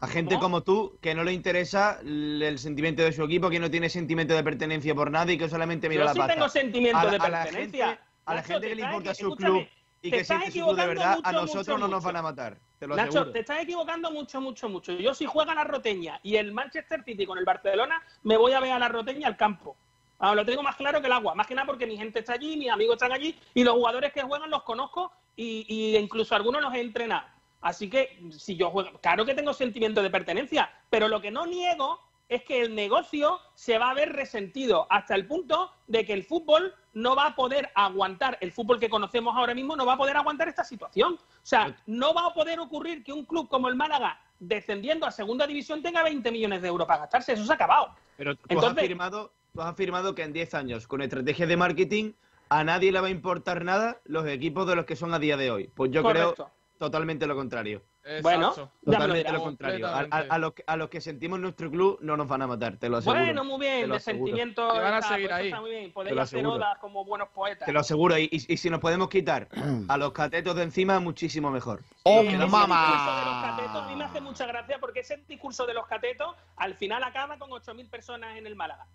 A 0.00 0.06
gente 0.08 0.36
¿Cómo? 0.36 0.40
como 0.44 0.62
tú 0.62 0.96
que 1.02 1.14
no 1.14 1.24
le 1.24 1.34
interesa 1.34 2.00
el 2.02 2.58
sentimiento 2.58 3.02
de 3.02 3.12
su 3.12 3.22
equipo, 3.24 3.50
que 3.50 3.60
no 3.60 3.70
tiene 3.70 3.90
sentimiento 3.90 4.32
de 4.34 4.42
pertenencia 4.42 4.94
por 4.94 5.10
nadie 5.10 5.34
y 5.34 5.38
que 5.38 5.50
solamente 5.50 5.90
mira 5.90 6.00
Yo 6.02 6.06
la 6.06 6.12
sí 6.14 6.18
pasta. 6.20 6.34
tengo 6.34 6.48
sentimiento 6.48 6.98
A 6.98 7.04
la- 7.04 7.10
de 7.10 7.16
a 7.16 7.28
la 7.28 7.42
pertenencia. 7.44 7.86
gente- 7.88 8.02
a 8.24 8.30
la 8.34 8.40
Nacho, 8.40 8.46
gente 8.54 8.60
te 8.62 8.68
que 8.70 8.74
le 8.76 8.82
importa 8.82 9.10
equi- 9.10 9.14
su 9.20 9.36
club 9.36 9.66
y 10.02 10.10
que 10.10 10.24
siente 10.24 10.46
su 10.50 10.52
club 10.64 10.76
de 10.76 10.86
verdad, 10.86 11.18
a 11.22 11.32
nosotros 11.32 11.68
mucho, 11.68 11.78
no 11.78 11.88
nos 11.88 12.02
van 12.02 12.16
a 12.16 12.22
matar. 12.22 12.58
Te 12.78 12.86
lo 12.86 12.96
Nacho, 12.96 13.08
aseguro. 13.10 13.32
te 13.32 13.40
estás 13.40 13.60
equivocando 13.62 14.10
mucho, 14.10 14.40
mucho, 14.40 14.68
mucho. 14.70 14.92
Yo 14.94 15.12
si 15.14 15.26
juega 15.26 15.54
la 15.54 15.64
Roteña 15.64 16.18
y 16.22 16.36
el 16.36 16.52
Manchester 16.52 17.02
City 17.04 17.26
con 17.26 17.36
el 17.38 17.44
Barcelona, 17.44 18.02
me 18.22 18.36
voy 18.38 18.52
a 18.52 18.60
ver 18.60 18.72
a 18.72 18.78
la 18.78 18.88
Roteña 18.88 19.28
al 19.28 19.36
campo. 19.36 19.76
Ah, 20.18 20.34
lo 20.34 20.44
tengo 20.44 20.62
más 20.62 20.76
claro 20.76 21.00
que 21.00 21.06
el 21.06 21.12
agua. 21.12 21.34
Más 21.34 21.46
que 21.46 21.54
nada 21.54 21.66
porque 21.66 21.86
mi 21.86 21.96
gente 21.96 22.20
está 22.20 22.34
allí, 22.34 22.56
mis 22.56 22.70
amigos 22.70 22.94
están 22.94 23.12
allí 23.12 23.38
y 23.54 23.64
los 23.64 23.74
jugadores 23.74 24.12
que 24.12 24.22
juegan 24.22 24.50
los 24.50 24.62
conozco 24.62 25.12
y, 25.36 25.66
y 25.68 25.96
incluso 25.96 26.34
algunos 26.34 26.62
los 26.62 26.74
he 26.74 26.80
entrenado. 26.80 27.26
Así 27.60 27.90
que 27.90 28.18
si 28.30 28.56
yo 28.56 28.70
juego, 28.70 28.98
claro 29.00 29.24
que 29.24 29.34
tengo 29.34 29.52
sentimiento 29.52 30.02
de 30.02 30.10
pertenencia, 30.10 30.70
pero 30.90 31.08
lo 31.08 31.20
que 31.20 31.30
no 31.30 31.46
niego 31.46 32.00
es 32.28 32.42
que 32.42 32.60
el 32.60 32.74
negocio 32.74 33.38
se 33.54 33.78
va 33.78 33.90
a 33.90 33.94
ver 33.94 34.12
resentido 34.12 34.86
hasta 34.90 35.14
el 35.14 35.26
punto 35.26 35.72
de 35.86 36.04
que 36.04 36.12
el 36.12 36.24
fútbol 36.24 36.74
no 36.92 37.14
va 37.14 37.26
a 37.26 37.36
poder 37.36 37.70
aguantar, 37.74 38.38
el 38.40 38.52
fútbol 38.52 38.80
que 38.80 38.88
conocemos 38.88 39.36
ahora 39.36 39.54
mismo 39.54 39.76
no 39.76 39.86
va 39.86 39.94
a 39.94 39.98
poder 39.98 40.16
aguantar 40.16 40.48
esta 40.48 40.64
situación. 40.64 41.14
O 41.14 41.20
sea, 41.42 41.76
no 41.86 42.14
va 42.14 42.26
a 42.26 42.34
poder 42.34 42.58
ocurrir 42.58 43.04
que 43.04 43.12
un 43.12 43.24
club 43.24 43.48
como 43.48 43.68
el 43.68 43.76
Málaga, 43.76 44.20
descendiendo 44.40 45.06
a 45.06 45.10
segunda 45.10 45.46
división, 45.46 45.82
tenga 45.82 46.02
20 46.02 46.32
millones 46.32 46.62
de 46.62 46.68
euros 46.68 46.86
para 46.86 47.00
gastarse. 47.00 47.34
Eso 47.34 47.44
se 47.44 47.52
ha 47.52 47.54
acabado. 47.54 47.94
Pero 48.16 48.34
tú, 48.34 48.58
has 48.58 48.64
afirmado, 48.64 49.32
tú 49.56 49.62
has 49.62 49.68
afirmado 49.68 50.14
que 50.14 50.22
en 50.22 50.32
10 50.34 50.54
años, 50.54 50.86
con 50.86 51.00
estrategias 51.00 51.48
de 51.48 51.56
marketing, 51.56 52.12
a 52.50 52.62
nadie 52.62 52.92
le 52.92 53.00
va 53.00 53.06
a 53.08 53.10
importar 53.10 53.64
nada 53.64 54.00
los 54.04 54.26
equipos 54.28 54.66
de 54.68 54.76
los 54.76 54.84
que 54.84 54.94
son 54.96 55.14
a 55.14 55.18
día 55.18 55.36
de 55.38 55.50
hoy. 55.50 55.70
Pues 55.74 55.90
yo 55.90 56.02
Correcto. 56.02 56.34
creo 56.34 56.50
totalmente 56.78 57.26
lo 57.26 57.34
contrario. 57.34 57.82
Bueno, 58.22 58.54
lo 58.56 58.92
Totalmente 58.92 59.32
lo 59.32 59.42
contrario. 59.42 59.84
A, 59.84 59.90
a- 59.90 59.92
Completamente. 60.02 60.34
a 60.34 60.38
los, 60.38 60.52
que- 60.52 60.64
a 60.64 60.76
los 60.76 60.88
que 60.90 61.00
sentimos 61.00 61.40
nuestro 61.40 61.68
club 61.70 61.98
no 62.02 62.16
nos 62.16 62.28
van 62.28 62.42
a 62.42 62.46
matar, 62.46 62.76
te 62.76 62.88
lo 62.88 62.98
aseguro. 62.98 63.18
Bueno, 63.24 63.42
muy 63.44 63.58
Te 63.58 63.64
bien, 63.78 63.90
de 63.90 63.96
aseguro. 63.96 64.26
sentimiento. 64.26 64.72
Que 64.72 64.78
van 64.78 64.94
a 64.94 64.98
está, 64.98 65.14
seguir 65.14 65.32
ahí. 65.32 65.46
está 65.48 65.60
muy 65.60 65.70
bien. 65.70 65.84
Te 65.86 65.90
Podéis 65.92 66.14
lo 66.14 66.22
hacer 66.22 66.38
aseguro. 66.38 66.56
odas 66.58 66.78
como 66.78 67.04
buenos 67.04 67.28
poetas. 67.30 67.66
Te 67.66 67.72
lo 67.72 67.80
aseguro. 67.80 68.16
Y, 68.16 68.28
y- 68.30 68.52
y 68.52 68.56
si 68.58 68.70
nos 68.70 68.78
podemos 68.78 69.08
quitar 69.08 69.48
a 69.88 69.96
los 69.96 70.12
catetos 70.12 70.54
de 70.54 70.62
encima, 70.64 71.00
muchísimo 71.00 71.50
mejor. 71.50 71.80
¡Oh, 72.04 72.20
Ese 72.20 72.28
discurso 72.28 72.38
de 72.38 72.38
los 72.38 72.50
mamá! 72.68 73.56
catetos 73.56 73.82
a 73.82 73.88
mí 73.88 73.96
me 73.96 74.04
hace 74.04 74.20
mucha 74.20 74.46
gracia 74.46 74.78
porque 74.78 75.00
ese 75.00 75.16
discurso 75.26 75.66
de 75.66 75.74
los 75.74 75.86
catetos 75.88 76.36
al 76.56 76.74
final 76.74 77.02
acaba 77.02 77.38
con 77.38 77.50
8.000 77.50 77.88
personas 77.90 78.36
en 78.36 78.46
el 78.46 78.54
Málaga. 78.54 78.86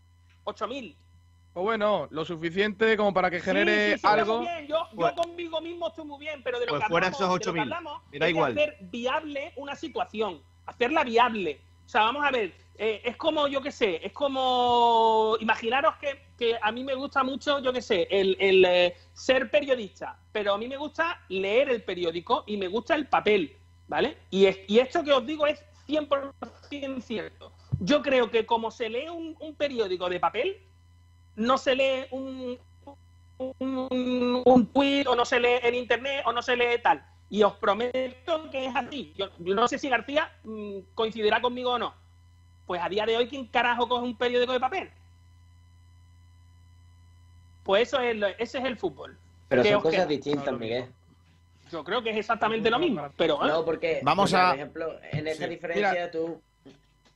8.000. 0.46 0.96
Pues 1.54 1.64
bueno, 1.66 2.08
lo 2.12 2.24
suficiente 2.24 2.96
como 2.96 3.14
para 3.14 3.30
que 3.30 3.42
genere 3.42 3.92
Sí, 3.92 3.94
sí, 3.96 4.00
sí, 4.00 4.08
algo. 4.08 4.38
muy 4.38 4.46
bien. 4.48 4.68
Yo, 4.68 4.78
yo 4.92 4.96
Pues- 4.96 5.14
conmigo 5.14 5.60
mismo 5.62 5.88
estoy 5.90 6.06
muy 6.06 6.20
bien, 6.20 6.42
pero 6.44 6.60
de 6.60 6.66
lo 6.66 6.72
Pues 6.72 6.84
que 6.84 6.88
fuera 6.88 7.08
hablamos, 7.08 7.20
esos 7.20 7.40
de 7.40 7.46
lo 7.50 7.54
que 7.54 7.60
8.000. 7.60 7.62
hablamos 7.74 8.02
Me 8.12 8.20
da 8.20 8.26
es 8.26 8.32
igual. 8.32 8.52
hacer 8.54 8.78
viable 8.82 9.54
una 9.58 9.76
situación, 9.76 10.42
hacerla 10.66 11.04
viable. 11.04 11.60
O 11.86 11.90
sea, 11.90 12.04
vamos 12.04 12.24
a 12.26 12.32
ver, 12.32 12.54
eh, 12.78 13.02
es 13.04 13.18
como, 13.18 13.48
yo 13.50 13.62
qué 13.62 13.72
sé, 13.72 14.00
es 14.06 14.14
como, 14.14 15.36
imaginaros 15.42 15.96
que, 15.98 16.22
que 16.38 16.58
a 16.62 16.72
mí 16.72 16.86
me 16.86 16.94
gusta 16.96 17.22
mucho, 17.22 17.60
yo 17.60 17.74
qué 17.74 17.82
sé, 17.82 18.08
el, 18.10 18.38
el, 18.40 18.64
eh, 18.64 18.96
ser 19.12 19.52
periodista, 19.52 20.18
pero 20.32 20.54
a 20.54 20.58
mí 20.58 20.70
me 20.70 20.78
gusta 20.78 21.22
leer 21.28 21.70
el 21.70 21.84
periódico 21.84 22.46
y 22.48 22.56
me 22.56 22.70
gusta 22.70 22.96
el 22.96 23.08
papel, 23.08 23.58
¿vale? 23.90 24.18
Y, 24.30 24.46
es- 24.46 24.60
y 24.68 24.80
esto 24.80 25.04
que 25.04 25.12
os 25.12 25.26
digo 25.26 25.46
es 25.48 25.62
100% 25.86 27.02
cierto. 27.02 27.52
Yo 27.84 28.04
creo 28.04 28.30
que 28.30 28.46
como 28.46 28.70
se 28.70 28.90
lee 28.90 29.10
un, 29.10 29.36
un 29.40 29.56
periódico 29.56 30.08
de 30.08 30.20
papel, 30.20 30.62
no 31.36 31.58
se 31.58 31.76
lee 31.76 32.06
un, 32.12 32.60
un, 33.38 34.42
un 34.46 34.68
tweet 34.68 35.08
o 35.08 35.16
no 35.16 35.26
se 35.26 35.40
lee 35.40 35.58
en 35.64 35.74
internet 35.74 36.22
o 36.28 36.32
no 36.32 36.44
se 36.44 36.56
lee 36.56 36.78
tal. 36.84 37.04
Y 37.28 37.42
os 37.42 37.54
prometo 37.54 38.52
que 38.52 38.68
es 38.68 38.76
así. 38.76 39.14
Yo, 39.18 39.30
yo 39.40 39.56
no 39.56 39.68
sé 39.68 39.80
si 39.80 39.90
García 39.90 40.32
mm, 40.44 40.80
coincidirá 40.94 41.42
conmigo 41.42 41.72
o 41.72 41.80
no. 41.80 41.96
Pues 42.68 42.80
a 42.84 42.88
día 42.88 43.04
de 43.08 43.18
hoy, 43.18 43.28
¿quién 43.28 43.48
carajo 43.48 43.90
coge 43.90 44.04
un 44.06 44.16
periódico 44.16 44.52
de 44.54 44.60
papel? 44.60 44.92
Pues 47.64 47.88
eso 47.88 48.00
es, 48.00 48.16
lo- 48.16 48.28
ese 48.28 48.60
es 48.60 48.66
el 48.66 48.78
fútbol. 48.78 49.18
Pero 49.50 49.64
¿Qué 49.64 49.70
son 49.70 49.78
os 49.78 49.84
cosas 49.84 49.96
queda? 50.02 50.06
distintas, 50.06 50.54
Miguel. 50.60 50.86
Yo 51.72 51.84
creo 51.84 52.04
que 52.04 52.12
es 52.12 52.18
exactamente 52.18 52.70
lo 52.70 52.78
mismo. 52.80 53.10
Pero, 53.18 53.44
¿eh? 53.44 53.48
No, 53.48 53.66
porque, 53.66 54.02
Vamos 54.04 54.30
porque, 54.32 54.44
a- 54.44 54.50
por 54.50 54.56
ejemplo, 54.56 55.00
en 55.12 55.28
esa 55.28 55.44
Sí. 55.46 55.50
diferencia 55.50 55.92
Mira. 55.92 56.12
tú... 56.12 56.42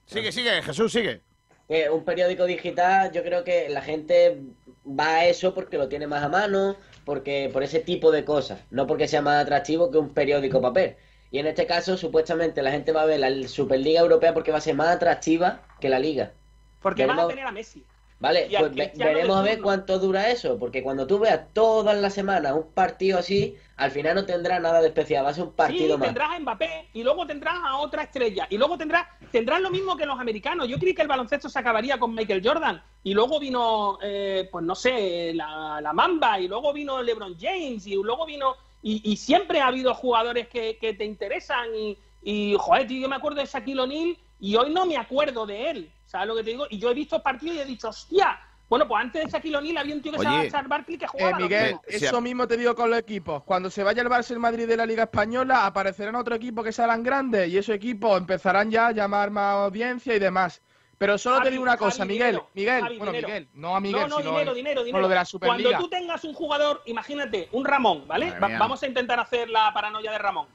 Sigue, 0.06 0.32
sigue, 0.32 0.62
Jesús, 0.62 0.92
sigue. 0.92 1.22
Eh, 1.68 1.90
un 1.90 2.04
periódico 2.04 2.46
digital, 2.46 3.12
yo 3.12 3.24
creo 3.24 3.44
que 3.44 3.70
la 3.70 3.82
gente 3.82 4.40
va 4.88 5.16
a 5.16 5.26
eso 5.26 5.54
porque 5.54 5.78
lo 5.78 5.90
tiene 5.90 6.06
más 6.06 6.24
a 6.24 6.30
mano, 6.30 6.78
porque 7.06 7.50
por 7.52 7.64
ese 7.64 7.80
tipo 7.80 8.12
de 8.12 8.24
cosas, 8.24 8.62
no 8.70 8.86
porque 8.86 9.08
sea 9.08 9.22
más 9.24 9.42
atractivo 9.42 9.90
que 9.90 9.98
un 9.98 10.14
periódico 10.14 10.62
papel. 10.62 10.96
Y 11.32 11.40
en 11.40 11.48
este 11.48 11.66
caso, 11.66 11.98
supuestamente, 11.98 12.62
la 12.62 12.72
gente 12.72 12.92
va 12.92 13.02
a 13.02 13.06
ver 13.06 13.20
la 13.20 13.48
Superliga 13.48 14.02
Europea 14.02 14.34
porque 14.34 14.52
va 14.52 14.60
a 14.60 14.62
ser 14.62 14.76
más 14.76 14.90
atractiva 14.90 15.64
que 15.82 15.90
la 15.90 16.00
Liga. 16.00 16.34
porque 16.82 17.06
van 17.06 17.20
a 17.20 17.28
tener 17.28 17.46
a 17.46 17.52
Messi. 17.52 17.84
Vale, 18.20 18.50
pues 18.58 18.74
ve- 18.74 18.94
veremos 18.96 19.36
a 19.38 19.42
ver 19.42 19.62
cuánto 19.62 20.00
dura 20.00 20.30
eso, 20.30 20.58
porque 20.58 20.82
cuando 20.82 21.06
tú 21.06 21.20
veas 21.20 21.54
todas 21.54 21.98
las 22.00 22.14
semanas 22.14 22.54
un 22.54 22.72
partido 22.74 23.20
así, 23.20 23.56
al 23.76 23.92
final 23.92 24.16
no 24.16 24.26
tendrá 24.26 24.60
nada 24.60 24.82
de 24.82 24.88
especial, 24.88 25.26
va 25.26 25.30
a 25.30 25.34
ser 25.34 25.44
un 25.44 25.54
partido 25.54 25.96
sí, 25.96 25.98
más. 25.98 26.08
tendrás 26.08 26.32
a 26.32 26.40
Mbappé 26.40 26.90
y 26.94 27.04
luego 27.04 27.28
tendrás 27.28 27.56
a 27.62 27.78
otra 27.78 28.04
estrella 28.04 28.48
y 28.50 28.58
luego 28.58 28.78
tendrás 28.78 29.06
tendrás 29.32 29.60
lo 29.62 29.70
mismo 29.70 29.98
que 29.98 30.06
los 30.06 30.18
americanos. 30.20 30.68
Yo 30.68 30.78
creí 30.80 30.96
que 30.96 31.02
el 31.02 31.08
baloncesto 31.10 31.50
se 31.50 31.60
acabaría 31.60 32.00
con 32.00 32.16
Michael 32.16 32.42
Jordan 32.44 32.82
y 33.04 33.14
luego 33.14 33.38
vino, 33.40 34.00
eh, 34.02 34.48
pues 34.52 34.64
no 34.64 34.76
sé, 34.76 35.34
la, 35.34 35.80
la 35.82 35.92
Mamba 35.94 36.40
y 36.40 36.48
luego 36.48 36.72
vino 36.72 37.02
LeBron 37.02 37.38
James 37.38 37.86
y 37.86 37.96
luego 37.96 38.26
vino 38.26 38.56
y, 38.82 39.02
y 39.12 39.18
siempre 39.18 39.60
ha 39.60 39.68
habido 39.68 39.94
jugadores 39.94 40.48
que, 40.48 40.78
que 40.78 40.94
te 40.94 41.04
interesan 41.04 41.76
y, 41.76 41.98
y 42.24 42.56
joder, 42.58 42.88
tío, 42.88 43.02
yo 43.02 43.10
me 43.10 43.16
acuerdo 43.18 43.42
de 43.42 43.46
Shaquille 43.48 43.82
O'Neal 43.82 44.18
y 44.40 44.56
hoy 44.56 44.72
no 44.74 44.86
me 44.86 44.98
acuerdo 44.98 45.46
de 45.46 45.70
él, 45.70 45.92
¿sabes 46.06 46.28
lo 46.28 46.36
que 46.36 46.44
te 46.44 46.52
digo? 46.52 46.66
Y 46.70 46.78
yo 46.78 46.90
he 46.92 46.94
visto 46.94 47.22
partidos 47.22 47.56
y 47.58 47.60
he 47.62 47.66
dicho, 47.66 47.90
hostia, 47.90 48.40
bueno, 48.68 48.88
pues 48.88 49.04
antes 49.04 49.24
de 49.26 49.30
Shaquille 49.32 49.58
O'Neal 49.58 49.78
había 49.78 49.96
un 49.96 50.02
tío 50.02 50.12
que 50.12 50.18
se 50.18 50.22
Oye. 50.26 50.32
llamaba 50.32 50.50
Charles 50.52 50.70
Barkley 50.70 50.98
que 50.98 51.06
Eh, 51.06 51.10
jugaba. 51.10 51.38
Miguel, 51.38 51.78
eso 51.88 52.20
mismo 52.22 52.48
te 52.48 52.58
digo 52.58 52.74
con 52.76 52.90
los 52.90 52.98
equipos. 53.00 53.44
Cuando 53.44 53.70
se 53.70 53.84
vaya 53.84 54.02
el 54.02 54.10
Barça 54.10 54.32
el 54.32 54.40
Madrid 54.40 54.68
de 54.68 54.76
la 54.78 54.86
Liga 54.86 55.04
Española, 55.04 55.66
aparecerán 55.68 56.16
otro 56.16 56.34
equipo 56.36 56.64
que 56.64 56.72
serán 56.72 57.04
grandes 57.04 57.48
y 57.50 57.58
esos 57.58 57.76
equipos 57.76 58.18
empezarán 58.18 58.72
ya 58.72 58.88
a 58.88 58.92
llamar 58.92 59.30
más 59.30 59.54
audiencia 59.66 60.16
y 60.16 60.20
demás. 60.20 60.62
Pero 60.98 61.18
solo 61.18 61.36
Javi, 61.36 61.46
te 61.48 61.52
digo 61.52 61.64
una 61.64 61.76
cosa, 61.78 61.98
Javi, 62.00 62.10
Miguel. 62.14 62.28
dinero, 62.32 62.50
Miguel, 62.54 62.82
Javi, 62.82 62.98
bueno, 62.98 63.12
dinero. 63.12 63.28
Miguel, 63.28 63.50
no 63.54 63.76
a 63.76 63.80
Miguel, 63.82 64.02
no, 64.02 64.08
no, 64.08 64.18
sino 64.18 64.32
dinero, 64.32 64.54
dinero, 64.54 64.84
dinero. 64.84 65.02
lo 65.02 65.10
de 65.10 65.16
la 65.16 65.26
Superliga. 65.26 65.70
Cuando 65.72 65.86
tú 65.86 65.90
tengas 65.90 66.24
un 66.24 66.34
jugador, 66.34 66.82
imagínate, 66.86 67.50
un 67.52 67.66
Ramón, 67.66 68.08
¿vale? 68.08 68.28
Madre 68.28 68.40
Va- 68.40 68.48
mía. 68.48 68.58
vamos 68.60 68.82
a 68.82 68.88
intentar 68.88 69.20
hacer 69.20 69.50
la 69.50 69.72
paranoia 69.74 70.12
de 70.12 70.18
Ramón. 70.18 70.48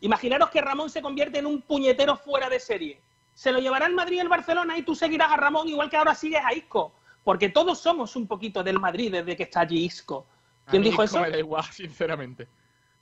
Imaginaros 0.00 0.50
que 0.50 0.60
Ramón 0.60 0.88
se 0.88 1.02
convierte 1.02 1.40
en 1.40 1.46
un 1.46 1.60
puñetero 1.62 2.16
fuera 2.16 2.48
de 2.48 2.60
serie. 2.60 3.00
Se 3.38 3.52
lo 3.52 3.60
llevará 3.60 3.86
el 3.86 3.94
Madrid 3.94 4.16
y 4.16 4.18
el 4.18 4.28
Barcelona 4.28 4.76
y 4.76 4.82
tú 4.82 4.96
seguirás 4.96 5.30
a 5.30 5.36
Ramón 5.36 5.68
igual 5.68 5.88
que 5.88 5.96
ahora 5.96 6.12
sigues 6.12 6.40
a 6.44 6.52
Isco. 6.52 6.92
Porque 7.22 7.48
todos 7.48 7.78
somos 7.78 8.16
un 8.16 8.26
poquito 8.26 8.64
del 8.64 8.80
Madrid 8.80 9.12
desde 9.12 9.36
que 9.36 9.44
está 9.44 9.60
allí 9.60 9.84
Isco. 9.84 10.26
A 10.66 10.72
¿Quién 10.72 10.82
mí 10.82 10.88
dijo 10.90 11.04
Isco 11.04 11.18
eso? 11.18 11.24
Me 11.24 11.30
da 11.30 11.38
igual, 11.38 11.62
sinceramente. 11.70 12.48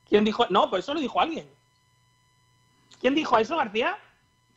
¿Quién 0.06 0.24
dijo? 0.24 0.44
No, 0.50 0.68
pues 0.68 0.84
eso 0.84 0.92
lo 0.92 1.00
dijo 1.00 1.18
alguien. 1.22 1.48
¿Quién 3.00 3.14
dijo 3.14 3.38
eso, 3.38 3.56
García? 3.56 3.96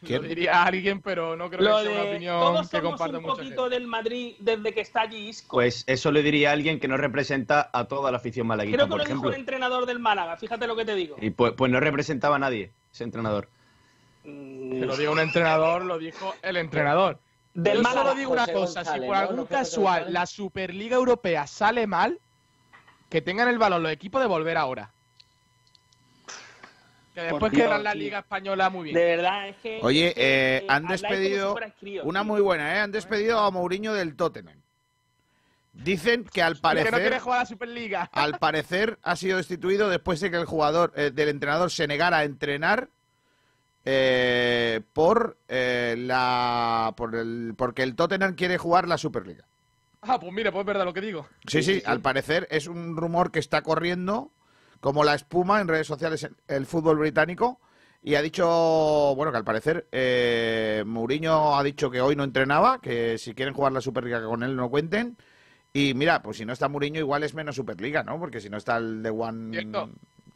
¿Quién? 0.03 0.22
Lo 0.22 0.27
diría 0.27 0.64
alguien, 0.64 1.01
pero 1.01 1.38
no 1.38 1.49
creo 1.49 1.61
Lo 1.61 1.77
que 1.77 1.84
sea 1.84 1.91
una 1.93 2.03
de 2.03 2.10
opinión 2.10 2.39
todos 2.41 2.69
que 2.69 2.77
somos 2.77 2.91
comparta 2.91 3.18
un 3.19 3.23
poquito 3.23 3.61
gente. 3.64 3.76
del 3.76 3.88
Madrid 3.88 4.35
desde 4.39 4.73
que 4.73 4.81
está 4.81 5.01
allí 5.03 5.30
Isco. 5.30 5.56
Pues 5.56 5.85
eso 5.88 6.11
le 6.11 6.23
diría 6.23 6.49
a 6.49 6.53
alguien 6.53 6.77
que 6.81 6.89
no 6.89 6.97
representa 6.97 7.69
a 7.72 7.85
toda 7.85 8.11
la 8.11 8.18
afición 8.18 8.47
malaguita, 8.47 8.76
Creo 8.76 8.88
que 8.88 8.89
por 8.89 8.97
lo 8.97 9.03
dijo 9.06 9.14
ejemplo. 9.14 9.30
un 9.30 9.35
entrenador 9.35 9.85
del 9.85 9.99
Málaga, 9.99 10.35
fíjate 10.35 10.68
lo 10.68 10.76
que 10.76 10.84
te 10.84 10.95
digo. 10.95 11.15
Y 11.22 11.30
pues, 11.30 11.53
pues 11.53 11.72
no 11.72 11.80
representaba 11.80 12.35
a 12.35 12.39
nadie, 12.39 12.73
ese 12.91 13.06
entrenador. 13.06 13.47
Que 14.80 14.85
lo 14.85 14.95
diga 14.95 15.11
un 15.11 15.19
entrenador, 15.19 15.85
lo 15.85 15.97
dijo 15.97 16.34
el 16.41 16.57
entrenador. 16.57 17.19
Del 17.53 17.77
Yo 17.77 17.84
Málaga, 17.84 18.10
solo 18.10 18.19
digo 18.19 18.31
una 18.31 18.41
José 18.43 18.53
cosa, 18.53 18.85
si 18.85 18.99
por 18.99 19.07
¿no? 19.07 19.15
algún 19.15 19.35
¿No 19.38 19.45
fue 19.45 19.57
José 19.57 19.69
casual 19.72 20.14
la 20.14 20.26
Superliga 20.26 20.95
Europea 20.95 21.47
sale 21.47 21.88
mal, 21.88 22.19
que 23.10 23.22
tengan 23.22 23.47
el 23.47 23.57
balón 23.57 23.84
los 23.84 23.91
equipos 23.91 24.22
de 24.22 24.27
volver 24.27 24.57
ahora. 24.57 24.91
Que 27.15 27.22
después 27.22 27.51
Dios, 27.51 27.84
la. 27.84 27.95
Liga 27.95 28.19
Española 28.19 28.69
muy 28.69 28.85
bien. 28.85 28.95
De 28.95 29.03
verdad, 29.03 29.49
es 29.49 29.57
que. 29.57 29.80
Oye, 29.81 30.10
es 30.10 30.14
que, 30.14 30.57
eh, 30.57 30.65
han 30.69 30.88
despedido 30.88 31.56
una 31.56 32.22
tío. 32.22 32.23
muy 32.23 32.41
buena, 32.41 32.76
¿eh? 32.76 32.80
Han 32.80 32.91
despedido 32.91 33.39
a 33.39 33.51
Mourinho 33.51 33.93
del 33.93 34.15
Tottenham. 34.15 34.61
Dicen 35.73 36.23
que 36.26 36.41
al 36.41 36.56
Que 36.56 36.61
no 36.61 36.72
quiere 36.72 36.91
parecer, 36.91 37.19
jugar 37.19 37.38
a 37.38 37.41
la 37.41 37.45
Superliga. 37.45 38.10
al 38.11 38.38
parecer 38.38 38.99
ha 39.01 39.15
sido 39.15 39.38
destituido 39.38 39.89
después 39.89 40.19
de 40.19 40.30
que 40.30 40.38
el 40.38 40.45
jugador, 40.45 40.93
eh, 40.95 41.11
del 41.11 41.30
entrenador 41.30 41.72
se 41.72 41.88
negara 41.88 42.18
a 42.18 42.23
entrenar 42.23 42.89
eh, 43.85 44.81
por 44.93 45.38
eh, 45.47 45.95
la, 45.97 46.93
por 46.95 47.15
el, 47.15 47.53
porque 47.57 47.84
el 47.84 47.95
Tottenham 47.95 48.35
quiere 48.35 48.57
jugar 48.57 48.88
la 48.88 48.97
Superliga. 48.97 49.45
Ah, 50.01 50.19
pues 50.19 50.31
mire, 50.31 50.51
pues 50.51 50.61
es 50.61 50.68
verdad 50.68 50.85
lo 50.85 50.93
que 50.93 51.01
digo. 51.01 51.27
Sí, 51.47 51.61
sí, 51.61 51.81
al 51.85 52.01
parecer 52.01 52.47
es 52.51 52.68
un 52.68 52.95
rumor 52.95 53.31
que 53.31 53.39
está 53.39 53.61
corriendo 53.61 54.31
como 54.80 55.03
la 55.03 55.15
espuma 55.15 55.60
en 55.60 55.68
redes 55.68 55.88
sociales 55.88 56.23
en 56.23 56.35
el 56.47 56.65
fútbol 56.65 56.99
británico 56.99 57.60
y 58.01 58.15
ha 58.15 58.22
dicho, 58.22 58.47
bueno, 59.15 59.31
que 59.31 59.38
al 59.38 59.43
parecer 59.43 59.88
eh, 59.91 60.84
Mourinho 60.85 61.57
ha 61.57 61.64
dicho 61.64 61.91
que 61.91 61.99
hoy 61.99 62.15
no 62.15 62.23
entrenaba, 62.23 62.80
que 62.80 63.18
si 63.18 63.34
quieren 63.34 63.53
jugar 63.53 63.73
la 63.73 63.81
Superliga 63.81 64.23
con 64.23 64.43
él 64.43 64.56
no 64.56 64.69
cuenten. 64.69 65.18
Y 65.73 65.93
mira, 65.93 66.23
pues 66.23 66.38
si 66.38 66.45
no 66.45 66.53
está 66.53 66.69
Mourinho 66.69 66.99
igual 66.99 67.23
es 67.23 67.34
menos 67.34 67.56
Superliga, 67.56 68.03
¿no? 68.03 68.18
Porque 68.18 68.39
si 68.39 68.49
no 68.49 68.57
está 68.57 68.77
el 68.77 69.03
de 69.03 69.10
One... 69.10 69.51
Cierto. 69.51 69.89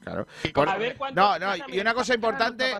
Claro. 0.04 0.28
Por- 0.54 0.70
a 0.70 0.78
ver 0.78 0.98
no, 1.14 1.40
no, 1.40 1.48
y 1.68 1.80
una 1.80 1.94
cosa 1.94 2.14
importante, 2.16 2.76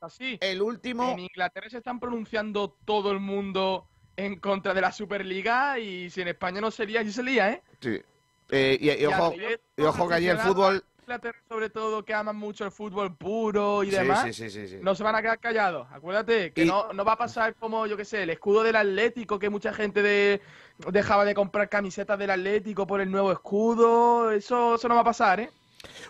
así. 0.00 0.38
el 0.40 0.62
último... 0.62 1.10
En 1.12 1.20
Inglaterra 1.20 1.68
se 1.68 1.78
están 1.78 1.98
pronunciando 1.98 2.76
todo 2.84 3.10
el 3.10 3.20
mundo 3.20 3.86
en 4.16 4.38
contra 4.38 4.72
de 4.74 4.80
la 4.80 4.92
Superliga 4.92 5.78
y 5.78 6.10
si 6.10 6.20
en 6.22 6.28
España 6.28 6.60
no 6.60 6.70
sería, 6.70 7.00
allí 7.00 7.12
se 7.12 7.22
lía, 7.22 7.50
¿eh? 7.50 7.62
Sí. 7.80 8.00
Eh, 8.50 8.78
y, 8.80 8.90
y 8.90 9.02
Y 9.02 9.06
ojo, 9.06 9.34
y 9.76 9.82
ojo 9.82 10.08
que 10.08 10.14
allí 10.14 10.28
el 10.28 10.38
fútbol... 10.38 10.84
Inglaterra, 11.00 11.38
sobre 11.48 11.68
todo, 11.68 12.04
que 12.04 12.14
aman 12.14 12.36
mucho 12.36 12.64
el 12.64 12.70
fútbol 12.70 13.16
puro 13.16 13.82
y 13.82 13.90
demás, 13.90 14.22
sí, 14.22 14.32
sí, 14.32 14.48
sí, 14.50 14.68
sí. 14.68 14.78
no 14.82 14.94
se 14.94 15.02
van 15.02 15.16
a 15.16 15.20
quedar 15.20 15.40
callados. 15.40 15.88
Acuérdate 15.90 16.52
que 16.52 16.62
Y- 16.62 16.68
no, 16.68 16.92
no 16.92 17.04
va 17.04 17.14
a 17.14 17.18
pasar 17.18 17.56
como, 17.56 17.86
yo 17.88 17.96
qué 17.96 18.04
sé, 18.04 18.22
el 18.22 18.30
escudo 18.30 18.62
del 18.62 18.76
Atlético, 18.76 19.36
que 19.40 19.50
mucha 19.50 19.72
gente 19.72 20.00
de, 20.00 20.40
dejaba 20.92 21.24
de 21.24 21.34
comprar 21.34 21.68
camisetas 21.68 22.16
del 22.20 22.30
Atlético 22.30 22.86
por 22.86 23.00
el 23.00 23.10
nuevo 23.10 23.32
escudo. 23.32 24.30
Eso, 24.30 24.76
eso 24.76 24.88
no 24.88 24.94
va 24.94 25.00
a 25.00 25.04
pasar, 25.04 25.40
¿eh? 25.40 25.50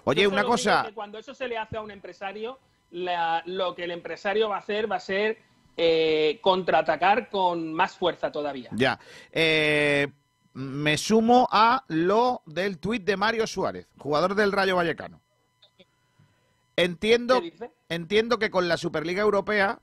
Oye, 0.04 0.22
Yo 0.22 0.30
una 0.30 0.44
cosa... 0.44 0.84
que 0.86 0.94
cuando 0.94 1.18
eso 1.18 1.34
se 1.34 1.48
le 1.48 1.56
hace 1.58 1.76
a 1.76 1.80
un 1.80 1.90
empresario, 1.90 2.58
la- 2.90 3.42
lo 3.46 3.74
que 3.74 3.84
el 3.84 3.90
empresario 3.90 4.48
va 4.48 4.56
a 4.56 4.60
hacer 4.60 4.90
va 4.90 4.96
a 4.96 5.00
ser 5.00 5.38
eh, 5.76 6.38
contraatacar 6.42 7.30
con 7.30 7.72
más 7.72 7.96
fuerza 7.96 8.30
todavía. 8.30 8.68
Ya. 8.72 8.98
Eh, 9.30 10.08
me 10.54 10.98
sumo 10.98 11.48
a 11.50 11.84
lo 11.88 12.42
del 12.44 12.78
tuit 12.78 13.04
de 13.04 13.16
Mario 13.16 13.46
Suárez, 13.46 13.88
jugador 13.98 14.34
del 14.34 14.52
Rayo 14.52 14.76
Vallecano. 14.76 15.20
Entiendo, 16.76 17.40
entiendo 17.88 18.38
que 18.38 18.50
con 18.50 18.66
la 18.68 18.76
Superliga 18.76 19.22
Europea, 19.22 19.80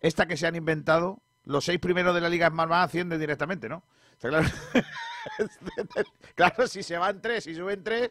esta 0.00 0.26
que 0.26 0.36
se 0.36 0.46
han 0.46 0.56
inventado, 0.56 1.20
los 1.44 1.64
seis 1.64 1.78
primeros 1.78 2.14
de 2.14 2.20
la 2.20 2.28
Liga 2.28 2.50
más 2.50 2.68
ascienden 2.70 3.18
directamente, 3.20 3.68
¿no? 3.68 3.82
Claro, 4.20 4.48
claro, 6.34 6.66
si 6.66 6.82
se 6.82 6.96
van 6.98 7.20
tres 7.22 7.46
y 7.46 7.54
suben 7.54 7.84
tres, 7.84 8.10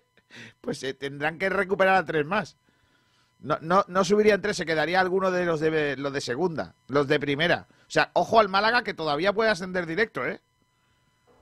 pues 0.61 0.79
se 0.79 0.93
tendrán 0.93 1.37
que 1.37 1.49
recuperar 1.49 1.95
a 1.95 2.05
tres 2.05 2.25
más. 2.25 2.57
No, 3.39 3.57
no, 3.61 3.85
no 3.87 4.03
subirían 4.03 4.41
tres, 4.41 4.57
se 4.57 4.65
quedaría 4.65 4.99
alguno 4.99 5.29
de 5.29 5.45
los 5.45 5.59
de 5.59 5.95
los 5.97 6.11
de 6.11 6.21
segunda, 6.21 6.73
los 6.87 7.07
de 7.07 7.19
primera. 7.19 7.67
O 7.81 7.89
sea, 7.91 8.09
ojo 8.13 8.39
al 8.39 8.49
Málaga 8.49 8.83
que 8.83 8.93
todavía 8.93 9.31
puede 9.33 9.49
ascender 9.51 9.85
directo, 9.85 10.25
¿eh? 10.25 10.41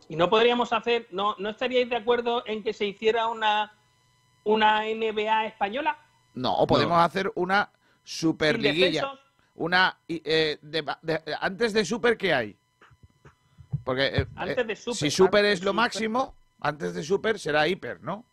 Y 0.10 0.16
no 0.16 0.30
podríamos 0.30 0.72
hacer, 0.74 1.08
no, 1.12 1.36
¿no 1.40 1.50
estaríais 1.50 1.90
de 1.90 1.96
acuerdo 1.96 2.44
en 2.46 2.62
que 2.64 2.74
se 2.74 2.86
hiciera 2.86 3.28
una, 3.28 3.74
una 4.44 4.84
NBA 4.84 5.46
española? 5.48 5.98
No, 6.36 6.54
o 6.54 6.68
podemos 6.68 7.00
hacer 7.00 7.32
una 7.36 7.72
superliguilla. 8.04 9.14
Una 9.56 9.98
eh, 10.10 10.60
de- 10.62 10.86
de- 11.02 11.22
antes 11.40 11.72
de 11.74 11.86
super 11.86 12.18
¿qué 12.18 12.34
hay? 12.34 12.58
Porque 13.86 14.08
eh, 14.08 14.28
Antes 14.36 14.58
eh, 14.58 14.64
de 14.66 14.76
Super, 14.76 14.96
si 14.98 15.10
super 15.12 15.40
antes 15.46 15.60
es 15.60 15.64
lo 15.64 15.72
Super. 15.72 15.76
máximo, 15.84 16.36
antes 16.60 16.94
de 16.94 17.04
super 17.04 17.40
será 17.40 17.68
hiper, 17.68 18.02
¿no? 18.02 18.26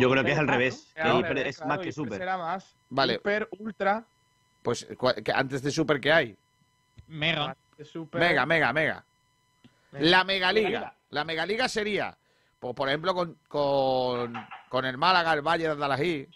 Yo 0.00 0.10
creo 0.10 0.24
que 0.24 0.32
es 0.32 0.38
al 0.38 0.48
revés. 0.48 0.92
que 0.94 1.02
Claro, 1.02 1.20
hiper 1.20 1.38
es 1.38 1.56
claro, 1.56 1.68
más 1.68 1.78
que 1.80 1.92
super. 1.92 2.18
Será 2.18 2.38
más. 2.38 2.76
Vale. 2.90 3.14
Hiper, 3.14 3.48
ultra, 3.58 4.04
Pues 4.62 4.86
antes 5.34 5.62
de 5.62 5.70
super 5.70 6.00
¿qué 6.00 6.12
hay? 6.12 6.36
Mega. 7.08 7.56
super. 7.82 8.20
Mega, 8.20 8.46
mega, 8.46 8.72
mega. 8.72 9.04
Mega. 9.92 10.04
La 10.06 10.24
megaliga. 10.24 10.68
Megaliga. 10.68 10.94
La 11.10 11.24
megaliga 11.24 11.68
sería, 11.68 12.16
pues, 12.58 12.74
por 12.74 12.88
ejemplo, 12.88 13.14
con, 13.14 13.36
con, 13.46 14.34
con 14.68 14.84
el 14.84 14.98
Málaga, 14.98 15.32
el 15.32 15.42
Valle 15.42 15.64
de 15.64 15.70
Andalají, 15.70 16.28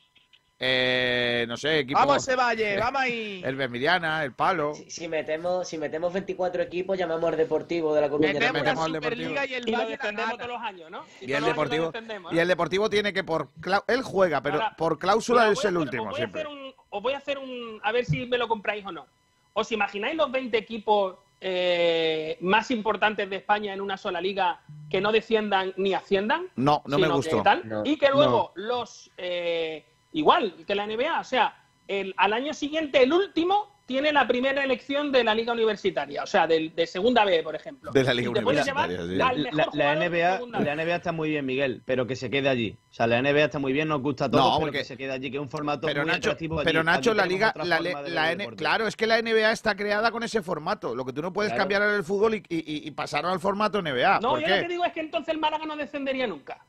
eh, 0.60 1.44
no 1.48 1.56
sé, 1.56 1.80
equipo... 1.80 1.98
Vamos 2.00 2.16
ese 2.18 2.34
valle, 2.36 2.76
vamos 2.80 3.00
ahí. 3.02 3.40
El 3.44 3.56
Bermiliana, 3.56 4.24
el 4.24 4.32
Palo. 4.32 4.74
Si, 4.74 4.90
si 4.90 5.08
metemos, 5.08 5.68
si 5.68 5.78
metemos 5.78 6.12
24 6.12 6.62
equipos, 6.62 6.98
llamamos 6.98 7.30
al 7.30 7.36
Deportivo 7.36 7.94
de 7.94 8.00
la 8.00 8.08
Coruña. 8.08 8.32
Metemos 8.32 8.78
al 8.78 8.94
Superliga 8.94 9.46
y 9.46 9.54
el 9.54 9.68
Y 9.68 9.72
lo 9.72 9.86
defendemos 9.86 10.36
todos 10.36 10.48
los 10.48 10.60
años, 10.62 10.90
¿no? 10.90 11.04
Y 11.20 11.32
el 11.32 11.44
Deportivo, 11.44 11.86
defendemos, 11.86 12.32
y 12.32 12.38
el 12.38 12.48
Deportivo 12.48 12.90
tiene 12.90 13.12
que 13.12 13.22
por 13.24 13.48
él 13.86 14.02
juega, 14.02 14.40
pero 14.42 14.56
Ahora, 14.56 14.76
por 14.76 14.98
cláusula 14.98 15.48
es 15.50 15.64
el 15.64 15.76
hacer- 15.76 15.78
último 15.80 16.02
os 16.04 16.08
voy 16.10 16.16
siempre. 16.16 16.42
A 16.42 16.44
hacer 16.44 16.56
un, 16.56 16.74
os 16.90 17.02
voy 17.02 17.12
a 17.12 17.18
hacer 17.18 17.38
un. 17.38 17.80
A 17.84 17.92
ver 17.92 18.04
si 18.04 18.26
me 18.26 18.38
lo 18.38 18.48
compráis 18.48 18.84
o 18.84 18.90
no. 18.92 19.06
¿Os 19.52 19.70
imagináis 19.72 20.16
los 20.16 20.30
20 20.30 20.56
equipos 20.56 21.16
eh, 21.40 22.36
más 22.40 22.70
importantes 22.72 23.30
de 23.30 23.36
España 23.36 23.72
en 23.72 23.80
una 23.80 23.96
sola 23.96 24.20
liga 24.20 24.60
que 24.90 25.00
no 25.00 25.12
desciendan 25.12 25.72
ni 25.76 25.94
asciendan? 25.94 26.46
No, 26.56 26.82
no 26.86 26.98
me 26.98 27.08
gustó. 27.08 27.42
tal, 27.42 27.62
No. 27.68 27.82
y 27.84 27.96
que 27.96 28.10
luego 28.10 28.52
los. 28.56 29.10
eh, 29.16 29.84
igual 30.12 30.54
que 30.66 30.74
la 30.74 30.86
NBA, 30.86 31.20
o 31.20 31.24
sea, 31.24 31.56
el, 31.86 32.14
al 32.16 32.32
año 32.32 32.54
siguiente, 32.54 33.02
el 33.02 33.12
último. 33.12 33.76
Tiene 33.88 34.12
la 34.12 34.28
primera 34.28 34.62
elección 34.62 35.10
de 35.12 35.24
la 35.24 35.34
liga 35.34 35.54
universitaria, 35.54 36.22
o 36.22 36.26
sea, 36.26 36.46
del- 36.46 36.74
de, 36.74 36.86
segunda 36.86 37.24
B, 37.24 37.42
por 37.42 37.54
ejemplo. 37.56 37.90
De 37.90 38.04
la 38.04 38.12
liga 38.12 38.28
universitaria, 38.28 38.98
sí. 39.00 39.14
La, 39.14 39.30
de 39.32 39.96
NBA, 40.10 40.40
la 40.60 40.74
NBA 40.76 40.96
está 40.96 41.10
muy 41.10 41.30
bien, 41.30 41.46
Miguel, 41.46 41.80
pero 41.86 42.06
que 42.06 42.14
se 42.14 42.28
quede 42.28 42.50
allí. 42.50 42.76
O 42.90 42.92
sea, 42.92 43.06
la 43.06 43.22
NBA 43.22 43.44
está 43.46 43.58
muy 43.58 43.72
bien, 43.72 43.88
nos 43.88 44.02
gusta 44.02 44.26
a 44.26 44.30
todos, 44.30 44.44
No, 44.44 44.50
pero 44.58 44.60
porque- 44.66 44.78
que 44.80 44.84
se 44.84 44.98
quede 44.98 45.12
allí, 45.12 45.30
que 45.30 45.38
es 45.38 45.42
un 45.42 45.48
formato 45.48 45.86
Pero 45.86 46.02
muy 46.02 46.08
Nacho, 46.12 46.28
atractivo 46.32 46.58
allí. 46.58 46.66
pero 46.66 46.84
Nacho, 46.84 47.14
la 47.14 47.24
liga, 47.24 47.54
la, 47.64 47.80
de 47.80 48.10
la 48.10 48.32
N- 48.32 48.48
claro, 48.56 48.86
es 48.86 48.94
que 48.94 49.06
la 49.06 49.22
NBA 49.22 49.52
está 49.52 49.74
creada 49.74 50.10
con 50.10 50.22
ese 50.22 50.42
formato. 50.42 50.94
Lo 50.94 51.06
que 51.06 51.14
tú 51.14 51.22
no 51.22 51.32
puedes 51.32 51.52
Claro. 51.52 51.62
cambiar 51.62 51.80
en 51.84 51.94
el 51.94 52.04
fútbol 52.04 52.34
y, 52.34 52.42
y, 52.50 52.86
y 52.86 52.90
pasarlo 52.90 53.30
al 53.30 53.40
formato 53.40 53.80
NBA. 53.80 54.20
No, 54.20 54.32
¿Por 54.32 54.40
yo 54.40 54.48
qué? 54.48 54.56
lo 54.56 54.62
que 54.64 54.68
digo 54.68 54.84
es 54.84 54.92
que 54.92 55.00
entonces 55.00 55.32
el 55.32 55.40
Málaga 55.40 55.64
no 55.64 55.76
descendería 55.76 56.26
nunca. 56.26 56.62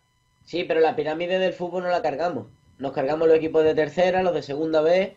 Sí, 0.45 0.63
pero 0.63 0.79
la 0.79 0.95
pirámide 0.95 1.37
del 1.37 1.51
fútbol 1.51 1.83
no 1.83 1.89
la 1.89 2.01
cargamos. 2.01 2.47
Nos 2.79 2.91
cargamos 2.93 3.27
los 3.27 3.37
equipos 3.37 3.63
de 3.63 3.75
tercera, 3.75 4.23
los 4.23 4.33
de 4.33 4.41
segunda 4.41 4.81
B. 4.81 5.15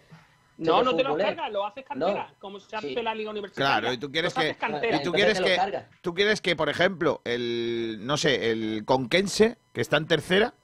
No, 0.58 0.82
no 0.82 0.94
te 0.94 1.02
lo 1.02 1.10
fútbol, 1.10 1.20
¿eh? 1.22 1.24
cargas, 1.24 1.52
lo 1.52 1.64
haces 1.66 1.84
cantera, 1.84 2.28
No. 2.28 2.34
como 2.38 2.60
se 2.60 2.76
hace 2.76 2.88
Sí. 2.88 2.94
en 2.98 3.04
la 3.04 3.14
liga 3.14 3.30
universitaria. 3.30 3.80
Claro, 3.80 3.92
y 3.94 3.98
tú 3.98 4.12
quieres 4.12 4.34
Los 4.36 4.44
que 4.44 4.54
cantera. 4.54 4.96
y 4.96 5.02
tú 5.02 5.12
quieres 5.12 5.40
que 5.40 5.58
tú 6.02 6.14
quieres 6.14 6.40
que, 6.40 6.54
por 6.56 6.68
ejemplo, 6.68 7.20
el 7.24 7.98
no 8.02 8.16
sé, 8.16 8.50
el 8.50 8.82
Conquense, 8.84 9.56
que 9.72 9.80
está 9.80 9.96
en 9.96 10.06
tercera, 10.06 10.54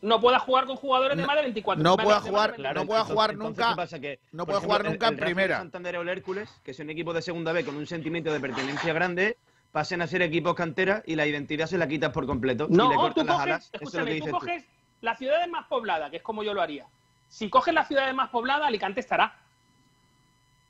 No 0.00 0.20
pueda 0.20 0.40
jugar 0.40 0.66
con 0.66 0.74
jugadores 0.76 1.16
de 1.16 1.22
No- 1.22 1.28
más 1.28 1.36
de 1.36 1.42
24. 1.42 1.80
no 1.82 1.96
pueda 1.96 2.20
jugar- 2.20 2.54
Claro, 2.54 2.80
no 2.80 2.86
pueda 2.88 3.04
jugar 3.04 3.36
nunca-. 3.36 3.76
Que, 4.00 4.18
no 4.32 4.46
puede 4.46 4.58
jugar 4.58 4.80
ejemplo, 4.80 4.90
nunca 4.90 5.06
en 5.06 5.14
el 5.14 5.18
Racing 5.20 5.26
primera. 5.34 5.54
de 5.54 5.60
Santander 5.62 5.96
o 5.96 6.02
el 6.02 6.08
Hércules, 6.08 6.50
que 6.64 6.74
son 6.74 6.90
equipos 6.90 7.14
de 7.14 7.22
segunda 7.22 7.52
B 7.52 7.64
con 7.64 7.76
un 7.76 7.86
sentimiento 7.86 8.32
de 8.32 8.40
pertenencia 8.40 8.92
grande, 8.92 9.36
pasen 9.70 10.02
a 10.02 10.08
ser 10.08 10.22
equipos 10.22 10.54
cantera 10.56 11.04
y 11.06 11.14
la 11.14 11.24
identidad 11.26 11.66
se 11.66 11.78
la 11.78 11.86
quitas 11.86 12.10
por 12.10 12.26
completo. 12.26 12.66
y 12.68 12.72
le 12.72 12.76
No, 12.78 13.12
tú 13.14 13.22
las 13.24 13.36
coges, 13.36 13.40
alas. 13.42 13.70
Eso 13.74 13.84
es 13.84 13.94
lo 13.94 14.04
que 14.04 14.12
dices 14.12 14.30
tú. 14.32 14.38
coges 14.40 14.64
las 15.02 15.18
ciudades 15.18 15.48
más 15.48 15.66
pobladas, 15.66 16.10
que 16.10 16.16
es 16.16 16.22
como 16.22 16.42
yo 16.42 16.54
lo 16.54 16.62
haría. 16.62 16.86
Si 17.28 17.48
coges 17.50 17.74
las 17.74 17.86
ciudades 17.88 18.14
más 18.14 18.30
pobladas, 18.30 18.66
Alicante 18.66 19.00
estará. 19.00 19.34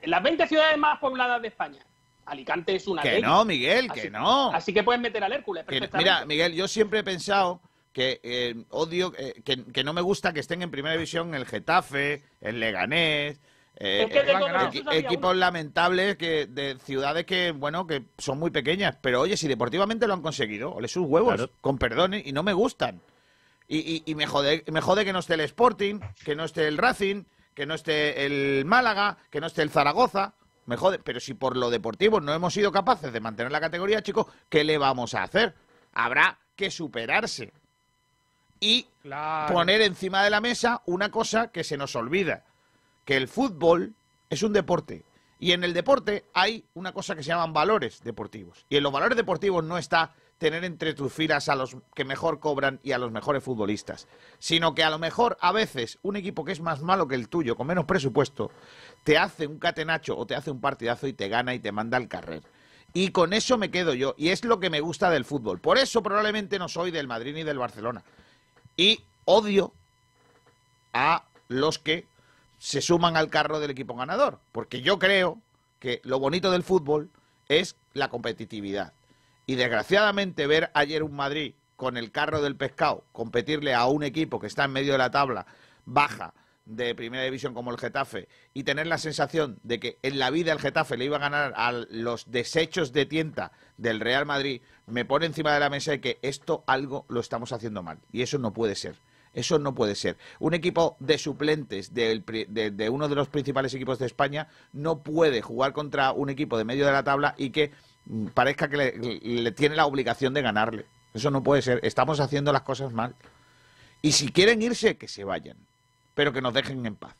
En 0.00 0.10
las 0.10 0.22
20 0.22 0.46
ciudades 0.48 0.76
más 0.78 0.98
pobladas 0.98 1.40
de 1.40 1.48
España, 1.48 1.80
Alicante 2.26 2.74
es 2.74 2.86
una 2.88 3.02
de 3.02 3.08
que 3.10 3.16
ellas. 3.18 3.30
no, 3.30 3.44
Miguel, 3.44 3.88
Así- 3.90 4.00
que 4.02 4.10
no. 4.10 4.50
Así 4.52 4.72
que 4.74 4.82
puedes 4.82 5.00
meter 5.00 5.22
al 5.22 5.32
Hércules 5.32 5.64
perfectamente. 5.64 5.98
mira, 5.98 6.24
Miguel, 6.26 6.54
yo 6.54 6.66
siempre 6.66 7.00
he 7.00 7.04
pensado 7.04 7.60
que 7.92 8.20
eh, 8.22 8.64
odio, 8.70 9.12
eh, 9.18 9.42
que, 9.44 9.64
que 9.66 9.84
no 9.84 9.92
me 9.92 10.00
gusta 10.00 10.32
que 10.32 10.40
estén 10.40 10.62
en 10.62 10.70
primera 10.70 10.94
división 10.94 11.34
el 11.34 11.46
Getafe, 11.46 12.22
el 12.40 12.58
Leganés, 12.58 13.38
eh, 13.76 14.04
Es 14.04 14.10
que 14.10 14.22
de 14.22 14.32
eh, 14.32 14.34
había 14.36 14.68
equipos 14.98 15.30
uno. 15.32 15.34
lamentables 15.40 16.16
que 16.16 16.46
de 16.46 16.78
ciudades 16.78 17.26
que 17.26 17.50
bueno 17.52 17.86
que 17.86 18.02
son 18.18 18.38
muy 18.38 18.50
pequeñas, 18.50 18.96
pero 19.02 19.20
oye, 19.20 19.36
si 19.36 19.46
deportivamente 19.46 20.06
lo 20.06 20.14
han 20.14 20.22
conseguido, 20.22 20.72
ole 20.74 20.88
sus 20.88 21.06
huevos, 21.06 21.34
Claro. 21.34 21.50
con 21.60 21.76
perdón, 21.78 22.14
y 22.14 22.32
no 22.32 22.42
me 22.42 22.52
gustan. 22.54 23.00
Y, 23.68 23.78
y- 23.78 24.02
y 24.06 24.14
me 24.14 24.26
jode, 24.26 24.64
me 24.70 24.80
jode 24.80 25.04
que 25.04 25.12
no 25.12 25.20
esté 25.20 25.34
el 25.34 25.40
Sporting, 25.40 26.00
que 26.24 26.34
no 26.36 26.44
esté 26.44 26.68
el 26.68 26.78
Racing, 26.78 27.24
que 27.54 27.66
no 27.66 27.74
esté 27.74 28.26
el 28.26 28.64
Málaga, 28.64 29.18
que 29.30 29.40
no 29.40 29.46
esté 29.46 29.62
el 29.62 29.70
Zaragoza. 29.70 30.34
Me 30.66 30.76
jode, 30.76 30.98
pero 30.98 31.20
si 31.20 31.34
por 31.34 31.56
lo 31.56 31.70
deportivo 31.70 32.20
no 32.20 32.32
hemos 32.32 32.54
sido 32.54 32.70
capaces 32.72 33.12
de 33.12 33.20
mantener 33.20 33.50
la 33.52 33.60
categoría, 33.60 34.02
chicos, 34.02 34.26
¿qué 34.48 34.62
le 34.64 34.78
vamos 34.78 35.14
a 35.14 35.22
hacer? 35.24 35.54
Habrá 35.92 36.38
que 36.56 36.70
superarse 36.70 37.52
y 38.60 38.86
Claro. 39.02 39.52
poner 39.54 39.80
encima 39.82 40.22
de 40.22 40.30
la 40.30 40.40
mesa 40.40 40.82
una 40.86 41.10
cosa 41.10 41.48
que 41.48 41.64
se 41.64 41.76
nos 41.76 41.96
olvida, 41.96 42.44
que 43.04 43.16
el 43.16 43.26
fútbol 43.28 43.94
es 44.30 44.42
un 44.42 44.52
deporte. 44.52 45.04
Y 45.40 45.50
en 45.52 45.64
el 45.64 45.74
deporte 45.74 46.24
hay 46.34 46.64
una 46.74 46.92
cosa 46.92 47.16
que 47.16 47.24
se 47.24 47.28
llaman 47.30 47.52
valores 47.52 48.00
deportivos. 48.04 48.64
Y 48.68 48.76
en 48.76 48.84
los 48.84 48.92
valores 48.92 49.16
deportivos 49.16 49.64
no 49.64 49.76
está 49.78 50.14
tener 50.42 50.64
entre 50.64 50.92
tus 50.92 51.12
filas 51.12 51.48
a 51.48 51.54
los 51.54 51.76
que 51.94 52.04
mejor 52.04 52.40
cobran 52.40 52.80
y 52.82 52.90
a 52.90 52.98
los 52.98 53.12
mejores 53.12 53.44
futbolistas, 53.44 54.08
sino 54.40 54.74
que 54.74 54.82
a 54.82 54.90
lo 54.90 54.98
mejor 54.98 55.38
a 55.40 55.52
veces 55.52 56.00
un 56.02 56.16
equipo 56.16 56.44
que 56.44 56.50
es 56.50 56.60
más 56.60 56.82
malo 56.82 57.06
que 57.06 57.14
el 57.14 57.28
tuyo, 57.28 57.54
con 57.54 57.68
menos 57.68 57.84
presupuesto, 57.84 58.50
te 59.04 59.18
hace 59.18 59.46
un 59.46 59.60
catenacho 59.60 60.18
o 60.18 60.26
te 60.26 60.34
hace 60.34 60.50
un 60.50 60.60
partidazo 60.60 61.06
y 61.06 61.12
te 61.12 61.28
gana 61.28 61.54
y 61.54 61.60
te 61.60 61.70
manda 61.70 61.96
al 61.96 62.08
carrer. 62.08 62.42
Y 62.92 63.10
con 63.10 63.34
eso 63.34 63.56
me 63.56 63.70
quedo 63.70 63.94
yo, 63.94 64.16
y 64.18 64.30
es 64.30 64.44
lo 64.44 64.58
que 64.58 64.68
me 64.68 64.80
gusta 64.80 65.10
del 65.10 65.24
fútbol. 65.24 65.60
Por 65.60 65.78
eso 65.78 66.02
probablemente 66.02 66.58
no 66.58 66.68
soy 66.68 66.90
del 66.90 67.06
Madrid 67.06 67.34
ni 67.34 67.44
del 67.44 67.58
Barcelona. 67.58 68.02
Y 68.76 69.04
odio 69.26 69.72
a 70.92 71.22
los 71.46 71.78
que 71.78 72.04
se 72.58 72.80
suman 72.80 73.16
al 73.16 73.30
carro 73.30 73.60
del 73.60 73.70
equipo 73.70 73.94
ganador, 73.94 74.40
porque 74.50 74.82
yo 74.82 74.98
creo 74.98 75.38
que 75.78 76.00
lo 76.02 76.18
bonito 76.18 76.50
del 76.50 76.64
fútbol 76.64 77.10
es 77.48 77.76
la 77.94 78.08
competitividad. 78.08 78.92
Y 79.52 79.54
desgraciadamente 79.54 80.46
ver 80.46 80.70
ayer 80.72 81.02
un 81.02 81.14
Madrid 81.14 81.52
con 81.76 81.98
el 81.98 82.10
carro 82.10 82.40
del 82.40 82.56
pescado 82.56 83.04
competirle 83.12 83.74
a 83.74 83.84
un 83.84 84.02
equipo 84.02 84.40
que 84.40 84.46
está 84.46 84.64
en 84.64 84.72
medio 84.72 84.92
de 84.92 84.98
la 84.98 85.10
tabla 85.10 85.44
baja 85.84 86.32
de 86.64 86.94
primera 86.94 87.22
división 87.22 87.52
como 87.52 87.70
el 87.70 87.76
Getafe 87.76 88.28
y 88.54 88.62
tener 88.62 88.86
la 88.86 88.96
sensación 88.96 89.60
de 89.62 89.78
que 89.78 89.98
en 90.00 90.18
la 90.18 90.30
vida 90.30 90.52
el 90.52 90.58
Getafe 90.58 90.96
le 90.96 91.04
iba 91.04 91.18
a 91.18 91.20
ganar 91.20 91.52
a 91.54 91.70
los 91.70 92.30
desechos 92.30 92.94
de 92.94 93.04
tienta 93.04 93.52
del 93.76 94.00
Real 94.00 94.24
Madrid, 94.24 94.62
me 94.86 95.04
pone 95.04 95.26
encima 95.26 95.52
de 95.52 95.60
la 95.60 95.68
mesa 95.68 95.90
de 95.90 96.00
que 96.00 96.18
esto 96.22 96.64
algo 96.66 97.04
lo 97.10 97.20
estamos 97.20 97.52
haciendo 97.52 97.82
mal. 97.82 97.98
Y 98.10 98.22
eso 98.22 98.38
no 98.38 98.54
puede 98.54 98.74
ser. 98.74 98.96
Eso 99.34 99.58
no 99.58 99.74
puede 99.74 99.96
ser. 99.96 100.16
Un 100.40 100.54
equipo 100.54 100.96
de 100.98 101.18
suplentes 101.18 101.92
de, 101.92 102.22
de 102.72 102.88
uno 102.88 103.06
de 103.06 103.14
los 103.16 103.28
principales 103.28 103.74
equipos 103.74 103.98
de 103.98 104.06
España 104.06 104.48
no 104.72 105.02
puede 105.02 105.42
jugar 105.42 105.74
contra 105.74 106.12
un 106.12 106.30
equipo 106.30 106.56
de 106.56 106.64
medio 106.64 106.86
de 106.86 106.92
la 106.92 107.04
tabla 107.04 107.34
y 107.36 107.50
que 107.50 107.70
parezca 108.34 108.68
que 108.68 108.76
le, 108.76 108.92
le 109.20 109.52
tiene 109.52 109.76
la 109.76 109.86
obligación 109.86 110.34
de 110.34 110.42
ganarle. 110.42 110.86
Eso 111.14 111.30
no 111.30 111.42
puede 111.42 111.62
ser. 111.62 111.80
Estamos 111.82 112.20
haciendo 112.20 112.52
las 112.52 112.62
cosas 112.62 112.92
mal. 112.92 113.14
Y 114.00 114.12
si 114.12 114.32
quieren 114.32 114.62
irse, 114.62 114.96
que 114.96 115.08
se 115.08 115.24
vayan. 115.24 115.56
Pero 116.14 116.32
que 116.32 116.42
nos 116.42 116.54
dejen 116.54 116.84
en 116.86 116.96
paz. 116.96 117.14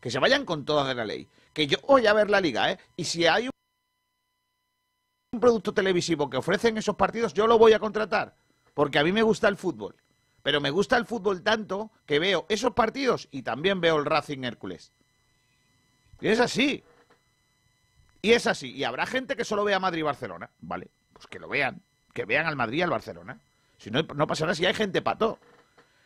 Que 0.00 0.10
se 0.10 0.18
vayan 0.18 0.44
con 0.44 0.64
todas 0.64 0.86
de 0.88 0.94
la 0.94 1.04
ley. 1.04 1.28
Que 1.52 1.66
yo 1.66 1.78
voy 1.86 2.06
a 2.06 2.12
ver 2.12 2.30
la 2.30 2.40
liga, 2.40 2.70
¿eh? 2.70 2.78
Y 2.96 3.04
si 3.04 3.26
hay 3.26 3.46
un 3.46 3.50
un 5.32 5.38
producto 5.38 5.72
televisivo 5.72 6.28
que 6.28 6.38
ofrecen 6.38 6.76
esos 6.76 6.96
partidos, 6.96 7.32
yo 7.34 7.46
lo 7.46 7.56
voy 7.56 7.72
a 7.72 7.78
contratar. 7.78 8.34
Porque 8.74 8.98
a 8.98 9.04
mí 9.04 9.12
me 9.12 9.22
gusta 9.22 9.46
el 9.46 9.56
fútbol. 9.56 9.94
Pero 10.42 10.60
me 10.60 10.70
gusta 10.70 10.96
el 10.96 11.06
fútbol 11.06 11.42
tanto 11.42 11.92
que 12.04 12.18
veo 12.18 12.46
esos 12.48 12.72
partidos 12.72 13.28
y 13.30 13.42
también 13.42 13.80
veo 13.80 13.96
el 13.98 14.06
Racing 14.06 14.42
Hércules. 14.42 14.90
Y 16.20 16.28
es 16.28 16.40
así. 16.40 16.82
Y 18.22 18.32
es 18.32 18.46
así. 18.46 18.72
Y 18.72 18.84
habrá 18.84 19.06
gente 19.06 19.36
que 19.36 19.44
solo 19.44 19.64
vea 19.64 19.78
Madrid 19.78 20.00
y 20.00 20.02
Barcelona. 20.04 20.50
Vale, 20.60 20.88
pues 21.12 21.26
que 21.26 21.38
lo 21.38 21.48
vean. 21.48 21.82
Que 22.12 22.24
vean 22.24 22.46
al 22.46 22.56
Madrid 22.56 22.78
y 22.78 22.82
al 22.82 22.90
Barcelona. 22.90 23.38
Si 23.78 23.90
no, 23.90 24.02
no 24.02 24.26
pasa 24.26 24.44
nada 24.44 24.54
si 24.54 24.66
hay 24.66 24.74
gente 24.74 25.02
pato. 25.02 25.38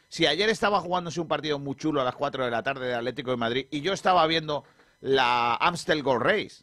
Si 0.09 0.27
ayer 0.27 0.49
estaba 0.49 0.81
jugándose 0.81 1.21
un 1.21 1.29
partido 1.29 1.59
muy 1.59 1.75
chulo 1.77 2.01
a 2.01 2.05
las 2.05 2.15
4 2.15 2.45
de 2.45 2.51
la 2.51 2.63
tarde 2.63 2.87
de 2.87 2.95
Atlético 2.95 3.33
de 3.33 3.37
Madrid 3.37 3.67
y 3.71 3.81
yo 3.81 3.93
estaba 3.93 4.25
viendo 4.27 4.65
la 5.01 5.57
Amstel 5.57 6.03
Gold 6.03 6.23
Race. 6.23 6.63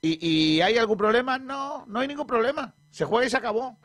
¿Y, 0.00 0.26
y 0.26 0.60
hay 0.60 0.78
algún 0.78 0.96
problema? 0.96 1.38
No, 1.38 1.84
no 1.86 2.00
hay 2.00 2.08
ningún 2.08 2.26
problema. 2.26 2.74
Se 2.90 3.04
juega 3.04 3.26
y 3.26 3.30
se 3.30 3.36
acabó. 3.36 3.78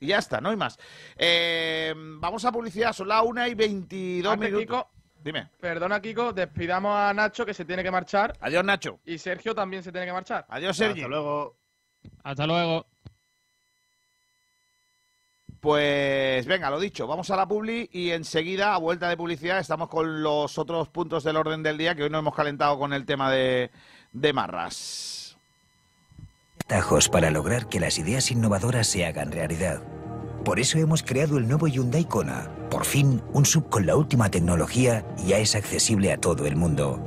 Y 0.00 0.08
ya 0.08 0.18
está, 0.18 0.40
no 0.40 0.50
hay 0.50 0.56
más. 0.56 0.78
Eh, 1.16 1.94
vamos 1.96 2.44
a 2.44 2.52
publicidad, 2.52 2.92
son 2.92 3.08
las 3.08 3.22
1 3.24 3.48
y 3.48 3.54
22 3.54 4.32
Antes, 4.32 4.52
minutos. 4.52 4.84
Dime. 5.28 5.46
Perdona, 5.60 6.00
Kiko, 6.00 6.32
despidamos 6.32 6.96
a 6.96 7.12
Nacho 7.12 7.44
que 7.44 7.52
se 7.52 7.66
tiene 7.66 7.82
que 7.82 7.90
marchar. 7.90 8.34
Adiós, 8.40 8.64
Nacho. 8.64 9.00
Y 9.04 9.18
Sergio 9.18 9.54
también 9.54 9.82
se 9.82 9.92
tiene 9.92 10.06
que 10.06 10.12
marchar. 10.14 10.46
Adiós, 10.48 10.74
Sergi. 10.74 11.02
Hasta 11.02 11.08
luego. 11.10 11.56
Hasta 12.22 12.46
luego. 12.46 12.86
Pues 15.60 16.46
venga, 16.46 16.70
lo 16.70 16.80
dicho, 16.80 17.06
vamos 17.06 17.30
a 17.30 17.36
la 17.36 17.46
publi 17.46 17.90
y 17.92 18.12
enseguida, 18.12 18.72
a 18.72 18.78
vuelta 18.78 19.10
de 19.10 19.18
publicidad, 19.18 19.58
estamos 19.58 19.90
con 19.90 20.22
los 20.22 20.56
otros 20.56 20.88
puntos 20.88 21.24
del 21.24 21.36
orden 21.36 21.62
del 21.62 21.76
día 21.76 21.94
que 21.94 22.04
hoy 22.04 22.10
nos 22.10 22.20
hemos 22.20 22.34
calentado 22.34 22.78
con 22.78 22.94
el 22.94 23.04
tema 23.04 23.30
de, 23.30 23.70
de 24.12 24.32
marras. 24.32 25.36
Tajos 26.66 27.10
para 27.10 27.30
lograr 27.30 27.68
que 27.68 27.80
las 27.80 27.98
ideas 27.98 28.30
innovadoras 28.30 28.86
se 28.86 29.04
hagan 29.04 29.30
realidad. 29.30 29.82
Por 30.44 30.60
eso 30.60 30.78
hemos 30.78 31.02
creado 31.02 31.38
el 31.38 31.46
nuevo 31.48 31.66
Hyundai 31.66 32.04
Kona. 32.04 32.48
Por 32.70 32.84
fin, 32.84 33.22
un 33.32 33.44
sub 33.44 33.68
con 33.68 33.86
la 33.86 33.96
última 33.96 34.30
tecnología 34.30 35.04
ya 35.26 35.38
es 35.38 35.54
accesible 35.54 36.12
a 36.12 36.18
todo 36.18 36.46
el 36.46 36.56
mundo. 36.56 37.00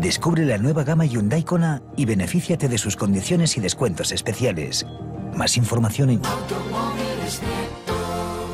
Descubre 0.00 0.46
la 0.46 0.56
nueva 0.56 0.84
gama 0.84 1.04
Hyundai 1.04 1.44
Kona 1.44 1.82
y 1.96 2.06
benefíciate 2.06 2.68
de 2.68 2.78
sus 2.78 2.96
condiciones 2.96 3.56
y 3.56 3.60
descuentos 3.60 4.12
especiales. 4.12 4.86
Más 5.34 5.56
información 5.56 6.10
en 6.10 6.22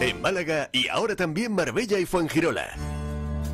En 0.00 0.20
Málaga 0.20 0.68
y 0.72 0.88
ahora 0.88 1.14
también 1.14 1.52
Marbella 1.52 1.98
y 1.98 2.06
Fuengirola. 2.06 2.95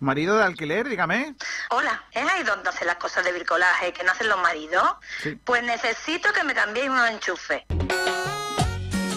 Marido 0.00 0.38
de 0.38 0.44
alquiler, 0.44 0.88
dígame. 0.88 1.34
Hola, 1.70 2.04
¿es 2.12 2.24
ahí 2.24 2.42
donde 2.44 2.68
hacen 2.68 2.86
las 2.86 2.96
cosas 2.96 3.24
de 3.24 3.32
bricolaje 3.32 3.92
que 3.92 4.04
no 4.04 4.12
hacen 4.12 4.28
los 4.28 4.38
maridos? 4.38 4.88
Pues 5.44 5.62
necesito 5.62 6.32
que 6.32 6.44
me 6.44 6.54
cambiéis 6.54 6.88
unos 6.88 7.10
enchufes. 7.10 7.62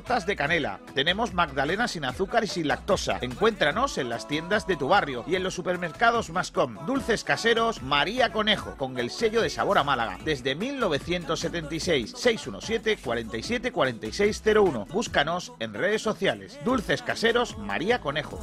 de 0.00 0.34
canela. 0.34 0.80
Tenemos 0.94 1.34
magdalenas 1.34 1.92
sin 1.92 2.04
azúcar 2.04 2.42
y 2.42 2.46
sin 2.46 2.68
lactosa. 2.68 3.18
Encuéntranos 3.20 3.98
en 3.98 4.08
las 4.08 4.26
tiendas 4.26 4.66
de 4.66 4.76
tu 4.76 4.88
barrio 4.88 5.24
y 5.26 5.36
en 5.36 5.42
los 5.42 5.54
supermercados 5.54 6.30
Mascom. 6.30 6.84
Dulces 6.86 7.22
caseros 7.22 7.82
María 7.82 8.32
Conejo, 8.32 8.76
con 8.76 8.98
el 8.98 9.10
sello 9.10 9.42
de 9.42 9.50
sabor 9.50 9.78
a 9.78 9.84
Málaga. 9.84 10.18
Desde 10.24 10.54
1976, 10.54 12.14
617 12.16 12.96
47 12.96 13.72
4601. 13.72 14.86
Búscanos 14.86 15.52
en 15.60 15.74
redes 15.74 16.02
sociales. 16.02 16.58
Dulces 16.64 17.02
caseros 17.02 17.58
María 17.58 18.00
Conejo. 18.00 18.40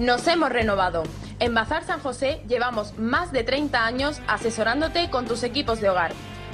Nos 0.00 0.26
hemos 0.26 0.50
renovado. 0.50 1.04
En 1.38 1.54
Bazar 1.54 1.84
San 1.84 2.00
José 2.00 2.42
llevamos 2.48 2.98
más 2.98 3.32
de 3.32 3.44
30 3.44 3.84
años 3.84 4.20
asesorándote 4.26 5.10
con 5.10 5.26
tus 5.26 5.42
equipos 5.42 5.80
de 5.80 5.90
hogar. 5.90 6.12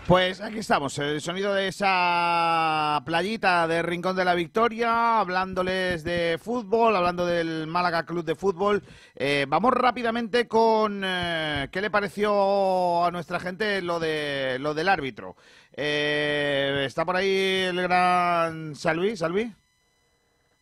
pues 0.10 0.42
aquí 0.42 0.58
estamos, 0.58 0.98
el 0.98 1.22
sonido 1.22 1.54
de 1.54 1.68
esa 1.68 3.00
playita 3.06 3.68
de 3.68 3.84
Rincón 3.84 4.16
de 4.16 4.26
la 4.26 4.34
Victoria, 4.34 5.20
hablándoles 5.20 6.04
de 6.04 6.40
fútbol, 6.42 6.96
hablando 6.96 7.28
del 7.28 7.68
Málaga 7.68 8.08
Club 8.08 8.26
de 8.26 8.34
Fútbol. 8.34 8.82
Eh, 9.16 9.46
vamos 9.48 9.72
rápidamente 9.72 10.48
con 10.48 11.04
eh, 11.06 11.68
qué 11.72 11.80
le 11.80 11.92
pareció 11.92 13.06
a 13.06 13.12
nuestra 13.12 13.40
gente 13.40 13.84
lo 13.84 14.00
de 14.00 14.58
lo 14.60 14.74
del 14.74 14.90
árbitro. 14.90 15.36
Eh, 15.74 16.86
está 16.88 17.06
por 17.06 17.16
ahí 17.16 17.66
el 17.70 17.80
gran 17.80 18.76
Salvi, 18.76 19.16
Salvi. 19.16 19.54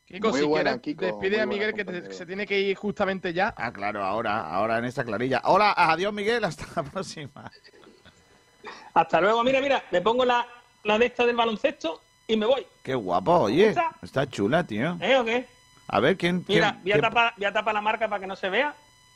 Kiko, 0.07 0.29
Muy 0.29 0.39
si 0.41 0.45
buena, 0.45 0.77
quieres, 0.77 0.81
Kiko, 0.81 1.05
despide 1.05 1.29
muy 1.29 1.39
a 1.39 1.45
buena, 1.45 1.53
Miguel 1.53 1.73
que 1.73 1.85
te- 1.85 2.13
se 2.13 2.25
tiene 2.25 2.45
que 2.45 2.59
ir 2.59 2.75
justamente 2.75 3.31
ya. 3.31 3.53
Ah, 3.55 3.71
claro, 3.71 4.03
ahora, 4.03 4.41
ahora 4.41 4.77
en 4.77 4.83
esta 4.85 5.05
clarilla. 5.05 5.41
Hola, 5.45 5.73
adiós 5.77 6.11
Miguel, 6.13 6.43
hasta 6.43 6.65
la 6.75 6.83
próxima. 6.83 7.49
Hasta 8.93 9.21
luego. 9.21 9.43
Mira, 9.43 9.61
mira, 9.61 9.83
me 9.91 10.01
pongo 10.01 10.25
la, 10.25 10.45
la 10.83 10.97
de 10.97 11.05
esta 11.07 11.25
del 11.25 11.35
baloncesto 11.35 12.01
y 12.27 12.35
me 12.37 12.45
voy. 12.45 12.65
Qué 12.83 12.95
guapo, 12.95 13.31
oye, 13.41 13.75
está 14.01 14.27
chula, 14.29 14.63
tío. 14.65 14.97
¿Eh 15.01 15.17
o 15.17 15.25
qué? 15.25 15.45
A 15.87 15.99
ver, 15.99 16.17
¿quién? 16.17 16.41
quién- 16.41 16.59
Mira, 16.59 16.71
voy 16.81 16.91
a, 16.91 16.95
quién- 16.95 17.01
tapar, 17.01 17.33
voy 17.37 17.45
a 17.45 17.53
tapar 17.53 17.73
la 17.73 17.81
marca 17.81 18.07
para 18.07 18.19
que 18.19 18.27
no 18.27 18.35
se 18.35 18.49
vea. 18.49 18.73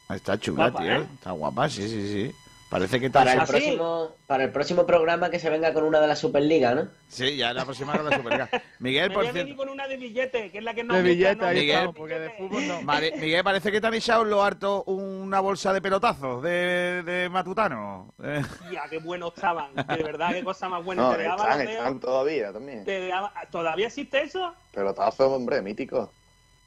Está 0.09 0.37
chula, 0.39 0.69
Guapa, 0.69 0.83
tío. 0.85 0.93
¿eh? 0.93 1.07
Está 1.13 1.31
guapa, 1.31 1.69
sí, 1.69 1.87
sí, 1.87 2.07
sí. 2.31 2.35
Parece 2.71 3.01
que 3.01 3.07
está... 3.07 3.19
Para 3.19 3.33
el, 3.33 3.39
¿Ah, 3.41 3.45
sí? 3.45 3.51
próximo, 3.51 4.15
para 4.27 4.43
el 4.45 4.51
próximo 4.53 4.85
programa 4.85 5.29
que 5.29 5.39
se 5.39 5.49
venga 5.49 5.73
con 5.73 5.83
una 5.83 5.99
de 5.99 6.07
la 6.07 6.15
Superliga, 6.15 6.73
¿no? 6.73 6.87
Sí, 7.09 7.35
ya 7.35 7.51
la 7.53 7.65
próxima 7.65 7.91
de 7.97 8.03
la 8.09 8.15
Superliga. 8.15 8.49
Miguel, 8.79 9.09
Me 9.09 9.13
por 9.13 9.23
voy 9.23 9.29
a 9.29 9.33
venir 9.33 9.45
cierto... 9.47 9.61
con 9.63 9.73
una 9.73 9.87
de 9.89 9.97
billete, 9.97 10.49
que 10.51 10.59
es 10.59 10.63
la 10.63 10.73
que 10.73 10.85
no 10.85 10.93
De 10.95 11.03
me 11.03 11.09
gusta, 11.09 11.15
billete, 11.17 11.35
no 11.41 11.47
ahí 11.47 11.55
Miguel, 11.59 11.75
estamos, 11.75 11.95
porque 11.97 12.19
de 12.19 12.29
fútbol 12.29 12.67
no. 12.69 12.81
Mare- 12.83 13.11
Miguel, 13.17 13.43
parece 13.43 13.73
que 13.73 13.81
te 13.81 13.87
han 13.87 13.93
echado 13.93 14.23
en 14.23 14.29
lo 14.29 14.41
harto 14.41 14.83
una 14.85 15.41
bolsa 15.41 15.73
de 15.73 15.81
pelotazos 15.81 16.41
de, 16.43 17.03
de 17.03 17.27
Matutano. 17.29 18.13
Ya, 18.71 18.83
qué 18.89 18.99
buenos 18.99 19.33
estaban. 19.35 19.75
De 19.75 20.01
verdad, 20.03 20.31
qué 20.31 20.41
cosa 20.41 20.69
más 20.69 20.81
buena. 20.85 21.01
No, 21.01 21.11
te 21.11 21.17
dejaba 21.23 21.43
están, 21.43 21.57
los 21.57 21.67
dedos, 21.67 21.77
están 21.83 21.99
todavía 21.99 22.53
también. 22.53 22.85
te 22.85 22.99
dejaba- 23.01 23.33
¿Todavía 23.51 23.87
existe 23.87 24.21
eso? 24.23 24.55
Pelotazo, 24.73 25.29
hombre, 25.29 25.61
mítico. 25.61 26.09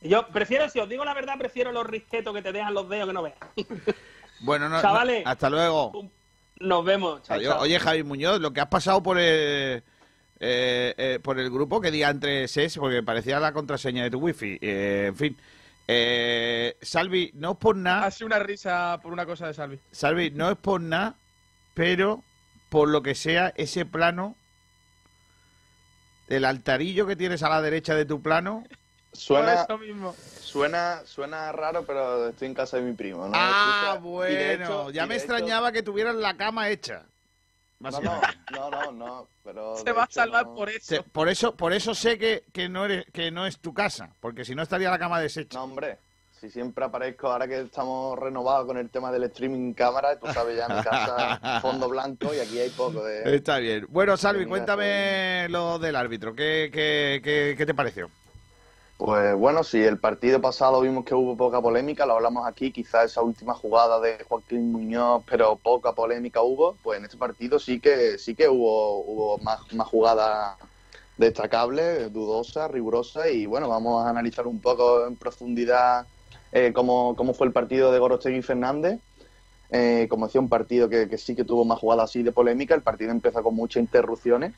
Yo 0.02 0.26
prefiero, 0.28 0.68
si 0.68 0.78
os 0.80 0.86
digo 0.90 1.02
la 1.06 1.14
verdad, 1.14 1.38
prefiero 1.38 1.72
los 1.72 1.86
risquetos 1.86 2.34
que 2.34 2.42
te 2.42 2.52
dejan 2.52 2.74
los 2.74 2.86
dedos 2.90 3.06
que 3.06 3.12
no 3.14 3.22
veas. 3.22 3.38
Bueno, 4.40 4.68
no, 4.68 4.80
Chavales. 4.80 5.24
no, 5.24 5.30
hasta 5.30 5.50
luego. 5.50 6.10
Nos 6.60 6.84
vemos. 6.84 7.22
Chao, 7.22 7.36
Adiós. 7.36 7.54
chao. 7.54 7.62
Oye, 7.62 7.78
Javi 7.80 8.02
Muñoz, 8.02 8.40
lo 8.40 8.52
que 8.52 8.60
has 8.60 8.68
pasado 8.68 9.02
por 9.02 9.18
el, 9.18 9.82
eh, 10.40 10.94
eh, 10.96 11.18
por 11.22 11.38
el 11.38 11.50
grupo 11.50 11.80
que 11.80 11.90
día 11.90 12.08
antes 12.08 12.56
es, 12.56 12.76
porque 12.78 13.02
parecía 13.02 13.40
la 13.40 13.52
contraseña 13.52 14.02
de 14.04 14.10
tu 14.10 14.18
wifi. 14.18 14.58
eh, 14.60 15.06
en 15.08 15.16
fin. 15.16 15.36
Eh, 15.86 16.76
Salvi, 16.80 17.30
no 17.34 17.52
es 17.52 17.56
por 17.58 17.76
nada. 17.76 18.06
Ha 18.06 18.10
sido 18.10 18.26
una 18.28 18.38
risa 18.38 18.98
por 19.02 19.12
una 19.12 19.26
cosa 19.26 19.46
de 19.48 19.54
Salvi. 19.54 19.78
Salvi, 19.90 20.30
no 20.30 20.50
es 20.50 20.56
por 20.56 20.80
nada, 20.80 21.16
pero 21.74 22.22
por 22.70 22.88
lo 22.88 23.02
que 23.02 23.14
sea, 23.14 23.52
ese 23.56 23.84
plano, 23.84 24.34
el 26.28 26.44
altarillo 26.44 27.06
que 27.06 27.16
tienes 27.16 27.42
a 27.42 27.48
la 27.50 27.60
derecha 27.60 27.94
de 27.94 28.04
tu 28.06 28.22
plano. 28.22 28.64
Suena, 29.14 29.64
Por 29.66 29.76
eso 29.76 29.78
mismo. 29.78 30.14
suena, 30.40 31.02
suena 31.06 31.52
raro, 31.52 31.84
pero 31.86 32.28
estoy 32.28 32.48
en 32.48 32.54
casa 32.54 32.76
de 32.76 32.82
mi 32.82 32.92
primo. 32.92 33.26
¿no? 33.26 33.32
Ah, 33.34 33.98
bueno, 34.00 34.64
hecho- 34.64 34.90
ya 34.90 35.06
me 35.06 35.14
de 35.14 35.20
hecho- 35.20 35.32
extrañaba 35.32 35.72
que 35.72 35.82
tuvieras 35.82 36.14
la 36.16 36.36
cama 36.36 36.68
hecha. 36.68 37.06
No, 37.80 37.90
no, 37.90 38.00
no, 38.52 38.70
no, 38.70 38.92
no, 38.92 39.28
pero 39.42 39.76
Se 39.84 39.92
va 39.92 40.02
a 40.02 40.04
hecho 40.06 40.14
salvar 40.20 40.46
no- 40.46 40.54
por 40.54 40.68
eso. 40.70 41.02
Por 41.12 41.28
eso, 41.28 41.54
por 41.54 41.72
eso 41.72 41.94
sé 41.94 42.18
que, 42.18 42.44
que 42.52 42.68
no 42.68 42.84
eres, 42.86 43.04
que 43.12 43.30
no 43.30 43.46
es 43.46 43.58
tu 43.58 43.72
casa, 43.74 44.10
porque 44.20 44.44
si 44.44 44.54
no 44.54 44.62
estaría 44.62 44.90
la 44.90 44.98
cama 44.98 45.20
deshecha. 45.20 45.58
No, 45.58 45.64
hombre, 45.64 45.98
si 46.40 46.50
siempre 46.50 46.84
aparezco, 46.84 47.30
ahora 47.30 47.46
que 47.46 47.60
estamos 47.60 48.18
renovados 48.18 48.66
con 48.66 48.78
el 48.78 48.90
tema 48.90 49.12
del 49.12 49.24
streaming 49.24 49.74
cámara, 49.74 50.18
tú 50.18 50.26
sabes 50.32 50.56
ya 50.56 50.68
mi 50.68 50.82
casa, 50.82 51.60
fondo 51.60 51.88
blanco 51.88 52.34
y 52.34 52.38
aquí 52.40 52.58
hay 52.58 52.70
poco 52.70 53.04
de... 53.04 53.36
Está 53.36 53.58
bien. 53.58 53.86
Bueno, 53.90 54.16
Salvi, 54.16 54.44
cuéntame 54.46 55.46
lo 55.50 55.78
del 55.78 55.94
árbitro. 55.96 56.34
¿Qué, 56.34 56.70
qué, 56.72 57.20
qué, 57.22 57.54
qué 57.56 57.66
te 57.66 57.74
pareció? 57.74 58.10
Pues 58.96 59.34
bueno, 59.34 59.64
si 59.64 59.82
el 59.82 59.98
partido 59.98 60.40
pasado 60.40 60.80
vimos 60.80 61.04
que 61.04 61.14
hubo 61.14 61.36
poca 61.36 61.60
polémica, 61.60 62.06
lo 62.06 62.14
hablamos 62.14 62.46
aquí, 62.46 62.70
quizás 62.70 63.06
esa 63.06 63.22
última 63.22 63.52
jugada 63.54 64.00
de 64.00 64.24
Joaquín 64.28 64.70
Muñoz, 64.70 65.24
pero 65.28 65.56
poca 65.56 65.92
polémica 65.92 66.42
hubo, 66.42 66.76
pues 66.82 66.98
en 66.98 67.04
este 67.04 67.16
partido 67.16 67.58
sí 67.58 67.80
que 67.80 68.18
sí 68.18 68.34
que 68.36 68.48
hubo, 68.48 69.00
hubo 69.00 69.38
más, 69.38 69.60
más 69.72 69.88
jugadas 69.88 70.56
destacables, 71.16 72.12
dudosas, 72.12 72.70
rigurosas, 72.70 73.30
y 73.32 73.46
bueno, 73.46 73.68
vamos 73.68 74.06
a 74.06 74.10
analizar 74.10 74.46
un 74.46 74.60
poco 74.60 75.06
en 75.06 75.16
profundidad 75.16 76.06
eh, 76.52 76.72
cómo, 76.72 77.16
cómo 77.16 77.34
fue 77.34 77.48
el 77.48 77.52
partido 77.52 77.90
de 77.92 77.98
Gorostegui 77.98 78.42
Fernández. 78.42 79.00
Eh, 79.70 80.06
como 80.08 80.26
decía, 80.26 80.40
un 80.40 80.48
partido 80.48 80.88
que, 80.88 81.08
que 81.08 81.18
sí 81.18 81.34
que 81.34 81.44
tuvo 81.44 81.64
más 81.64 81.80
jugadas 81.80 82.10
así 82.10 82.22
de 82.22 82.32
polémica, 82.32 82.74
el 82.76 82.82
partido 82.82 83.10
empezó 83.10 83.42
con 83.42 83.56
muchas 83.56 83.82
interrupciones 83.82 84.54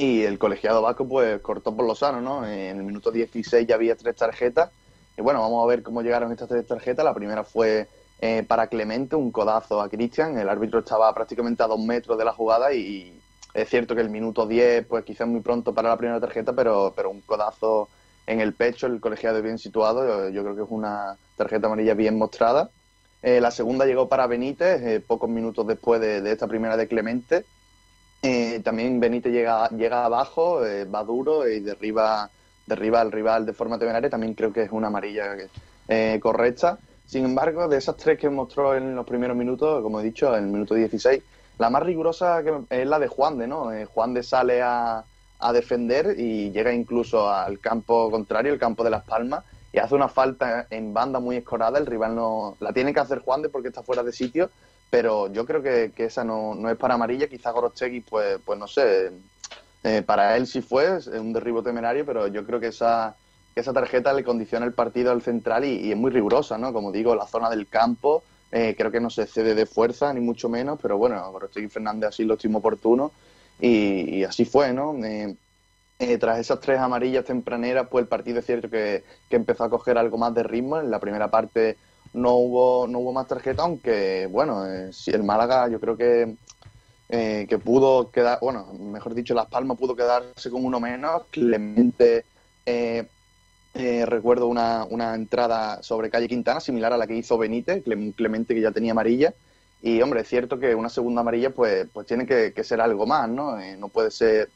y 0.00 0.22
el 0.22 0.38
colegiado 0.38 0.80
vasco 0.80 1.06
pues 1.06 1.42
cortó 1.42 1.76
por 1.76 1.86
lo 1.86 1.94
sano, 1.94 2.22
¿no? 2.22 2.46
En 2.46 2.78
el 2.78 2.84
minuto 2.84 3.10
16 3.10 3.66
ya 3.66 3.74
había 3.74 3.94
tres 3.96 4.16
tarjetas 4.16 4.70
y 5.18 5.20
bueno, 5.20 5.40
vamos 5.40 5.62
a 5.62 5.66
ver 5.66 5.82
cómo 5.82 6.00
llegaron 6.00 6.32
estas 6.32 6.48
tres 6.48 6.66
tarjetas. 6.66 7.04
La 7.04 7.12
primera 7.12 7.44
fue 7.44 7.86
eh, 8.18 8.42
para 8.48 8.68
Clemente, 8.68 9.14
un 9.14 9.30
codazo 9.30 9.78
a 9.78 9.90
Cristian, 9.90 10.38
el 10.38 10.48
árbitro 10.48 10.78
estaba 10.78 11.12
prácticamente 11.12 11.62
a 11.62 11.66
dos 11.66 11.78
metros 11.78 12.16
de 12.16 12.24
la 12.24 12.32
jugada 12.32 12.72
y 12.72 13.20
es 13.52 13.68
cierto 13.68 13.94
que 13.94 14.00
el 14.00 14.08
minuto 14.08 14.46
10 14.46 14.86
pues 14.86 15.04
quizás 15.04 15.28
muy 15.28 15.40
pronto 15.40 15.74
para 15.74 15.90
la 15.90 15.98
primera 15.98 16.18
tarjeta, 16.18 16.54
pero, 16.54 16.94
pero 16.96 17.10
un 17.10 17.20
codazo 17.20 17.90
en 18.26 18.40
el 18.40 18.54
pecho, 18.54 18.86
el 18.86 19.02
colegiado 19.02 19.42
bien 19.42 19.58
situado, 19.58 20.30
yo, 20.30 20.42
creo 20.42 20.56
que 20.56 20.62
es 20.62 20.70
una 20.70 21.18
tarjeta 21.36 21.66
amarilla 21.66 21.92
bien 21.92 22.16
mostrada. 22.16 22.70
Eh, 23.22 23.38
la 23.42 23.50
segunda 23.50 23.84
llegó 23.84 24.08
para 24.08 24.26
Benítez, 24.26 24.80
eh, 24.80 25.04
pocos 25.06 25.28
minutos 25.28 25.66
después 25.66 26.00
de, 26.00 26.22
de 26.22 26.32
esta 26.32 26.46
primera 26.46 26.78
de 26.78 26.88
Clemente. 26.88 27.44
Eh, 28.22 28.60
también 28.62 29.00
Benítez 29.00 29.32
llega, 29.32 29.68
llega 29.70 30.04
abajo, 30.04 30.64
eh, 30.64 30.84
va 30.84 31.02
duro 31.04 31.48
y 31.48 31.60
derriba, 31.60 32.30
derriba 32.66 33.00
al 33.00 33.12
rival 33.12 33.46
de 33.46 33.52
forma 33.52 33.78
temeraria. 33.78 34.10
También 34.10 34.34
creo 34.34 34.52
que 34.52 34.62
es 34.62 34.70
una 34.72 34.88
amarilla 34.88 35.36
eh, 35.88 36.18
correcta. 36.22 36.78
Sin 37.06 37.24
embargo, 37.24 37.66
de 37.66 37.78
esas 37.78 37.96
tres 37.96 38.18
que 38.18 38.30
mostró 38.30 38.74
en 38.74 38.94
los 38.94 39.06
primeros 39.06 39.36
minutos, 39.36 39.82
como 39.82 40.00
he 40.00 40.04
dicho, 40.04 40.36
en 40.36 40.44
el 40.44 40.50
minuto 40.50 40.74
16, 40.74 41.22
la 41.58 41.70
más 41.70 41.82
rigurosa 41.82 42.42
que 42.42 42.52
es 42.70 42.86
la 42.86 42.98
de 42.98 43.08
Juan 43.08 43.36
de, 43.38 43.46
¿no? 43.46 43.72
Eh, 43.72 43.84
Juan 43.84 44.14
de 44.14 44.22
sale 44.22 44.62
a, 44.62 45.04
a 45.40 45.52
defender 45.52 46.14
y 46.18 46.50
llega 46.52 46.72
incluso 46.72 47.28
al 47.28 47.58
campo 47.58 48.10
contrario, 48.10 48.52
el 48.52 48.58
campo 48.58 48.84
de 48.84 48.90
Las 48.90 49.04
Palmas, 49.04 49.44
y 49.72 49.78
hace 49.78 49.94
una 49.94 50.08
falta 50.08 50.66
en 50.70 50.94
banda 50.94 51.20
muy 51.20 51.36
escorada. 51.36 51.78
El 51.78 51.86
rival 51.86 52.14
no 52.14 52.56
la 52.60 52.72
tiene 52.72 52.94
que 52.94 53.00
hacer 53.00 53.20
Juan 53.20 53.42
de 53.42 53.48
porque 53.48 53.68
está 53.68 53.82
fuera 53.82 54.02
de 54.02 54.12
sitio, 54.12 54.50
pero 54.90 55.32
yo 55.32 55.46
creo 55.46 55.62
que, 55.62 55.92
que 55.94 56.06
esa 56.06 56.24
no, 56.24 56.54
no 56.54 56.68
es 56.68 56.76
para 56.76 56.94
amarilla. 56.94 57.28
Quizá 57.28 57.52
Gorostegui, 57.52 58.00
pues, 58.00 58.38
pues 58.44 58.58
no 58.58 58.66
sé, 58.66 59.12
eh, 59.84 60.02
para 60.02 60.36
él 60.36 60.46
sí 60.46 60.60
fue 60.60 60.96
es 60.96 61.06
un 61.06 61.32
derribo 61.32 61.62
temerario, 61.62 62.04
pero 62.04 62.26
yo 62.26 62.44
creo 62.44 62.60
que 62.60 62.66
esa, 62.66 63.14
que 63.54 63.60
esa 63.60 63.72
tarjeta 63.72 64.12
le 64.12 64.24
condiciona 64.24 64.66
el 64.66 64.72
partido 64.72 65.12
al 65.12 65.22
central 65.22 65.64
y, 65.64 65.86
y 65.86 65.92
es 65.92 65.96
muy 65.96 66.10
rigurosa, 66.10 66.58
¿no? 66.58 66.72
Como 66.72 66.92
digo, 66.92 67.14
la 67.14 67.26
zona 67.26 67.48
del 67.48 67.68
campo, 67.68 68.22
eh, 68.50 68.74
creo 68.76 68.90
que 68.90 69.00
no 69.00 69.10
se 69.10 69.26
cede 69.26 69.54
de 69.54 69.64
fuerza, 69.64 70.12
ni 70.12 70.20
mucho 70.20 70.48
menos, 70.48 70.78
pero 70.82 70.98
bueno, 70.98 71.30
Gorostegui 71.30 71.68
Fernández 71.68 72.08
así 72.08 72.24
lo 72.24 72.34
estimó 72.34 72.58
oportuno 72.58 73.12
y, 73.60 74.16
y 74.16 74.24
así 74.24 74.44
fue, 74.44 74.72
¿no? 74.72 74.94
Eh, 75.04 75.36
eh, 76.00 76.18
tras 76.18 76.38
esas 76.38 76.60
tres 76.60 76.80
amarillas 76.80 77.26
tempraneras, 77.26 77.86
pues 77.88 78.02
el 78.02 78.08
partido 78.08 78.40
es 78.40 78.46
cierto 78.46 78.70
que, 78.70 79.04
que 79.28 79.36
empezó 79.36 79.64
a 79.64 79.70
coger 79.70 79.98
algo 79.98 80.16
más 80.16 80.34
de 80.34 80.42
ritmo. 80.42 80.80
En 80.80 80.90
la 80.90 80.98
primera 80.98 81.30
parte 81.30 81.76
no 82.12 82.34
hubo, 82.36 82.86
no 82.88 83.00
hubo 83.00 83.12
más 83.12 83.26
tarjeta, 83.26 83.62
aunque, 83.62 84.26
bueno, 84.26 84.66
eh, 84.66 84.92
si 84.92 85.10
el 85.12 85.22
Málaga 85.24 85.68
yo 85.68 85.80
creo 85.80 85.96
que, 85.96 86.36
eh, 87.08 87.46
que 87.48 87.58
pudo 87.58 88.10
quedar, 88.10 88.38
bueno, 88.40 88.72
mejor 88.74 89.14
dicho, 89.14 89.34
Las 89.34 89.48
Palmas 89.48 89.76
pudo 89.78 89.96
quedarse 89.96 90.50
con 90.50 90.64
uno 90.64 90.80
menos. 90.80 91.26
Clemente, 91.30 92.26
eh, 92.66 93.10
eh, 93.74 94.06
recuerdo 94.06 94.46
una, 94.48 94.84
una 94.90 95.14
entrada 95.14 95.82
sobre 95.82 96.10
calle 96.10 96.28
Quintana, 96.28 96.60
similar 96.60 96.92
a 96.92 96.98
la 96.98 97.06
que 97.06 97.16
hizo 97.16 97.38
Benítez, 97.38 97.84
Clem- 97.84 98.14
Clemente 98.14 98.54
que 98.54 98.60
ya 98.60 98.72
tenía 98.72 98.92
amarilla. 98.92 99.34
Y, 99.80 100.02
hombre, 100.02 100.20
es 100.22 100.28
cierto 100.28 100.58
que 100.58 100.74
una 100.74 100.88
segunda 100.90 101.22
amarilla, 101.22 101.54
pues, 101.54 101.88
pues 101.92 102.06
tiene 102.06 102.26
que, 102.26 102.52
que 102.54 102.64
ser 102.64 102.80
algo 102.80 103.06
más, 103.06 103.28
¿no? 103.30 103.58
Eh, 103.60 103.76
no 103.76 103.88
puede 103.90 104.10
ser 104.10 104.52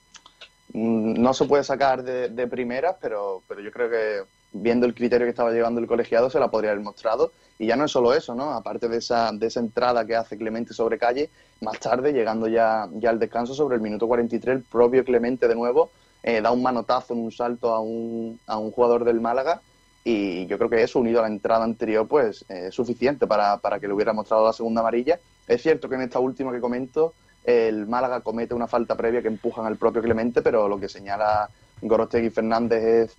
Mm, 0.68 1.20
no 1.22 1.34
se 1.34 1.44
puede 1.46 1.64
sacar 1.64 2.02
de, 2.02 2.28
de 2.30 2.46
primeras, 2.48 2.96
pero, 3.00 3.44
pero 3.46 3.60
yo 3.60 3.70
creo 3.70 3.90
que 3.90 4.26
viendo 4.54 4.86
el 4.86 4.94
criterio 4.94 5.26
que 5.26 5.30
estaba 5.30 5.50
llevando 5.50 5.80
el 5.80 5.86
colegiado 5.86 6.30
se 6.30 6.40
la 6.40 6.48
podría 6.48 6.70
haber 6.70 6.82
mostrado. 6.82 7.32
Y 7.58 7.66
ya 7.66 7.76
no 7.76 7.84
es 7.84 7.90
solo 7.90 8.14
eso, 8.14 8.34
¿no? 8.34 8.52
Aparte 8.52 8.88
de 8.88 8.98
esa, 8.98 9.30
de 9.32 9.50
entrada 9.54 10.06
que 10.06 10.16
hace 10.16 10.38
Clemente 10.38 10.72
sobre 10.72 10.98
calle, 10.98 11.30
más 11.60 11.78
tarde, 11.78 12.12
llegando 12.12 12.48
ya, 12.48 12.88
ya 12.94 13.10
al 13.10 13.18
descanso 13.18 13.54
sobre 13.54 13.76
el 13.76 13.82
minuto 13.82 14.06
43, 14.08 14.56
el 14.56 14.62
propio 14.62 15.04
Clemente 15.04 15.46
de 15.46 15.54
nuevo 15.54 15.90
eh, 16.22 16.40
da 16.40 16.50
un 16.50 16.62
manotazo 16.62 17.12
en 17.12 17.20
un 17.20 17.30
salto 17.30 17.72
a 17.72 17.80
un, 17.80 18.40
a 18.46 18.58
un 18.58 18.70
jugador 18.70 19.04
del 19.04 19.20
Málaga. 19.20 19.60
Y 20.04 20.46
yo 20.46 20.58
creo 20.58 20.70
que 20.70 20.82
eso, 20.82 20.98
unido 20.98 21.20
a 21.20 21.22
la 21.22 21.28
entrada 21.28 21.64
anterior, 21.64 22.06
pues 22.08 22.44
eh, 22.48 22.66
es 22.68 22.74
suficiente 22.74 23.26
para, 23.26 23.58
para 23.58 23.78
que 23.78 23.86
le 23.86 23.94
hubiera 23.94 24.12
mostrado 24.12 24.44
la 24.44 24.52
segunda 24.52 24.80
amarilla. 24.80 25.18
Es 25.46 25.62
cierto 25.62 25.88
que 25.88 25.94
en 25.94 26.02
esta 26.02 26.18
última 26.18 26.52
que 26.52 26.60
comento, 26.60 27.14
el 27.44 27.86
Málaga 27.86 28.20
comete 28.20 28.54
una 28.54 28.66
falta 28.66 28.96
previa 28.96 29.22
que 29.22 29.28
empujan 29.28 29.66
al 29.66 29.76
propio 29.76 30.02
Clemente, 30.02 30.42
pero 30.42 30.68
lo 30.68 30.80
que 30.80 30.88
señala 30.88 31.48
Gorostegui 31.82 32.30
Fernández 32.30 32.82
es, 32.82 33.16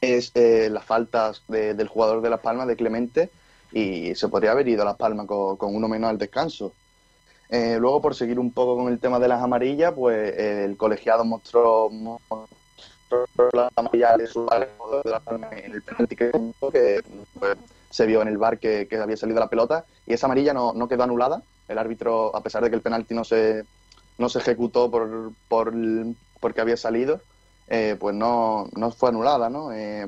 es 0.00 0.32
eh, 0.34 0.68
las 0.70 0.84
faltas 0.84 1.42
de- 1.48 1.74
del 1.74 1.88
jugador 1.88 2.22
de 2.22 2.30
Las 2.30 2.40
Palmas, 2.40 2.66
de 2.66 2.76
Clemente, 2.76 3.30
y 3.72 4.14
se 4.14 4.28
podría 4.28 4.52
haber 4.52 4.68
ido 4.68 4.82
a 4.82 4.86
Las 4.86 4.96
Palmas 4.96 5.26
con, 5.26 5.74
uno 5.74 5.88
menos 5.88 6.10
al 6.10 6.18
descanso. 6.18 6.74
Eh, 7.48 7.76
luego, 7.78 8.00
por 8.00 8.14
seguir 8.14 8.38
un 8.38 8.52
poco 8.52 8.76
con 8.76 8.92
el 8.92 8.98
tema 8.98 9.18
de 9.18 9.28
las 9.28 9.42
amarillas, 9.42 9.92
pues 9.94 10.34
eh, 10.36 10.64
el 10.64 10.76
colegiado 10.76 11.24
mostró, 11.24 11.90
la 13.52 13.68
amarilla 13.76 14.16
de 14.16 14.26
su 14.26 14.46
de 14.46 15.10
Las 15.10 15.22
Palmas 15.22 15.52
en 15.52 15.72
el 15.72 15.82
penalti 15.82 16.16
que, 16.16 16.30
que, 16.72 17.02
pues, 17.38 17.56
se 17.90 18.06
vio 18.06 18.22
en 18.22 18.28
el 18.28 18.38
bar 18.38 18.58
que, 18.58 18.88
que 18.88 18.96
había 18.96 19.18
salido 19.18 19.38
la 19.38 19.50
pelota 19.50 19.84
y 20.06 20.14
esa 20.14 20.26
amarilla 20.26 20.54
no, 20.54 20.72
no 20.72 20.88
quedó 20.88 21.02
anulada. 21.02 21.42
El 21.68 21.78
árbitro, 21.78 22.34
a 22.34 22.42
pesar 22.42 22.62
de 22.62 22.70
que 22.70 22.76
el 22.76 22.82
penalti 22.82 23.14
no 23.14 23.24
se, 23.24 23.64
no 24.18 24.28
se 24.28 24.38
ejecutó 24.38 24.90
por, 24.90 25.32
por 25.48 25.74
porque 26.40 26.60
había 26.60 26.76
salido, 26.76 27.20
eh, 27.72 27.96
pues 27.98 28.14
no, 28.14 28.68
no 28.76 28.90
fue 28.90 29.08
anulada, 29.08 29.48
¿no? 29.48 29.72
Eh, 29.72 30.06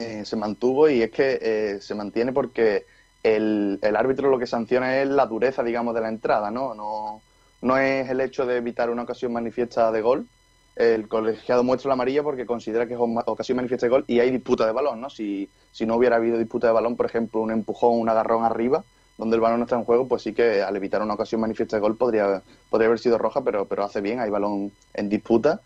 eh, 0.00 0.24
se 0.24 0.34
mantuvo 0.34 0.88
y 0.88 1.02
es 1.02 1.10
que 1.12 1.38
eh, 1.40 1.80
se 1.80 1.94
mantiene 1.94 2.32
porque 2.32 2.84
el, 3.22 3.78
el 3.80 3.96
árbitro 3.96 4.28
lo 4.28 4.40
que 4.40 4.48
sanciona 4.48 5.00
es 5.00 5.08
la 5.08 5.26
dureza, 5.26 5.62
digamos, 5.62 5.94
de 5.94 6.00
la 6.00 6.08
entrada, 6.08 6.50
¿no? 6.50 6.74
No, 6.74 7.22
no 7.62 7.78
es 7.78 8.10
el 8.10 8.20
hecho 8.20 8.44
de 8.44 8.56
evitar 8.56 8.90
una 8.90 9.02
ocasión 9.02 9.32
manifiesta 9.32 9.92
de 9.92 10.02
gol. 10.02 10.26
El 10.74 11.06
colegiado 11.06 11.62
muestra 11.62 11.90
la 11.90 11.94
amarilla 11.94 12.24
porque 12.24 12.44
considera 12.44 12.86
que 12.86 12.94
es 12.94 13.00
ocasión 13.00 13.56
manifiesta 13.56 13.86
de 13.86 13.90
gol 13.90 14.04
y 14.08 14.18
hay 14.18 14.30
disputa 14.32 14.66
de 14.66 14.72
balón, 14.72 15.00
¿no? 15.00 15.10
Si, 15.10 15.48
si 15.70 15.86
no 15.86 15.94
hubiera 15.94 16.16
habido 16.16 16.38
disputa 16.38 16.66
de 16.66 16.72
balón, 16.72 16.96
por 16.96 17.06
ejemplo, 17.06 17.40
un 17.40 17.52
empujón, 17.52 18.00
un 18.00 18.08
agarrón 18.08 18.44
arriba, 18.44 18.84
donde 19.16 19.36
el 19.36 19.42
balón 19.42 19.60
no 19.60 19.64
está 19.66 19.76
en 19.76 19.84
juego, 19.84 20.08
pues 20.08 20.22
sí 20.22 20.32
que 20.34 20.62
al 20.62 20.74
evitar 20.74 21.02
una 21.02 21.14
ocasión 21.14 21.40
manifiesta 21.40 21.76
de 21.76 21.82
gol 21.82 21.96
podría, 21.96 22.42
podría 22.68 22.86
haber 22.88 22.98
sido 22.98 23.16
roja, 23.18 23.44
pero, 23.44 23.66
pero 23.66 23.84
hace 23.84 24.00
bien, 24.00 24.18
hay 24.18 24.30
balón 24.30 24.72
en 24.94 25.08
disputa. 25.08 25.60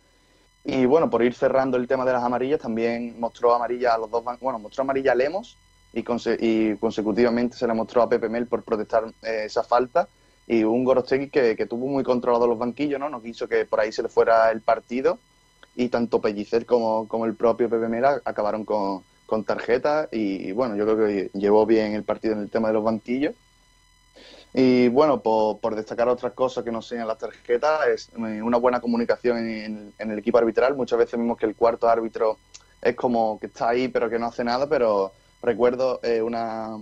Y 0.65 0.86
bueno, 0.86 1.11
por 1.11 1.23
ir 1.23 1.35
cerrando 1.35 1.77
el 1.77 1.86
tema 1.86 2.05
de 2.07 2.12
las 2.12 2.23
amarillas, 2.24 2.61
también 2.61 3.19
mostró 3.20 3.55
amarilla 3.55 3.95
a 3.95 3.99
los 3.99 4.11
dos 4.11 4.24
bueno, 4.41 4.59
mostró 4.59 4.82
amarilla 4.82 5.12
a 5.12 5.15
Lemos 5.15 5.59
y, 5.93 6.03
conse- 6.03 6.39
y 6.41 6.77
consecutivamente 6.78 7.57
se 7.57 7.66
le 7.66 7.74
mostró 7.74 8.01
a 8.03 8.09
Pepe 8.09 8.28
Mel 8.31 8.47
por 8.49 8.65
protestar 8.65 9.05
eh, 9.23 9.43
esa 9.47 9.62
falta 9.62 10.09
y 10.47 10.65
un 10.65 10.85
Gorostegui 10.85 11.28
que, 11.31 11.55
que 11.57 11.66
tuvo 11.66 11.86
muy 11.89 12.03
controlado 12.03 12.47
los 12.47 12.59
banquillos, 12.59 12.99
¿no? 12.99 13.11
No 13.11 13.20
quiso 13.23 13.47
que 13.49 13.66
por 13.66 13.81
ahí 13.81 13.93
se 13.93 14.03
le 14.03 14.09
fuera 14.09 14.51
el 14.51 14.62
partido 14.62 15.20
y 15.74 15.89
tanto 15.91 16.20
Pellicer 16.20 16.65
como, 16.66 17.09
como 17.09 17.27
el 17.27 17.36
propio 17.36 17.69
Pepe 17.69 17.89
Mel 17.89 18.05
acabaron 18.24 18.65
con, 18.65 19.05
con 19.27 19.45
tarjeta 19.45 20.09
y, 20.12 20.53
bueno, 20.53 20.77
yo 20.77 20.85
creo 20.86 20.97
que 21.07 21.31
llevó 21.39 21.66
bien 21.66 21.93
el 21.95 22.05
partido 22.05 22.35
en 22.35 22.41
el 22.41 22.51
tema 22.51 22.69
de 22.69 22.74
los 22.74 22.85
banquillos. 22.85 23.35
Y 24.56 24.86
bueno, 24.89 25.20
por, 25.20 25.74
destacar 25.74 26.09
otras 26.09 26.32
cosas 26.32 26.62
que 26.62 26.70
nos 26.70 26.86
enseñan 26.86 27.09
las 27.09 27.18
tarjetas, 27.18 27.89
es 27.89 28.09
eh, 28.10 28.40
una 28.40 28.56
buena 28.56 28.81
comunicación 28.81 29.39
en, 29.39 29.93
el 29.98 30.18
equipo 30.18 30.39
arbitral. 30.39 30.76
Muchas 30.76 30.98
veces 30.98 31.18
vemos 31.18 31.36
que 31.36 31.47
el 31.47 31.56
cuarto 31.56 31.89
árbitro 31.89 32.39
es 32.81 32.94
como 32.94 33.40
que 33.40 33.47
está 33.47 33.70
ahí 33.70 33.89
pero 33.89 34.09
que 34.09 34.18
no 34.18 34.26
hace 34.26 34.44
nada, 34.44 34.68
pero 34.68 35.12
recuerdo 35.43 35.98
eh, 36.05 36.22
una, 36.22 36.78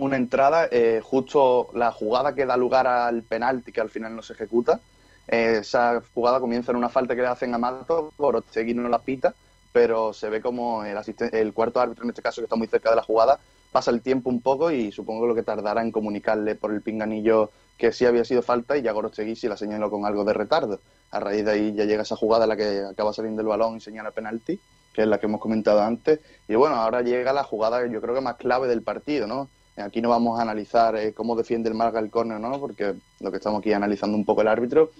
una 0.00 0.16
entrada, 0.16 0.68
eh, 0.70 1.00
justo 1.02 1.68
la 1.74 1.92
jugada 1.92 2.34
que 2.34 2.46
da 2.46 2.56
lugar 2.56 2.86
al 2.86 3.22
penalti 3.22 3.70
que 3.70 3.80
al 3.80 3.90
final 3.90 4.16
no 4.16 4.22
se 4.22 4.32
ejecuta. 4.32 4.80
Eh, 5.28 5.58
esa 5.60 6.02
jugada 6.14 6.40
comienza 6.40 6.72
en 6.72 6.78
una 6.78 6.88
falta 6.88 7.14
que 7.14 7.20
le 7.22 7.28
hacen 7.28 7.54
a 7.54 7.58
Mato, 7.58 8.12
Gorostegui 8.16 8.74
no 8.74 8.88
la 8.88 8.98
pita, 8.98 9.34
pero 9.72 10.12
se 10.12 10.28
ve 10.30 10.40
como 10.40 10.84
el, 10.84 10.98
el 11.32 11.52
cuarto 11.52 11.80
árbitro, 11.80 12.04
en 12.04 12.10
este 12.10 12.22
caso, 12.22 12.40
que 12.40 12.46
está 12.46 12.56
muy 12.56 12.66
cerca 12.66 12.90
de 12.90 12.96
la 12.96 13.02
jugada, 13.02 13.38
pasa 13.72 13.90
el 13.90 14.02
tiempo 14.02 14.30
un 14.30 14.40
poco 14.40 14.70
y 14.70 14.92
supongo 14.92 15.26
lo 15.26 15.34
que 15.34 15.42
tardará 15.42 15.82
en 15.82 15.92
comunicarle 15.92 16.54
por 16.54 16.72
el 16.72 16.82
pinganillo 16.82 17.50
que 17.78 17.92
sí 17.92 18.04
había 18.04 18.24
sido 18.24 18.42
falta 18.42 18.76
y 18.76 18.82
ya 18.82 18.92
Gorostegui 18.92 19.36
sí 19.36 19.48
la 19.48 19.56
señaló 19.56 19.90
con 19.90 20.04
algo 20.04 20.24
de 20.24 20.34
retardo. 20.34 20.80
A 21.10 21.18
raíz 21.18 21.44
de 21.44 21.50
ahí 21.50 21.74
ya 21.74 21.84
llega 21.84 22.02
esa 22.02 22.14
jugada 22.14 22.44
en 22.44 22.50
la 22.50 22.56
que 22.56 22.82
acaba 22.90 23.12
saliendo 23.12 23.42
el 23.42 23.48
balón 23.48 23.76
y 23.76 23.80
señala 23.80 24.10
penalti, 24.10 24.60
que 24.92 25.02
es 25.02 25.08
la 25.08 25.18
que 25.18 25.26
hemos 25.26 25.40
comentado 25.40 25.80
antes. 25.80 26.20
Y 26.46 26.54
bueno, 26.56 26.76
ahora 26.76 27.02
llega 27.02 27.32
la 27.32 27.42
jugada 27.42 27.86
yo 27.86 28.00
creo 28.00 28.14
que 28.14 28.20
más 28.20 28.36
clave 28.36 28.68
del 28.68 28.82
partido, 28.82 29.26
¿no? 29.26 29.48
Aquí 29.76 30.02
no 30.02 30.10
vamos 30.10 30.38
a 30.38 30.42
analizar 30.42 30.94
eh, 30.96 31.14
cómo 31.14 31.36
defiende 31.36 31.70
el 31.70 31.74
Málaga 31.74 32.00
el 32.00 32.10
córner, 32.10 32.38
¿no? 32.38 32.60
Porque 32.60 32.94
lo 33.20 33.30
que 33.30 33.38
estamos 33.38 33.60
aquí 33.60 33.72
analizando 33.72 34.16
un 34.16 34.26
poco 34.26 34.42
el 34.42 34.48
árbitro 34.48 34.90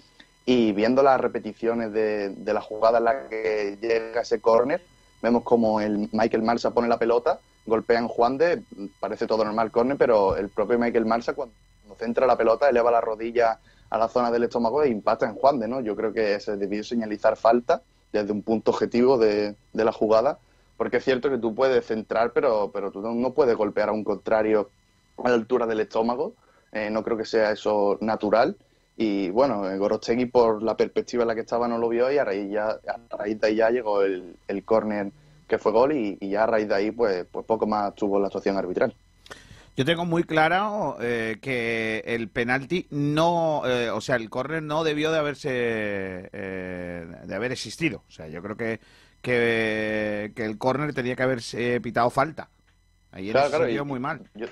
y 0.45 0.71
viendo 0.71 1.03
las 1.03 1.21
repeticiones 1.21 1.93
de, 1.93 2.29
de 2.29 2.53
la 2.53 2.61
jugada 2.61 2.97
en 2.97 3.03
la 3.03 3.29
que 3.29 3.77
llega 3.79 4.21
ese 4.21 4.41
córner, 4.41 4.81
vemos 5.21 5.43
como 5.43 5.81
el 5.81 6.09
Michael 6.11 6.41
Marsa 6.41 6.71
pone 6.71 6.87
la 6.87 6.97
pelota, 6.97 7.39
golpean 7.65 8.07
Juan 8.07 8.37
de, 8.37 8.63
parece 8.99 9.27
todo 9.27 9.43
normal 9.45 9.71
córner, 9.71 9.97
pero 9.97 10.35
el 10.35 10.49
propio 10.49 10.79
Michael 10.79 11.05
Marsa 11.05 11.33
cuando 11.33 11.53
centra 11.97 12.25
la 12.25 12.37
pelota 12.37 12.69
eleva 12.69 12.91
la 12.91 13.01
rodilla 13.01 13.59
a 13.89 13.97
la 13.97 14.07
zona 14.07 14.31
del 14.31 14.43
estómago 14.43 14.81
e 14.83 14.89
impacta 14.89 15.25
en 15.27 15.35
Juan 15.35 15.59
de, 15.59 15.67
¿no? 15.67 15.81
Yo 15.81 15.95
creo 15.95 16.13
que 16.13 16.39
se 16.39 16.55
debió 16.57 16.83
señalizar 16.83 17.35
falta 17.37 17.81
desde 18.11 18.31
un 18.31 18.41
punto 18.41 18.71
objetivo 18.71 19.17
de, 19.17 19.55
de 19.73 19.85
la 19.85 19.91
jugada, 19.91 20.39
porque 20.77 20.97
es 20.97 21.03
cierto 21.03 21.29
que 21.29 21.37
tú 21.37 21.53
puedes 21.53 21.85
centrar, 21.85 22.31
pero, 22.33 22.71
pero 22.73 22.91
tú 22.91 23.01
no- 23.01 23.13
no 23.13 23.33
puedes 23.33 23.55
golpear 23.55 23.89
a 23.89 23.91
un 23.91 24.03
contrario 24.03 24.69
a 25.23 25.29
la 25.29 25.35
altura 25.35 25.65
del 25.67 25.81
estómago, 25.81 26.33
eh, 26.71 26.89
no 26.89 27.03
creo 27.03 27.17
que 27.17 27.25
sea 27.25 27.51
eso 27.51 27.97
natural. 28.01 28.55
Y 28.97 29.29
bueno, 29.29 29.69
eh, 29.69 29.77
Gorostegui 29.77 30.25
por 30.25 30.61
la 30.63 30.75
perspectiva 30.77 31.23
en 31.23 31.27
la 31.29 31.35
que 31.35 31.41
estaba 31.41 31.67
no 31.67 31.77
lo 31.77 31.89
vio 31.89 32.11
y 32.11 32.17
a 32.17 32.23
raíz, 32.25 32.55
a 32.57 32.79
raíz 33.17 33.39
de 33.39 33.47
ahí 33.47 33.55
ya 33.55 33.69
llegó 33.69 34.01
el, 34.03 34.35
el 34.47 34.63
córner 34.65 35.11
que 35.51 35.57
fue 35.57 35.73
gol 35.73 35.91
y, 35.91 36.17
y 36.21 36.29
ya 36.29 36.43
a 36.43 36.47
raíz 36.47 36.69
de 36.69 36.75
ahí 36.75 36.91
pues, 36.91 37.25
pues 37.29 37.45
poco 37.45 37.67
más 37.67 37.93
tuvo 37.93 38.17
la 38.21 38.27
actuación 38.27 38.55
arbitral. 38.55 38.95
Yo 39.75 39.83
tengo 39.83 40.05
muy 40.05 40.23
claro 40.23 40.95
eh, 41.01 41.39
que 41.41 42.01
el 42.05 42.29
penalti 42.29 42.87
no, 42.89 43.63
eh, 43.65 43.89
o 43.89 43.99
sea, 43.99 44.15
el 44.15 44.29
córner 44.29 44.63
no 44.63 44.85
debió 44.85 45.11
de 45.11 45.17
haberse, 45.19 45.49
eh, 46.31 47.05
de 47.25 47.35
haber 47.35 47.51
existido. 47.51 48.03
O 48.07 48.11
sea, 48.11 48.29
yo 48.29 48.41
creo 48.41 48.55
que, 48.55 48.79
que, 49.21 50.31
que 50.35 50.45
el 50.45 50.57
córner 50.57 50.93
tenía 50.93 51.17
que 51.17 51.23
haberse 51.23 51.81
pitado 51.81 52.09
falta. 52.09 52.49
Ahí 53.11 53.29
Claro, 53.31 53.49
claro, 53.49 53.63
sentido 53.65 53.83
y- 53.83 53.87
muy 53.87 53.99
mal. 53.99 54.21
Yo- 54.35 54.47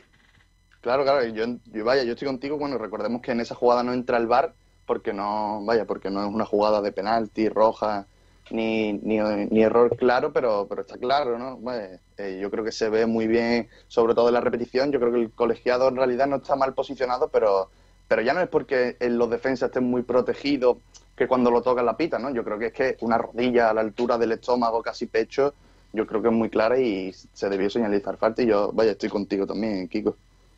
claro, 0.81 1.03
claro, 1.03 1.25
yo, 1.27 1.45
yo- 1.71 1.85
vaya, 1.85 2.03
yo 2.03 2.11
estoy 2.11 2.27
contigo, 2.27 2.57
bueno, 2.57 2.77
recordemos 2.77 3.21
que 3.21 3.31
en 3.31 3.39
esa 3.39 3.55
jugada 3.55 3.83
no 3.83 3.93
entra 3.93 4.17
el 4.17 4.27
VAR 4.27 4.53
porque 4.85 5.13
no, 5.13 5.63
vaya, 5.63 5.85
porque 5.85 6.09
no 6.09 6.21
es 6.25 6.33
una 6.33 6.45
jugada 6.45 6.81
de 6.81 6.91
penalti, 6.91 7.47
roja, 7.47 8.05
ni, 8.51 8.93
ni, 8.93 9.19
ni 9.19 9.61
error 9.63 9.95
claro, 9.97 10.31
pero, 10.33 10.67
pero 10.67 10.81
está 10.81 10.97
claro, 10.97 11.37
¿no? 11.37 11.57
Pues, 11.61 11.99
eh, 12.17 12.39
yo 12.41 12.49
creo 12.49 12.63
que 12.63 12.71
se 12.71 12.89
ve 12.89 13.05
muy 13.05 13.27
bien, 13.27 13.69
sobre 13.87 14.13
todo 14.13 14.27
en 14.27 14.33
la 14.33 14.41
repetición, 14.41 14.91
yo 14.91 14.99
creo 14.99 15.11
que 15.11 15.21
el 15.21 15.31
colegiado 15.31 15.87
en 15.87 15.95
realidad 15.95 16.27
no 16.27 16.37
está 16.37 16.55
mal 16.55 16.73
posicionado, 16.73 17.29
pero, 17.29 17.69
pero 18.07 18.21
ya 18.21 18.33
no 18.33 18.41
es 18.41 18.49
porque 18.49 18.97
en 18.99 19.17
los 19.17 19.29
defensas 19.29 19.67
estén 19.67 19.85
muy 19.85 20.03
protegidos 20.03 20.77
que 21.15 21.27
cuando 21.27 21.51
lo 21.51 21.61
tocan 21.61 21.85
la 21.85 21.97
pita, 21.97 22.17
¿no? 22.17 22.31
Yo 22.31 22.43
creo 22.43 22.57
que 22.57 22.67
es 22.67 22.73
que 22.73 22.97
una 23.01 23.17
rodilla 23.17 23.69
a 23.69 23.73
la 23.73 23.81
altura 23.81 24.17
del 24.17 24.31
estómago, 24.31 24.81
casi 24.81 25.05
pecho, 25.05 25.53
yo 25.91 26.05
creo 26.07 26.21
que 26.21 26.29
es 26.29 26.33
muy 26.33 26.49
clara 26.49 26.79
y 26.79 27.13
se 27.33 27.49
debió 27.49 27.69
señalizar 27.69 28.17
falta 28.17 28.41
y 28.41 28.47
yo, 28.47 28.71
vaya, 28.73 28.91
estoy 28.91 29.09
contigo 29.09 29.45
también, 29.45 29.87
Kiko. 29.87 30.15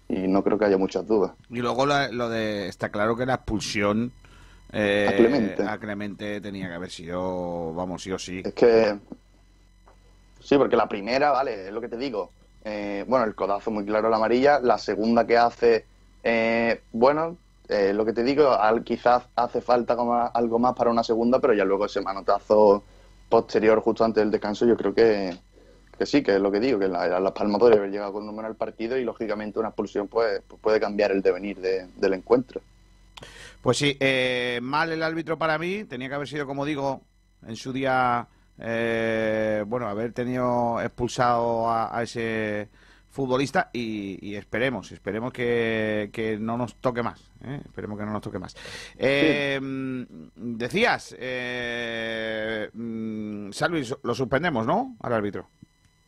Y 0.09 0.27
no 0.27 0.43
creo 0.43 0.59
que 0.59 0.65
haya 0.65 0.77
muchas 0.77 1.07
dudas. 1.07 1.31
Y 1.49 1.59
luego 1.59 1.85
lo 1.85 2.29
de, 2.29 2.67
está 2.67 2.89
claro 2.89 3.15
que 3.15 3.25
la 3.25 3.35
expulsión 3.35 4.11
eh, 4.73 5.07
A 5.09 5.15
Clemente. 5.17 5.63
a 5.63 5.77
Clemente 5.79 6.41
tenía 6.41 6.67
que 6.67 6.73
haber 6.75 6.89
sido, 6.91 7.73
vamos, 7.73 8.01
sí 8.03 8.11
o 8.11 8.19
sí. 8.19 8.41
Es 8.45 8.53
que. 8.53 8.97
Sí, 10.39 10.57
porque 10.57 10.75
la 10.75 10.87
primera, 10.89 11.31
vale, 11.31 11.67
es 11.67 11.71
lo 11.73 11.81
que 11.81 11.87
te 11.87 11.97
digo. 11.97 12.31
Eh, 12.63 13.05
bueno, 13.07 13.25
el 13.25 13.35
codazo 13.35 13.71
muy 13.71 13.85
claro 13.85 14.09
la 14.09 14.17
amarilla. 14.17 14.59
La 14.59 14.77
segunda 14.77 15.25
que 15.25 15.37
hace, 15.37 15.85
eh, 16.23 16.81
bueno, 16.91 17.37
eh, 17.69 17.93
lo 17.93 18.05
que 18.05 18.13
te 18.13 18.23
digo, 18.23 18.49
al- 18.51 18.83
quizás 18.83 19.23
hace 19.35 19.61
falta 19.61 19.95
como 19.95 20.13
algo 20.33 20.59
más 20.59 20.73
para 20.75 20.89
una 20.89 21.03
segunda, 21.03 21.39
pero 21.39 21.53
ya 21.53 21.63
luego 21.65 21.85
ese 21.85 22.01
manotazo 22.01 22.83
posterior, 23.29 23.79
justo 23.81 24.03
antes 24.03 24.21
del 24.21 24.31
descanso, 24.31 24.65
yo 24.65 24.75
creo 24.75 24.93
que, 24.93 25.37
que 25.97 26.05
sí, 26.05 26.21
que 26.23 26.35
es 26.35 26.41
lo 26.41 26.51
que 26.51 26.59
digo, 26.59 26.79
que 26.79 26.87
la, 26.87 27.19
Las 27.19 27.31
Palmas 27.33 27.59
podría 27.59 27.77
haber 27.79 27.91
llegado 27.91 28.13
con 28.13 28.25
número 28.25 28.47
al 28.47 28.55
partido 28.55 28.97
y 28.97 29.03
lógicamente 29.05 29.59
una 29.59 29.69
expulsión 29.69 30.07
pues, 30.07 30.41
pues 30.47 30.59
puede 30.61 30.79
cambiar 30.79 31.11
el 31.11 31.21
devenir 31.21 31.59
de- 31.61 31.87
del 31.97 32.13
encuentro. 32.15 32.61
Pues 33.61 33.77
sí, 33.77 33.95
eh, 33.99 34.59
mal 34.61 34.91
el 34.91 35.03
árbitro 35.03 35.37
para 35.37 35.59
mí, 35.59 35.83
tenía 35.83 36.09
que 36.09 36.15
haber 36.15 36.27
sido, 36.27 36.47
como 36.47 36.65
digo, 36.65 37.03
en 37.45 37.55
su 37.55 37.71
día, 37.71 38.27
eh, 38.57 39.63
bueno, 39.67 39.87
haber 39.87 40.13
tenido 40.13 40.81
expulsado 40.81 41.69
a, 41.69 42.01
ese 42.01 42.69
futbolista 43.11 43.69
y, 43.71 44.33
esperemos, 44.33 44.91
esperemos 44.91 45.31
que, 45.31 46.09
que 46.11 46.39
no 46.39 46.57
nos 46.57 46.75
toque 46.77 47.03
más, 47.03 47.21
¿eh? 47.45 47.61
esperemos 47.63 47.99
que 47.99 48.05
no 48.05 48.13
nos 48.13 48.21
toque 48.21 48.39
más. 48.39 48.55
Eh, 48.97 49.59
Decías, 50.35 51.15
eh, 51.19 52.67
Salvi, 53.51 53.87
lo 54.01 54.15
suspendemos, 54.15 54.65
¿no? 54.65 54.95
Al 55.01 55.13
árbitro. 55.13 55.47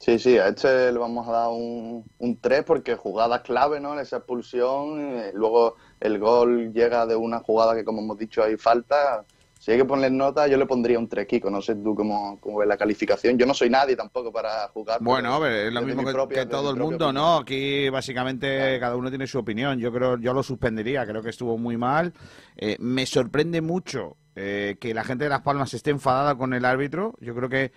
Sí, 0.04 0.20
sí, 0.20 0.38
a 0.38 0.50
este 0.50 0.92
le 0.92 1.00
vamos 1.00 1.26
a 1.30 1.32
dar 1.32 1.48
un, 1.48 2.04
un 2.18 2.38
3 2.38 2.66
porque 2.66 2.98
jugada 2.98 3.42
clave, 3.42 3.80
¿no? 3.80 3.94
En 3.94 4.00
esa 4.00 4.18
expulsión. 4.18 5.00
eh, 5.00 5.32
luego 5.34 5.78
el 6.04 6.20
gol 6.20 6.72
llega 6.74 7.06
de 7.06 7.16
una 7.16 7.40
jugada 7.40 7.74
que, 7.76 7.84
como 7.84 8.02
hemos 8.02 8.18
dicho, 8.18 8.44
hay 8.44 8.58
falta. 8.58 9.24
Si 9.58 9.72
hay 9.72 9.78
que 9.78 9.86
ponerle 9.86 10.18
nota, 10.18 10.46
yo 10.48 10.58
le 10.58 10.66
pondría 10.66 11.00
un 11.00 11.08
3, 11.08 11.26
Kiko. 11.26 11.50
No 11.50 11.62
sé 11.62 11.76
tú 11.76 11.96
cómo, 11.96 12.38
cómo 12.42 12.58
ves 12.58 12.68
la 12.68 12.76
calificación. 12.76 13.38
Yo 13.38 13.46
no 13.46 13.54
soy 13.54 13.70
nadie 13.70 13.96
tampoco 13.96 14.30
para 14.30 14.68
jugar. 14.74 14.98
Bueno, 15.02 15.46
es 15.48 15.72
lo 15.72 15.82
mismo 15.82 16.02
mi 16.02 16.08
que, 16.10 16.14
propia- 16.14 16.40
que 16.44 16.46
todo 16.48 16.72
el 16.72 16.76
mundo, 16.76 17.06
opinión. 17.08 17.16
¿no? 17.16 17.38
Aquí 17.38 17.88
básicamente 17.88 18.78
cada 18.82 18.98
uno 18.98 19.10
tiene 19.10 19.26
su 19.26 19.40
opinión. 19.40 19.80
Yo 19.80 19.94
creo, 19.94 20.18
yo 20.18 20.34
lo 20.34 20.44
suspendería, 20.44 21.06
creo 21.06 21.24
que 21.24 21.30
estuvo 21.30 21.58
muy 21.58 21.78
mal. 21.78 22.12
Eh, 22.58 22.76
me 22.82 23.06
sorprende 23.06 23.62
mucho 23.62 24.18
eh, 24.36 24.76
que 24.82 24.94
la 24.94 25.06
gente 25.06 25.24
de 25.24 25.30
Las 25.30 25.42
Palmas 25.44 25.74
esté 25.74 25.92
enfadada 25.92 26.36
con 26.36 26.54
el 26.54 26.66
árbitro. 26.66 27.14
Yo 27.22 27.34
creo 27.34 27.48
que 27.48 27.72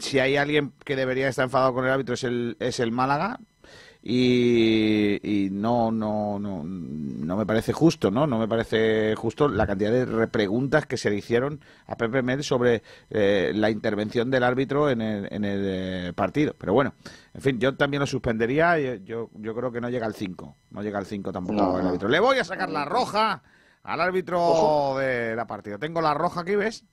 si 0.00 0.18
hay 0.18 0.38
alguien 0.38 0.72
que 0.86 0.96
debería 0.96 1.28
estar 1.28 1.44
enfadado 1.44 1.74
con 1.74 1.84
el 1.84 1.90
árbitro 1.90 2.14
es 2.14 2.24
el, 2.24 2.56
es 2.60 2.80
el 2.80 2.92
Málaga. 2.92 3.38
Y, 4.08 5.18
y 5.22 5.50
no, 5.50 5.90
no, 5.90 6.38
no, 6.38 6.62
no 6.64 7.36
me 7.36 7.44
parece 7.44 7.72
justo, 7.72 8.10
¿no? 8.10 8.26
No 8.26 8.38
me 8.38 8.46
parece 8.46 9.14
justo 9.16 9.48
la 9.48 9.66
cantidad 9.66 9.90
de 9.90 10.04
repreguntas 10.04 10.86
que 10.86 10.96
se 10.96 11.10
le 11.10 11.16
hicieron 11.16 11.60
a 11.86 11.96
Pepe 11.96 12.22
Mel 12.22 12.44
sobre 12.44 12.82
eh, 13.10 13.50
la 13.54 13.68
intervención 13.70 14.30
del 14.30 14.44
árbitro 14.44 14.90
en 14.90 15.00
el, 15.00 15.28
en 15.32 15.44
el 15.44 15.62
eh, 15.64 16.12
partido. 16.14 16.54
Pero 16.56 16.72
bueno, 16.72 16.94
en 17.34 17.40
fin, 17.40 17.58
yo 17.58 17.74
también 17.76 18.00
lo 18.00 18.06
suspendería. 18.06 18.78
Yo, 18.78 19.28
yo 19.34 19.54
creo 19.54 19.72
que 19.72 19.80
no 19.80 19.90
llega 19.90 20.06
al 20.06 20.14
5. 20.14 20.54
No 20.70 20.82
llega 20.82 20.98
al 20.98 21.06
5 21.06 21.32
tampoco 21.32 21.54
No. 21.60 21.78
el 21.80 21.86
árbitro. 21.86 22.08
Le 22.08 22.20
voy 22.20 22.38
a 22.38 22.44
sacar 22.44 22.70
la 22.70 22.84
roja 22.84 23.42
al 23.82 24.00
árbitro 24.00 24.40
Ojo. 24.40 24.98
de 24.98 25.34
la 25.36 25.46
partida. 25.46 25.78
Tengo 25.78 26.00
la 26.00 26.14
roja 26.14 26.42
aquí, 26.42 26.54
¿ves? 26.56 26.84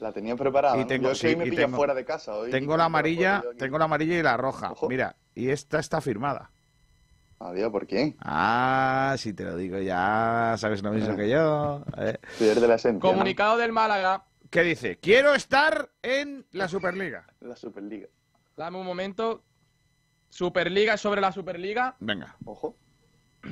La 0.00 0.12
tenía 0.12 0.34
preparada. 0.34 0.76
Y 0.76 0.80
¿no? 0.80 0.86
tengo- 0.86 1.04
yo 1.08 1.12
es 1.12 1.20
que 1.20 1.28
sí, 1.28 1.34
hoy 1.34 1.38
me 1.40 1.46
y 1.46 1.50
pilla 1.50 1.66
tengo- 1.66 1.76
fuera 1.76 1.94
de 1.94 2.04
casa. 2.04 2.34
Hoy, 2.34 2.50
Tengo 2.50 2.76
la 2.76 2.86
amarilla, 2.86 3.44
tengo 3.58 3.78
la 3.78 3.84
amarilla 3.84 4.18
y 4.18 4.22
la 4.22 4.36
roja. 4.36 4.72
Mira, 4.88 5.14
y 5.34 5.50
esta 5.50 5.78
está 5.78 6.00
firmada. 6.00 6.50
Adiós, 7.38 7.70
¿por 7.70 7.86
quién? 7.86 8.16
Ah, 8.20 9.14
si 9.18 9.32
te 9.32 9.44
lo 9.44 9.56
digo 9.56 9.78
ya, 9.78 10.54
sabes 10.56 10.82
lo 10.82 10.92
mismo 10.92 11.16
que 11.16 11.28
yo. 11.28 11.84
¿eh? 11.98 12.18
Pierde 12.38 12.66
la 12.66 12.76
esencia. 12.76 12.92
¿no? 12.92 13.00
Comunicado 13.00 13.58
del 13.58 13.72
Málaga. 13.72 14.24
¿Qué 14.50 14.62
dice? 14.62 14.98
Quiero 14.98 15.34
estar 15.34 15.90
en 16.02 16.46
la 16.52 16.68
Superliga. 16.68 17.26
La 17.40 17.56
Superliga. 17.56 18.06
Dame 18.56 18.78
un 18.78 18.86
momento. 18.86 19.42
Superliga 20.30 20.96
sobre 20.96 21.20
la 21.20 21.32
Superliga. 21.32 21.96
Venga. 22.00 22.36
Ojo. 22.44 22.76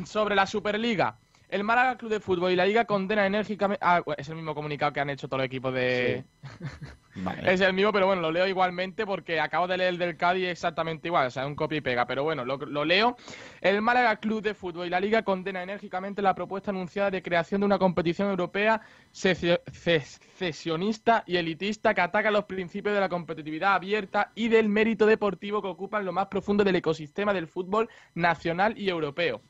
Sobre 0.05 0.35
la 0.35 0.47
Superliga. 0.47 1.19
El 1.53 1.65
Málaga 1.65 1.99
Club 1.99 2.11
de 2.11 2.19
Fútbol 2.21 2.51
y 2.51 2.57
la 2.57 2.65
Liga 2.65 2.87
condena 2.87 3.27
enérgicamente. 3.27 3.85
Ah, 3.85 4.03
es 4.17 4.27
el 4.31 4.37
mismo 4.37 4.55
comunicado 4.55 4.91
que 4.93 5.01
han 5.01 5.11
hecho 5.11 5.29
todos 5.29 5.41
los 5.41 5.47
equipos 5.47 5.75
de. 5.75 6.25
Es 7.45 7.61
el 7.61 7.75
mismo, 7.75 7.93
pero 7.93 8.07
bueno, 8.07 8.23
lo 8.23 8.33
leo 8.33 8.47
igualmente 8.47 9.05
porque 9.05 9.39
acabo 9.39 9.67
de 9.69 9.77
leer 9.77 9.91
el 9.91 9.99
del 9.99 10.17
Cádiz 10.17 10.49
exactamente 10.49 11.09
igual, 11.09 11.27
o 11.27 11.31
sea, 11.31 11.47
un 11.47 11.55
copia 11.55 11.77
y 11.77 11.81
pega. 11.83 12.07
Pero 12.07 12.25
bueno, 12.25 12.43
lo, 12.47 12.57
lo 12.57 12.87
leo. 12.87 13.17
El 13.61 13.83
Málaga 13.83 14.17
Club 14.17 14.41
de 14.41 14.55
Fútbol 14.55 14.87
y 14.87 14.91
la 14.91 14.99
Liga 14.99 15.23
condena 15.23 15.63
enérgicamente 15.63 16.23
la 16.23 16.35
propuesta 16.35 16.71
anunciada 16.71 17.11
de 17.11 17.23
creación 17.23 17.61
de 17.61 17.67
una 17.67 17.79
competición 17.79 18.31
europea 18.31 18.81
cecio- 19.13 19.61
ces- 19.71 20.21
cesionista 20.39 21.23
y 21.27 21.37
elitista 21.37 21.93
que 21.93 22.01
ataca 22.01 22.31
los 22.31 22.45
principios 22.45 22.95
de 22.95 23.01
la 23.01 23.11
competitividad 23.11 23.75
abierta 23.75 24.33
y 24.35 24.49
del 24.49 24.71
mérito 24.71 25.05
deportivo 25.05 25.61
que 25.61 25.69
ocupan 25.69 26.07
lo 26.07 26.13
más 26.15 26.29
profundo 26.29 26.65
del 26.65 26.77
ecosistema 26.77 27.35
del 27.35 27.47
fútbol 27.47 27.91
nacional 28.15 28.79
y 28.79 28.89
europeo. 28.89 29.43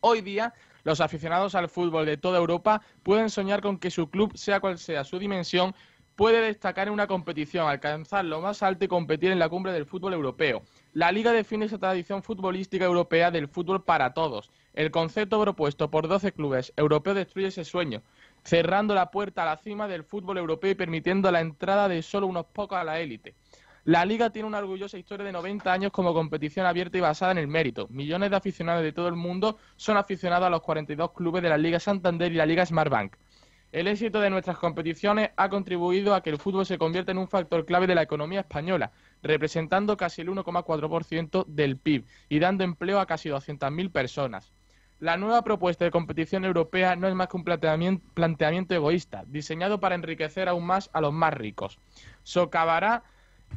Hoy 0.00 0.20
día, 0.20 0.54
los 0.88 1.02
aficionados 1.02 1.54
al 1.54 1.68
fútbol 1.68 2.06
de 2.06 2.16
toda 2.16 2.38
Europa 2.38 2.80
pueden 3.02 3.28
soñar 3.28 3.60
con 3.60 3.78
que 3.78 3.90
su 3.90 4.08
club, 4.08 4.34
sea 4.38 4.58
cual 4.58 4.78
sea 4.78 5.04
su 5.04 5.18
dimensión, 5.18 5.74
puede 6.16 6.40
destacar 6.40 6.88
en 6.88 6.94
una 6.94 7.06
competición, 7.06 7.68
alcanzar 7.68 8.24
lo 8.24 8.40
más 8.40 8.62
alto 8.62 8.86
y 8.86 8.88
competir 8.88 9.30
en 9.30 9.38
la 9.38 9.50
cumbre 9.50 9.70
del 9.70 9.84
fútbol 9.84 10.14
europeo. 10.14 10.62
La 10.94 11.12
Liga 11.12 11.32
define 11.32 11.66
esa 11.66 11.76
tradición 11.76 12.22
futbolística 12.22 12.86
europea 12.86 13.30
del 13.30 13.48
fútbol 13.48 13.84
para 13.84 14.14
todos. 14.14 14.50
El 14.72 14.90
concepto 14.90 15.38
propuesto 15.42 15.90
por 15.90 16.08
12 16.08 16.32
clubes 16.32 16.72
europeos 16.74 17.16
destruye 17.16 17.48
ese 17.48 17.66
sueño, 17.66 18.02
cerrando 18.42 18.94
la 18.94 19.10
puerta 19.10 19.42
a 19.42 19.46
la 19.46 19.58
cima 19.58 19.88
del 19.88 20.04
fútbol 20.04 20.38
europeo 20.38 20.70
y 20.70 20.74
permitiendo 20.74 21.30
la 21.30 21.42
entrada 21.42 21.86
de 21.86 22.00
solo 22.02 22.26
unos 22.26 22.46
pocos 22.46 22.78
a 22.78 22.84
la 22.84 22.98
élite. 22.98 23.34
La 23.88 24.04
liga 24.04 24.28
tiene 24.28 24.46
una 24.46 24.58
orgullosa 24.58 24.98
historia 24.98 25.24
de 25.24 25.32
90 25.32 25.72
años 25.72 25.92
como 25.92 26.12
competición 26.12 26.66
abierta 26.66 26.98
y 26.98 27.00
basada 27.00 27.32
en 27.32 27.38
el 27.38 27.48
mérito. 27.48 27.88
Millones 27.88 28.28
de 28.28 28.36
aficionados 28.36 28.82
de 28.82 28.92
todo 28.92 29.08
el 29.08 29.14
mundo 29.14 29.56
son 29.76 29.96
aficionados 29.96 30.46
a 30.46 30.50
los 30.50 30.60
42 30.60 31.12
clubes 31.12 31.42
de 31.42 31.48
la 31.48 31.56
Liga 31.56 31.80
Santander 31.80 32.30
y 32.30 32.34
la 32.34 32.44
Liga 32.44 32.66
Smartbank. 32.66 33.16
El 33.72 33.88
éxito 33.88 34.20
de 34.20 34.28
nuestras 34.28 34.58
competiciones 34.58 35.30
ha 35.38 35.48
contribuido 35.48 36.14
a 36.14 36.22
que 36.22 36.28
el 36.28 36.36
fútbol 36.36 36.66
se 36.66 36.76
convierta 36.76 37.12
en 37.12 37.16
un 37.16 37.28
factor 37.28 37.64
clave 37.64 37.86
de 37.86 37.94
la 37.94 38.02
economía 38.02 38.40
española, 38.40 38.92
representando 39.22 39.96
casi 39.96 40.20
el 40.20 40.28
1,4% 40.28 41.46
del 41.46 41.78
PIB 41.78 42.04
y 42.28 42.40
dando 42.40 42.64
empleo 42.64 43.00
a 43.00 43.06
casi 43.06 43.30
200.000 43.30 43.90
personas. 43.90 44.52
La 45.00 45.16
nueva 45.16 45.40
propuesta 45.40 45.86
de 45.86 45.90
competición 45.90 46.44
europea 46.44 46.94
no 46.94 47.08
es 47.08 47.14
más 47.14 47.28
que 47.28 47.38
un 47.38 47.44
planteamien- 47.46 48.02
planteamiento 48.12 48.74
egoísta, 48.74 49.24
diseñado 49.26 49.80
para 49.80 49.94
enriquecer 49.94 50.46
aún 50.46 50.66
más 50.66 50.90
a 50.92 51.00
los 51.00 51.14
más 51.14 51.32
ricos. 51.32 51.78
Socavará 52.22 53.02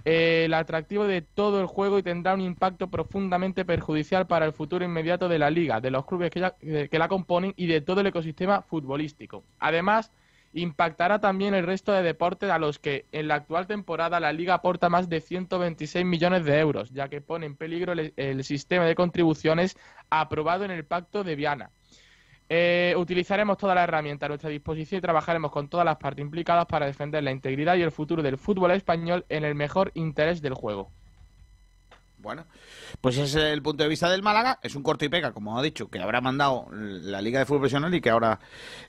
el 0.03 0.53
atractivo 0.53 1.05
de 1.05 1.21
todo 1.21 1.61
el 1.61 1.67
juego 1.67 1.99
y 1.99 2.03
tendrá 2.03 2.33
un 2.33 2.41
impacto 2.41 2.89
profundamente 2.89 3.65
perjudicial 3.65 4.25
para 4.27 4.45
el 4.45 4.53
futuro 4.53 4.83
inmediato 4.83 5.29
de 5.29 5.39
la 5.39 5.49
liga, 5.51 5.79
de 5.79 5.91
los 5.91 6.05
clubes 6.05 6.31
que, 6.31 6.39
ya- 6.39 6.55
eh, 6.61 6.87
que 6.89 6.99
la 6.99 7.07
componen 7.07 7.53
y 7.55 7.67
de 7.67 7.81
todo 7.81 8.01
el 8.01 8.07
ecosistema 8.07 8.63
futbolístico. 8.63 9.43
Además, 9.59 10.11
impactará 10.53 11.19
también 11.19 11.53
el 11.53 11.65
resto 11.65 11.91
de 11.93 12.03
deportes 12.03 12.49
a 12.49 12.59
los 12.59 12.79
que 12.79 13.05
en 13.11 13.27
la 13.27 13.35
actual 13.35 13.67
temporada 13.67 14.19
la 14.19 14.33
liga 14.33 14.55
aporta 14.55 14.89
más 14.89 15.07
de 15.07 15.21
126 15.21 16.05
millones 16.05 16.43
de 16.45 16.59
euros, 16.59 16.89
ya 16.91 17.07
que 17.07 17.21
pone 17.21 17.45
en 17.45 17.55
peligro 17.55 17.93
el, 17.93 18.13
el 18.17 18.43
sistema 18.43 18.85
de 18.85 18.95
contribuciones 18.95 19.77
aprobado 20.09 20.65
en 20.65 20.71
el 20.71 20.85
Pacto 20.85 21.23
de 21.23 21.35
Viana. 21.35 21.71
Eh, 22.53 22.93
utilizaremos 22.97 23.57
todas 23.57 23.75
las 23.75 23.85
herramientas 23.85 24.27
a 24.27 24.31
nuestra 24.31 24.49
disposición 24.49 24.99
y 24.99 25.01
trabajaremos 25.01 25.53
con 25.53 25.69
todas 25.69 25.85
las 25.85 25.95
partes 25.95 26.21
implicadas 26.21 26.65
para 26.65 26.85
defender 26.85 27.23
la 27.23 27.31
integridad 27.31 27.77
y 27.77 27.81
el 27.81 27.93
futuro 27.93 28.21
del 28.21 28.37
fútbol 28.37 28.71
español 28.71 29.25
en 29.29 29.45
el 29.45 29.55
mejor 29.55 29.89
interés 29.93 30.41
del 30.41 30.53
juego. 30.53 30.91
Bueno, 32.17 32.45
pues 32.99 33.17
ese 33.17 33.39
es 33.39 33.53
el 33.53 33.61
punto 33.61 33.83
de 33.83 33.89
vista 33.89 34.09
del 34.09 34.21
Málaga. 34.21 34.59
Es 34.61 34.75
un 34.75 34.83
corto 34.83 35.05
y 35.05 35.07
pega, 35.07 35.31
como 35.31 35.57
ha 35.57 35.63
dicho, 35.63 35.89
que 35.89 35.99
habrá 35.99 36.19
mandado 36.19 36.67
la 36.73 37.21
Liga 37.21 37.39
de 37.39 37.45
Fútbol 37.45 37.61
Profesional 37.61 37.95
y 37.95 38.01
que 38.01 38.09
ahora 38.09 38.37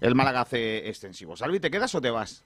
el 0.00 0.16
Málaga 0.16 0.40
hace 0.40 0.88
extensivo. 0.88 1.36
Salvi, 1.36 1.60
¿te 1.60 1.70
quedas 1.70 1.94
o 1.94 2.00
te 2.00 2.10
vas? 2.10 2.44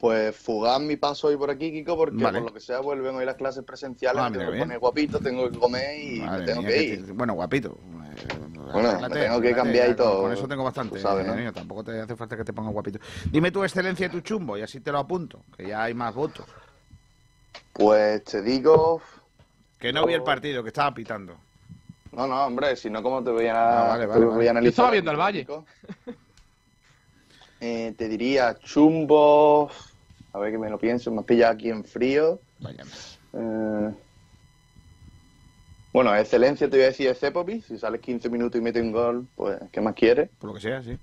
Pues 0.00 0.34
fugar 0.34 0.80
mi 0.80 0.96
paso 0.96 1.28
hoy 1.28 1.36
por 1.36 1.50
aquí, 1.50 1.70
Kiko, 1.70 1.94
porque 1.94 2.24
Vale. 2.24 2.38
por 2.38 2.48
lo 2.48 2.54
que 2.54 2.60
sea 2.60 2.80
vuelven 2.80 3.16
hoy 3.16 3.26
las 3.26 3.34
clases 3.34 3.62
presenciales, 3.64 4.22
Ah, 4.22 4.30
me 4.30 4.38
mira 4.38 4.40
tengo 4.44 4.52
que 4.52 4.58
poner 4.60 4.78
guapito, 4.78 5.20
tengo 5.20 5.50
que 5.50 5.58
comer 5.58 6.00
y 6.02 6.20
Madre 6.20 6.38
me 6.40 6.46
tengo 6.46 6.62
mía, 6.62 6.70
que 6.70 6.74
que 6.76 6.82
ir. 6.84 7.06
te- 7.06 7.12
Bueno, 7.12 7.34
guapito. 7.34 7.76
Bueno, 8.72 8.98
me 8.98 9.10
tengo 9.10 9.40
que 9.42 9.54
cambiar 9.54 9.90
y 9.90 9.94
todo. 9.94 10.22
Con 10.22 10.32
eso 10.32 10.48
tengo 10.48 10.64
bastante. 10.64 10.98
Sabes, 11.00 11.26
¿no? 11.26 11.34
eh, 11.34 11.52
Tampoco 11.52 11.84
te 11.84 12.00
hace 12.00 12.16
falta 12.16 12.34
que 12.34 12.44
te 12.44 12.52
ponga 12.54 12.70
guapito. 12.70 12.98
Dime 13.30 13.50
tu 13.50 13.62
excelencia 13.62 14.06
y 14.06 14.08
tu 14.08 14.20
chumbo 14.20 14.56
y 14.56 14.62
así 14.62 14.80
te 14.80 14.90
lo 14.90 14.98
apunto, 14.98 15.42
que 15.54 15.68
ya 15.68 15.82
hay 15.82 15.92
más 15.92 16.14
votos. 16.14 16.46
Pues 17.74 18.24
te 18.24 18.40
digo... 18.40 19.02
Que 19.78 19.92
no 19.92 20.06
vi 20.06 20.14
el 20.14 20.22
partido, 20.22 20.62
que 20.62 20.68
estaba 20.68 20.94
pitando. 20.94 21.36
No, 22.12 22.26
no, 22.26 22.46
hombre, 22.46 22.74
si 22.76 22.88
no, 22.88 23.02
¿cómo 23.02 23.22
te 23.22 23.30
voy 23.30 23.46
a, 23.48 23.84
Ah, 23.84 23.88
vale, 23.88 24.02
te 24.04 24.06
vale, 24.08 24.24
voy 24.24 24.46
a 24.46 24.50
analizar? 24.50 24.62
Yo 24.62 24.68
estaba 24.70 24.90
viendo 24.92 25.10
al 25.10 25.16
Valle. 25.18 25.46
Eh, 27.60 27.94
te 27.96 28.08
diría 28.08 28.58
chumbo... 28.58 29.70
A 30.32 30.38
ver 30.38 30.52
que 30.52 30.58
me 30.58 30.70
lo 30.70 30.78
pienso, 30.78 31.10
me 31.10 31.20
has 31.20 31.24
pillado 31.26 31.52
aquí 31.54 31.70
en 31.70 31.84
frío. 31.84 32.40
Eh, 33.32 33.90
Bueno, 35.92 36.14
excelencia 36.14 36.70
te 36.70 36.76
voy 36.76 36.84
a 36.84 36.88
decir 36.88 37.08
de 37.08 37.14
Cepovi. 37.14 37.62
Si 37.62 37.76
sales 37.78 38.00
15 38.00 38.28
minutos 38.30 38.60
y 38.60 38.62
metes 38.62 38.82
un 38.82 38.92
gol, 38.92 39.26
pues, 39.34 39.58
¿qué 39.72 39.80
más 39.80 39.94
quieres? 39.94 40.30
Por 40.38 40.50
lo 40.50 40.54
que 40.54 40.60
sea, 40.60 40.82
sí. 40.82 40.96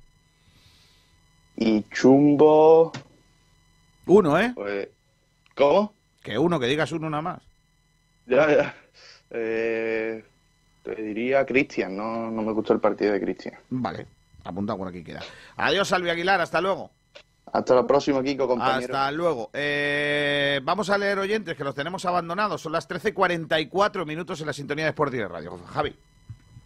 Y 1.58 1.84
chumbo... 1.90 2.92
Uno, 4.06 4.40
¿eh? 4.40 4.54
Pues, 4.56 4.88
¿Cómo? 5.56 5.94
Que 6.24 6.38
uno, 6.38 6.60
que 6.60 6.68
digas 6.68 6.92
uno 6.94 7.10
nada 7.10 7.22
más. 7.22 7.42
Ya, 8.28 8.48
ya. 8.50 8.76
Eh, 9.32 10.24
te 10.84 10.96
diría 10.96 11.46
Cristian, 11.46 11.98
no, 11.98 12.32
no 12.32 12.42
me 12.42 12.54
gustó 12.54 12.72
el 12.74 12.80
partido 12.80 13.12
de 13.12 13.20
Cristian. 13.20 13.56
Vale, 13.70 14.06
apuntado 14.46 14.78
por 14.78 14.88
aquí 14.88 15.04
queda. 15.04 15.22
Adiós, 15.58 15.90
Salvi 15.90 16.10
Aguilar, 16.10 16.40
hasta 16.40 16.62
luego. 16.62 16.92
Hasta 17.58 17.74
la 17.76 17.88
próxima, 17.88 18.22
Kiko, 18.24 18.48
compañero. 18.48 18.94
Hasta 18.96 19.12
luego. 19.12 19.50
Eh, 19.54 20.60
vamos 20.64 20.90
a 20.92 20.98
leer 20.98 21.18
oyentes 21.18 21.58
que 21.58 21.64
los 21.64 21.74
tenemos 21.74 22.06
abandonados. 22.06 22.62
Son 22.62 22.72
las 22.72 22.88
13.44 22.88 24.06
minutos 24.06 24.40
en 24.42 24.48
la 24.48 24.54
sintonía 24.54 24.86
de 24.86 24.90
Sport 24.92 25.14
y 25.14 25.18
de 25.18 25.28
Radio. 25.28 25.58
Javi. 25.74 25.96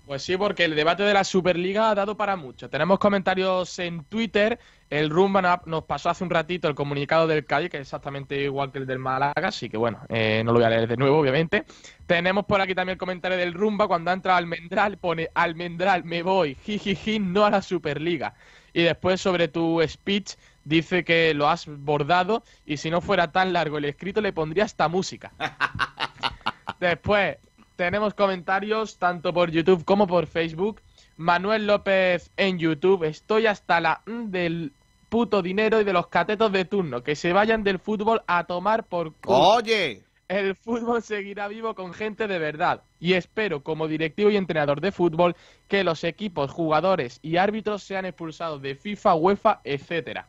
Pues 0.05 0.23
sí, 0.23 0.35
porque 0.35 0.65
el 0.65 0.75
debate 0.75 1.03
de 1.03 1.13
la 1.13 1.23
Superliga 1.23 1.89
ha 1.89 1.95
dado 1.95 2.17
para 2.17 2.35
mucho. 2.35 2.69
Tenemos 2.69 2.99
comentarios 2.99 3.79
en 3.79 4.03
Twitter. 4.03 4.59
El 4.89 5.09
Rumba 5.09 5.41
no- 5.41 5.61
nos 5.65 5.85
pasó 5.85 6.09
hace 6.09 6.25
un 6.25 6.29
ratito 6.29 6.67
el 6.67 6.75
comunicado 6.75 7.25
del 7.27 7.45
Cádiz, 7.45 7.69
que 7.69 7.77
es 7.77 7.81
exactamente 7.83 8.35
igual 8.43 8.73
que 8.73 8.79
el 8.79 8.85
del 8.85 8.99
Málaga, 8.99 9.47
así 9.47 9.69
que 9.69 9.77
bueno, 9.77 9.99
eh, 10.09 10.41
no 10.43 10.51
lo 10.51 10.57
voy 10.59 10.65
a 10.65 10.69
leer 10.69 10.89
de 10.89 10.97
nuevo, 10.97 11.17
obviamente. 11.19 11.63
Tenemos 12.05 12.43
por 12.45 12.59
aquí 12.59 12.75
también 12.75 12.95
el 12.95 12.99
comentario 12.99 13.37
del 13.37 13.53
Rumba, 13.53 13.87
cuando 13.87 14.11
ha 14.11 14.13
entrado 14.13 14.37
Almendral, 14.37 14.97
pone 14.97 15.29
Almendral, 15.33 16.03
me 16.03 16.23
voy, 16.23 16.55
jijiji, 16.55 17.19
no 17.19 17.45
a 17.45 17.49
la 17.51 17.61
Superliga. 17.61 18.33
Y 18.73 18.83
después 18.83 19.21
sobre 19.21 19.47
tu 19.47 19.81
speech 19.87 20.33
dice 20.63 21.03
que 21.03 21.33
lo 21.33 21.49
has 21.49 21.65
bordado 21.67 22.43
y 22.65 22.77
si 22.77 22.89
no 22.89 23.01
fuera 23.01 23.31
tan 23.31 23.53
largo 23.53 23.77
el 23.77 23.85
escrito 23.85 24.21
le 24.21 24.33
pondría 24.33 24.65
esta 24.65 24.87
música. 24.87 25.33
Después 26.79 27.37
tenemos 27.75 28.13
comentarios 28.13 28.97
tanto 28.97 29.33
por 29.33 29.51
YouTube 29.51 29.85
como 29.85 30.07
por 30.07 30.27
Facebook. 30.27 30.81
Manuel 31.17 31.67
López 31.67 32.31
en 32.37 32.57
YouTube. 32.57 33.03
Estoy 33.03 33.47
hasta 33.47 33.79
la 33.79 34.01
del 34.05 34.73
puto 35.09 35.41
dinero 35.41 35.81
y 35.81 35.83
de 35.83 35.93
los 35.93 36.07
catetos 36.07 36.51
de 36.51 36.65
turno. 36.65 37.03
Que 37.03 37.15
se 37.15 37.33
vayan 37.33 37.63
del 37.63 37.79
fútbol 37.79 38.21
a 38.27 38.45
tomar 38.45 38.85
por 38.85 39.13
culo. 39.15 39.37
Oye, 39.37 40.03
El 40.27 40.55
fútbol 40.55 41.01
seguirá 41.01 41.49
vivo 41.49 41.75
con 41.75 41.93
gente 41.93 42.27
de 42.27 42.39
verdad. 42.39 42.83
Y 42.99 43.13
espero, 43.13 43.63
como 43.63 43.89
directivo 43.89 44.29
y 44.29 44.37
entrenador 44.37 44.79
de 44.79 44.93
fútbol, 44.93 45.35
que 45.67 45.83
los 45.83 46.03
equipos, 46.05 46.51
jugadores 46.51 47.19
y 47.21 47.37
árbitros 47.37 47.83
sean 47.83 48.05
expulsados 48.05 48.61
de 48.61 48.75
FIFA, 48.75 49.15
UEFA, 49.15 49.61
etcétera. 49.65 50.27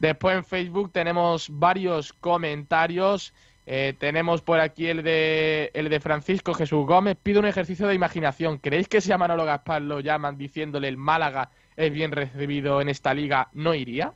Después 0.00 0.34
en 0.34 0.44
Facebook 0.44 0.90
tenemos 0.92 1.48
varios 1.50 2.14
comentarios. 2.14 3.34
Eh, 3.66 3.94
tenemos 3.98 4.40
por 4.40 4.58
aquí 4.58 4.86
el 4.86 5.02
de, 5.02 5.70
el 5.74 5.90
de 5.90 6.00
Francisco 6.00 6.54
Jesús 6.54 6.86
Gómez. 6.86 7.18
Pido 7.22 7.38
un 7.38 7.46
ejercicio 7.46 7.86
de 7.86 7.94
imaginación. 7.94 8.58
¿Creéis 8.58 8.88
que 8.88 9.02
si 9.02 9.12
a 9.12 9.18
Manolo 9.18 9.44
Gaspar 9.44 9.82
lo 9.82 10.00
llaman 10.00 10.38
diciéndole 10.38 10.88
el 10.88 10.96
Málaga 10.96 11.50
es 11.76 11.92
bien 11.92 12.12
recibido 12.12 12.80
en 12.80 12.88
esta 12.88 13.12
liga, 13.12 13.48
no 13.52 13.74
iría? 13.74 14.14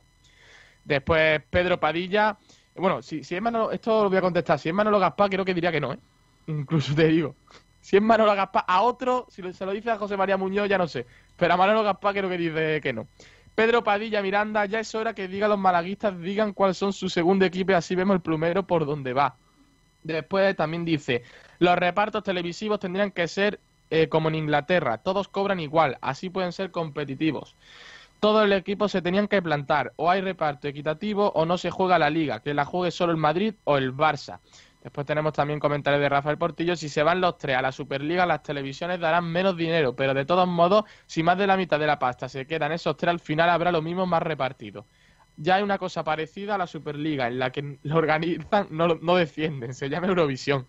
Después 0.83 1.41
Pedro 1.51 1.79
Padilla. 1.79 2.37
Bueno, 2.75 3.03
si, 3.03 3.23
si 3.23 3.35
es 3.35 3.41
Manolo, 3.41 3.71
esto 3.71 4.03
lo 4.03 4.09
voy 4.09 4.17
a 4.17 4.21
contestar. 4.21 4.57
Si 4.57 4.69
es 4.69 4.75
Manolo 4.75 4.99
Gaspar, 4.99 5.29
creo 5.29 5.45
que 5.45 5.53
diría 5.53 5.71
que 5.71 5.79
no, 5.79 5.93
¿eh? 5.93 5.99
Incluso 6.47 6.95
te 6.95 7.07
digo. 7.07 7.35
Si 7.79 7.95
es 7.95 8.01
Manolo 8.01 8.35
Gaspar, 8.35 8.65
a 8.67 8.81
otro, 8.81 9.27
si 9.29 9.53
se 9.53 9.65
lo 9.65 9.71
dice 9.71 9.91
a 9.91 9.97
José 9.97 10.17
María 10.17 10.35
Muñoz, 10.35 10.67
ya 10.67 10.79
no 10.79 10.87
sé. 10.87 11.05
Pero 11.37 11.53
a 11.53 11.57
Manolo 11.57 11.83
Gaspar 11.83 12.15
creo 12.15 12.27
que 12.27 12.37
dice 12.37 12.81
que 12.81 12.91
no. 12.91 13.07
Pedro 13.55 13.85
Padilla 13.85 14.21
Miranda, 14.21 14.65
ya 14.65 14.81
es 14.81 14.93
hora 14.95 15.13
que 15.13 15.29
digan 15.29 15.49
los 15.49 15.57
malaguistas, 15.57 16.19
digan 16.19 16.51
cuáles 16.51 16.77
son 16.77 16.91
su 16.91 17.07
segundo 17.07 17.45
equipo 17.45 17.71
y 17.71 17.75
así 17.75 17.95
vemos 17.95 18.15
el 18.15 18.21
plumero 18.21 18.67
por 18.67 18.85
donde 18.85 19.13
va. 19.13 19.37
Después 20.03 20.55
también 20.57 20.83
dice, 20.83 21.23
los 21.59 21.77
repartos 21.77 22.21
televisivos 22.21 22.79
tendrían 22.81 23.11
que 23.11 23.29
ser 23.29 23.61
eh, 23.89 24.09
como 24.09 24.27
en 24.27 24.35
Inglaterra, 24.35 24.97
todos 24.97 25.29
cobran 25.29 25.61
igual, 25.61 25.97
así 26.01 26.29
pueden 26.29 26.51
ser 26.51 26.71
competitivos. 26.71 27.55
Todo 28.19 28.43
el 28.43 28.51
equipo 28.51 28.89
se 28.89 29.01
tenían 29.01 29.27
que 29.27 29.41
plantar, 29.41 29.93
o 29.95 30.09
hay 30.09 30.19
reparto 30.19 30.67
equitativo 30.67 31.31
o 31.33 31.45
no 31.45 31.57
se 31.57 31.71
juega 31.71 31.97
la 31.97 32.09
liga, 32.09 32.41
que 32.41 32.53
la 32.53 32.65
juegue 32.65 32.91
solo 32.91 33.13
el 33.13 33.17
Madrid 33.17 33.55
o 33.63 33.77
el 33.77 33.93
Barça. 33.95 34.39
Después 34.85 35.07
tenemos 35.07 35.33
también 35.33 35.59
comentarios 35.59 35.99
de 35.99 36.09
Rafael 36.09 36.37
Portillo. 36.37 36.75
Si 36.75 36.89
se 36.89 37.01
van 37.01 37.19
los 37.19 37.39
tres 37.39 37.57
a 37.57 37.61
la 37.63 37.71
Superliga, 37.71 38.23
las 38.27 38.43
televisiones 38.43 38.99
darán 38.99 39.25
menos 39.25 39.57
dinero, 39.57 39.95
pero 39.95 40.13
de 40.13 40.25
todos 40.25 40.47
modos, 40.47 40.83
si 41.07 41.23
más 41.23 41.39
de 41.39 41.47
la 41.47 41.57
mitad 41.57 41.79
de 41.79 41.87
la 41.87 41.97
pasta 41.97 42.29
se 42.29 42.45
quedan 42.45 42.71
esos 42.71 42.95
tres, 42.95 43.09
al 43.09 43.19
final 43.19 43.49
habrá 43.49 43.71
lo 43.71 43.81
mismo 43.81 44.05
más 44.05 44.21
repartido. 44.21 44.85
Ya 45.37 45.55
hay 45.55 45.63
una 45.63 45.79
cosa 45.79 46.03
parecida 46.03 46.53
a 46.53 46.59
la 46.59 46.67
Superliga, 46.67 47.25
en 47.27 47.39
la 47.39 47.51
que 47.51 47.79
lo 47.81 47.97
organizan, 47.97 48.67
no, 48.69 48.89
no 49.01 49.15
defienden, 49.15 49.73
se 49.73 49.89
llama 49.89 50.05
Eurovisión. 50.05 50.67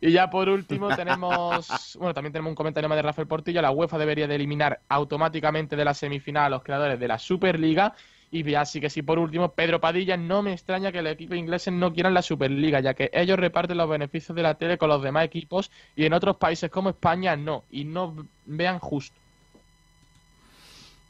Y 0.00 0.12
ya 0.12 0.30
por 0.30 0.48
último 0.48 0.88
tenemos, 0.94 1.96
bueno, 1.98 2.14
también 2.14 2.32
tenemos 2.32 2.50
un 2.50 2.54
comentario 2.54 2.88
más 2.88 2.94
de 2.94 3.02
Rafael 3.02 3.26
Portillo. 3.26 3.60
La 3.60 3.72
UEFA 3.72 3.98
debería 3.98 4.28
de 4.28 4.36
eliminar 4.36 4.82
automáticamente 4.88 5.74
de 5.74 5.84
la 5.84 5.94
semifinal 5.94 6.44
a 6.44 6.48
los 6.50 6.62
creadores 6.62 7.00
de 7.00 7.08
la 7.08 7.18
Superliga. 7.18 7.92
Y 8.34 8.42
ya 8.50 8.64
sí 8.64 8.80
que 8.80 8.88
sí, 8.88 9.02
por 9.02 9.18
último, 9.18 9.52
Pedro 9.52 9.78
Padilla, 9.78 10.16
no 10.16 10.40
me 10.40 10.54
extraña 10.54 10.90
que 10.90 11.00
el 11.00 11.06
equipo 11.06 11.34
inglés 11.34 11.70
no 11.70 11.92
quieran 11.92 12.14
la 12.14 12.22
Superliga, 12.22 12.80
ya 12.80 12.94
que 12.94 13.10
ellos 13.12 13.38
reparten 13.38 13.76
los 13.76 13.90
beneficios 13.90 14.34
de 14.34 14.42
la 14.42 14.54
tele 14.54 14.78
con 14.78 14.88
los 14.88 15.02
demás 15.02 15.26
equipos 15.26 15.70
y 15.94 16.06
en 16.06 16.14
otros 16.14 16.38
países 16.38 16.70
como 16.70 16.88
España 16.88 17.36
no, 17.36 17.64
y 17.70 17.84
no 17.84 18.26
vean 18.46 18.78
justo. 18.78 19.14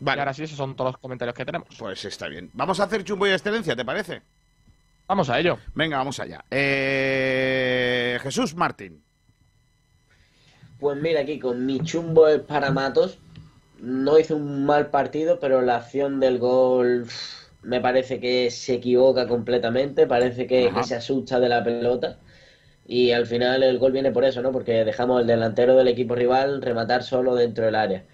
Vale. 0.00 0.18
Y 0.18 0.20
ahora 0.20 0.34
sí, 0.34 0.42
esos 0.42 0.56
son 0.56 0.74
todos 0.74 0.94
los 0.94 1.00
comentarios 1.00 1.36
que 1.36 1.44
tenemos. 1.44 1.68
pues 1.78 2.04
está 2.04 2.26
bien. 2.26 2.50
Vamos 2.54 2.80
a 2.80 2.84
hacer 2.84 3.04
chumbo 3.04 3.24
y 3.28 3.30
excelencia, 3.30 3.76
¿te 3.76 3.84
parece? 3.84 4.22
Vamos 5.06 5.30
a 5.30 5.38
ello. 5.38 5.58
Venga, 5.76 5.98
vamos 5.98 6.18
allá. 6.18 6.44
Eh, 6.50 8.18
Jesús 8.20 8.56
Martín. 8.56 9.00
Pues 10.80 11.00
mira, 11.00 11.20
aquí 11.20 11.38
con 11.38 11.64
mi 11.64 11.78
chumbo 11.84 12.26
es 12.26 12.40
para 12.40 12.72
Matos. 12.72 13.20
No 13.82 14.16
hizo 14.16 14.36
un 14.36 14.64
mal 14.64 14.90
partido, 14.90 15.40
pero 15.40 15.60
la 15.60 15.76
acción 15.76 16.20
del 16.20 16.38
gol 16.38 17.06
me 17.62 17.80
parece 17.80 18.20
que 18.20 18.50
se 18.52 18.74
equivoca 18.74 19.26
completamente. 19.26 20.06
Parece 20.06 20.46
que, 20.46 20.70
se 20.84 20.94
asusta 20.94 21.40
de 21.40 21.48
la 21.48 21.64
pelota. 21.64 22.18
Y 22.86 23.10
al 23.10 23.26
final 23.26 23.62
el 23.64 23.78
gol 23.78 23.90
viene 23.90 24.12
por 24.12 24.24
eso, 24.24 24.40
¿no? 24.40 24.52
Porque 24.52 24.84
dejamos 24.84 25.20
al 25.20 25.26
delantero 25.26 25.76
del 25.76 25.88
equipo 25.88 26.14
rival 26.14 26.62
rematar 26.62 27.02
solo 27.02 27.34
dentro 27.34 27.64
del 27.64 27.74
área. 27.74 28.04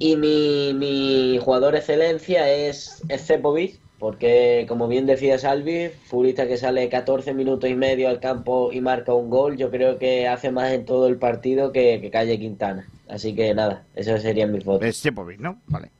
Y 0.00 0.16
mi, 0.16 0.74
mi 0.74 1.38
jugador 1.40 1.76
excelencia 1.76 2.50
es, 2.50 3.02
es 3.08 3.24
Cepovic, 3.24 3.80
porque 4.00 4.66
como 4.68 4.88
bien 4.88 5.06
decía 5.06 5.38
Salvi, 5.38 5.90
futbolista 6.06 6.48
que 6.48 6.56
sale 6.56 6.88
14 6.88 7.34
minutos 7.34 7.70
y 7.70 7.74
medio 7.74 8.08
al 8.08 8.20
campo 8.20 8.70
y 8.72 8.80
marca 8.80 9.14
un 9.14 9.30
gol, 9.30 9.56
yo 9.56 9.70
creo 9.70 9.98
que 9.98 10.28
hace 10.28 10.50
más 10.50 10.72
en 10.72 10.84
todo 10.84 11.06
el 11.06 11.18
partido 11.18 11.72
que, 11.72 12.00
que 12.00 12.10
Calle 12.10 12.38
Quintana. 12.38 12.88
Así 13.08 13.34
que 13.34 13.54
nada, 13.54 13.84
eso 13.94 14.18
sería 14.18 14.46
mi 14.46 14.60
foto. 14.60 14.84
Es 14.84 15.02
Chepovic, 15.02 15.40
¿no? 15.40 15.60
Vale. 15.66 15.90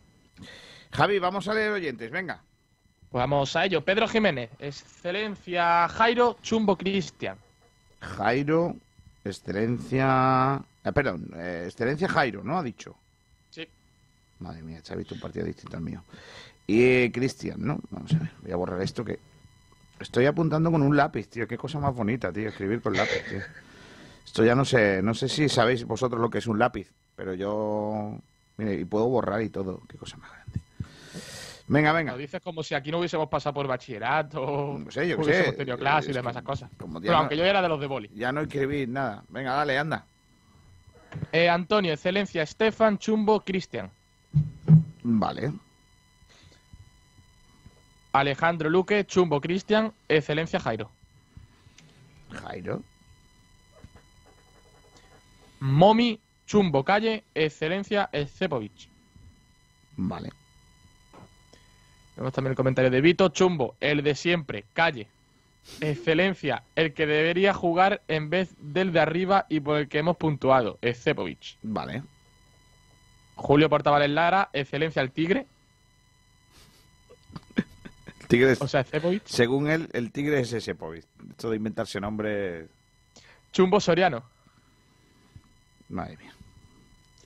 Javi, 0.93 1.19
vamos 1.19 1.49
a 1.49 1.55
leer 1.55 1.73
oyentes, 1.73 2.11
venga. 2.11 2.43
Pues 3.11 3.23
vamos 3.23 3.57
a 3.57 3.65
ello. 3.65 3.83
Pedro 3.83 4.07
Jiménez, 4.07 4.51
excelencia 4.59 5.89
Jairo, 5.89 6.37
chumbo 6.43 6.77
Cristian. 6.77 7.39
Jairo, 8.01 8.77
excelencia... 9.25 10.63
eh, 10.85 10.93
perdón, 10.93 11.31
eh, 11.35 11.65
excelencia 11.67 12.09
Jairo, 12.09 12.45
¿no? 12.45 12.59
Ha 12.59 12.63
dicho. 12.63 12.95
Sí. 13.51 13.67
Madre 14.41 14.63
mía, 14.63 14.81
se 14.83 14.93
ha 14.93 14.97
visto 14.97 15.15
un 15.15 15.21
partido 15.21 15.47
distinto 15.47 15.77
al 15.79 15.83
mío. 15.83 16.05
Y 16.67 16.83
eh, 16.83 17.11
Cristian, 17.13 17.57
¿no? 17.59 17.81
Vamos 17.91 18.13
a 18.13 18.19
ver, 18.19 18.31
voy 18.43 18.53
a 18.53 18.57
borrar 18.57 18.83
esto 18.83 19.05
que... 19.05 19.19
Estoy 19.99 20.27
apuntando 20.27 20.71
con 20.71 20.83
un 20.83 20.97
lápiz, 20.97 21.29
tío. 21.29 21.49
Qué 21.49 21.57
cosa 21.57 21.81
más 21.81 21.95
bonita, 21.95 22.33
tío, 22.33 22.51
escribir 22.51 22.81
con 22.81 22.93
lápiz, 22.93 23.25
tío. 23.29 23.41
Esto 24.25 24.45
ya 24.45 24.55
no 24.55 24.65
sé, 24.65 25.03
no 25.03 25.15
sé 25.15 25.29
si 25.29 25.49
sabéis 25.49 25.85
vosotros 25.85 26.21
lo 26.21 26.29
que 26.29 26.39
es 26.39 26.47
un 26.47 26.59
lápiz, 26.59 26.93
pero 27.19 27.35
yo... 27.35 28.17
Mire, 28.59 28.75
y 28.75 28.85
puedo 28.85 29.09
borrar 29.09 29.43
y 29.43 29.49
todo. 29.51 29.83
Qué 29.89 29.97
cosa 29.99 30.17
más 30.19 30.31
grande. 30.31 30.61
Venga, 31.67 31.93
venga. 31.93 32.13
Lo 32.13 32.19
dices 32.19 32.41
como 32.43 32.63
si 32.63 32.75
aquí 32.77 32.91
no 32.93 32.99
hubiésemos 32.99 33.29
pasado 33.29 33.55
por 33.55 33.67
bachillerato, 33.67 34.77
No 34.79 34.91
sé, 34.91 35.07
yo 35.09 35.17
qué 35.17 35.23
hubiésemos 35.25 35.51
sé. 35.51 35.57
tenido 35.59 35.77
clase 35.79 36.11
y 36.13 36.15
demás 36.15 36.31
esas 36.33 36.45
cosas. 36.45 36.71
Pero 36.79 36.89
no- 36.89 37.17
aunque 37.19 37.37
yo 37.37 37.45
era 37.45 37.61
de 37.61 37.69
los 37.69 37.81
de 37.81 37.87
boli. 37.89 38.09
Ya 38.15 38.31
no 38.33 38.41
escribís 38.41 38.89
nada. 38.89 39.25
Venga, 39.29 39.53
dale, 39.55 39.77
anda. 39.79 40.07
Eh, 41.33 41.49
Antonio, 41.49 41.93
excelencia 41.93 42.43
Estefan, 42.43 42.99
chumbo 42.99 43.41
Cristian. 43.41 43.91
Vale. 45.03 45.53
Alejandro 48.13 48.71
Luque, 48.71 49.05
chumbo 49.07 49.41
Cristian, 49.41 49.93
excelencia 50.09 50.61
Jairo. 50.61 50.91
Jairo. 52.31 52.83
Momi, 55.61 56.21
chumbo 56.49 56.83
Calle, 56.83 57.23
excelencia 57.35 58.11
Cepovic. 58.27 58.89
Vale. 59.97 60.31
Tenemos 62.15 62.33
también 62.33 62.53
el 62.53 62.57
comentario 62.57 62.91
de 62.91 63.01
Vito, 63.01 63.29
chumbo, 63.29 63.77
el 63.79 64.03
de 64.03 64.15
siempre, 64.17 64.65
Calle. 64.73 65.07
Excelencia, 65.81 66.63
el 66.75 66.95
que 66.95 67.07
debería 67.07 67.53
jugar 67.53 68.01
en 68.09 68.31
vez 68.31 68.49
del 68.59 68.93
de 68.93 69.01
arriba 69.01 69.47
y 69.49 69.61
por 69.61 69.77
el 69.79 69.89
que 69.89 69.99
hemos 69.99 70.17
puntuado, 70.17 70.79
Cepovic. 70.83 71.59
Vale. 71.63 72.03
Julio 73.37 73.69
Portavales 73.69 74.11
Lara, 74.11 74.49
excelencia 74.53 75.03
el 75.03 75.13
Tigre, 75.13 75.47
El 78.21 78.27
tigre 78.27 78.53
es- 78.53 78.61
o 78.63 78.69
sea. 78.69 78.85
Según 79.25 79.71
él, 79.71 79.89
el 79.93 80.11
tigre 80.13 80.41
es 80.41 80.53
ese 80.53 80.75
Povich. 80.75 81.07
Esto 81.31 81.49
de 81.51 81.57
inventarse 81.57 81.99
nombre. 82.01 82.67
Chumbo 83.53 83.81
Soriano. 83.81 84.23
Madre 85.89 86.17
mía. 86.19 86.35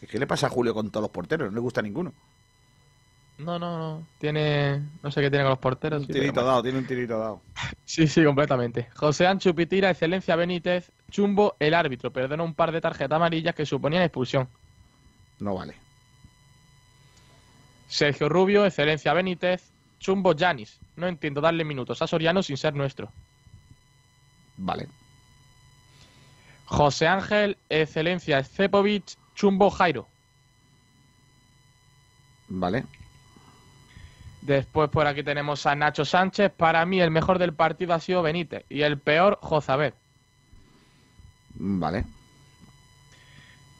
¿Qué 0.08 0.18
le 0.18 0.26
pasa 0.26 0.46
a 0.46 0.50
Julio 0.50 0.74
con 0.74 0.90
todos 0.90 1.02
los 1.02 1.10
porteros? 1.10 1.48
No 1.48 1.54
le 1.54 1.60
gusta 1.60 1.80
ninguno. 1.80 2.12
No, 3.38 3.58
no, 3.58 3.78
no. 3.78 4.06
Tiene. 4.18 4.82
No 5.02 5.10
sé 5.10 5.20
qué 5.20 5.30
tiene 5.30 5.44
con 5.44 5.50
los 5.50 5.58
porteros. 5.58 6.02
Un 6.02 6.06
sí, 6.06 6.12
tirito 6.12 6.44
dado, 6.44 6.62
tiene 6.62 6.78
un 6.78 6.86
tirito 6.86 7.18
dado. 7.18 7.42
Sí, 7.84 8.06
sí, 8.06 8.24
completamente. 8.24 8.88
José 8.94 9.26
Ancho 9.26 9.54
Pitira, 9.54 9.90
excelencia 9.90 10.34
Benítez, 10.34 10.90
chumbo 11.10 11.56
el 11.58 11.74
árbitro. 11.74 12.10
Perdona 12.10 12.42
un 12.42 12.54
par 12.54 12.72
de 12.72 12.80
tarjetas 12.80 13.16
amarillas 13.16 13.54
que 13.54 13.66
suponían 13.66 14.02
expulsión. 14.02 14.48
No 15.40 15.54
vale. 15.54 15.74
Sergio 17.88 18.28
Rubio, 18.30 18.64
excelencia 18.64 19.12
Benítez, 19.12 19.72
chumbo 19.98 20.34
Janis. 20.36 20.80
No 20.96 21.06
entiendo 21.06 21.40
darle 21.42 21.64
minutos 21.64 22.00
a 22.00 22.06
Soriano 22.06 22.42
sin 22.42 22.56
ser 22.56 22.74
nuestro. 22.74 23.12
Vale. 24.56 24.88
José 26.64 27.06
Ángel, 27.06 27.58
excelencia 27.68 28.42
Cepovic, 28.42 29.16
chumbo 29.34 29.70
Jairo. 29.70 30.06
Vale. 32.48 32.84
Después 34.42 34.90
por 34.90 35.06
aquí 35.06 35.22
tenemos 35.22 35.66
a 35.66 35.74
Nacho 35.74 36.04
Sánchez. 36.04 36.52
Para 36.56 36.84
mí 36.84 37.00
el 37.00 37.10
mejor 37.10 37.38
del 37.38 37.54
partido 37.54 37.94
ha 37.94 38.00
sido 38.00 38.22
Benítez 38.22 38.64
y 38.68 38.82
el 38.82 38.98
peor 38.98 39.38
Jozabed. 39.40 39.94
Vale. 41.54 42.04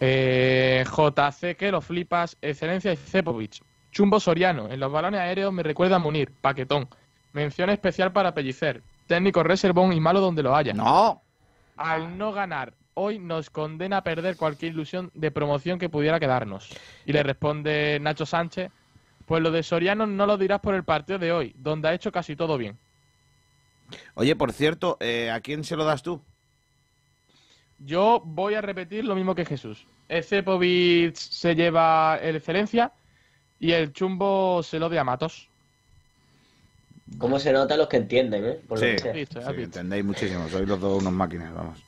Eh, 0.01 0.85
JC, 0.87 1.57
que 1.57 1.71
lo 1.71 1.81
flipas. 1.81 2.37
Excelencia 2.41 2.95
Cepovic. 2.97 3.63
Chumbo 3.91 4.21
Soriano. 4.21 4.71
En 4.71 4.81
los 4.81 4.91
balones 4.91 5.21
aéreos 5.21 5.53
me 5.53 5.63
recuerda 5.63 5.97
a 5.97 5.99
Munir. 5.99 6.33
Paquetón. 6.41 6.89
Mención 7.33 7.71
especial 7.71 8.13
para 8.13 8.33
Pellicer. 8.33 8.83
Técnico 9.07 9.43
reservón 9.43 9.93
y 9.93 10.01
malo 10.01 10.21
donde 10.21 10.43
lo 10.43 10.55
haya. 10.55 10.73
¡No! 10.73 11.23
Al 11.77 12.17
no 12.17 12.33
ganar 12.33 12.73
hoy 12.95 13.19
nos 13.19 13.51
condena 13.51 13.99
a 13.99 14.05
perder 14.05 14.37
cualquier 14.37 14.73
ilusión 14.73 15.11
de 15.15 15.31
promoción 15.31 15.79
que 15.79 15.89
pudiera 15.89 16.21
quedarnos. 16.21 16.71
Y 17.07 17.13
le 17.13 17.23
responde 17.23 17.99
Nacho 18.01 18.27
Sánchez. 18.27 18.71
Pues 19.27 19.43
lo 19.43 19.51
de 19.51 19.63
Soriano 19.63 20.07
no 20.07 20.27
lo 20.27 20.37
dirás 20.37 20.61
por 20.61 20.75
el 20.75 20.85
partido 20.85 21.19
de 21.19 21.33
hoy, 21.33 21.55
donde 21.57 21.89
ha 21.89 21.95
hecho 21.95 22.11
casi 22.11 22.35
todo 22.37 22.59
bien. 22.59 22.77
Oye, 24.15 24.35
por 24.37 24.53
cierto, 24.53 24.97
eh, 25.01 25.31
¿a 25.31 25.41
quién 25.41 25.65
se 25.65 25.77
lo 25.77 25.85
das 25.85 26.03
tú? 26.03 26.21
Yo 27.79 28.23
voy 28.25 28.55
a 28.55 28.61
repetir 28.61 29.05
lo 29.05 29.15
mismo 29.15 29.35
que 29.35 29.45
Jesús. 29.45 29.87
Cepovic 30.09 31.15
se 31.15 31.55
lleva 31.55 32.19
el 32.21 32.37
excelencia 32.37 32.93
y 33.59 33.73
el 33.73 33.93
chumbo 33.93 34.63
se 34.63 34.79
lo 34.79 34.89
de 34.89 34.99
a 34.99 35.05
Matos. 35.05 35.49
¿Cómo 37.19 37.39
se 37.39 37.53
nota 37.53 37.77
los 37.77 37.89
que 37.89 37.99
entienden, 37.99 38.45
eh? 38.45 38.61
Por 38.67 38.81
lo 38.81 38.87
Sí, 38.87 38.97
que 39.03 39.27
sí, 39.27 39.63
entendéis 39.63 40.05
muchísimo. 40.05 40.49
Sois 40.49 40.69
los 40.69 40.81
dos 40.81 41.01
unos 41.01 41.13
máquinas, 41.13 41.55
vamos. 41.55 41.83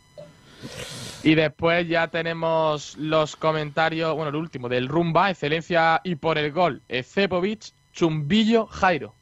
Y 1.23 1.35
después 1.35 1.89
ya 1.89 2.09
tenemos 2.09 2.97
los 2.99 3.37
comentarios, 3.37 4.15
bueno, 4.15 4.29
el 4.31 4.37
último, 4.37 4.69
del 4.69 4.89
Rumba, 4.89 5.31
excelencia 5.31 6.01
y 6.05 6.17
por 6.17 6.37
el 6.39 6.53
gol, 6.53 6.83
Cepovic, 7.03 7.73
Chumbillo, 7.93 8.67
Jairo. 8.67 9.15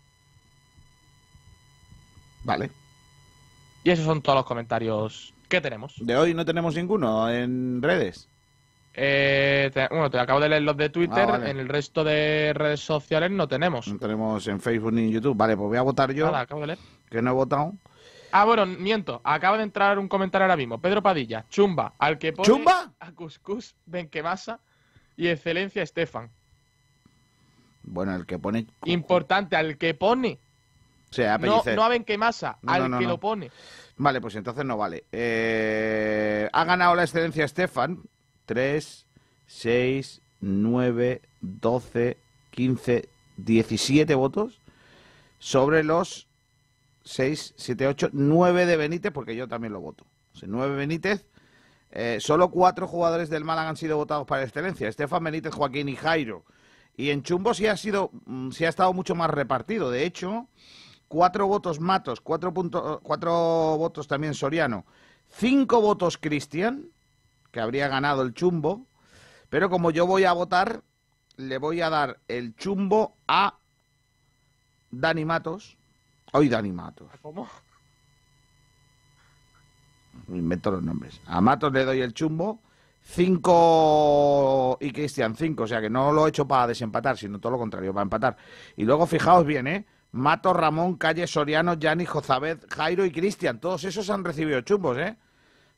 Vale. 2.45 2.71
Y 3.85 3.91
esos 3.91 4.05
son 4.05 4.23
todos 4.23 4.37
los 4.37 4.47
comentarios 4.47 5.33
que 5.49 5.61
tenemos. 5.61 5.95
De 5.99 6.17
hoy 6.17 6.35
no 6.35 6.45
tenemos 6.45 6.75
ninguno 6.75 7.29
en 7.31 7.81
redes. 7.83 8.29
Eh, 8.95 9.71
te- 9.73 9.89
bueno, 9.89 10.11
te 10.11 10.19
acabo 10.19 10.39
de 10.41 10.49
leer 10.49 10.63
los 10.63 10.77
de 10.77 10.91
Twitter, 10.91 11.21
Ah, 11.27 11.33
vale. 11.33 11.51
en 11.51 11.59
el 11.59 11.69
resto 11.69 12.05
de 12.05 12.53
redes 12.55 12.81
sociales 12.81 13.31
no 13.31 13.49
tenemos. 13.49 13.89
No 13.89 13.99
tenemos 13.99 14.47
en 14.49 14.61
Facebook 14.61 14.93
ni 14.93 15.03
en 15.05 15.11
YouTube. 15.13 15.37
Vale, 15.37 15.57
pues 15.57 15.69
voy 15.69 15.79
a 15.79 15.83
votar 15.83 16.13
yo, 16.13 16.27
Nada, 16.27 16.41
acabo 16.41 16.61
de 16.63 16.67
leer. 16.69 16.79
que 17.11 17.23
no 17.23 17.31
he 17.31 17.35
votado. 17.35 17.73
Ah, 18.33 18.45
bueno, 18.45 18.65
miento. 18.67 19.21
Acaba 19.25 19.57
de 19.59 19.63
entrar 19.65 19.99
un 19.99 20.09
comentario 20.09 20.45
ahora 20.45 20.57
mismo. 20.57 20.81
Pedro 20.81 21.03
Padilla, 21.03 21.45
chumba, 21.49 21.95
al 21.99 22.19
que 22.19 22.33
pone 22.33 22.47
¿Chumba? 22.49 22.93
a 22.99 23.13
Cuscus, 23.13 23.77
Benquemasa 23.87 24.59
y 25.17 25.29
excelencia 25.29 25.83
Estefan. 25.83 26.31
Bueno, 27.83 28.15
el 28.15 28.27
que 28.27 28.39
pone... 28.39 28.67
Importante, 28.85 29.57
al 29.57 29.77
que 29.77 29.95
pone. 29.95 30.39
O 31.11 31.15
sea, 31.15 31.37
No, 31.39 31.63
no 31.65 31.85
a 31.85 31.89
Benquemasa, 31.89 32.59
No, 32.63 32.73
al 32.73 32.91
no, 32.91 32.99
que 32.99 33.05
no. 33.05 33.11
lo 33.11 33.21
pone. 33.21 33.51
Vale, 33.97 34.21
pues 34.21 34.35
entonces 34.37 34.65
no 34.65 34.77
vale. 34.79 35.05
Eh, 35.13 36.49
ha 36.53 36.65
ganado 36.65 36.95
la 36.95 37.03
excelencia 37.03 37.45
Estefan. 37.45 38.03
3, 38.47 39.07
6, 39.47 40.23
9, 40.41 41.23
12, 41.41 42.17
15, 42.51 43.09
17 43.37 44.15
votos 44.15 44.61
sobre 45.39 45.85
los 45.85 46.27
6, 47.05 47.55
7, 47.57 47.87
8, 47.87 48.11
9 48.13 48.67
de 48.67 48.77
Benítez, 48.77 49.13
porque 49.13 49.35
yo 49.37 49.49
también 49.49 49.73
lo 49.73 49.81
voto. 49.81 50.07
O 50.35 50.37
sea, 50.39 50.49
9 50.51 50.77
Benítez. 50.77 51.27
Eh, 51.91 52.19
solo 52.21 52.51
cuatro 52.51 52.89
jugadores 52.89 53.29
del 53.29 53.45
Málaga 53.45 53.69
han 53.69 53.77
sido 53.77 53.97
votados 53.99 54.27
para 54.27 54.43
excelencia. 54.45 54.89
Estefan 54.89 55.23
Benítez, 55.25 55.53
Joaquín 55.55 55.89
y 55.91 55.97
Jairo. 55.97 56.45
Y 56.97 57.11
en 57.11 57.23
Chumbo 57.23 57.53
sí 57.55 57.67
ha 57.67 57.77
sido, 57.77 58.11
mm, 58.27 58.51
sí 58.51 58.65
ha 58.65 58.69
estado 58.71 58.93
mucho 58.95 59.15
más 59.15 59.29
repartido. 59.31 59.91
De 59.91 60.05
hecho, 60.05 60.49
cuatro 61.09 61.47
votos 61.47 61.81
Matos, 61.81 62.21
cuatro, 62.21 62.53
punto- 62.55 63.01
cuatro 63.03 63.77
votos 63.77 64.09
también 64.09 64.33
Soriano, 64.35 64.87
cinco 65.29 65.81
votos 65.83 66.17
Cristian, 66.17 66.89
que 67.51 67.61
habría 67.61 67.89
ganado 67.89 68.23
el 68.23 68.33
chumbo, 68.33 68.87
pero 69.51 69.69
como 69.69 69.91
yo 69.91 70.07
voy 70.07 70.25
a 70.25 70.33
votar, 70.33 70.83
le 71.37 71.59
voy 71.59 71.83
a 71.83 71.91
dar 71.91 72.21
el 72.29 72.55
chumbo 72.57 73.15
a 73.29 73.59
Dani 74.91 75.25
Matos. 75.27 75.77
Hoy 76.33 76.49
Dani 76.49 76.73
Matos. 76.73 77.09
¿Cómo? 77.21 77.49
Me 80.29 80.39
invento 80.39 80.71
los 80.71 80.83
nombres. 80.83 81.21
A 81.27 81.41
Matos 81.41 81.73
le 81.73 81.85
doy 81.85 82.01
el 82.01 82.15
chumbo. 82.15 82.61
Cinco 83.05 84.79
y 84.81 84.93
Cristian 84.93 85.35
cinco, 85.35 85.65
o 85.65 85.67
sea 85.67 85.81
que 85.81 85.91
no 85.91 86.13
lo 86.13 86.25
he 86.25 86.29
hecho 86.29 86.47
para 86.47 86.69
desempatar, 86.69 87.19
sino 87.19 87.41
todo 87.41 87.53
lo 87.53 87.59
contrario, 87.59 87.93
para 87.93 88.05
empatar. 88.05 88.37
Y 88.77 88.85
luego 88.85 89.07
fijaos 89.07 89.45
bien, 89.45 89.67
¿eh? 89.67 89.85
Matos, 90.13 90.55
Ramón, 90.55 90.97
Calle, 90.97 91.27
Soriano, 91.27 91.75
Yanni, 91.75 92.07
Jozabed, 92.07 92.59
Jairo 92.71 93.05
y 93.05 93.11
Cristian, 93.11 93.59
todos 93.59 93.83
esos 93.83 94.09
han 94.09 94.25
recibido 94.25 94.61
chumbos, 94.61 94.99
¿eh? 94.99 95.17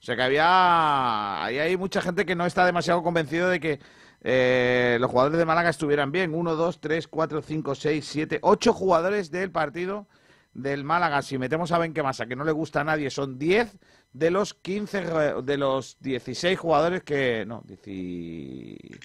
O 0.01 0.05
sea 0.05 0.17
que 0.17 0.23
había. 0.23 1.43
Ahí 1.43 1.59
hay 1.59 1.79
mucha 1.79 2.03
gente 2.03 2.27
que 2.27 2.37
no 2.37 2.45
está 2.45 2.67
demasiado 2.67 3.03
convencido 3.03 3.49
de 3.49 3.59
que 3.59 3.81
eh, 4.21 4.99
los 5.01 5.11
jugadores 5.11 5.39
de 5.39 5.47
Málaga 5.47 5.71
estuvieran 5.71 6.13
bien. 6.13 6.35
Uno, 6.35 6.57
dos, 6.57 6.79
tres, 6.79 7.09
cuatro, 7.09 7.41
cinco, 7.41 7.75
seis, 7.75 8.05
siete, 8.07 8.39
ocho 8.43 8.75
jugadores 8.75 9.31
del 9.31 9.51
partido 9.51 10.07
del 10.55 10.85
Málaga. 10.85 11.21
Si 11.23 11.37
metemos 11.39 11.73
a 11.73 11.79
Benquemasa, 11.79 12.27
que 12.27 12.37
no 12.37 12.45
le 12.45 12.53
gusta 12.53 12.81
a 12.81 12.85
nadie, 12.85 13.11
son 13.11 13.39
10 13.39 13.77
de 14.13 14.31
los 14.31 14.55
15, 14.55 14.99
eh, 14.99 15.35
de 15.43 15.57
los 15.59 15.97
16 16.01 16.59
jugadores 16.59 17.03
que. 17.03 17.45
No, 17.47 17.63
10, 17.67 19.01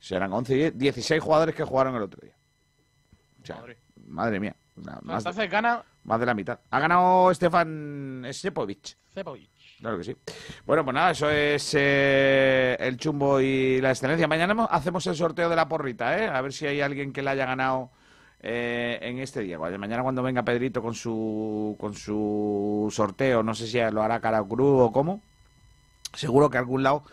serán 0.00 0.32
11, 0.32 0.54
10, 0.54 0.78
16 0.78 1.22
jugadores 1.22 1.54
que 1.54 1.64
jugaron 1.64 1.94
el 1.96 2.02
otro 2.02 2.20
día. 2.22 2.34
O 3.42 3.46
sea, 3.46 3.56
madre, 4.06 4.40
mía. 4.40 4.54
más, 5.02 5.24
de, 5.36 5.48
gana 5.48 5.82
más 6.04 6.20
de 6.20 6.26
la 6.26 6.34
mitad. 6.34 6.58
Ha 6.70 6.80
ganado 6.80 7.32
Stefan 7.34 8.26
Sepovic. 8.32 8.96
Cepovic. 9.12 9.50
Claro 9.80 9.98
que 9.98 10.04
sí. 10.04 10.16
Bueno, 10.64 10.84
pues 10.84 10.94
nada, 10.94 11.10
eso 11.10 11.28
es 11.28 11.74
eh, 11.76 12.76
el 12.78 12.96
chumbo 12.96 13.40
y 13.40 13.80
la 13.80 13.90
excelencia. 13.90 14.28
Mañana 14.28 14.54
mo- 14.54 14.68
hacemos 14.70 15.04
el 15.08 15.16
sorteo 15.16 15.48
de 15.48 15.56
la 15.56 15.68
porrita, 15.68 16.16
¿eh? 16.18 16.28
A 16.28 16.40
ver 16.40 16.52
si 16.52 16.66
hay 16.68 16.80
alguien 16.80 17.12
que 17.12 17.20
la 17.20 17.32
haya 17.32 17.46
ganado 17.46 17.90
eh, 18.42 18.98
en 19.02 19.18
este 19.18 19.40
día. 19.40 19.58
Mañana 19.58 20.02
cuando 20.02 20.22
venga 20.22 20.42
Pedrito 20.42 20.82
con 20.82 20.94
su, 20.94 21.76
con 21.78 21.94
su 21.94 22.88
sorteo, 22.90 23.42
no 23.42 23.54
sé 23.54 23.66
si 23.66 23.78
lo 23.90 24.02
hará 24.02 24.20
cara 24.20 24.42
cruz 24.42 24.80
o 24.80 24.92
cómo. 24.92 25.20
Seguro 26.14 26.50
que 26.50 26.58
algún 26.58 26.82
lado, 26.82 27.04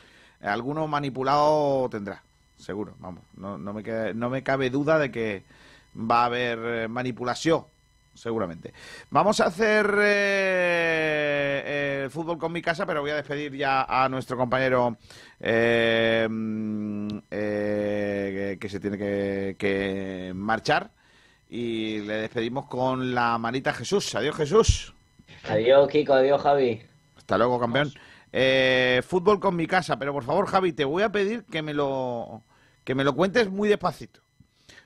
alguno 0.42 0.88
manipulado 0.88 1.88
tendrá. 1.90 2.22
Seguro, 2.58 2.96
vamos. 3.00 3.24
No, 3.38 3.58
no, 3.58 3.74
me, 3.74 4.14
no 4.14 4.30
me 4.30 4.44
cabe 4.44 4.70
duda 4.70 5.00
de 5.00 5.12
que 5.12 5.44
va 5.96 6.24
a 6.24 6.26
haber 6.26 6.60
eh, 6.60 6.88
manipulación 6.88 7.66
seguramente. 8.20 8.74
Vamos 9.10 9.40
a 9.40 9.46
hacer 9.46 9.90
eh, 10.02 12.08
fútbol 12.12 12.38
con 12.38 12.52
mi 12.52 12.62
casa, 12.62 12.86
pero 12.86 13.02
voy 13.02 13.12
a 13.12 13.16
despedir 13.16 13.56
ya 13.56 13.84
a 13.84 14.10
nuestro 14.10 14.36
compañero 14.38 14.98
eh, 15.40 16.28
mm, 16.30 17.08
eh, 17.32 18.58
que 18.60 18.70
se 18.70 18.80
tiene 18.80 18.98
que, 18.98 19.56
que 19.58 20.34
marchar. 20.36 20.92
Y 21.50 22.00
le 22.02 22.14
despedimos 22.16 22.68
con 22.68 23.16
la 23.16 23.38
manita 23.40 23.72
a 23.72 23.74
Jesús. 23.74 24.14
Adiós, 24.14 24.36
Jesús. 24.36 24.94
Adiós, 25.50 25.90
Kiko, 25.90 26.14
adiós, 26.14 26.42
Javi. 26.42 26.82
Hasta 27.18 27.38
luego, 27.38 27.60
campeón. 27.60 27.92
Eh, 28.32 29.02
fútbol 29.06 29.40
con 29.40 29.56
mi 29.56 29.66
casa, 29.66 29.98
pero 29.98 30.14
por 30.14 30.24
favor, 30.24 30.46
Javi, 30.46 30.74
te 30.74 30.86
voy 30.86 31.02
a 31.04 31.12
pedir 31.12 31.44
que 31.46 31.62
me 31.62 31.74
lo 31.74 32.44
que 32.84 32.94
me 32.96 33.04
lo 33.04 33.16
cuentes 33.16 33.50
muy 33.50 33.68
despacito. 33.68 34.22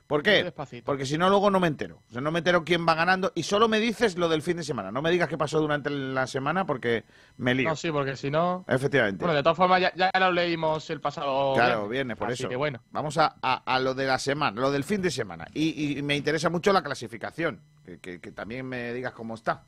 ¿Por 0.08 0.22
qué? 0.22 0.44
Despacito. 0.44 0.86
Porque 0.86 1.06
si 1.06 1.18
no, 1.18 1.30
luego 1.30 1.50
no 1.50 1.60
me 1.60 1.68
entero. 1.68 2.00
O 2.10 2.12
sea, 2.12 2.22
no 2.22 2.30
me 2.32 2.40
entero 2.40 2.64
quién 2.66 2.86
va 2.88 2.94
ganando 2.94 3.32
y 3.36 3.44
solo 3.44 3.68
me 3.68 3.80
dices 3.80 4.18
lo 4.18 4.28
del 4.30 4.42
fin 4.42 4.58
de 4.58 4.64
semana. 4.64 4.92
No 4.92 5.02
me 5.02 5.10
digas 5.10 5.30
qué 5.30 5.38
pasó 5.38 5.60
durante 5.60 5.90
la 5.90 6.28
semana 6.28 6.66
porque 6.66 7.04
me 7.38 7.56
lío. 7.56 7.70
No, 7.70 7.76
sí, 7.76 7.90
porque 7.90 8.16
si 8.18 8.30
no. 8.30 8.66
Efectivamente. 8.68 9.24
Bueno, 9.24 9.36
de 9.36 9.42
todas 9.44 9.58
formas, 9.58 9.82
ya, 9.82 9.94
ya 9.96 10.12
lo 10.20 10.32
leímos 10.32 10.90
el 10.90 11.00
pasado. 11.00 11.54
Claro, 11.56 11.88
viernes, 11.88 12.18
por 12.18 12.28
Así 12.32 12.44
eso. 12.44 12.50
que 12.50 12.56
bueno. 12.58 12.80
Vamos 12.92 13.18
a, 13.18 13.36
a- 13.42 13.64
a 13.66 13.80
lo 13.80 13.94
de 13.96 14.06
la 14.06 14.20
semana, 14.20 14.60
lo 14.60 14.72
del 14.72 14.84
fin 14.84 15.02
de 15.02 15.10
semana. 15.10 15.48
Y, 15.54 15.98
y 15.98 16.02
me 16.04 16.16
interesa 16.18 16.50
mucho 16.50 16.74
la 16.74 16.84
clasificación. 16.84 17.60
Que, 17.86 17.98
que- 18.00 18.20
que 18.20 18.32
también 18.32 18.68
me 18.68 18.94
digas 18.94 19.14
cómo 19.14 19.36
está. 19.36 19.64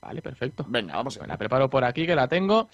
Vale, 0.00 0.22
perfecto. 0.22 0.64
Venga, 0.66 0.94
vamos 0.96 1.18
a 1.18 1.26
La 1.26 1.36
preparo 1.36 1.68
por 1.68 1.84
aquí, 1.84 2.06
que 2.06 2.14
la 2.16 2.26
tengo. 2.26 2.68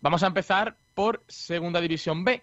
Vamos 0.00 0.22
a 0.24 0.26
empezar 0.26 0.74
por 0.94 1.22
Segunda 1.28 1.80
División 1.80 2.24
B. 2.24 2.42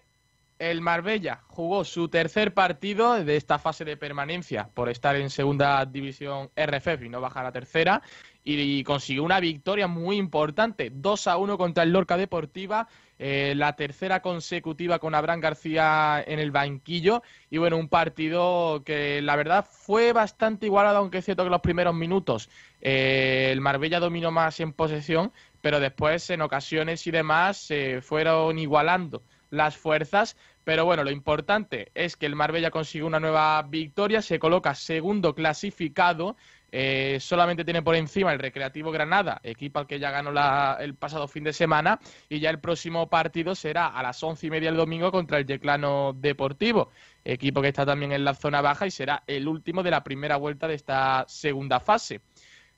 El 0.60 0.82
Marbella 0.82 1.40
jugó 1.46 1.84
su 1.84 2.10
tercer 2.10 2.52
partido 2.52 3.24
de 3.24 3.36
esta 3.36 3.58
fase 3.58 3.82
de 3.86 3.96
permanencia 3.96 4.68
por 4.74 4.90
estar 4.90 5.16
en 5.16 5.30
Segunda 5.30 5.86
División 5.86 6.50
RFF 6.54 7.02
y 7.02 7.08
no 7.08 7.22
bajar 7.22 7.44
a 7.44 7.48
la 7.48 7.52
tercera. 7.52 8.02
Y 8.44 8.84
consiguió 8.84 9.24
una 9.24 9.40
victoria 9.40 9.86
muy 9.86 10.18
importante, 10.18 10.90
2 10.92 11.26
a 11.28 11.38
1 11.38 11.56
contra 11.56 11.82
el 11.82 11.92
Lorca 11.92 12.18
Deportiva, 12.18 12.88
eh, 13.18 13.54
la 13.56 13.74
tercera 13.74 14.20
consecutiva 14.20 14.98
con 14.98 15.14
Abraham 15.14 15.40
García 15.40 16.22
en 16.26 16.38
el 16.38 16.50
banquillo. 16.50 17.22
Y 17.48 17.56
bueno, 17.56 17.78
un 17.78 17.88
partido 17.88 18.82
que 18.84 19.22
la 19.22 19.36
verdad 19.36 19.66
fue 19.66 20.12
bastante 20.12 20.66
igualado, 20.66 20.98
aunque 20.98 21.18
es 21.18 21.24
cierto 21.24 21.42
que 21.42 21.48
los 21.48 21.62
primeros 21.62 21.94
minutos 21.94 22.50
eh, 22.82 23.48
el 23.50 23.62
Marbella 23.62 23.98
dominó 23.98 24.30
más 24.30 24.60
en 24.60 24.74
posesión, 24.74 25.32
pero 25.62 25.80
después 25.80 26.28
en 26.28 26.42
ocasiones 26.42 27.06
y 27.06 27.10
demás 27.10 27.56
se 27.56 28.02
fueron 28.02 28.58
igualando 28.58 29.22
las 29.50 29.76
fuerzas. 29.76 30.36
Pero 30.64 30.84
bueno, 30.84 31.04
lo 31.04 31.10
importante 31.10 31.90
es 31.94 32.16
que 32.16 32.26
el 32.26 32.36
Marbella 32.36 32.70
consigue 32.70 33.04
una 33.04 33.20
nueva 33.20 33.62
victoria, 33.62 34.22
se 34.22 34.38
coloca 34.38 34.74
segundo 34.74 35.34
clasificado, 35.34 36.36
eh, 36.72 37.18
solamente 37.20 37.64
tiene 37.64 37.82
por 37.82 37.96
encima 37.96 38.32
el 38.32 38.38
Recreativo 38.38 38.92
Granada, 38.92 39.40
equipo 39.42 39.80
al 39.80 39.86
que 39.86 39.98
ya 39.98 40.10
ganó 40.10 40.30
el 40.78 40.94
pasado 40.94 41.26
fin 41.26 41.44
de 41.44 41.52
semana, 41.52 41.98
y 42.28 42.38
ya 42.38 42.50
el 42.50 42.60
próximo 42.60 43.08
partido 43.08 43.54
será 43.54 43.88
a 43.88 44.02
las 44.02 44.22
once 44.22 44.46
y 44.46 44.50
media 44.50 44.68
el 44.68 44.76
domingo 44.76 45.10
contra 45.10 45.38
el 45.38 45.46
Yeclano 45.46 46.12
Deportivo, 46.12 46.90
equipo 47.24 47.62
que 47.62 47.68
está 47.68 47.84
también 47.84 48.12
en 48.12 48.24
la 48.24 48.34
zona 48.34 48.60
baja 48.60 48.86
y 48.86 48.90
será 48.90 49.24
el 49.26 49.48
último 49.48 49.82
de 49.82 49.90
la 49.90 50.04
primera 50.04 50.36
vuelta 50.36 50.68
de 50.68 50.74
esta 50.74 51.24
segunda 51.26 51.80
fase. 51.80 52.20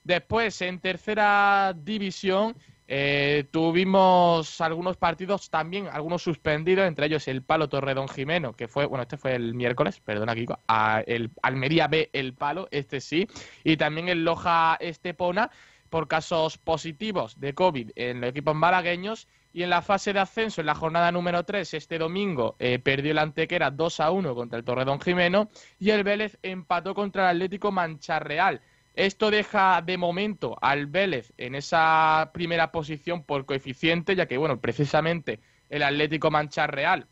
Después, 0.03 0.61
en 0.61 0.79
tercera 0.79 1.73
división, 1.77 2.55
Eh, 2.87 3.45
tuvimos 3.51 4.59
algunos 4.59 4.97
partidos 4.97 5.49
también, 5.49 5.87
algunos 5.87 6.21
suspendidos, 6.21 6.85
entre 6.85 7.05
ellos 7.05 7.27
el 7.27 7.41
Palo 7.41 7.69
Torredón 7.69 8.09
Jimeno, 8.09 8.53
que 8.53 8.67
fue, 8.67 8.85
bueno, 8.85 9.03
este 9.03 9.17
fue 9.17 9.35
el 9.35 9.53
miércoles, 9.53 10.01
perdona 10.01 10.35
Kiko, 10.35 10.59
el 11.05 11.31
Almería 11.41 11.87
B 11.87 12.09
el 12.11 12.33
Palo, 12.33 12.67
este 12.71 12.99
sí, 12.99 13.27
y 13.63 13.77
también 13.77 14.09
el 14.09 14.25
Loja 14.25 14.75
Estepona 14.79 15.49
por 15.89 16.07
casos 16.07 16.57
positivos 16.57 17.39
de 17.39 17.53
COVID 17.53 17.91
en 17.95 18.19
los 18.19 18.31
equipos 18.31 18.55
malagueños 18.55 19.27
y 19.53 19.61
en 19.61 19.69
la 19.69 19.83
fase 19.83 20.11
de 20.11 20.19
ascenso, 20.19 20.61
en 20.61 20.67
la 20.67 20.73
jornada 20.73 21.11
número 21.11 21.43
3, 21.45 21.75
este 21.75 21.99
domingo, 21.99 22.55
eh, 22.57 22.79
perdió 22.79 23.11
el 23.11 23.19
Antequera 23.19 23.69
2 23.69 23.99
a 23.99 24.09
1 24.09 24.33
contra 24.33 24.57
el 24.57 24.65
Torredón 24.65 24.99
Jimeno 24.99 25.49
y 25.77 25.91
el 25.91 26.03
Vélez 26.03 26.39
empató 26.41 26.95
contra 26.95 27.29
el 27.29 27.35
Atlético 27.37 27.71
Mancharreal. 27.71 28.61
Esto 28.95 29.31
deja 29.31 29.81
de 29.81 29.97
momento 29.97 30.57
al 30.61 30.85
Vélez 30.85 31.33
en 31.37 31.55
esa 31.55 32.31
primera 32.33 32.71
posición 32.71 33.23
por 33.23 33.45
coeficiente, 33.45 34.15
ya 34.15 34.27
que, 34.27 34.37
bueno, 34.37 34.59
precisamente 34.59 35.39
el 35.69 35.81
Atlético 35.81 36.29
Manchar 36.29 36.73
Real 36.73 37.07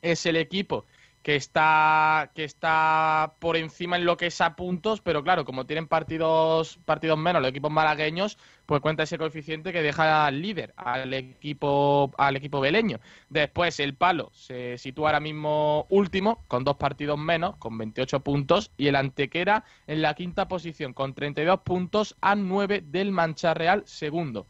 es 0.00 0.24
el 0.26 0.36
equipo 0.36 0.86
que 1.28 1.36
está, 1.36 2.30
que 2.34 2.42
está 2.42 3.34
por 3.38 3.58
encima 3.58 3.96
en 3.96 4.06
lo 4.06 4.16
que 4.16 4.28
es 4.28 4.40
a 4.40 4.56
puntos, 4.56 5.02
pero 5.02 5.22
claro, 5.22 5.44
como 5.44 5.66
tienen 5.66 5.86
partidos, 5.86 6.78
partidos 6.86 7.18
menos 7.18 7.42
los 7.42 7.50
equipos 7.50 7.70
malagueños, 7.70 8.38
pues 8.64 8.80
cuenta 8.80 9.02
ese 9.02 9.18
coeficiente 9.18 9.70
que 9.70 9.82
deja 9.82 10.24
al 10.24 10.40
líder, 10.40 10.72
al 10.78 11.12
equipo, 11.12 12.12
al 12.16 12.36
equipo 12.36 12.60
beleño. 12.60 13.00
Después 13.28 13.78
el 13.78 13.94
palo 13.94 14.30
se 14.32 14.78
sitúa 14.78 15.10
ahora 15.10 15.20
mismo 15.20 15.84
último, 15.90 16.46
con 16.48 16.64
dos 16.64 16.76
partidos 16.78 17.18
menos, 17.18 17.56
con 17.56 17.76
28 17.76 18.20
puntos, 18.20 18.72
y 18.78 18.86
el 18.86 18.96
Antequera 18.96 19.64
en 19.86 20.00
la 20.00 20.14
quinta 20.14 20.48
posición, 20.48 20.94
con 20.94 21.12
32 21.12 21.60
puntos 21.60 22.16
a 22.22 22.36
9 22.36 22.84
del 22.86 23.12
Mancha 23.12 23.52
Real 23.52 23.82
segundo. 23.84 24.46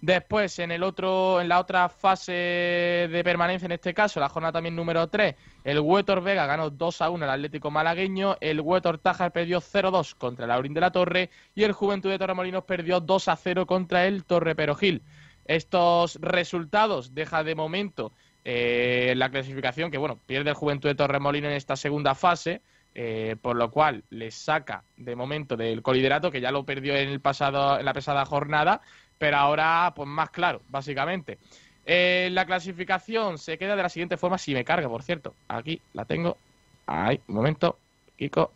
Después, 0.00 0.60
en 0.60 0.70
el 0.70 0.84
otro, 0.84 1.40
en 1.40 1.48
la 1.48 1.58
otra 1.58 1.88
fase 1.88 2.32
de 2.32 3.20
permanencia, 3.24 3.66
en 3.66 3.72
este 3.72 3.92
caso, 3.92 4.20
la 4.20 4.28
jornada 4.28 4.52
también 4.52 4.76
número 4.76 5.08
3, 5.08 5.34
el 5.64 5.80
Huetor 5.80 6.22
Vega 6.22 6.46
ganó 6.46 6.70
2 6.70 7.02
a 7.02 7.10
1 7.10 7.24
al 7.24 7.30
Atlético 7.30 7.72
Malagueño, 7.72 8.36
el 8.40 8.60
Huetor 8.60 8.98
Tajas 8.98 9.32
perdió 9.32 9.60
0-2 9.60 10.14
contra 10.14 10.44
el 10.44 10.52
Aurín 10.52 10.72
de 10.72 10.80
la 10.80 10.92
Torre 10.92 11.30
y 11.56 11.64
el 11.64 11.72
Juventud 11.72 12.10
de 12.10 12.18
Torremolinos 12.18 12.62
perdió 12.62 13.00
2 13.00 13.28
a 13.28 13.36
0 13.36 13.66
contra 13.66 14.06
el 14.06 14.24
Torre 14.24 14.54
Perogil. 14.54 15.02
Estos 15.46 16.16
resultados 16.20 17.14
dejan 17.14 17.44
de 17.44 17.56
momento 17.56 18.12
eh, 18.44 19.14
la 19.16 19.30
clasificación 19.30 19.90
que, 19.90 19.98
bueno, 19.98 20.20
pierde 20.26 20.50
el 20.50 20.56
Juventud 20.56 20.88
de 20.88 20.94
Torremolinos 20.94 21.50
en 21.50 21.56
esta 21.56 21.74
segunda 21.74 22.14
fase, 22.14 22.62
eh, 22.94 23.36
por 23.42 23.56
lo 23.56 23.70
cual 23.70 24.04
les 24.10 24.34
saca 24.34 24.84
de 24.96 25.16
momento 25.16 25.56
del 25.56 25.82
coliderato, 25.82 26.30
que 26.30 26.40
ya 26.40 26.50
lo 26.50 26.64
perdió 26.64 26.96
en, 26.96 27.08
el 27.08 27.20
pasado, 27.20 27.78
en 27.78 27.84
la 27.84 27.92
pasada 27.92 28.24
jornada, 28.24 28.80
pero 29.18 29.36
ahora 29.36 29.92
pues 29.94 30.08
más 30.08 30.30
claro, 30.30 30.62
básicamente. 30.68 31.38
Eh, 31.84 32.28
la 32.32 32.44
clasificación 32.44 33.38
se 33.38 33.56
queda 33.56 33.74
de 33.74 33.82
la 33.82 33.88
siguiente 33.88 34.16
forma, 34.16 34.38
si 34.38 34.52
me 34.52 34.64
carga, 34.64 34.88
por 34.88 35.02
cierto. 35.02 35.34
Aquí 35.48 35.80
la 35.94 36.04
tengo. 36.04 36.36
Ahí, 36.86 37.20
un 37.28 37.34
momento. 37.36 37.78
Kiko. 38.16 38.52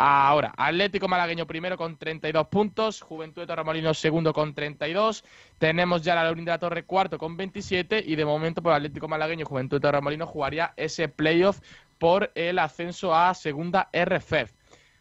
Ahora, 0.00 0.54
Atlético 0.56 1.08
Malagueño 1.08 1.44
primero 1.46 1.76
con 1.76 1.96
32 1.96 2.46
puntos, 2.46 3.00
Juventud 3.00 3.42
de 3.42 3.48
Torremolinos 3.48 3.98
segundo 3.98 4.32
con 4.32 4.54
32, 4.54 5.24
tenemos 5.58 6.02
ya 6.02 6.14
la 6.14 6.22
Laurín 6.22 6.44
de 6.44 6.52
la 6.52 6.60
Torre 6.60 6.84
cuarto 6.84 7.18
con 7.18 7.36
27 7.36 8.04
y 8.06 8.14
de 8.14 8.24
momento 8.24 8.62
por 8.62 8.70
pues, 8.70 8.76
Atlético 8.76 9.08
Malagueño 9.08 9.44
Juventud 9.44 9.78
de 9.78 9.80
Torremolinos 9.80 10.28
jugaría 10.28 10.72
ese 10.76 11.08
playoff 11.08 11.58
por 11.98 12.30
el 12.36 12.60
ascenso 12.60 13.12
a 13.12 13.34
segunda 13.34 13.88
RFEF. 13.92 14.52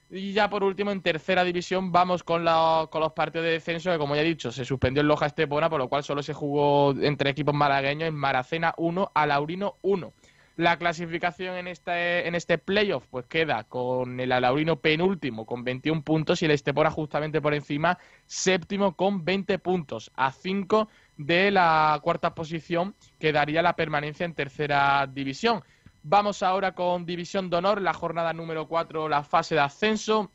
Y 0.09 0.31
ya 0.31 0.49
por 0.49 0.63
último, 0.63 0.91
en 0.91 1.01
tercera 1.01 1.43
división, 1.43 1.91
vamos 1.91 2.23
con, 2.23 2.45
con 2.89 3.01
los 3.01 3.13
partidos 3.13 3.45
de 3.45 3.51
descenso, 3.51 3.91
que 3.91 3.97
como 3.97 4.15
ya 4.15 4.21
he 4.21 4.25
dicho, 4.25 4.51
se 4.51 4.63
suspendió 4.63 5.01
en 5.01 5.07
Loja 5.07 5.25
Estepona, 5.25 5.69
por 5.69 5.79
lo 5.79 5.89
cual 5.89 6.03
solo 6.03 6.23
se 6.23 6.33
jugó 6.33 6.91
entre 7.01 7.29
equipos 7.29 7.53
malagueños 7.53 8.07
en 8.07 8.15
Maracena 8.15 8.73
1 8.77 9.11
a 9.13 9.25
Laurino 9.25 9.75
1. 9.81 10.13
La 10.57 10.77
clasificación 10.77 11.55
en 11.55 11.67
este, 11.67 12.27
en 12.27 12.33
este 12.33 12.57
playoff 12.57 13.05
pues 13.11 13.27
queda 13.27 13.65
con 13.65 14.19
el 14.19 14.31
Alaurino 14.31 14.79
penúltimo 14.79 15.45
con 15.45 15.63
21 15.63 16.01
puntos 16.01 16.41
y 16.41 16.45
el 16.45 16.51
Estepona 16.51 16.89
justamente 16.89 17.41
por 17.41 17.53
encima, 17.53 17.99
séptimo 18.25 18.95
con 18.95 19.23
20 19.23 19.59
puntos, 19.59 20.11
a 20.15 20.31
5 20.31 20.89
de 21.17 21.51
la 21.51 21.99
cuarta 22.01 22.33
posición 22.33 22.95
que 23.19 23.31
daría 23.31 23.61
la 23.61 23.75
permanencia 23.75 24.25
en 24.25 24.33
tercera 24.33 25.05
división. 25.05 25.61
Vamos 26.09 26.41
ahora 26.41 26.71
con 26.71 27.05
División 27.05 27.49
de 27.49 27.57
Honor, 27.57 27.81
la 27.81 27.93
jornada 27.93 28.31
número 28.31 28.69
4, 28.69 29.09
la 29.09 29.23
fase 29.23 29.55
de 29.55 29.61
ascenso. 29.61 30.31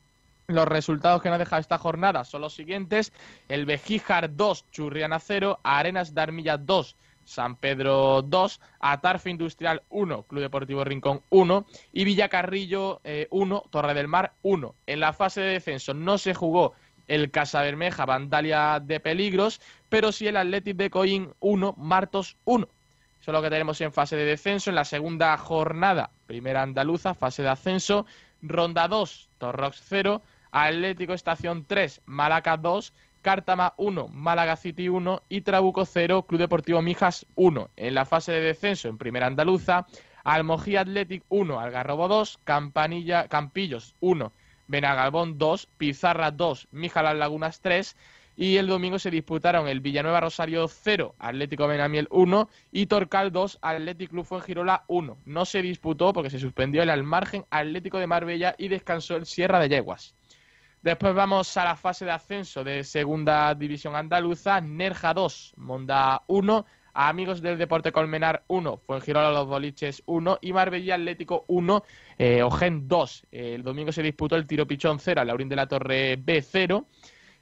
Los 0.47 0.69
resultados 0.69 1.23
que 1.23 1.31
nos 1.31 1.39
deja 1.39 1.57
esta 1.57 1.78
jornada 1.78 2.24
son 2.24 2.43
los 2.43 2.53
siguientes. 2.53 3.11
El 3.49 3.65
Bejíjar 3.65 4.36
2, 4.36 4.70
Churriana 4.70 5.19
0, 5.19 5.61
Arenas 5.62 6.15
de 6.15 6.20
Armilla 6.20 6.59
2, 6.59 6.94
San 7.24 7.57
Pedro 7.57 8.20
2, 8.20 8.61
Atarfe 8.81 9.31
Industrial 9.31 9.82
1, 9.89 10.24
Club 10.24 10.43
Deportivo 10.43 10.85
Rincón 10.85 11.23
1 11.31 11.65
y 11.94 12.05
Villacarrillo 12.05 13.01
1, 13.31 13.57
eh, 13.57 13.69
Torre 13.70 13.94
del 13.94 14.09
Mar 14.09 14.35
1. 14.43 14.74
En 14.86 15.01
la 15.01 15.15
fase 15.15 15.40
de 15.40 15.53
descenso 15.55 15.94
no 15.94 16.19
se 16.19 16.35
jugó 16.35 16.74
el 17.09 17.31
Casa 17.31 17.62
Bermeja 17.62 18.05
Vandalia 18.05 18.78
de 18.78 19.01
Peligros, 19.01 19.62
pero 19.89 20.12
sí 20.12 20.27
el 20.27 20.36
Athletic 20.36 20.77
de 20.77 20.90
Coín 20.90 21.32
1, 21.40 21.77
Martos 21.78 22.36
1. 22.44 22.69
Eso 23.23 23.31
es 23.31 23.35
lo 23.35 23.43
que 23.43 23.51
tenemos 23.51 23.81
en 23.81 23.93
fase 23.93 24.16
de 24.16 24.24
descenso. 24.24 24.69
En 24.69 24.74
la 24.74 24.85
segunda 24.85 25.39
jornada, 25.39 26.11
primera 26.27 26.61
andaluza, 26.61 27.15
fase 27.15 27.44
de 27.44 27.51
ascenso. 27.51 28.05
Ronda 28.43 28.89
2, 28.89 29.31
Torrox 29.39 29.81
0. 29.89 30.20
Atlético 30.51 31.12
Estación 31.12 31.65
3, 31.65 32.03
Málaga 32.07 32.57
2. 32.57 32.93
Cártama 33.23 33.74
1, 33.77 34.09
Málaga 34.09 34.57
City 34.57 34.89
1 34.89 35.23
y 35.28 35.43
Trabuco 35.43 35.85
0, 35.85 36.24
Club 36.27 36.40
Deportivo 36.40 36.82
Mijas 36.82 37.24
1. 37.36 37.70
En 37.77 37.94
la 37.94 38.05
fase 38.05 38.32
de 38.32 38.40
descenso, 38.40 38.89
en 38.89 38.99
primera 38.99 39.28
andaluza, 39.28 39.86
Almojí 40.24 40.74
Athletic 40.74 41.23
1, 41.28 41.61
Algarrobo 41.61 42.09
2, 42.09 42.40
Campanilla, 42.43 43.28
Campillos 43.28 43.94
1, 44.01 44.32
Benagalbón 44.66 45.39
2, 45.39 45.69
Pizarra 45.78 46.32
2, 46.32 46.66
Mijas 46.73 47.05
Las 47.05 47.15
Lagunas 47.15 47.61
3 47.61 47.97
y 48.43 48.56
el 48.56 48.66
domingo 48.66 48.98
se 48.98 49.12
disputaron 49.12 49.69
el 49.69 49.78
Villanueva 49.78 50.19
Rosario 50.19 50.66
0, 50.66 51.14
Atlético 51.20 51.69
Benamiel 51.69 52.09
1 52.10 52.48
y 52.73 52.86
Torcal 52.86 53.31
2, 53.31 53.60
Atlético 53.62 54.10
Club 54.10 54.24
Fuengirola 54.24 54.82
1. 54.89 55.19
No 55.27 55.44
se 55.44 55.62
disputó 55.62 56.12
porque 56.12 56.28
se 56.28 56.40
suspendió 56.40 56.82
el 56.82 56.90
al 56.90 57.05
margen 57.05 57.44
Atlético 57.51 58.01
de 58.01 58.09
Marbella 58.09 58.56
y 58.59 58.66
descansó 58.66 59.14
el 59.14 59.27
Sierra 59.27 59.60
de 59.60 59.69
Yeguas. 59.69 60.16
Después 60.82 61.14
vamos 61.14 61.56
a 61.56 61.62
la 61.62 61.77
fase 61.77 62.05
de 62.05 62.10
ascenso 62.10 62.64
de 62.64 62.82
Segunda 62.82 63.55
División 63.55 63.94
Andaluza, 63.94 64.60
Nerja 64.60 65.14
2, 65.14 65.55
Monda 65.59 66.24
1, 66.27 66.66
Amigos 66.94 67.43
del 67.43 67.59
Deporte 67.59 67.93
Colmenar 67.93 68.43
1, 68.48 68.77
Fuengirola 68.78 69.31
Los 69.31 69.47
Boliches 69.47 70.02
1 70.06 70.39
y 70.40 70.52
Marbella 70.52 70.97
Atlético 70.97 71.44
1, 71.47 71.85
eh, 72.19 72.43
Ogen 72.43 72.89
2. 72.89 73.27
el 73.31 73.62
domingo 73.62 73.93
se 73.93 74.02
disputó 74.02 74.35
el 74.35 74.48
Tiro 74.48 74.66
Pichón 74.66 74.98
0, 74.98 75.24
Laurín 75.24 75.48
de 75.48 75.55
la 75.55 75.69
Torre 75.69 76.16
B 76.16 76.43
0. 76.43 76.89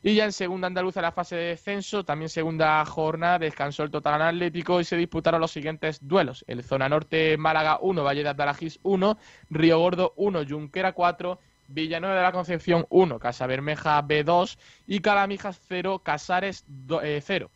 Y 0.02 0.14
ya 0.14 0.24
en 0.24 0.32
segunda 0.32 0.66
andaluza 0.66 1.02
la 1.02 1.12
fase 1.12 1.36
de 1.36 1.44
descenso, 1.48 2.04
también 2.04 2.30
segunda 2.30 2.82
jornada, 2.86 3.38
descansó 3.38 3.82
el 3.82 3.90
total 3.90 4.22
atlético 4.22 4.80
y 4.80 4.84
se 4.84 4.96
disputaron 4.96 5.42
los 5.42 5.50
siguientes 5.50 5.98
duelos. 6.00 6.42
El 6.48 6.62
Zona 6.64 6.88
Norte 6.88 7.36
Málaga 7.36 7.78
1, 7.82 8.02
Valle 8.02 8.22
de 8.22 8.30
Atalajís 8.30 8.80
1, 8.82 9.18
Río 9.50 9.78
Gordo 9.78 10.14
1, 10.16 10.44
Junquera 10.48 10.92
4, 10.92 11.38
Villanueva 11.68 12.16
de 12.16 12.22
la 12.22 12.32
Concepción 12.32 12.86
1, 12.88 13.18
Casa 13.18 13.46
Bermeja 13.46 14.02
B2 14.02 14.58
y 14.86 15.00
Calamijas 15.00 15.60
0, 15.68 16.00
Casares 16.02 16.64
0. 16.88 17.00
Eh, 17.02 17.48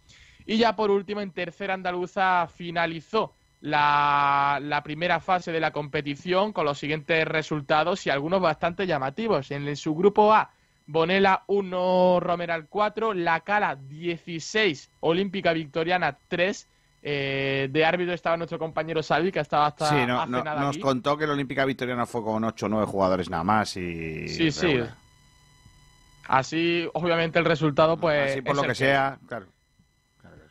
y 0.45 0.59
ya 0.59 0.77
por 0.77 0.91
último, 0.91 1.23
en 1.23 1.31
tercera 1.31 1.73
andaluza 1.73 2.47
finalizó 2.47 3.35
la, 3.62 4.59
la, 4.61 4.83
primera 4.83 5.19
fase 5.19 5.51
de 5.51 5.61
la 5.61 5.71
competición 5.71 6.53
con 6.53 6.66
los 6.66 6.79
siguientes 6.79 7.27
resultados 7.27 8.07
y 8.07 8.11
algunos 8.11 8.43
bastante 8.43 8.87
llamativos. 8.87 9.51
En 9.51 9.75
su 9.77 9.95
grupo 9.95 10.35
A, 10.35 10.51
Bonela 10.86 11.44
1, 11.47 12.20
Romeral 12.20 12.66
4, 12.69 13.15
La 13.15 13.40
Cala 13.40 13.77
16, 13.77 14.90
Olímpica 15.01 15.52
Victoriana 15.52 16.19
3. 16.28 16.69
Eh, 17.06 17.69
de 17.70 17.85
árbitro 17.85 18.15
estaba 18.15 18.39
nuestro 18.39 18.59
compañero 18.59 19.02
Salvi, 19.02 19.31
que 19.31 19.40
estaba 19.40 19.66
hasta 19.66 19.90
sí, 19.90 20.06
no, 20.06 20.24
nos 20.27 20.78
contó 20.78 21.19
que 21.19 21.27
la 21.27 21.35
Olímpica 21.35 21.66
Victoriana 21.66 22.06
fue 22.06 22.24
con 22.24 22.43
8 22.43 22.65
o 22.65 22.69
9 22.70 22.86
jugadores 22.86 23.28
nada 23.28 23.44
más. 23.44 23.77
Y... 23.77 24.27
Sí, 24.28 24.51
sí. 24.51 24.81
Así, 26.27 26.89
obviamente, 26.94 27.39
el 27.39 27.44
resultado, 27.44 27.98
pues. 27.98 28.32
Así 28.32 28.40
por 28.40 28.56
lo 28.56 28.62
que, 28.62 28.74
sea, 28.74 29.19
claro. 29.27 29.47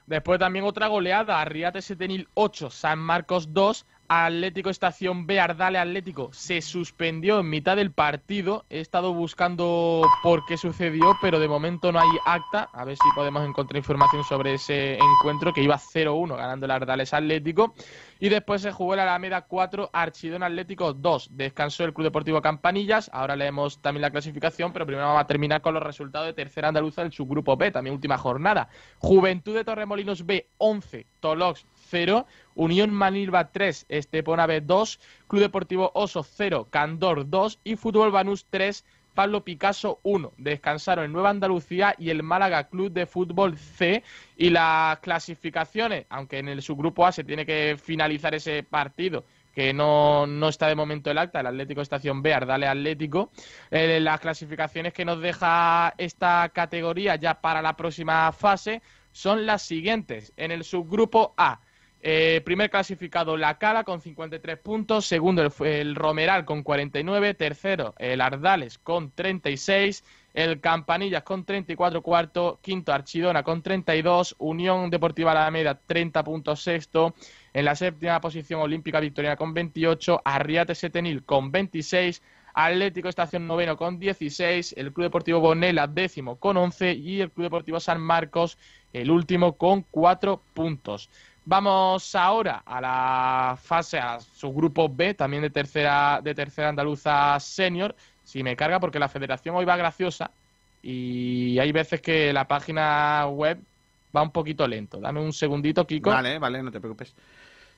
Después 0.05 0.39
también 0.39 0.65
otra 0.65 0.88
goleada, 0.88 1.41
Arriate 1.41 1.81
Setenil 1.81 2.27
8, 2.34 2.69
San 2.69 2.99
Marcos 2.99 3.53
2, 3.53 3.85
Atlético 4.07 4.69
Estación 4.69 5.25
B, 5.25 5.39
Ardale 5.39 5.80
Atlético, 5.80 6.30
se 6.34 6.61
suspendió 6.61 7.39
en 7.39 7.49
mitad 7.49 7.75
del 7.75 7.91
partido. 7.91 8.65
He 8.69 8.80
estado 8.80 9.13
buscando 9.13 10.07
por 10.21 10.45
qué 10.45 10.57
sucedió, 10.57 11.17
pero 11.21 11.39
de 11.39 11.47
momento 11.47 11.91
no 11.91 11.99
hay 11.99 12.09
acta. 12.25 12.69
A 12.73 12.85
ver 12.85 12.97
si 12.97 13.09
podemos 13.15 13.47
encontrar 13.47 13.77
información 13.77 14.23
sobre 14.23 14.55
ese 14.55 14.95
encuentro 14.95 15.53
que 15.53 15.63
iba 15.63 15.77
0-1 15.77 16.35
ganando 16.35 16.65
el 16.65 16.71
Ardales 16.71 17.13
Atlético. 17.13 17.73
Y 18.19 18.30
después 18.30 18.61
se 18.61 18.71
jugó 18.71 18.93
el 18.93 19.01
Alameda 19.01 19.41
4, 19.41 19.89
Archidón 19.91 20.43
Atlético 20.43 20.93
2. 20.93 21.30
Descansó 21.31 21.84
el 21.84 21.93
Club 21.93 22.05
Deportivo 22.05 22.41
Campanillas. 22.41 23.09
Ahora 23.13 23.35
leemos 23.35 23.81
también 23.81 24.01
la 24.01 24.11
clasificación, 24.11 24.71
pero 24.71 24.85
primero 24.85 25.07
vamos 25.07 25.21
a 25.21 25.27
terminar 25.27 25.61
con 25.61 25.73
los 25.73 25.84
resultados 25.84 26.27
de 26.27 26.34
Tercera 26.34 26.69
Andaluza 26.69 27.01
del 27.01 27.11
subgrupo 27.11 27.57
B, 27.57 27.71
también 27.71 27.93
última 27.95 28.17
jornada. 28.17 28.69
Juventud 28.99 29.53
de 29.53 29.65
Torremolinos 29.65 30.25
B 30.25 30.47
11, 30.57 31.05
Tolox 31.19 31.65
0, 31.94 32.26
Unión 32.56 32.91
Manilva 32.91 33.52
3, 33.52 33.86
Estepona 33.88 34.48
B 34.48 34.61
2, 34.61 34.99
Club 35.28 35.41
Deportivo 35.44 35.91
Oso 35.94 36.24
0, 36.24 36.68
Candor 36.72 37.30
2 37.30 37.60
y 37.64 37.76
Fútbol 37.76 38.10
Banús 38.10 38.48
3, 38.49 38.84
Pablo 39.14 39.44
Picasso 39.44 39.99
1. 40.02 40.34
Descansaron 40.38 41.06
en 41.06 41.14
Nueva 41.14 41.30
Andalucía 41.30 41.94
y 41.99 42.10
el 42.10 42.24
Málaga 42.24 42.68
Club 42.68 42.91
de 42.91 43.06
Fútbol 43.06 43.60
C. 43.60 44.03
Y 44.38 44.49
las 44.49 44.98
clasificaciones, 45.02 46.07
aunque 46.10 46.40
en 46.40 46.48
el 46.48 46.64
subgrupo 46.64 47.06
A 47.06 47.11
se 47.11 47.24
tiene 47.24 47.45
que 47.45 47.78
finalizar 47.80 48.34
ese 48.34 48.64
partido, 48.64 49.24
que 49.53 49.72
no, 49.72 50.26
no 50.26 50.49
está 50.49 50.68
de 50.68 50.74
momento 50.74 51.11
el 51.11 51.20
acta, 51.20 51.41
el 51.41 51.45
Atlético 51.45 51.82
Estación 51.82 52.24
B, 52.24 52.34
Ardale 52.34 52.65
Atlético. 52.65 53.30
Eh, 53.70 53.99
las 53.99 54.20
clasificaciones 54.20 54.94
que 54.94 55.06
nos 55.06 55.22
deja 55.22 55.94
esta 55.99 56.49
categoría 56.49 57.18
ya 57.18 57.40
para 57.40 57.61
la 57.61 57.78
próxima 57.78 58.32
fase 58.32 58.82
son 59.11 59.45
las 59.45 59.61
siguientes. 59.61 60.34
En 60.38 60.52
el 60.52 60.64
subgrupo 60.64 61.34
A, 61.38 61.60
eh, 62.05 62.41
primer 62.43 62.69
clasificado 62.69 63.38
La 63.38 63.57
Cala 63.57 63.85
con 63.85 64.01
53 64.01 64.57
puntos, 64.57 65.05
segundo 65.05 65.41
el, 65.61 65.95
Romeral 65.95 66.43
con 66.43 66.61
49, 66.61 67.34
tercero 67.34 67.95
el 67.97 68.19
Ardales 68.19 68.77
con 68.77 69.11
36, 69.11 70.03
el 70.34 70.59
Campanillas 70.59 71.23
con 71.23 71.45
34 71.45 72.01
cuarto, 72.01 72.59
quinto 72.61 72.91
Archidona 72.91 73.43
con 73.43 73.61
32, 73.61 74.35
Unión 74.39 74.89
Deportiva 74.89 75.31
Alameda 75.31 75.80
30 75.80 76.25
puntos. 76.25 76.61
Sexto, 76.61 77.15
en 77.53 77.63
la 77.63 77.73
séptima 77.73 78.19
posición 78.19 78.59
Olímpica 78.59 78.99
Victoriana 78.99 79.38
con 79.38 79.53
28, 79.53 80.23
Arriate 80.25 80.75
Setenil 80.75 81.23
con 81.23 81.53
26, 81.53 82.21
Atlético 82.53 83.07
Estación 83.07 83.47
Noveno 83.47 83.77
con 83.77 83.97
16, 83.97 84.75
el 84.77 84.91
Club 84.91 85.05
Deportivo 85.05 85.39
Bonela 85.39 85.88
décimo 85.88 86.35
con 86.35 86.57
11 86.57 86.95
y 86.95 87.21
el 87.21 87.31
Club 87.31 87.45
Deportivo 87.45 87.80
San 87.80 88.01
Marcos 88.01 88.57
el 88.93 89.09
último 89.09 89.57
con 89.57 89.84
4 89.89 90.41
puntos. 90.53 91.09
Vamos 91.45 92.15
ahora 92.15 92.64
a 92.65 92.80
la 92.80 93.57
fase, 93.61 93.99
a 93.99 94.20
su 94.20 94.53
grupo 94.53 94.88
B, 94.88 95.14
también 95.14 95.44
de 95.44 95.49
tercera, 95.49 96.22
de 96.24 96.34
tercera 96.34 96.70
andaluza 96.70 97.38
senior. 97.40 97.95
Si 98.24 98.41
me 98.41 98.56
carga, 98.56 98.80
porque 98.80 98.99
la 98.99 99.10
federación 99.10 99.56
hoy 99.56 99.65
va 99.65 99.76
graciosa 99.76 100.32
y 100.82 101.60
hay 101.60 101.72
veces 101.72 102.02
que 102.02 102.32
la 102.32 102.48
página 102.48 103.28
web 103.28 103.60
va 104.15 104.22
un 104.22 104.32
poquito 104.32 104.68
lento. 104.68 104.99
Dame 104.99 105.20
un 105.20 105.34
segundito, 105.34 105.86
Kiko. 105.86 106.11
Vale, 106.11 106.40
vale, 106.40 106.64
no 106.64 106.72
te 106.72 106.80
preocupes. 106.80 107.14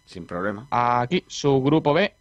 Sin 0.06 0.28
problema. 0.28 0.68
Aquí, 0.70 1.24
su 1.28 1.62
grupo 1.64 1.94
B. 1.94 2.14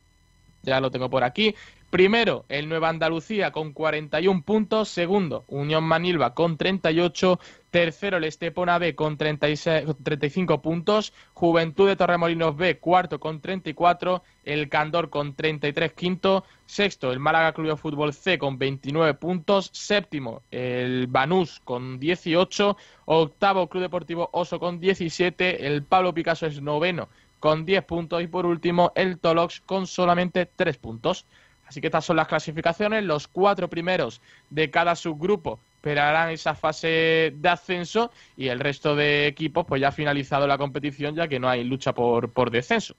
Ya 0.63 0.81
lo 0.81 0.91
tengo 0.91 1.11
por 1.11 1.25
aquí. 1.25 1.55
Primero, 1.95 2.45
el 2.49 2.69
Nueva 2.69 2.89
Andalucía 2.89 3.53
con 3.53 3.73
41 3.73 4.43
puntos. 4.43 4.89
Segundo, 4.89 5.45
Unión 5.47 5.85
Manilva 5.85 6.35
con 6.35 6.57
38. 6.57 7.39
Tercero, 7.71 8.17
el 8.17 8.25
Estepona 8.25 8.79
B 8.79 8.97
con 8.97 9.17
36, 9.17 9.85
35 10.03 10.61
puntos. 10.61 11.13
Juventud 11.35 11.87
de 11.87 11.95
Torremolinos 11.95 12.57
B, 12.57 12.81
cuarto 12.81 13.21
con 13.21 13.41
34. 13.41 14.25
El 14.43 14.69
Candor 14.69 15.09
con 15.09 15.37
33, 15.37 15.93
quinto. 15.93 16.43
Sexto, 16.67 17.13
el 17.13 17.21
Málaga 17.21 17.53
Club 17.53 17.69
de 17.69 17.77
Fútbol 17.77 18.13
C 18.13 18.39
con 18.39 18.59
29 18.59 19.15
puntos. 19.15 19.71
Séptimo, 19.73 20.43
el 20.51 21.07
Banús 21.07 21.61
con 21.63 22.01
18. 22.01 22.77
Octavo, 23.05 23.69
Club 23.69 23.83
Deportivo 23.85 24.31
Oso 24.33 24.59
con 24.59 24.81
17. 24.81 25.65
El 25.65 25.85
Pablo 25.85 26.13
Picasso 26.13 26.47
es 26.47 26.61
noveno 26.61 27.09
con 27.39 27.65
10 27.65 27.85
puntos. 27.85 28.21
Y 28.21 28.27
por 28.27 28.47
último, 28.47 28.91
el 28.97 29.21
Tolox 29.21 29.61
con 29.61 29.87
solamente 29.87 30.47
3 30.47 30.77
puntos. 30.79 31.25
Así 31.67 31.81
que 31.81 31.89
estas 31.89 32.05
son 32.05 32.17
las 32.17 32.29
clasificaciones. 32.29 33.05
Los 33.05 33.29
cuatro 33.29 33.69
primeros 33.69 34.21
de 34.51 34.71
cada 34.71 34.95
subgrupo 34.97 35.59
esperarán 35.77 36.31
esa 36.31 36.55
fase 36.55 37.35
de 37.37 37.49
ascenso 37.49 38.11
y 38.37 38.49
el 38.49 38.59
resto 38.61 38.97
de 38.97 39.27
equipos 39.27 39.67
pues 39.67 39.81
ya 39.81 39.89
ha 39.89 39.93
finalizado 39.93 40.47
la 40.47 40.57
competición 40.57 41.15
ya 41.15 41.29
que 41.29 41.39
no 41.39 41.49
hay 41.49 41.63
lucha 41.65 41.93
por, 41.93 42.33
por 42.33 42.51
descenso. 42.51 42.95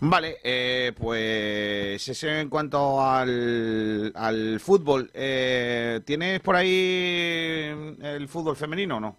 Vale, 0.00 0.36
eh, 0.44 0.92
pues 0.96 2.08
eso 2.08 2.28
en 2.28 2.48
cuanto 2.48 3.02
al, 3.02 4.12
al 4.14 4.60
fútbol. 4.60 5.10
Eh, 5.12 6.00
¿Tienes 6.04 6.40
por 6.40 6.54
ahí 6.54 7.96
el 8.02 8.28
fútbol 8.28 8.54
femenino 8.54 8.98
o 8.98 9.00
no? 9.00 9.16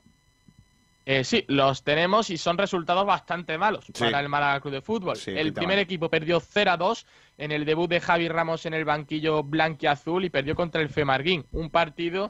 Eh, 1.11 1.23
sí, 1.23 1.43
los 1.47 1.83
tenemos 1.83 2.29
y 2.29 2.37
son 2.37 2.55
resultados 2.59 3.03
bastante 3.03 3.57
malos 3.57 3.83
sí. 3.85 3.93
para 3.93 4.19
el 4.19 4.29
Málaga 4.29 4.61
Club 4.61 4.75
de 4.75 4.81
Fútbol. 4.81 5.15
Sí, 5.15 5.31
el 5.31 5.53
primer 5.53 5.77
mal. 5.77 5.83
equipo 5.83 6.07
perdió 6.07 6.39
0 6.39 6.69
a 6.69 6.77
2 6.77 7.07
en 7.39 7.51
el 7.51 7.65
debut 7.65 7.89
de 7.89 7.99
Javi 7.99 8.27
Ramos 8.27 8.67
en 8.67 8.75
el 8.75 8.85
banquillo 8.85 9.41
blanquiazul 9.41 10.23
y 10.25 10.29
perdió 10.29 10.53
contra 10.53 10.83
el 10.83 10.89
Femarguín. 10.89 11.47
Un 11.51 11.71
partido 11.71 12.29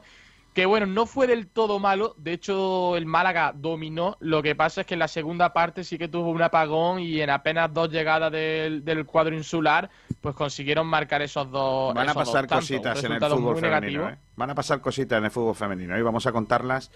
que, 0.54 0.66
bueno, 0.66 0.86
no 0.86 1.06
fue 1.06 1.26
del 1.26 1.46
todo 1.46 1.78
malo. 1.78 2.14
De 2.18 2.32
hecho, 2.32 2.96
el 2.96 3.06
Málaga 3.06 3.52
dominó. 3.54 4.16
Lo 4.20 4.42
que 4.42 4.54
pasa 4.54 4.82
es 4.82 4.86
que 4.86 4.94
en 4.94 5.00
la 5.00 5.08
segunda 5.08 5.52
parte 5.52 5.84
sí 5.84 5.98
que 5.98 6.08
tuvo 6.08 6.30
un 6.30 6.42
apagón 6.42 7.00
y 7.00 7.20
en 7.20 7.30
apenas 7.30 7.72
dos 7.72 7.90
llegadas 7.90 8.32
del, 8.32 8.84
del 8.84 9.06
cuadro 9.06 9.34
insular, 9.34 9.90
pues 10.20 10.34
consiguieron 10.34 10.86
marcar 10.86 11.22
esos 11.22 11.50
dos. 11.50 11.94
Van 11.94 12.08
a 12.08 12.10
esos 12.10 12.24
pasar 12.24 12.46
dos 12.46 12.58
cositas 12.58 13.04
en 13.04 13.12
el 13.12 13.20
fútbol 13.20 13.58
femenino. 13.58 14.08
¿eh? 14.08 14.18
Van 14.36 14.50
a 14.50 14.54
pasar 14.54 14.80
cositas 14.80 15.18
en 15.18 15.24
el 15.24 15.30
fútbol 15.30 15.54
femenino 15.54 15.96
y 15.98 16.02
vamos 16.02 16.26
a 16.26 16.32
contarlas 16.32 16.90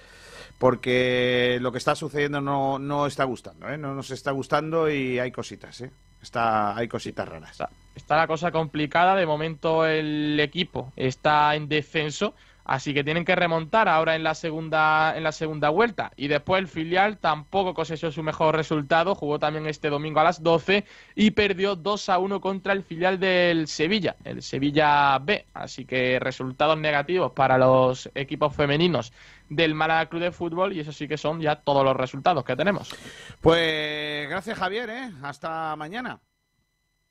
porque 0.58 1.58
lo 1.60 1.72
que 1.72 1.78
está 1.78 1.94
sucediendo 1.94 2.40
no, 2.40 2.78
no 2.78 3.06
está 3.06 3.24
gustando, 3.24 3.68
¿eh? 3.68 3.78
no 3.78 3.94
nos 3.94 4.10
está 4.10 4.30
gustando 4.30 4.90
y 4.90 5.18
hay 5.18 5.32
cositas, 5.32 5.80
¿eh? 5.80 5.90
está, 6.22 6.76
hay 6.76 6.88
cositas 6.88 7.28
raras. 7.28 7.52
Está, 7.52 7.70
está 7.94 8.16
la 8.16 8.26
cosa 8.26 8.50
complicada, 8.50 9.16
de 9.16 9.26
momento 9.26 9.86
el 9.86 10.38
equipo 10.40 10.92
está 10.96 11.54
en 11.54 11.68
descenso, 11.68 12.34
así 12.64 12.94
que 12.94 13.04
tienen 13.04 13.24
que 13.24 13.34
remontar 13.36 13.88
ahora 13.88 14.16
en 14.16 14.22
la 14.22 14.34
segunda 14.34 15.16
en 15.16 15.22
la 15.22 15.32
segunda 15.32 15.68
vuelta 15.68 16.10
y 16.16 16.28
después 16.28 16.60
el 16.60 16.68
filial 16.68 17.18
tampoco 17.18 17.74
cosechó 17.74 18.10
su 18.10 18.22
mejor 18.22 18.56
resultado, 18.56 19.14
jugó 19.14 19.38
también 19.38 19.66
este 19.66 19.90
domingo 19.90 20.20
a 20.20 20.24
las 20.24 20.42
12 20.42 20.84
y 21.14 21.30
perdió 21.32 21.76
2 21.76 22.08
a 22.08 22.18
1 22.18 22.40
contra 22.40 22.72
el 22.72 22.82
filial 22.82 23.18
del 23.20 23.68
Sevilla, 23.68 24.16
el 24.24 24.42
Sevilla 24.42 25.18
B, 25.18 25.46
así 25.54 25.84
que 25.84 26.18
resultados 26.18 26.78
negativos 26.78 27.32
para 27.32 27.58
los 27.58 28.10
equipos 28.14 28.54
femeninos 28.54 29.12
del 29.48 29.74
Málaga 29.74 30.06
Club 30.06 30.22
de 30.22 30.32
Fútbol 30.32 30.72
y 30.72 30.80
eso 30.80 30.92
sí 30.92 31.06
que 31.06 31.18
son 31.18 31.40
ya 31.40 31.56
todos 31.56 31.84
los 31.84 31.96
resultados 31.96 32.44
que 32.44 32.56
tenemos. 32.56 32.94
Pues 33.40 34.28
gracias 34.28 34.58
Javier, 34.58 34.90
¿eh? 34.90 35.10
hasta 35.22 35.76
mañana. 35.76 36.20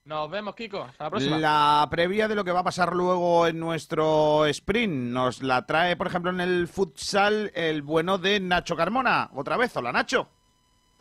Nos 0.05 0.30
vemos, 0.30 0.53
Kiko. 0.55 0.81
Hasta 0.81 1.05
la 1.05 1.09
próxima. 1.09 1.39
La 1.39 1.88
previa 1.89 2.27
de 2.27 2.35
lo 2.35 2.43
que 2.43 2.51
va 2.51 2.59
a 2.59 2.63
pasar 2.63 2.93
luego 2.93 3.47
en 3.47 3.57
nuestro 3.57 4.45
sprint 4.47 4.93
nos 4.93 5.41
la 5.41 5.65
trae, 5.65 5.95
por 5.95 6.07
ejemplo, 6.07 6.30
en 6.30 6.41
el 6.41 6.67
futsal 6.67 7.51
el 7.55 7.84
bueno 7.84 8.17
de 8.17 8.41
Nacho 8.41 8.75
Carmona. 8.75 9.30
Otra 9.34 9.55
vez, 9.55 9.75
hola 9.77 9.93
Nacho. 9.93 10.27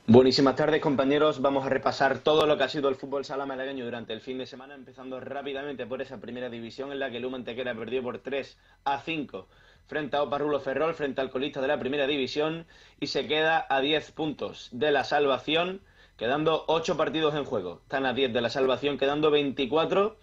Buenísimas 0.07 0.55
tardes, 0.55 0.81
compañeros. 0.81 1.41
Vamos 1.41 1.67
a 1.67 1.69
repasar 1.69 2.19
todo 2.19 2.47
lo 2.47 2.57
que 2.57 2.63
ha 2.63 2.69
sido 2.69 2.89
el 2.89 2.95
fútbol 2.95 3.25
sala 3.25 3.45
malagueño 3.45 3.85
durante 3.85 4.13
el 4.13 4.21
fin 4.21 4.39
de 4.39 4.47
semana, 4.47 4.77
empezando 4.77 5.19
rápidamente 5.19 5.85
por 5.85 6.01
esa 6.01 6.21
primera 6.21 6.49
división 6.49 6.93
en 6.93 7.01
la 7.01 7.11
que 7.11 7.17
el 7.17 7.77
perdió 7.77 8.05
por 8.05 8.19
3 8.19 8.57
a 8.85 9.01
5 9.01 9.49
frente 9.87 10.17
a 10.17 10.23
Oparrulo 10.23 10.61
Ferrol, 10.61 10.95
frente 10.95 11.21
al 11.21 11.31
colista 11.31 11.61
de 11.61 11.67
la 11.67 11.79
primera 11.79 12.07
división, 12.07 12.67
y 13.01 13.09
se 13.09 13.27
queda 13.27 13.67
a 13.69 13.81
10 13.81 14.13
puntos 14.13 14.69
de 14.71 14.93
la 14.93 15.03
salvación 15.03 15.81
quedando 16.17 16.65
8 16.69 16.97
partidos 16.97 17.35
en 17.35 17.45
juego. 17.45 17.81
Están 17.83 18.07
a 18.07 18.13
10 18.13 18.33
de 18.33 18.41
la 18.41 18.51
salvación, 18.51 18.99
quedando 18.99 19.31
24 19.31 20.17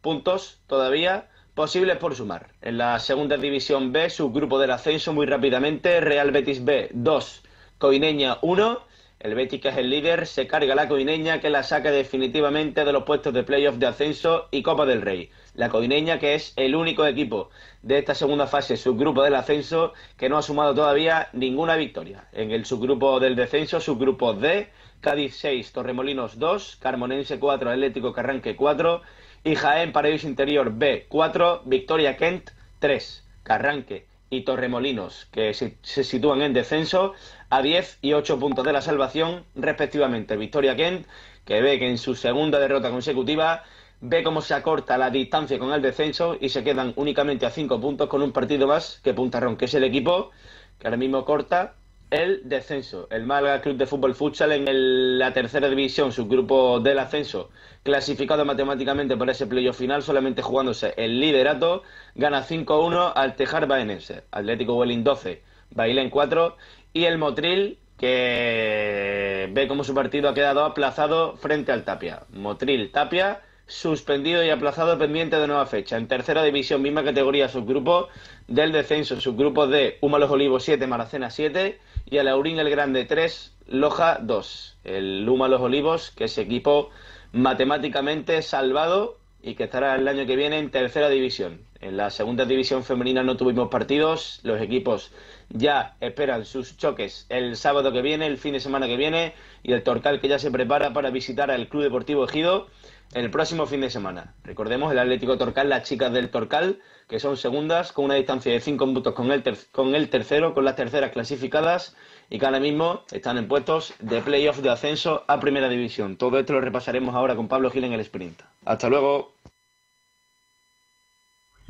puntos 0.00 0.60
todavía 0.66 1.28
posibles 1.54 1.96
por 1.96 2.14
sumar. 2.14 2.50
En 2.60 2.76
la 2.78 2.98
segunda 2.98 3.38
división 3.38 3.90
B, 3.90 4.10
subgrupo 4.10 4.58
del 4.58 4.70
ascenso 4.70 5.12
muy 5.12 5.26
rápidamente, 5.26 6.00
Real 6.00 6.30
Betis 6.30 6.64
B 6.64 6.90
2, 6.92 7.42
Coineña 7.78 8.38
1. 8.42 8.80
El 9.18 9.34
Betis, 9.34 9.62
que 9.62 9.70
es 9.70 9.78
el 9.78 9.88
líder, 9.88 10.26
se 10.26 10.46
carga 10.46 10.74
la 10.74 10.88
Coineña, 10.88 11.40
que 11.40 11.48
la 11.48 11.62
saca 11.62 11.90
definitivamente 11.90 12.84
de 12.84 12.92
los 12.92 13.04
puestos 13.04 13.32
de 13.32 13.42
playoff 13.42 13.76
de 13.76 13.86
ascenso 13.86 14.48
y 14.50 14.62
Copa 14.62 14.84
del 14.84 15.00
Rey. 15.00 15.30
La 15.54 15.70
Coineña, 15.70 16.18
que 16.18 16.34
es 16.34 16.52
el 16.56 16.76
único 16.76 17.06
equipo 17.06 17.48
de 17.80 17.98
esta 17.98 18.14
segunda 18.14 18.46
fase, 18.46 18.76
subgrupo 18.76 19.22
del 19.22 19.34
ascenso, 19.34 19.94
que 20.18 20.28
no 20.28 20.36
ha 20.36 20.42
sumado 20.42 20.74
todavía 20.74 21.30
ninguna 21.32 21.76
victoria. 21.76 22.28
En 22.32 22.50
el 22.50 22.66
subgrupo 22.66 23.18
del 23.18 23.34
descenso, 23.34 23.80
subgrupo 23.80 24.34
D, 24.34 24.68
Cádiz 25.00 25.36
6, 25.36 25.72
Torremolinos 25.72 26.38
2, 26.38 26.76
Carmonense 26.80 27.38
4, 27.38 27.70
Atlético 27.70 28.12
Carranque 28.12 28.56
4 28.56 29.02
y 29.44 29.54
Jaén 29.54 29.92
Paraíso 29.92 30.28
Interior 30.28 30.72
B 30.72 31.06
4, 31.08 31.62
Victoria 31.64 32.16
Kent 32.16 32.50
3, 32.80 33.24
Carranque 33.42 34.06
y 34.30 34.42
Torremolinos, 34.42 35.26
que 35.26 35.54
se, 35.54 35.76
se 35.82 36.02
sitúan 36.02 36.42
en 36.42 36.52
descenso 36.52 37.14
a 37.48 37.62
10 37.62 37.98
y 38.02 38.12
8 38.12 38.38
puntos 38.40 38.64
de 38.64 38.72
la 38.72 38.80
salvación, 38.80 39.44
respectivamente. 39.54 40.36
Victoria 40.36 40.74
Kent, 40.74 41.06
que 41.44 41.60
ve 41.62 41.78
que 41.78 41.88
en 41.88 41.98
su 41.98 42.14
segunda 42.14 42.58
derrota 42.58 42.90
consecutiva 42.90 43.62
ve 44.00 44.22
cómo 44.22 44.42
se 44.42 44.54
acorta 44.54 44.98
la 44.98 45.10
distancia 45.10 45.58
con 45.58 45.72
el 45.72 45.80
descenso 45.80 46.36
y 46.40 46.48
se 46.48 46.64
quedan 46.64 46.92
únicamente 46.96 47.46
a 47.46 47.50
5 47.50 47.80
puntos 47.80 48.08
con 48.08 48.22
un 48.22 48.32
partido 48.32 48.66
más 48.66 49.00
que 49.02 49.14
Puntarrón, 49.14 49.56
que 49.56 49.66
es 49.66 49.74
el 49.74 49.84
equipo 49.84 50.30
que 50.78 50.86
ahora 50.86 50.96
mismo 50.96 51.24
corta 51.24 51.74
el 52.10 52.42
descenso. 52.44 53.08
El 53.10 53.26
Málaga 53.26 53.60
Club 53.60 53.76
de 53.76 53.86
Fútbol 53.86 54.14
Futsal 54.14 54.52
en 54.52 55.18
la 55.18 55.32
tercera 55.32 55.68
división, 55.68 56.12
su 56.12 56.26
grupo 56.26 56.80
del 56.80 56.98
ascenso, 56.98 57.50
clasificado 57.82 58.44
matemáticamente 58.44 59.16
para 59.16 59.32
ese 59.32 59.46
playoff 59.46 59.78
final, 59.78 60.02
solamente 60.02 60.42
jugándose 60.42 60.94
el 60.96 61.20
liderato, 61.20 61.82
gana 62.14 62.42
5-1 62.44 63.12
al 63.14 63.36
Tejar 63.36 63.66
Baenense. 63.66 64.24
Atlético 64.30 64.76
Welling 64.76 65.04
12, 65.04 65.42
Bailén 65.70 66.10
4 66.10 66.56
y 66.92 67.04
el 67.04 67.18
Motril 67.18 67.78
que 67.98 69.48
ve 69.52 69.68
cómo 69.68 69.82
su 69.82 69.94
partido 69.94 70.28
ha 70.28 70.34
quedado 70.34 70.64
aplazado 70.64 71.36
frente 71.36 71.72
al 71.72 71.84
Tapia. 71.84 72.24
Motril 72.30 72.92
Tapia 72.92 73.40
suspendido 73.66 74.44
y 74.44 74.50
aplazado 74.50 74.98
pendiente 74.98 75.36
de 75.36 75.46
nueva 75.46 75.66
fecha. 75.66 75.96
En 75.96 76.08
tercera 76.08 76.42
división, 76.42 76.82
misma 76.82 77.04
categoría, 77.04 77.48
subgrupo 77.48 78.08
del 78.46 78.72
descenso, 78.72 79.20
subgrupo 79.20 79.66
de 79.66 79.98
Uma 80.00 80.18
Los 80.18 80.30
Olivos 80.30 80.64
7, 80.64 80.86
Maracena 80.86 81.30
7 81.30 81.78
y 82.08 82.18
Alaurín 82.18 82.58
el 82.58 82.70
Grande 82.70 83.04
3, 83.04 83.54
Loja 83.68 84.18
2. 84.22 84.76
El 84.84 85.28
Uma 85.28 85.48
Los 85.48 85.60
Olivos, 85.60 86.10
que 86.12 86.24
es 86.24 86.38
equipo 86.38 86.90
matemáticamente 87.32 88.40
salvado 88.42 89.18
y 89.42 89.54
que 89.54 89.64
estará 89.64 89.94
el 89.94 90.08
año 90.08 90.26
que 90.26 90.36
viene 90.36 90.58
en 90.58 90.70
tercera 90.70 91.08
división. 91.08 91.60
En 91.80 91.96
la 91.96 92.10
segunda 92.10 92.44
división 92.44 92.84
femenina 92.84 93.22
no 93.22 93.36
tuvimos 93.36 93.68
partidos, 93.68 94.40
los 94.42 94.60
equipos 94.60 95.12
ya 95.50 95.94
esperan 96.00 96.44
sus 96.44 96.76
choques 96.76 97.26
el 97.28 97.56
sábado 97.56 97.92
que 97.92 98.02
viene, 98.02 98.26
el 98.26 98.38
fin 98.38 98.54
de 98.54 98.60
semana 98.60 98.86
que 98.86 98.96
viene, 98.96 99.34
y 99.62 99.72
el 99.72 99.82
Torcal 99.82 100.20
que 100.20 100.28
ya 100.28 100.38
se 100.38 100.50
prepara 100.50 100.92
para 100.92 101.10
visitar 101.10 101.50
al 101.50 101.68
Club 101.68 101.82
Deportivo 101.82 102.24
Ejido 102.24 102.68
el 103.12 103.30
próximo 103.30 103.66
fin 103.66 103.80
de 103.80 103.90
semana. 103.90 104.34
Recordemos 104.44 104.92
el 104.92 104.98
Atlético 104.98 105.38
Torcal, 105.38 105.68
las 105.68 105.84
chicas 105.84 106.12
del 106.12 106.30
Torcal, 106.30 106.80
que 107.08 107.20
son 107.20 107.36
segundas 107.36 107.92
con 107.92 108.06
una 108.06 108.14
distancia 108.14 108.52
de 108.52 108.60
5 108.60 108.84
puntos 108.84 109.14
con 109.14 109.30
el, 109.30 110.10
tercero, 110.10 110.54
con 110.54 110.64
las 110.64 110.76
terceras 110.76 111.12
clasificadas 111.12 111.96
y 112.28 112.38
que 112.38 112.46
ahora 112.46 112.60
mismo 112.60 113.04
están 113.12 113.38
en 113.38 113.48
puestos 113.48 113.94
de 114.00 114.20
playoff 114.20 114.58
de 114.58 114.70
ascenso 114.70 115.24
a 115.28 115.38
Primera 115.38 115.68
División. 115.68 116.16
Todo 116.16 116.38
esto 116.38 116.54
lo 116.54 116.60
repasaremos 116.60 117.14
ahora 117.14 117.36
con 117.36 117.48
Pablo 117.48 117.70
Gil 117.70 117.84
en 117.84 117.92
el 117.92 118.00
sprint. 118.00 118.42
Hasta 118.64 118.88
luego. 118.88 119.34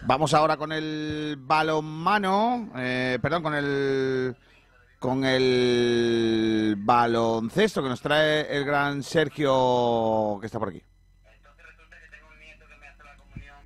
Vamos 0.07 0.35
ahora 0.35 0.57
con 0.57 0.73
el 0.73 1.37
balonmano, 1.39 2.71
eh, 2.77 3.19
perdón, 3.21 3.43
con 3.43 3.55
el 3.55 4.37
con 4.99 5.25
el 5.25 6.75
baloncesto 6.79 7.83
que 7.83 7.89
nos 7.89 8.01
trae 8.01 8.57
el 8.57 8.65
gran 8.65 9.03
Sergio 9.03 10.39
que 10.41 10.47
está 10.47 10.59
por 10.59 10.71
aquí. 10.71 10.83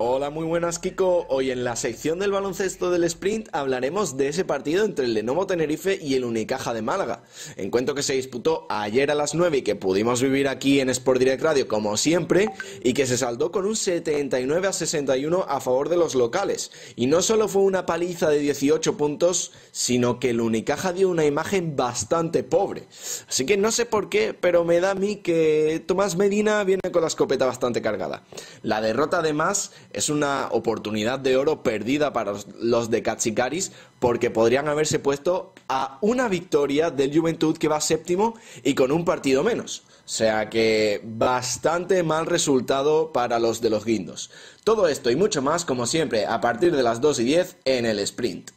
Hola, 0.03 0.31
muy 0.31 0.45
buenas 0.45 0.79
Kiko. 0.79 1.27
Hoy 1.29 1.51
en 1.51 1.63
la 1.63 1.75
sección 1.75 2.17
del 2.17 2.31
baloncesto 2.31 2.89
del 2.89 3.03
sprint 3.03 3.49
hablaremos 3.51 4.17
de 4.17 4.29
ese 4.29 4.43
partido 4.43 4.83
entre 4.83 5.05
el 5.05 5.13
Lenovo 5.13 5.45
Tenerife 5.45 5.99
y 6.01 6.15
el 6.15 6.25
Unicaja 6.25 6.73
de 6.73 6.81
Málaga. 6.81 7.21
Encuentro 7.55 7.93
que 7.93 8.01
se 8.01 8.13
disputó 8.13 8.65
ayer 8.71 9.11
a 9.11 9.15
las 9.15 9.35
9 9.35 9.57
y 9.57 9.61
que 9.61 9.75
pudimos 9.75 10.19
vivir 10.19 10.47
aquí 10.47 10.79
en 10.79 10.89
Sport 10.89 11.19
Direct 11.19 11.43
Radio 11.43 11.67
como 11.67 11.97
siempre 11.97 12.49
y 12.83 12.93
que 12.93 13.05
se 13.05 13.15
saldó 13.15 13.51
con 13.51 13.67
un 13.67 13.75
79 13.75 14.69
a 14.69 14.73
61 14.73 15.45
a 15.47 15.61
favor 15.61 15.87
de 15.87 15.97
los 15.97 16.15
locales. 16.15 16.71
Y 16.95 17.05
no 17.05 17.21
solo 17.21 17.47
fue 17.47 17.61
una 17.61 17.85
paliza 17.85 18.27
de 18.27 18.39
18 18.39 18.97
puntos, 18.97 19.51
sino 19.71 20.19
que 20.19 20.31
el 20.31 20.41
Unicaja 20.41 20.93
dio 20.93 21.09
una 21.09 21.25
imagen 21.25 21.75
bastante 21.75 22.41
pobre. 22.41 22.87
Así 23.29 23.45
que 23.45 23.55
no 23.55 23.71
sé 23.71 23.85
por 23.85 24.09
qué, 24.09 24.33
pero 24.33 24.63
me 24.63 24.79
da 24.79 24.89
a 24.89 24.95
mí 24.95 25.17
que 25.17 25.83
Tomás 25.85 26.15
Medina 26.15 26.63
viene 26.63 26.89
con 26.91 27.03
la 27.03 27.07
escopeta 27.07 27.45
bastante 27.45 27.83
cargada. 27.83 28.23
La 28.63 28.81
derrota 28.81 29.19
además 29.19 29.71
es 29.93 30.09
una 30.09 30.47
oportunidad 30.51 31.19
de 31.19 31.37
oro 31.37 31.63
perdida 31.63 32.13
para 32.13 32.33
los 32.59 32.89
de 32.89 33.03
Katsikaris 33.03 33.71
porque 33.99 34.29
podrían 34.29 34.67
haberse 34.67 34.99
puesto 34.99 35.53
a 35.67 35.97
una 36.01 36.27
victoria 36.27 36.91
del 36.91 37.17
Juventud 37.17 37.57
que 37.57 37.67
va 37.67 37.81
séptimo 37.81 38.35
y 38.63 38.73
con 38.73 38.91
un 38.91 39.05
partido 39.05 39.43
menos. 39.43 39.83
O 40.05 40.09
sea 40.13 40.49
que 40.49 41.01
bastante 41.03 42.03
mal 42.03 42.25
resultado 42.25 43.13
para 43.13 43.39
los 43.39 43.61
de 43.61 43.69
los 43.69 43.85
guindos. 43.85 44.31
Todo 44.63 44.87
esto 44.87 45.09
y 45.09 45.15
mucho 45.15 45.41
más, 45.41 45.63
como 45.63 45.85
siempre, 45.85 46.25
a 46.25 46.41
partir 46.41 46.75
de 46.75 46.83
las 46.83 46.99
2 46.99 47.19
y 47.19 47.23
10 47.23 47.57
en 47.65 47.85
el 47.85 47.99
sprint. 47.99 48.51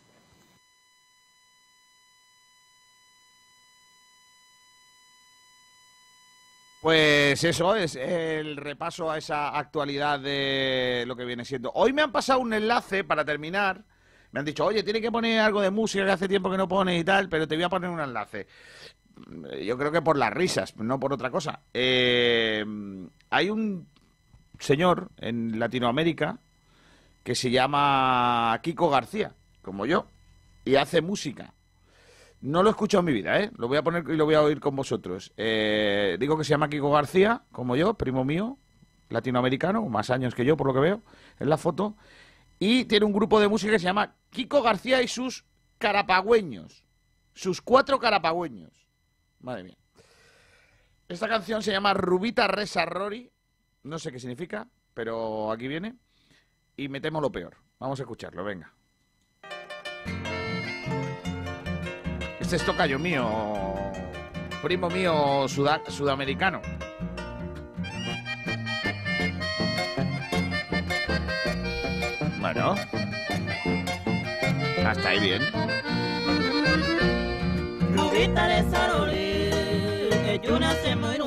Pues 6.85 7.43
eso 7.43 7.74
es 7.77 7.97
el 7.97 8.59
repaso 8.59 9.11
a 9.11 9.16
esa 9.16 9.56
actualidad 9.56 10.20
de 10.20 11.05
lo 11.06 11.16
que 11.16 11.24
viene 11.24 11.43
siendo. 11.43 11.73
Hoy 11.77 11.94
me 11.94 12.02
han 12.02 12.12
pasado 12.12 12.40
un 12.40 12.52
enlace 12.52 13.05
para 13.05 13.24
terminar. 13.24 13.82
Me 14.32 14.40
han 14.40 14.44
dicho, 14.44 14.66
oye, 14.66 14.82
tiene 14.82 15.01
que 15.01 15.11
poner 15.11 15.40
algo 15.40 15.62
de 15.62 15.70
música 15.70 16.05
que 16.05 16.11
hace 16.11 16.28
tiempo 16.28 16.51
que 16.51 16.59
no 16.59 16.69
pones 16.69 17.01
y 17.01 17.02
tal, 17.02 17.31
pero 17.31 17.48
te 17.48 17.55
voy 17.55 17.65
a 17.65 17.70
poner 17.70 17.89
un 17.89 18.01
enlace. 18.01 18.47
Yo 19.62 19.78
creo 19.78 19.93
que 19.93 20.02
por 20.02 20.19
las 20.19 20.31
risas, 20.35 20.77
no 20.77 21.01
por 21.01 21.15
otra 21.15 21.31
cosa. 21.31 21.61
Eh, 21.73 22.62
hay 23.31 23.48
un 23.48 23.89
señor 24.59 25.09
en 25.16 25.59
Latinoamérica 25.59 26.39
que 27.23 27.35
se 27.35 27.51
llama 27.51 28.61
Kiko 28.62 28.90
García, 28.90 29.32
como 29.62 29.86
yo, 29.86 30.06
y 30.66 30.74
hace 30.74 31.01
música. 31.01 31.55
No 32.45 32.62
lo 32.62 32.69
he 32.69 32.73
escuchado 32.73 33.01
en 33.01 33.07
mi 33.07 33.12
vida, 33.15 33.41
¿eh? 33.41 33.51
Lo 33.57 33.69
voy 33.69 33.79
a 33.79 33.83
poner 33.83 34.05
y 34.07 34.16
lo 34.16 34.27
voy 34.27 34.35
a 34.35 34.43
oír 34.43 34.61
con 34.61 34.77
vosotros. 34.77 35.33
Eh, 35.39 36.19
digo 36.21 36.37
que 36.37 36.45
se 36.45 36.51
llama 36.51 36.69
Kiko 36.69 36.91
García, 36.91 37.43
como 37.51 37.75
yo, 37.75 37.95
primo 37.95 38.23
mío, 38.23 38.59
latinoamericano, 39.09 39.83
más 39.89 40.11
años 40.11 40.35
que 40.35 40.45
yo, 40.45 40.55
por 40.55 40.66
lo 40.66 40.75
que 40.75 40.81
veo 40.81 41.03
en 41.41 41.49
la 41.49 41.57
foto. 41.57 41.97
Y 42.59 42.85
tiene 42.85 43.07
un 43.07 43.15
grupo 43.15 43.41
de 43.41 43.49
música 43.49 43.73
que 43.73 43.79
se 43.79 43.87
llama 43.87 44.16
Kiko 44.29 44.61
García 44.61 45.01
y 45.01 45.09
sus 45.09 45.47
carapagüeños. 45.79 46.85
Sus 47.33 47.62
cuatro 47.62 47.99
carapagüeños. 47.99 48.91
Madre 49.41 49.65
mía. 49.65 49.79
Esta 51.09 51.27
canción 51.27 51.62
se 51.62 51.73
llama 51.73 51.95
Rubita 51.95 52.47
Resa 52.47 52.85
Rory. 52.85 53.33
No 53.85 53.99
sé 53.99 54.12
qué 54.12 54.21
significa, 54.21 54.69
pero 54.93 55.51
aquí 55.51 55.66
viene. 55.66 55.95
Y 56.77 56.91
metemos 56.91 57.23
lo 57.23 57.33
peor. 57.33 57.57
Vamos 57.79 57.99
a 58.01 58.03
escucharlo, 58.03 58.45
venga. 58.45 58.71
Este 62.55 62.67
es 62.71 62.71
tocayo 62.71 63.01
mío, 63.01 63.27
primo 64.63 64.89
mío 64.89 65.49
suda- 65.49 65.83
sudamericano. 65.89 66.63
Bueno, 72.41 72.75
hasta 74.87 75.09
ahí 75.09 75.19
bien. 75.21 75.43
Rubita 77.97 78.47
de 78.47 78.71
Saroli, 78.71 79.51
que 80.25 80.41
yo 80.45 80.59
nací 80.61 80.95
muy. 80.95 81.19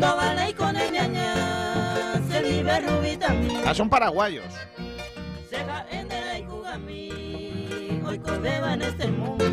No 0.00 0.16
vale 0.16 0.54
con 0.54 0.76
el 0.76 0.92
ñaña, 0.92 2.20
se 2.28 2.42
vive 2.42 2.80
Rubita. 2.80 3.28
Ah, 3.66 3.72
son 3.72 3.88
paraguayos. 3.88 4.46
Se 5.48 5.62
va 5.64 5.86
en 5.92 6.09
cobeba 8.40 8.72
en 8.74 8.82
este 8.82 9.06
mundo. 9.08 9.44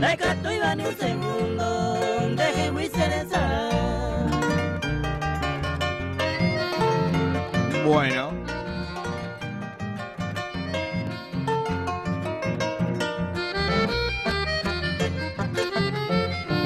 La 0.00 0.16
gato 0.16 0.52
iba 0.52 0.74
ni 0.74 0.84
un 0.84 0.96
segundo, 0.96 2.34
deje. 2.36 2.70
Bueno. 7.84 8.32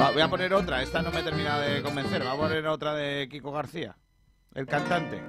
Va, 0.01 0.11
voy 0.11 0.21
a 0.21 0.29
poner 0.29 0.53
otra, 0.55 0.83
esta 0.83 1.03
no 1.03 1.13
me 1.13 1.23
termina 1.23 1.61
de 1.61 1.83
convencer. 1.83 2.23
Voy 2.23 2.33
a 2.33 2.37
poner 2.37 2.67
otra 2.67 2.95
de 2.95 3.29
Kiko 3.31 3.53
García, 3.53 3.97
el 4.55 4.67
cantante. 4.67 5.21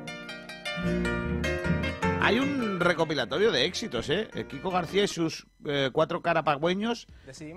Hay 2.23 2.39
un 2.39 2.79
recopilatorio 2.79 3.51
de 3.51 3.65
éxitos, 3.65 4.09
¿eh? 4.09 4.29
Eh, 4.33 4.45
Kiko 4.45 4.71
García 4.71 5.03
y 5.03 5.07
sus 5.07 5.45
eh, 5.65 5.89
cuatro 5.91 6.21
carapagüeños, 6.21 7.07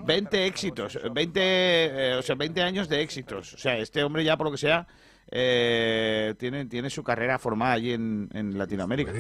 20 0.05 0.47
éxitos, 0.47 0.98
20, 1.12 1.40
eh, 1.40 2.14
o 2.16 2.22
sea, 2.22 2.34
20 2.34 2.62
años 2.62 2.88
de 2.88 3.01
éxitos. 3.01 3.55
O 3.55 3.59
sea, 3.59 3.78
este 3.78 4.02
hombre 4.02 4.24
ya, 4.24 4.36
por 4.36 4.47
lo 4.47 4.51
que 4.51 4.59
sea, 4.59 4.86
eh, 5.30 6.34
tiene, 6.38 6.66
tiene 6.66 6.90
su 6.90 7.05
carrera 7.05 7.38
formada 7.38 7.74
allí 7.74 7.93
en, 7.93 8.28
en 8.32 8.59
Latinoamérica. 8.59 9.12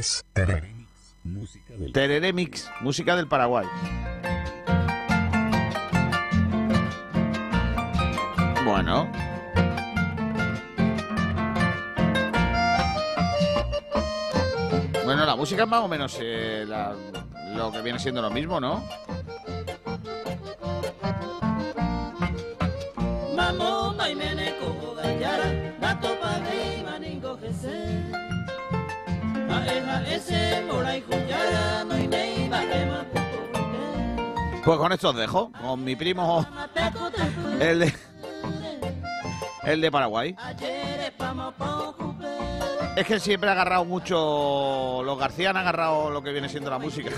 Tereré 1.92 2.32
Mix, 2.32 2.68
música 2.80 3.14
del 3.14 3.28
Paraguay. 3.28 3.66
Bueno. 8.64 9.35
Bueno, 15.26 15.38
la 15.38 15.40
música 15.40 15.62
es 15.64 15.68
más 15.68 15.80
o 15.82 15.88
menos 15.88 16.16
eh, 16.20 16.64
la- 16.68 16.94
lo 17.56 17.72
que 17.72 17.82
viene 17.82 17.98
siendo 17.98 18.22
lo 18.22 18.30
mismo, 18.30 18.60
¿no? 18.60 18.84
Pues 34.64 34.78
con 34.78 34.92
esto 34.92 35.10
os 35.10 35.16
dejo, 35.16 35.50
con 35.60 35.82
mi 35.82 35.96
primo, 35.96 36.46
el 37.60 37.80
de, 37.80 37.92
el 39.66 39.80
de 39.80 39.90
Paraguay. 39.90 40.36
Es 42.96 43.06
que 43.06 43.20
siempre 43.20 43.50
ha 43.50 43.52
agarrado 43.52 43.84
mucho, 43.84 45.02
los 45.04 45.18
García 45.18 45.50
han 45.50 45.56
agarrado 45.58 46.10
lo 46.10 46.22
que 46.22 46.32
viene 46.32 46.48
siendo 46.48 46.70
la 46.70 46.78
música. 46.78 47.10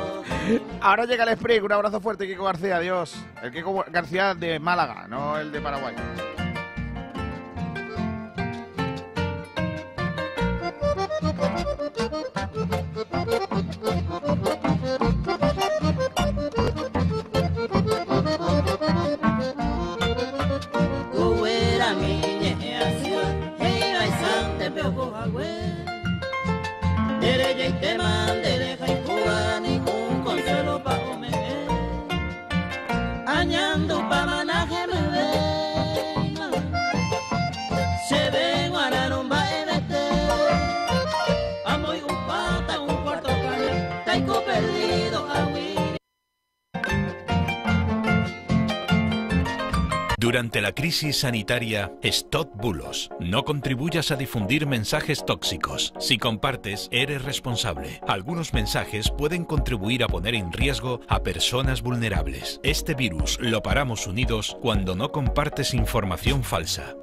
Ahora 0.80 1.04
llega 1.04 1.24
el 1.24 1.30
Spring, 1.30 1.62
un 1.62 1.72
abrazo 1.72 2.00
fuerte, 2.00 2.26
Kiko 2.26 2.44
García, 2.44 2.76
adiós. 2.76 3.14
El 3.42 3.52
Kiko 3.52 3.84
García 3.88 4.34
de 4.34 4.58
Málaga, 4.58 5.06
no 5.08 5.36
el 5.36 5.52
de 5.52 5.60
Paraguay. 5.60 5.94
Durante 50.30 50.60
la 50.60 50.70
crisis 50.70 51.18
sanitaria, 51.18 51.92
stop 52.02 52.54
bulos. 52.54 53.10
No 53.18 53.42
contribuyas 53.42 54.12
a 54.12 54.16
difundir 54.16 54.64
mensajes 54.64 55.24
tóxicos. 55.26 55.92
Si 55.98 56.18
compartes, 56.18 56.88
eres 56.92 57.24
responsable. 57.24 58.00
Algunos 58.06 58.54
mensajes 58.54 59.10
pueden 59.10 59.44
contribuir 59.44 60.04
a 60.04 60.06
poner 60.06 60.36
en 60.36 60.52
riesgo 60.52 61.00
a 61.08 61.24
personas 61.24 61.82
vulnerables. 61.82 62.60
Este 62.62 62.94
virus 62.94 63.40
lo 63.40 63.60
paramos 63.60 64.06
unidos 64.06 64.56
cuando 64.62 64.94
no 64.94 65.10
compartes 65.10 65.74
información 65.74 66.44
falsa. 66.44 66.94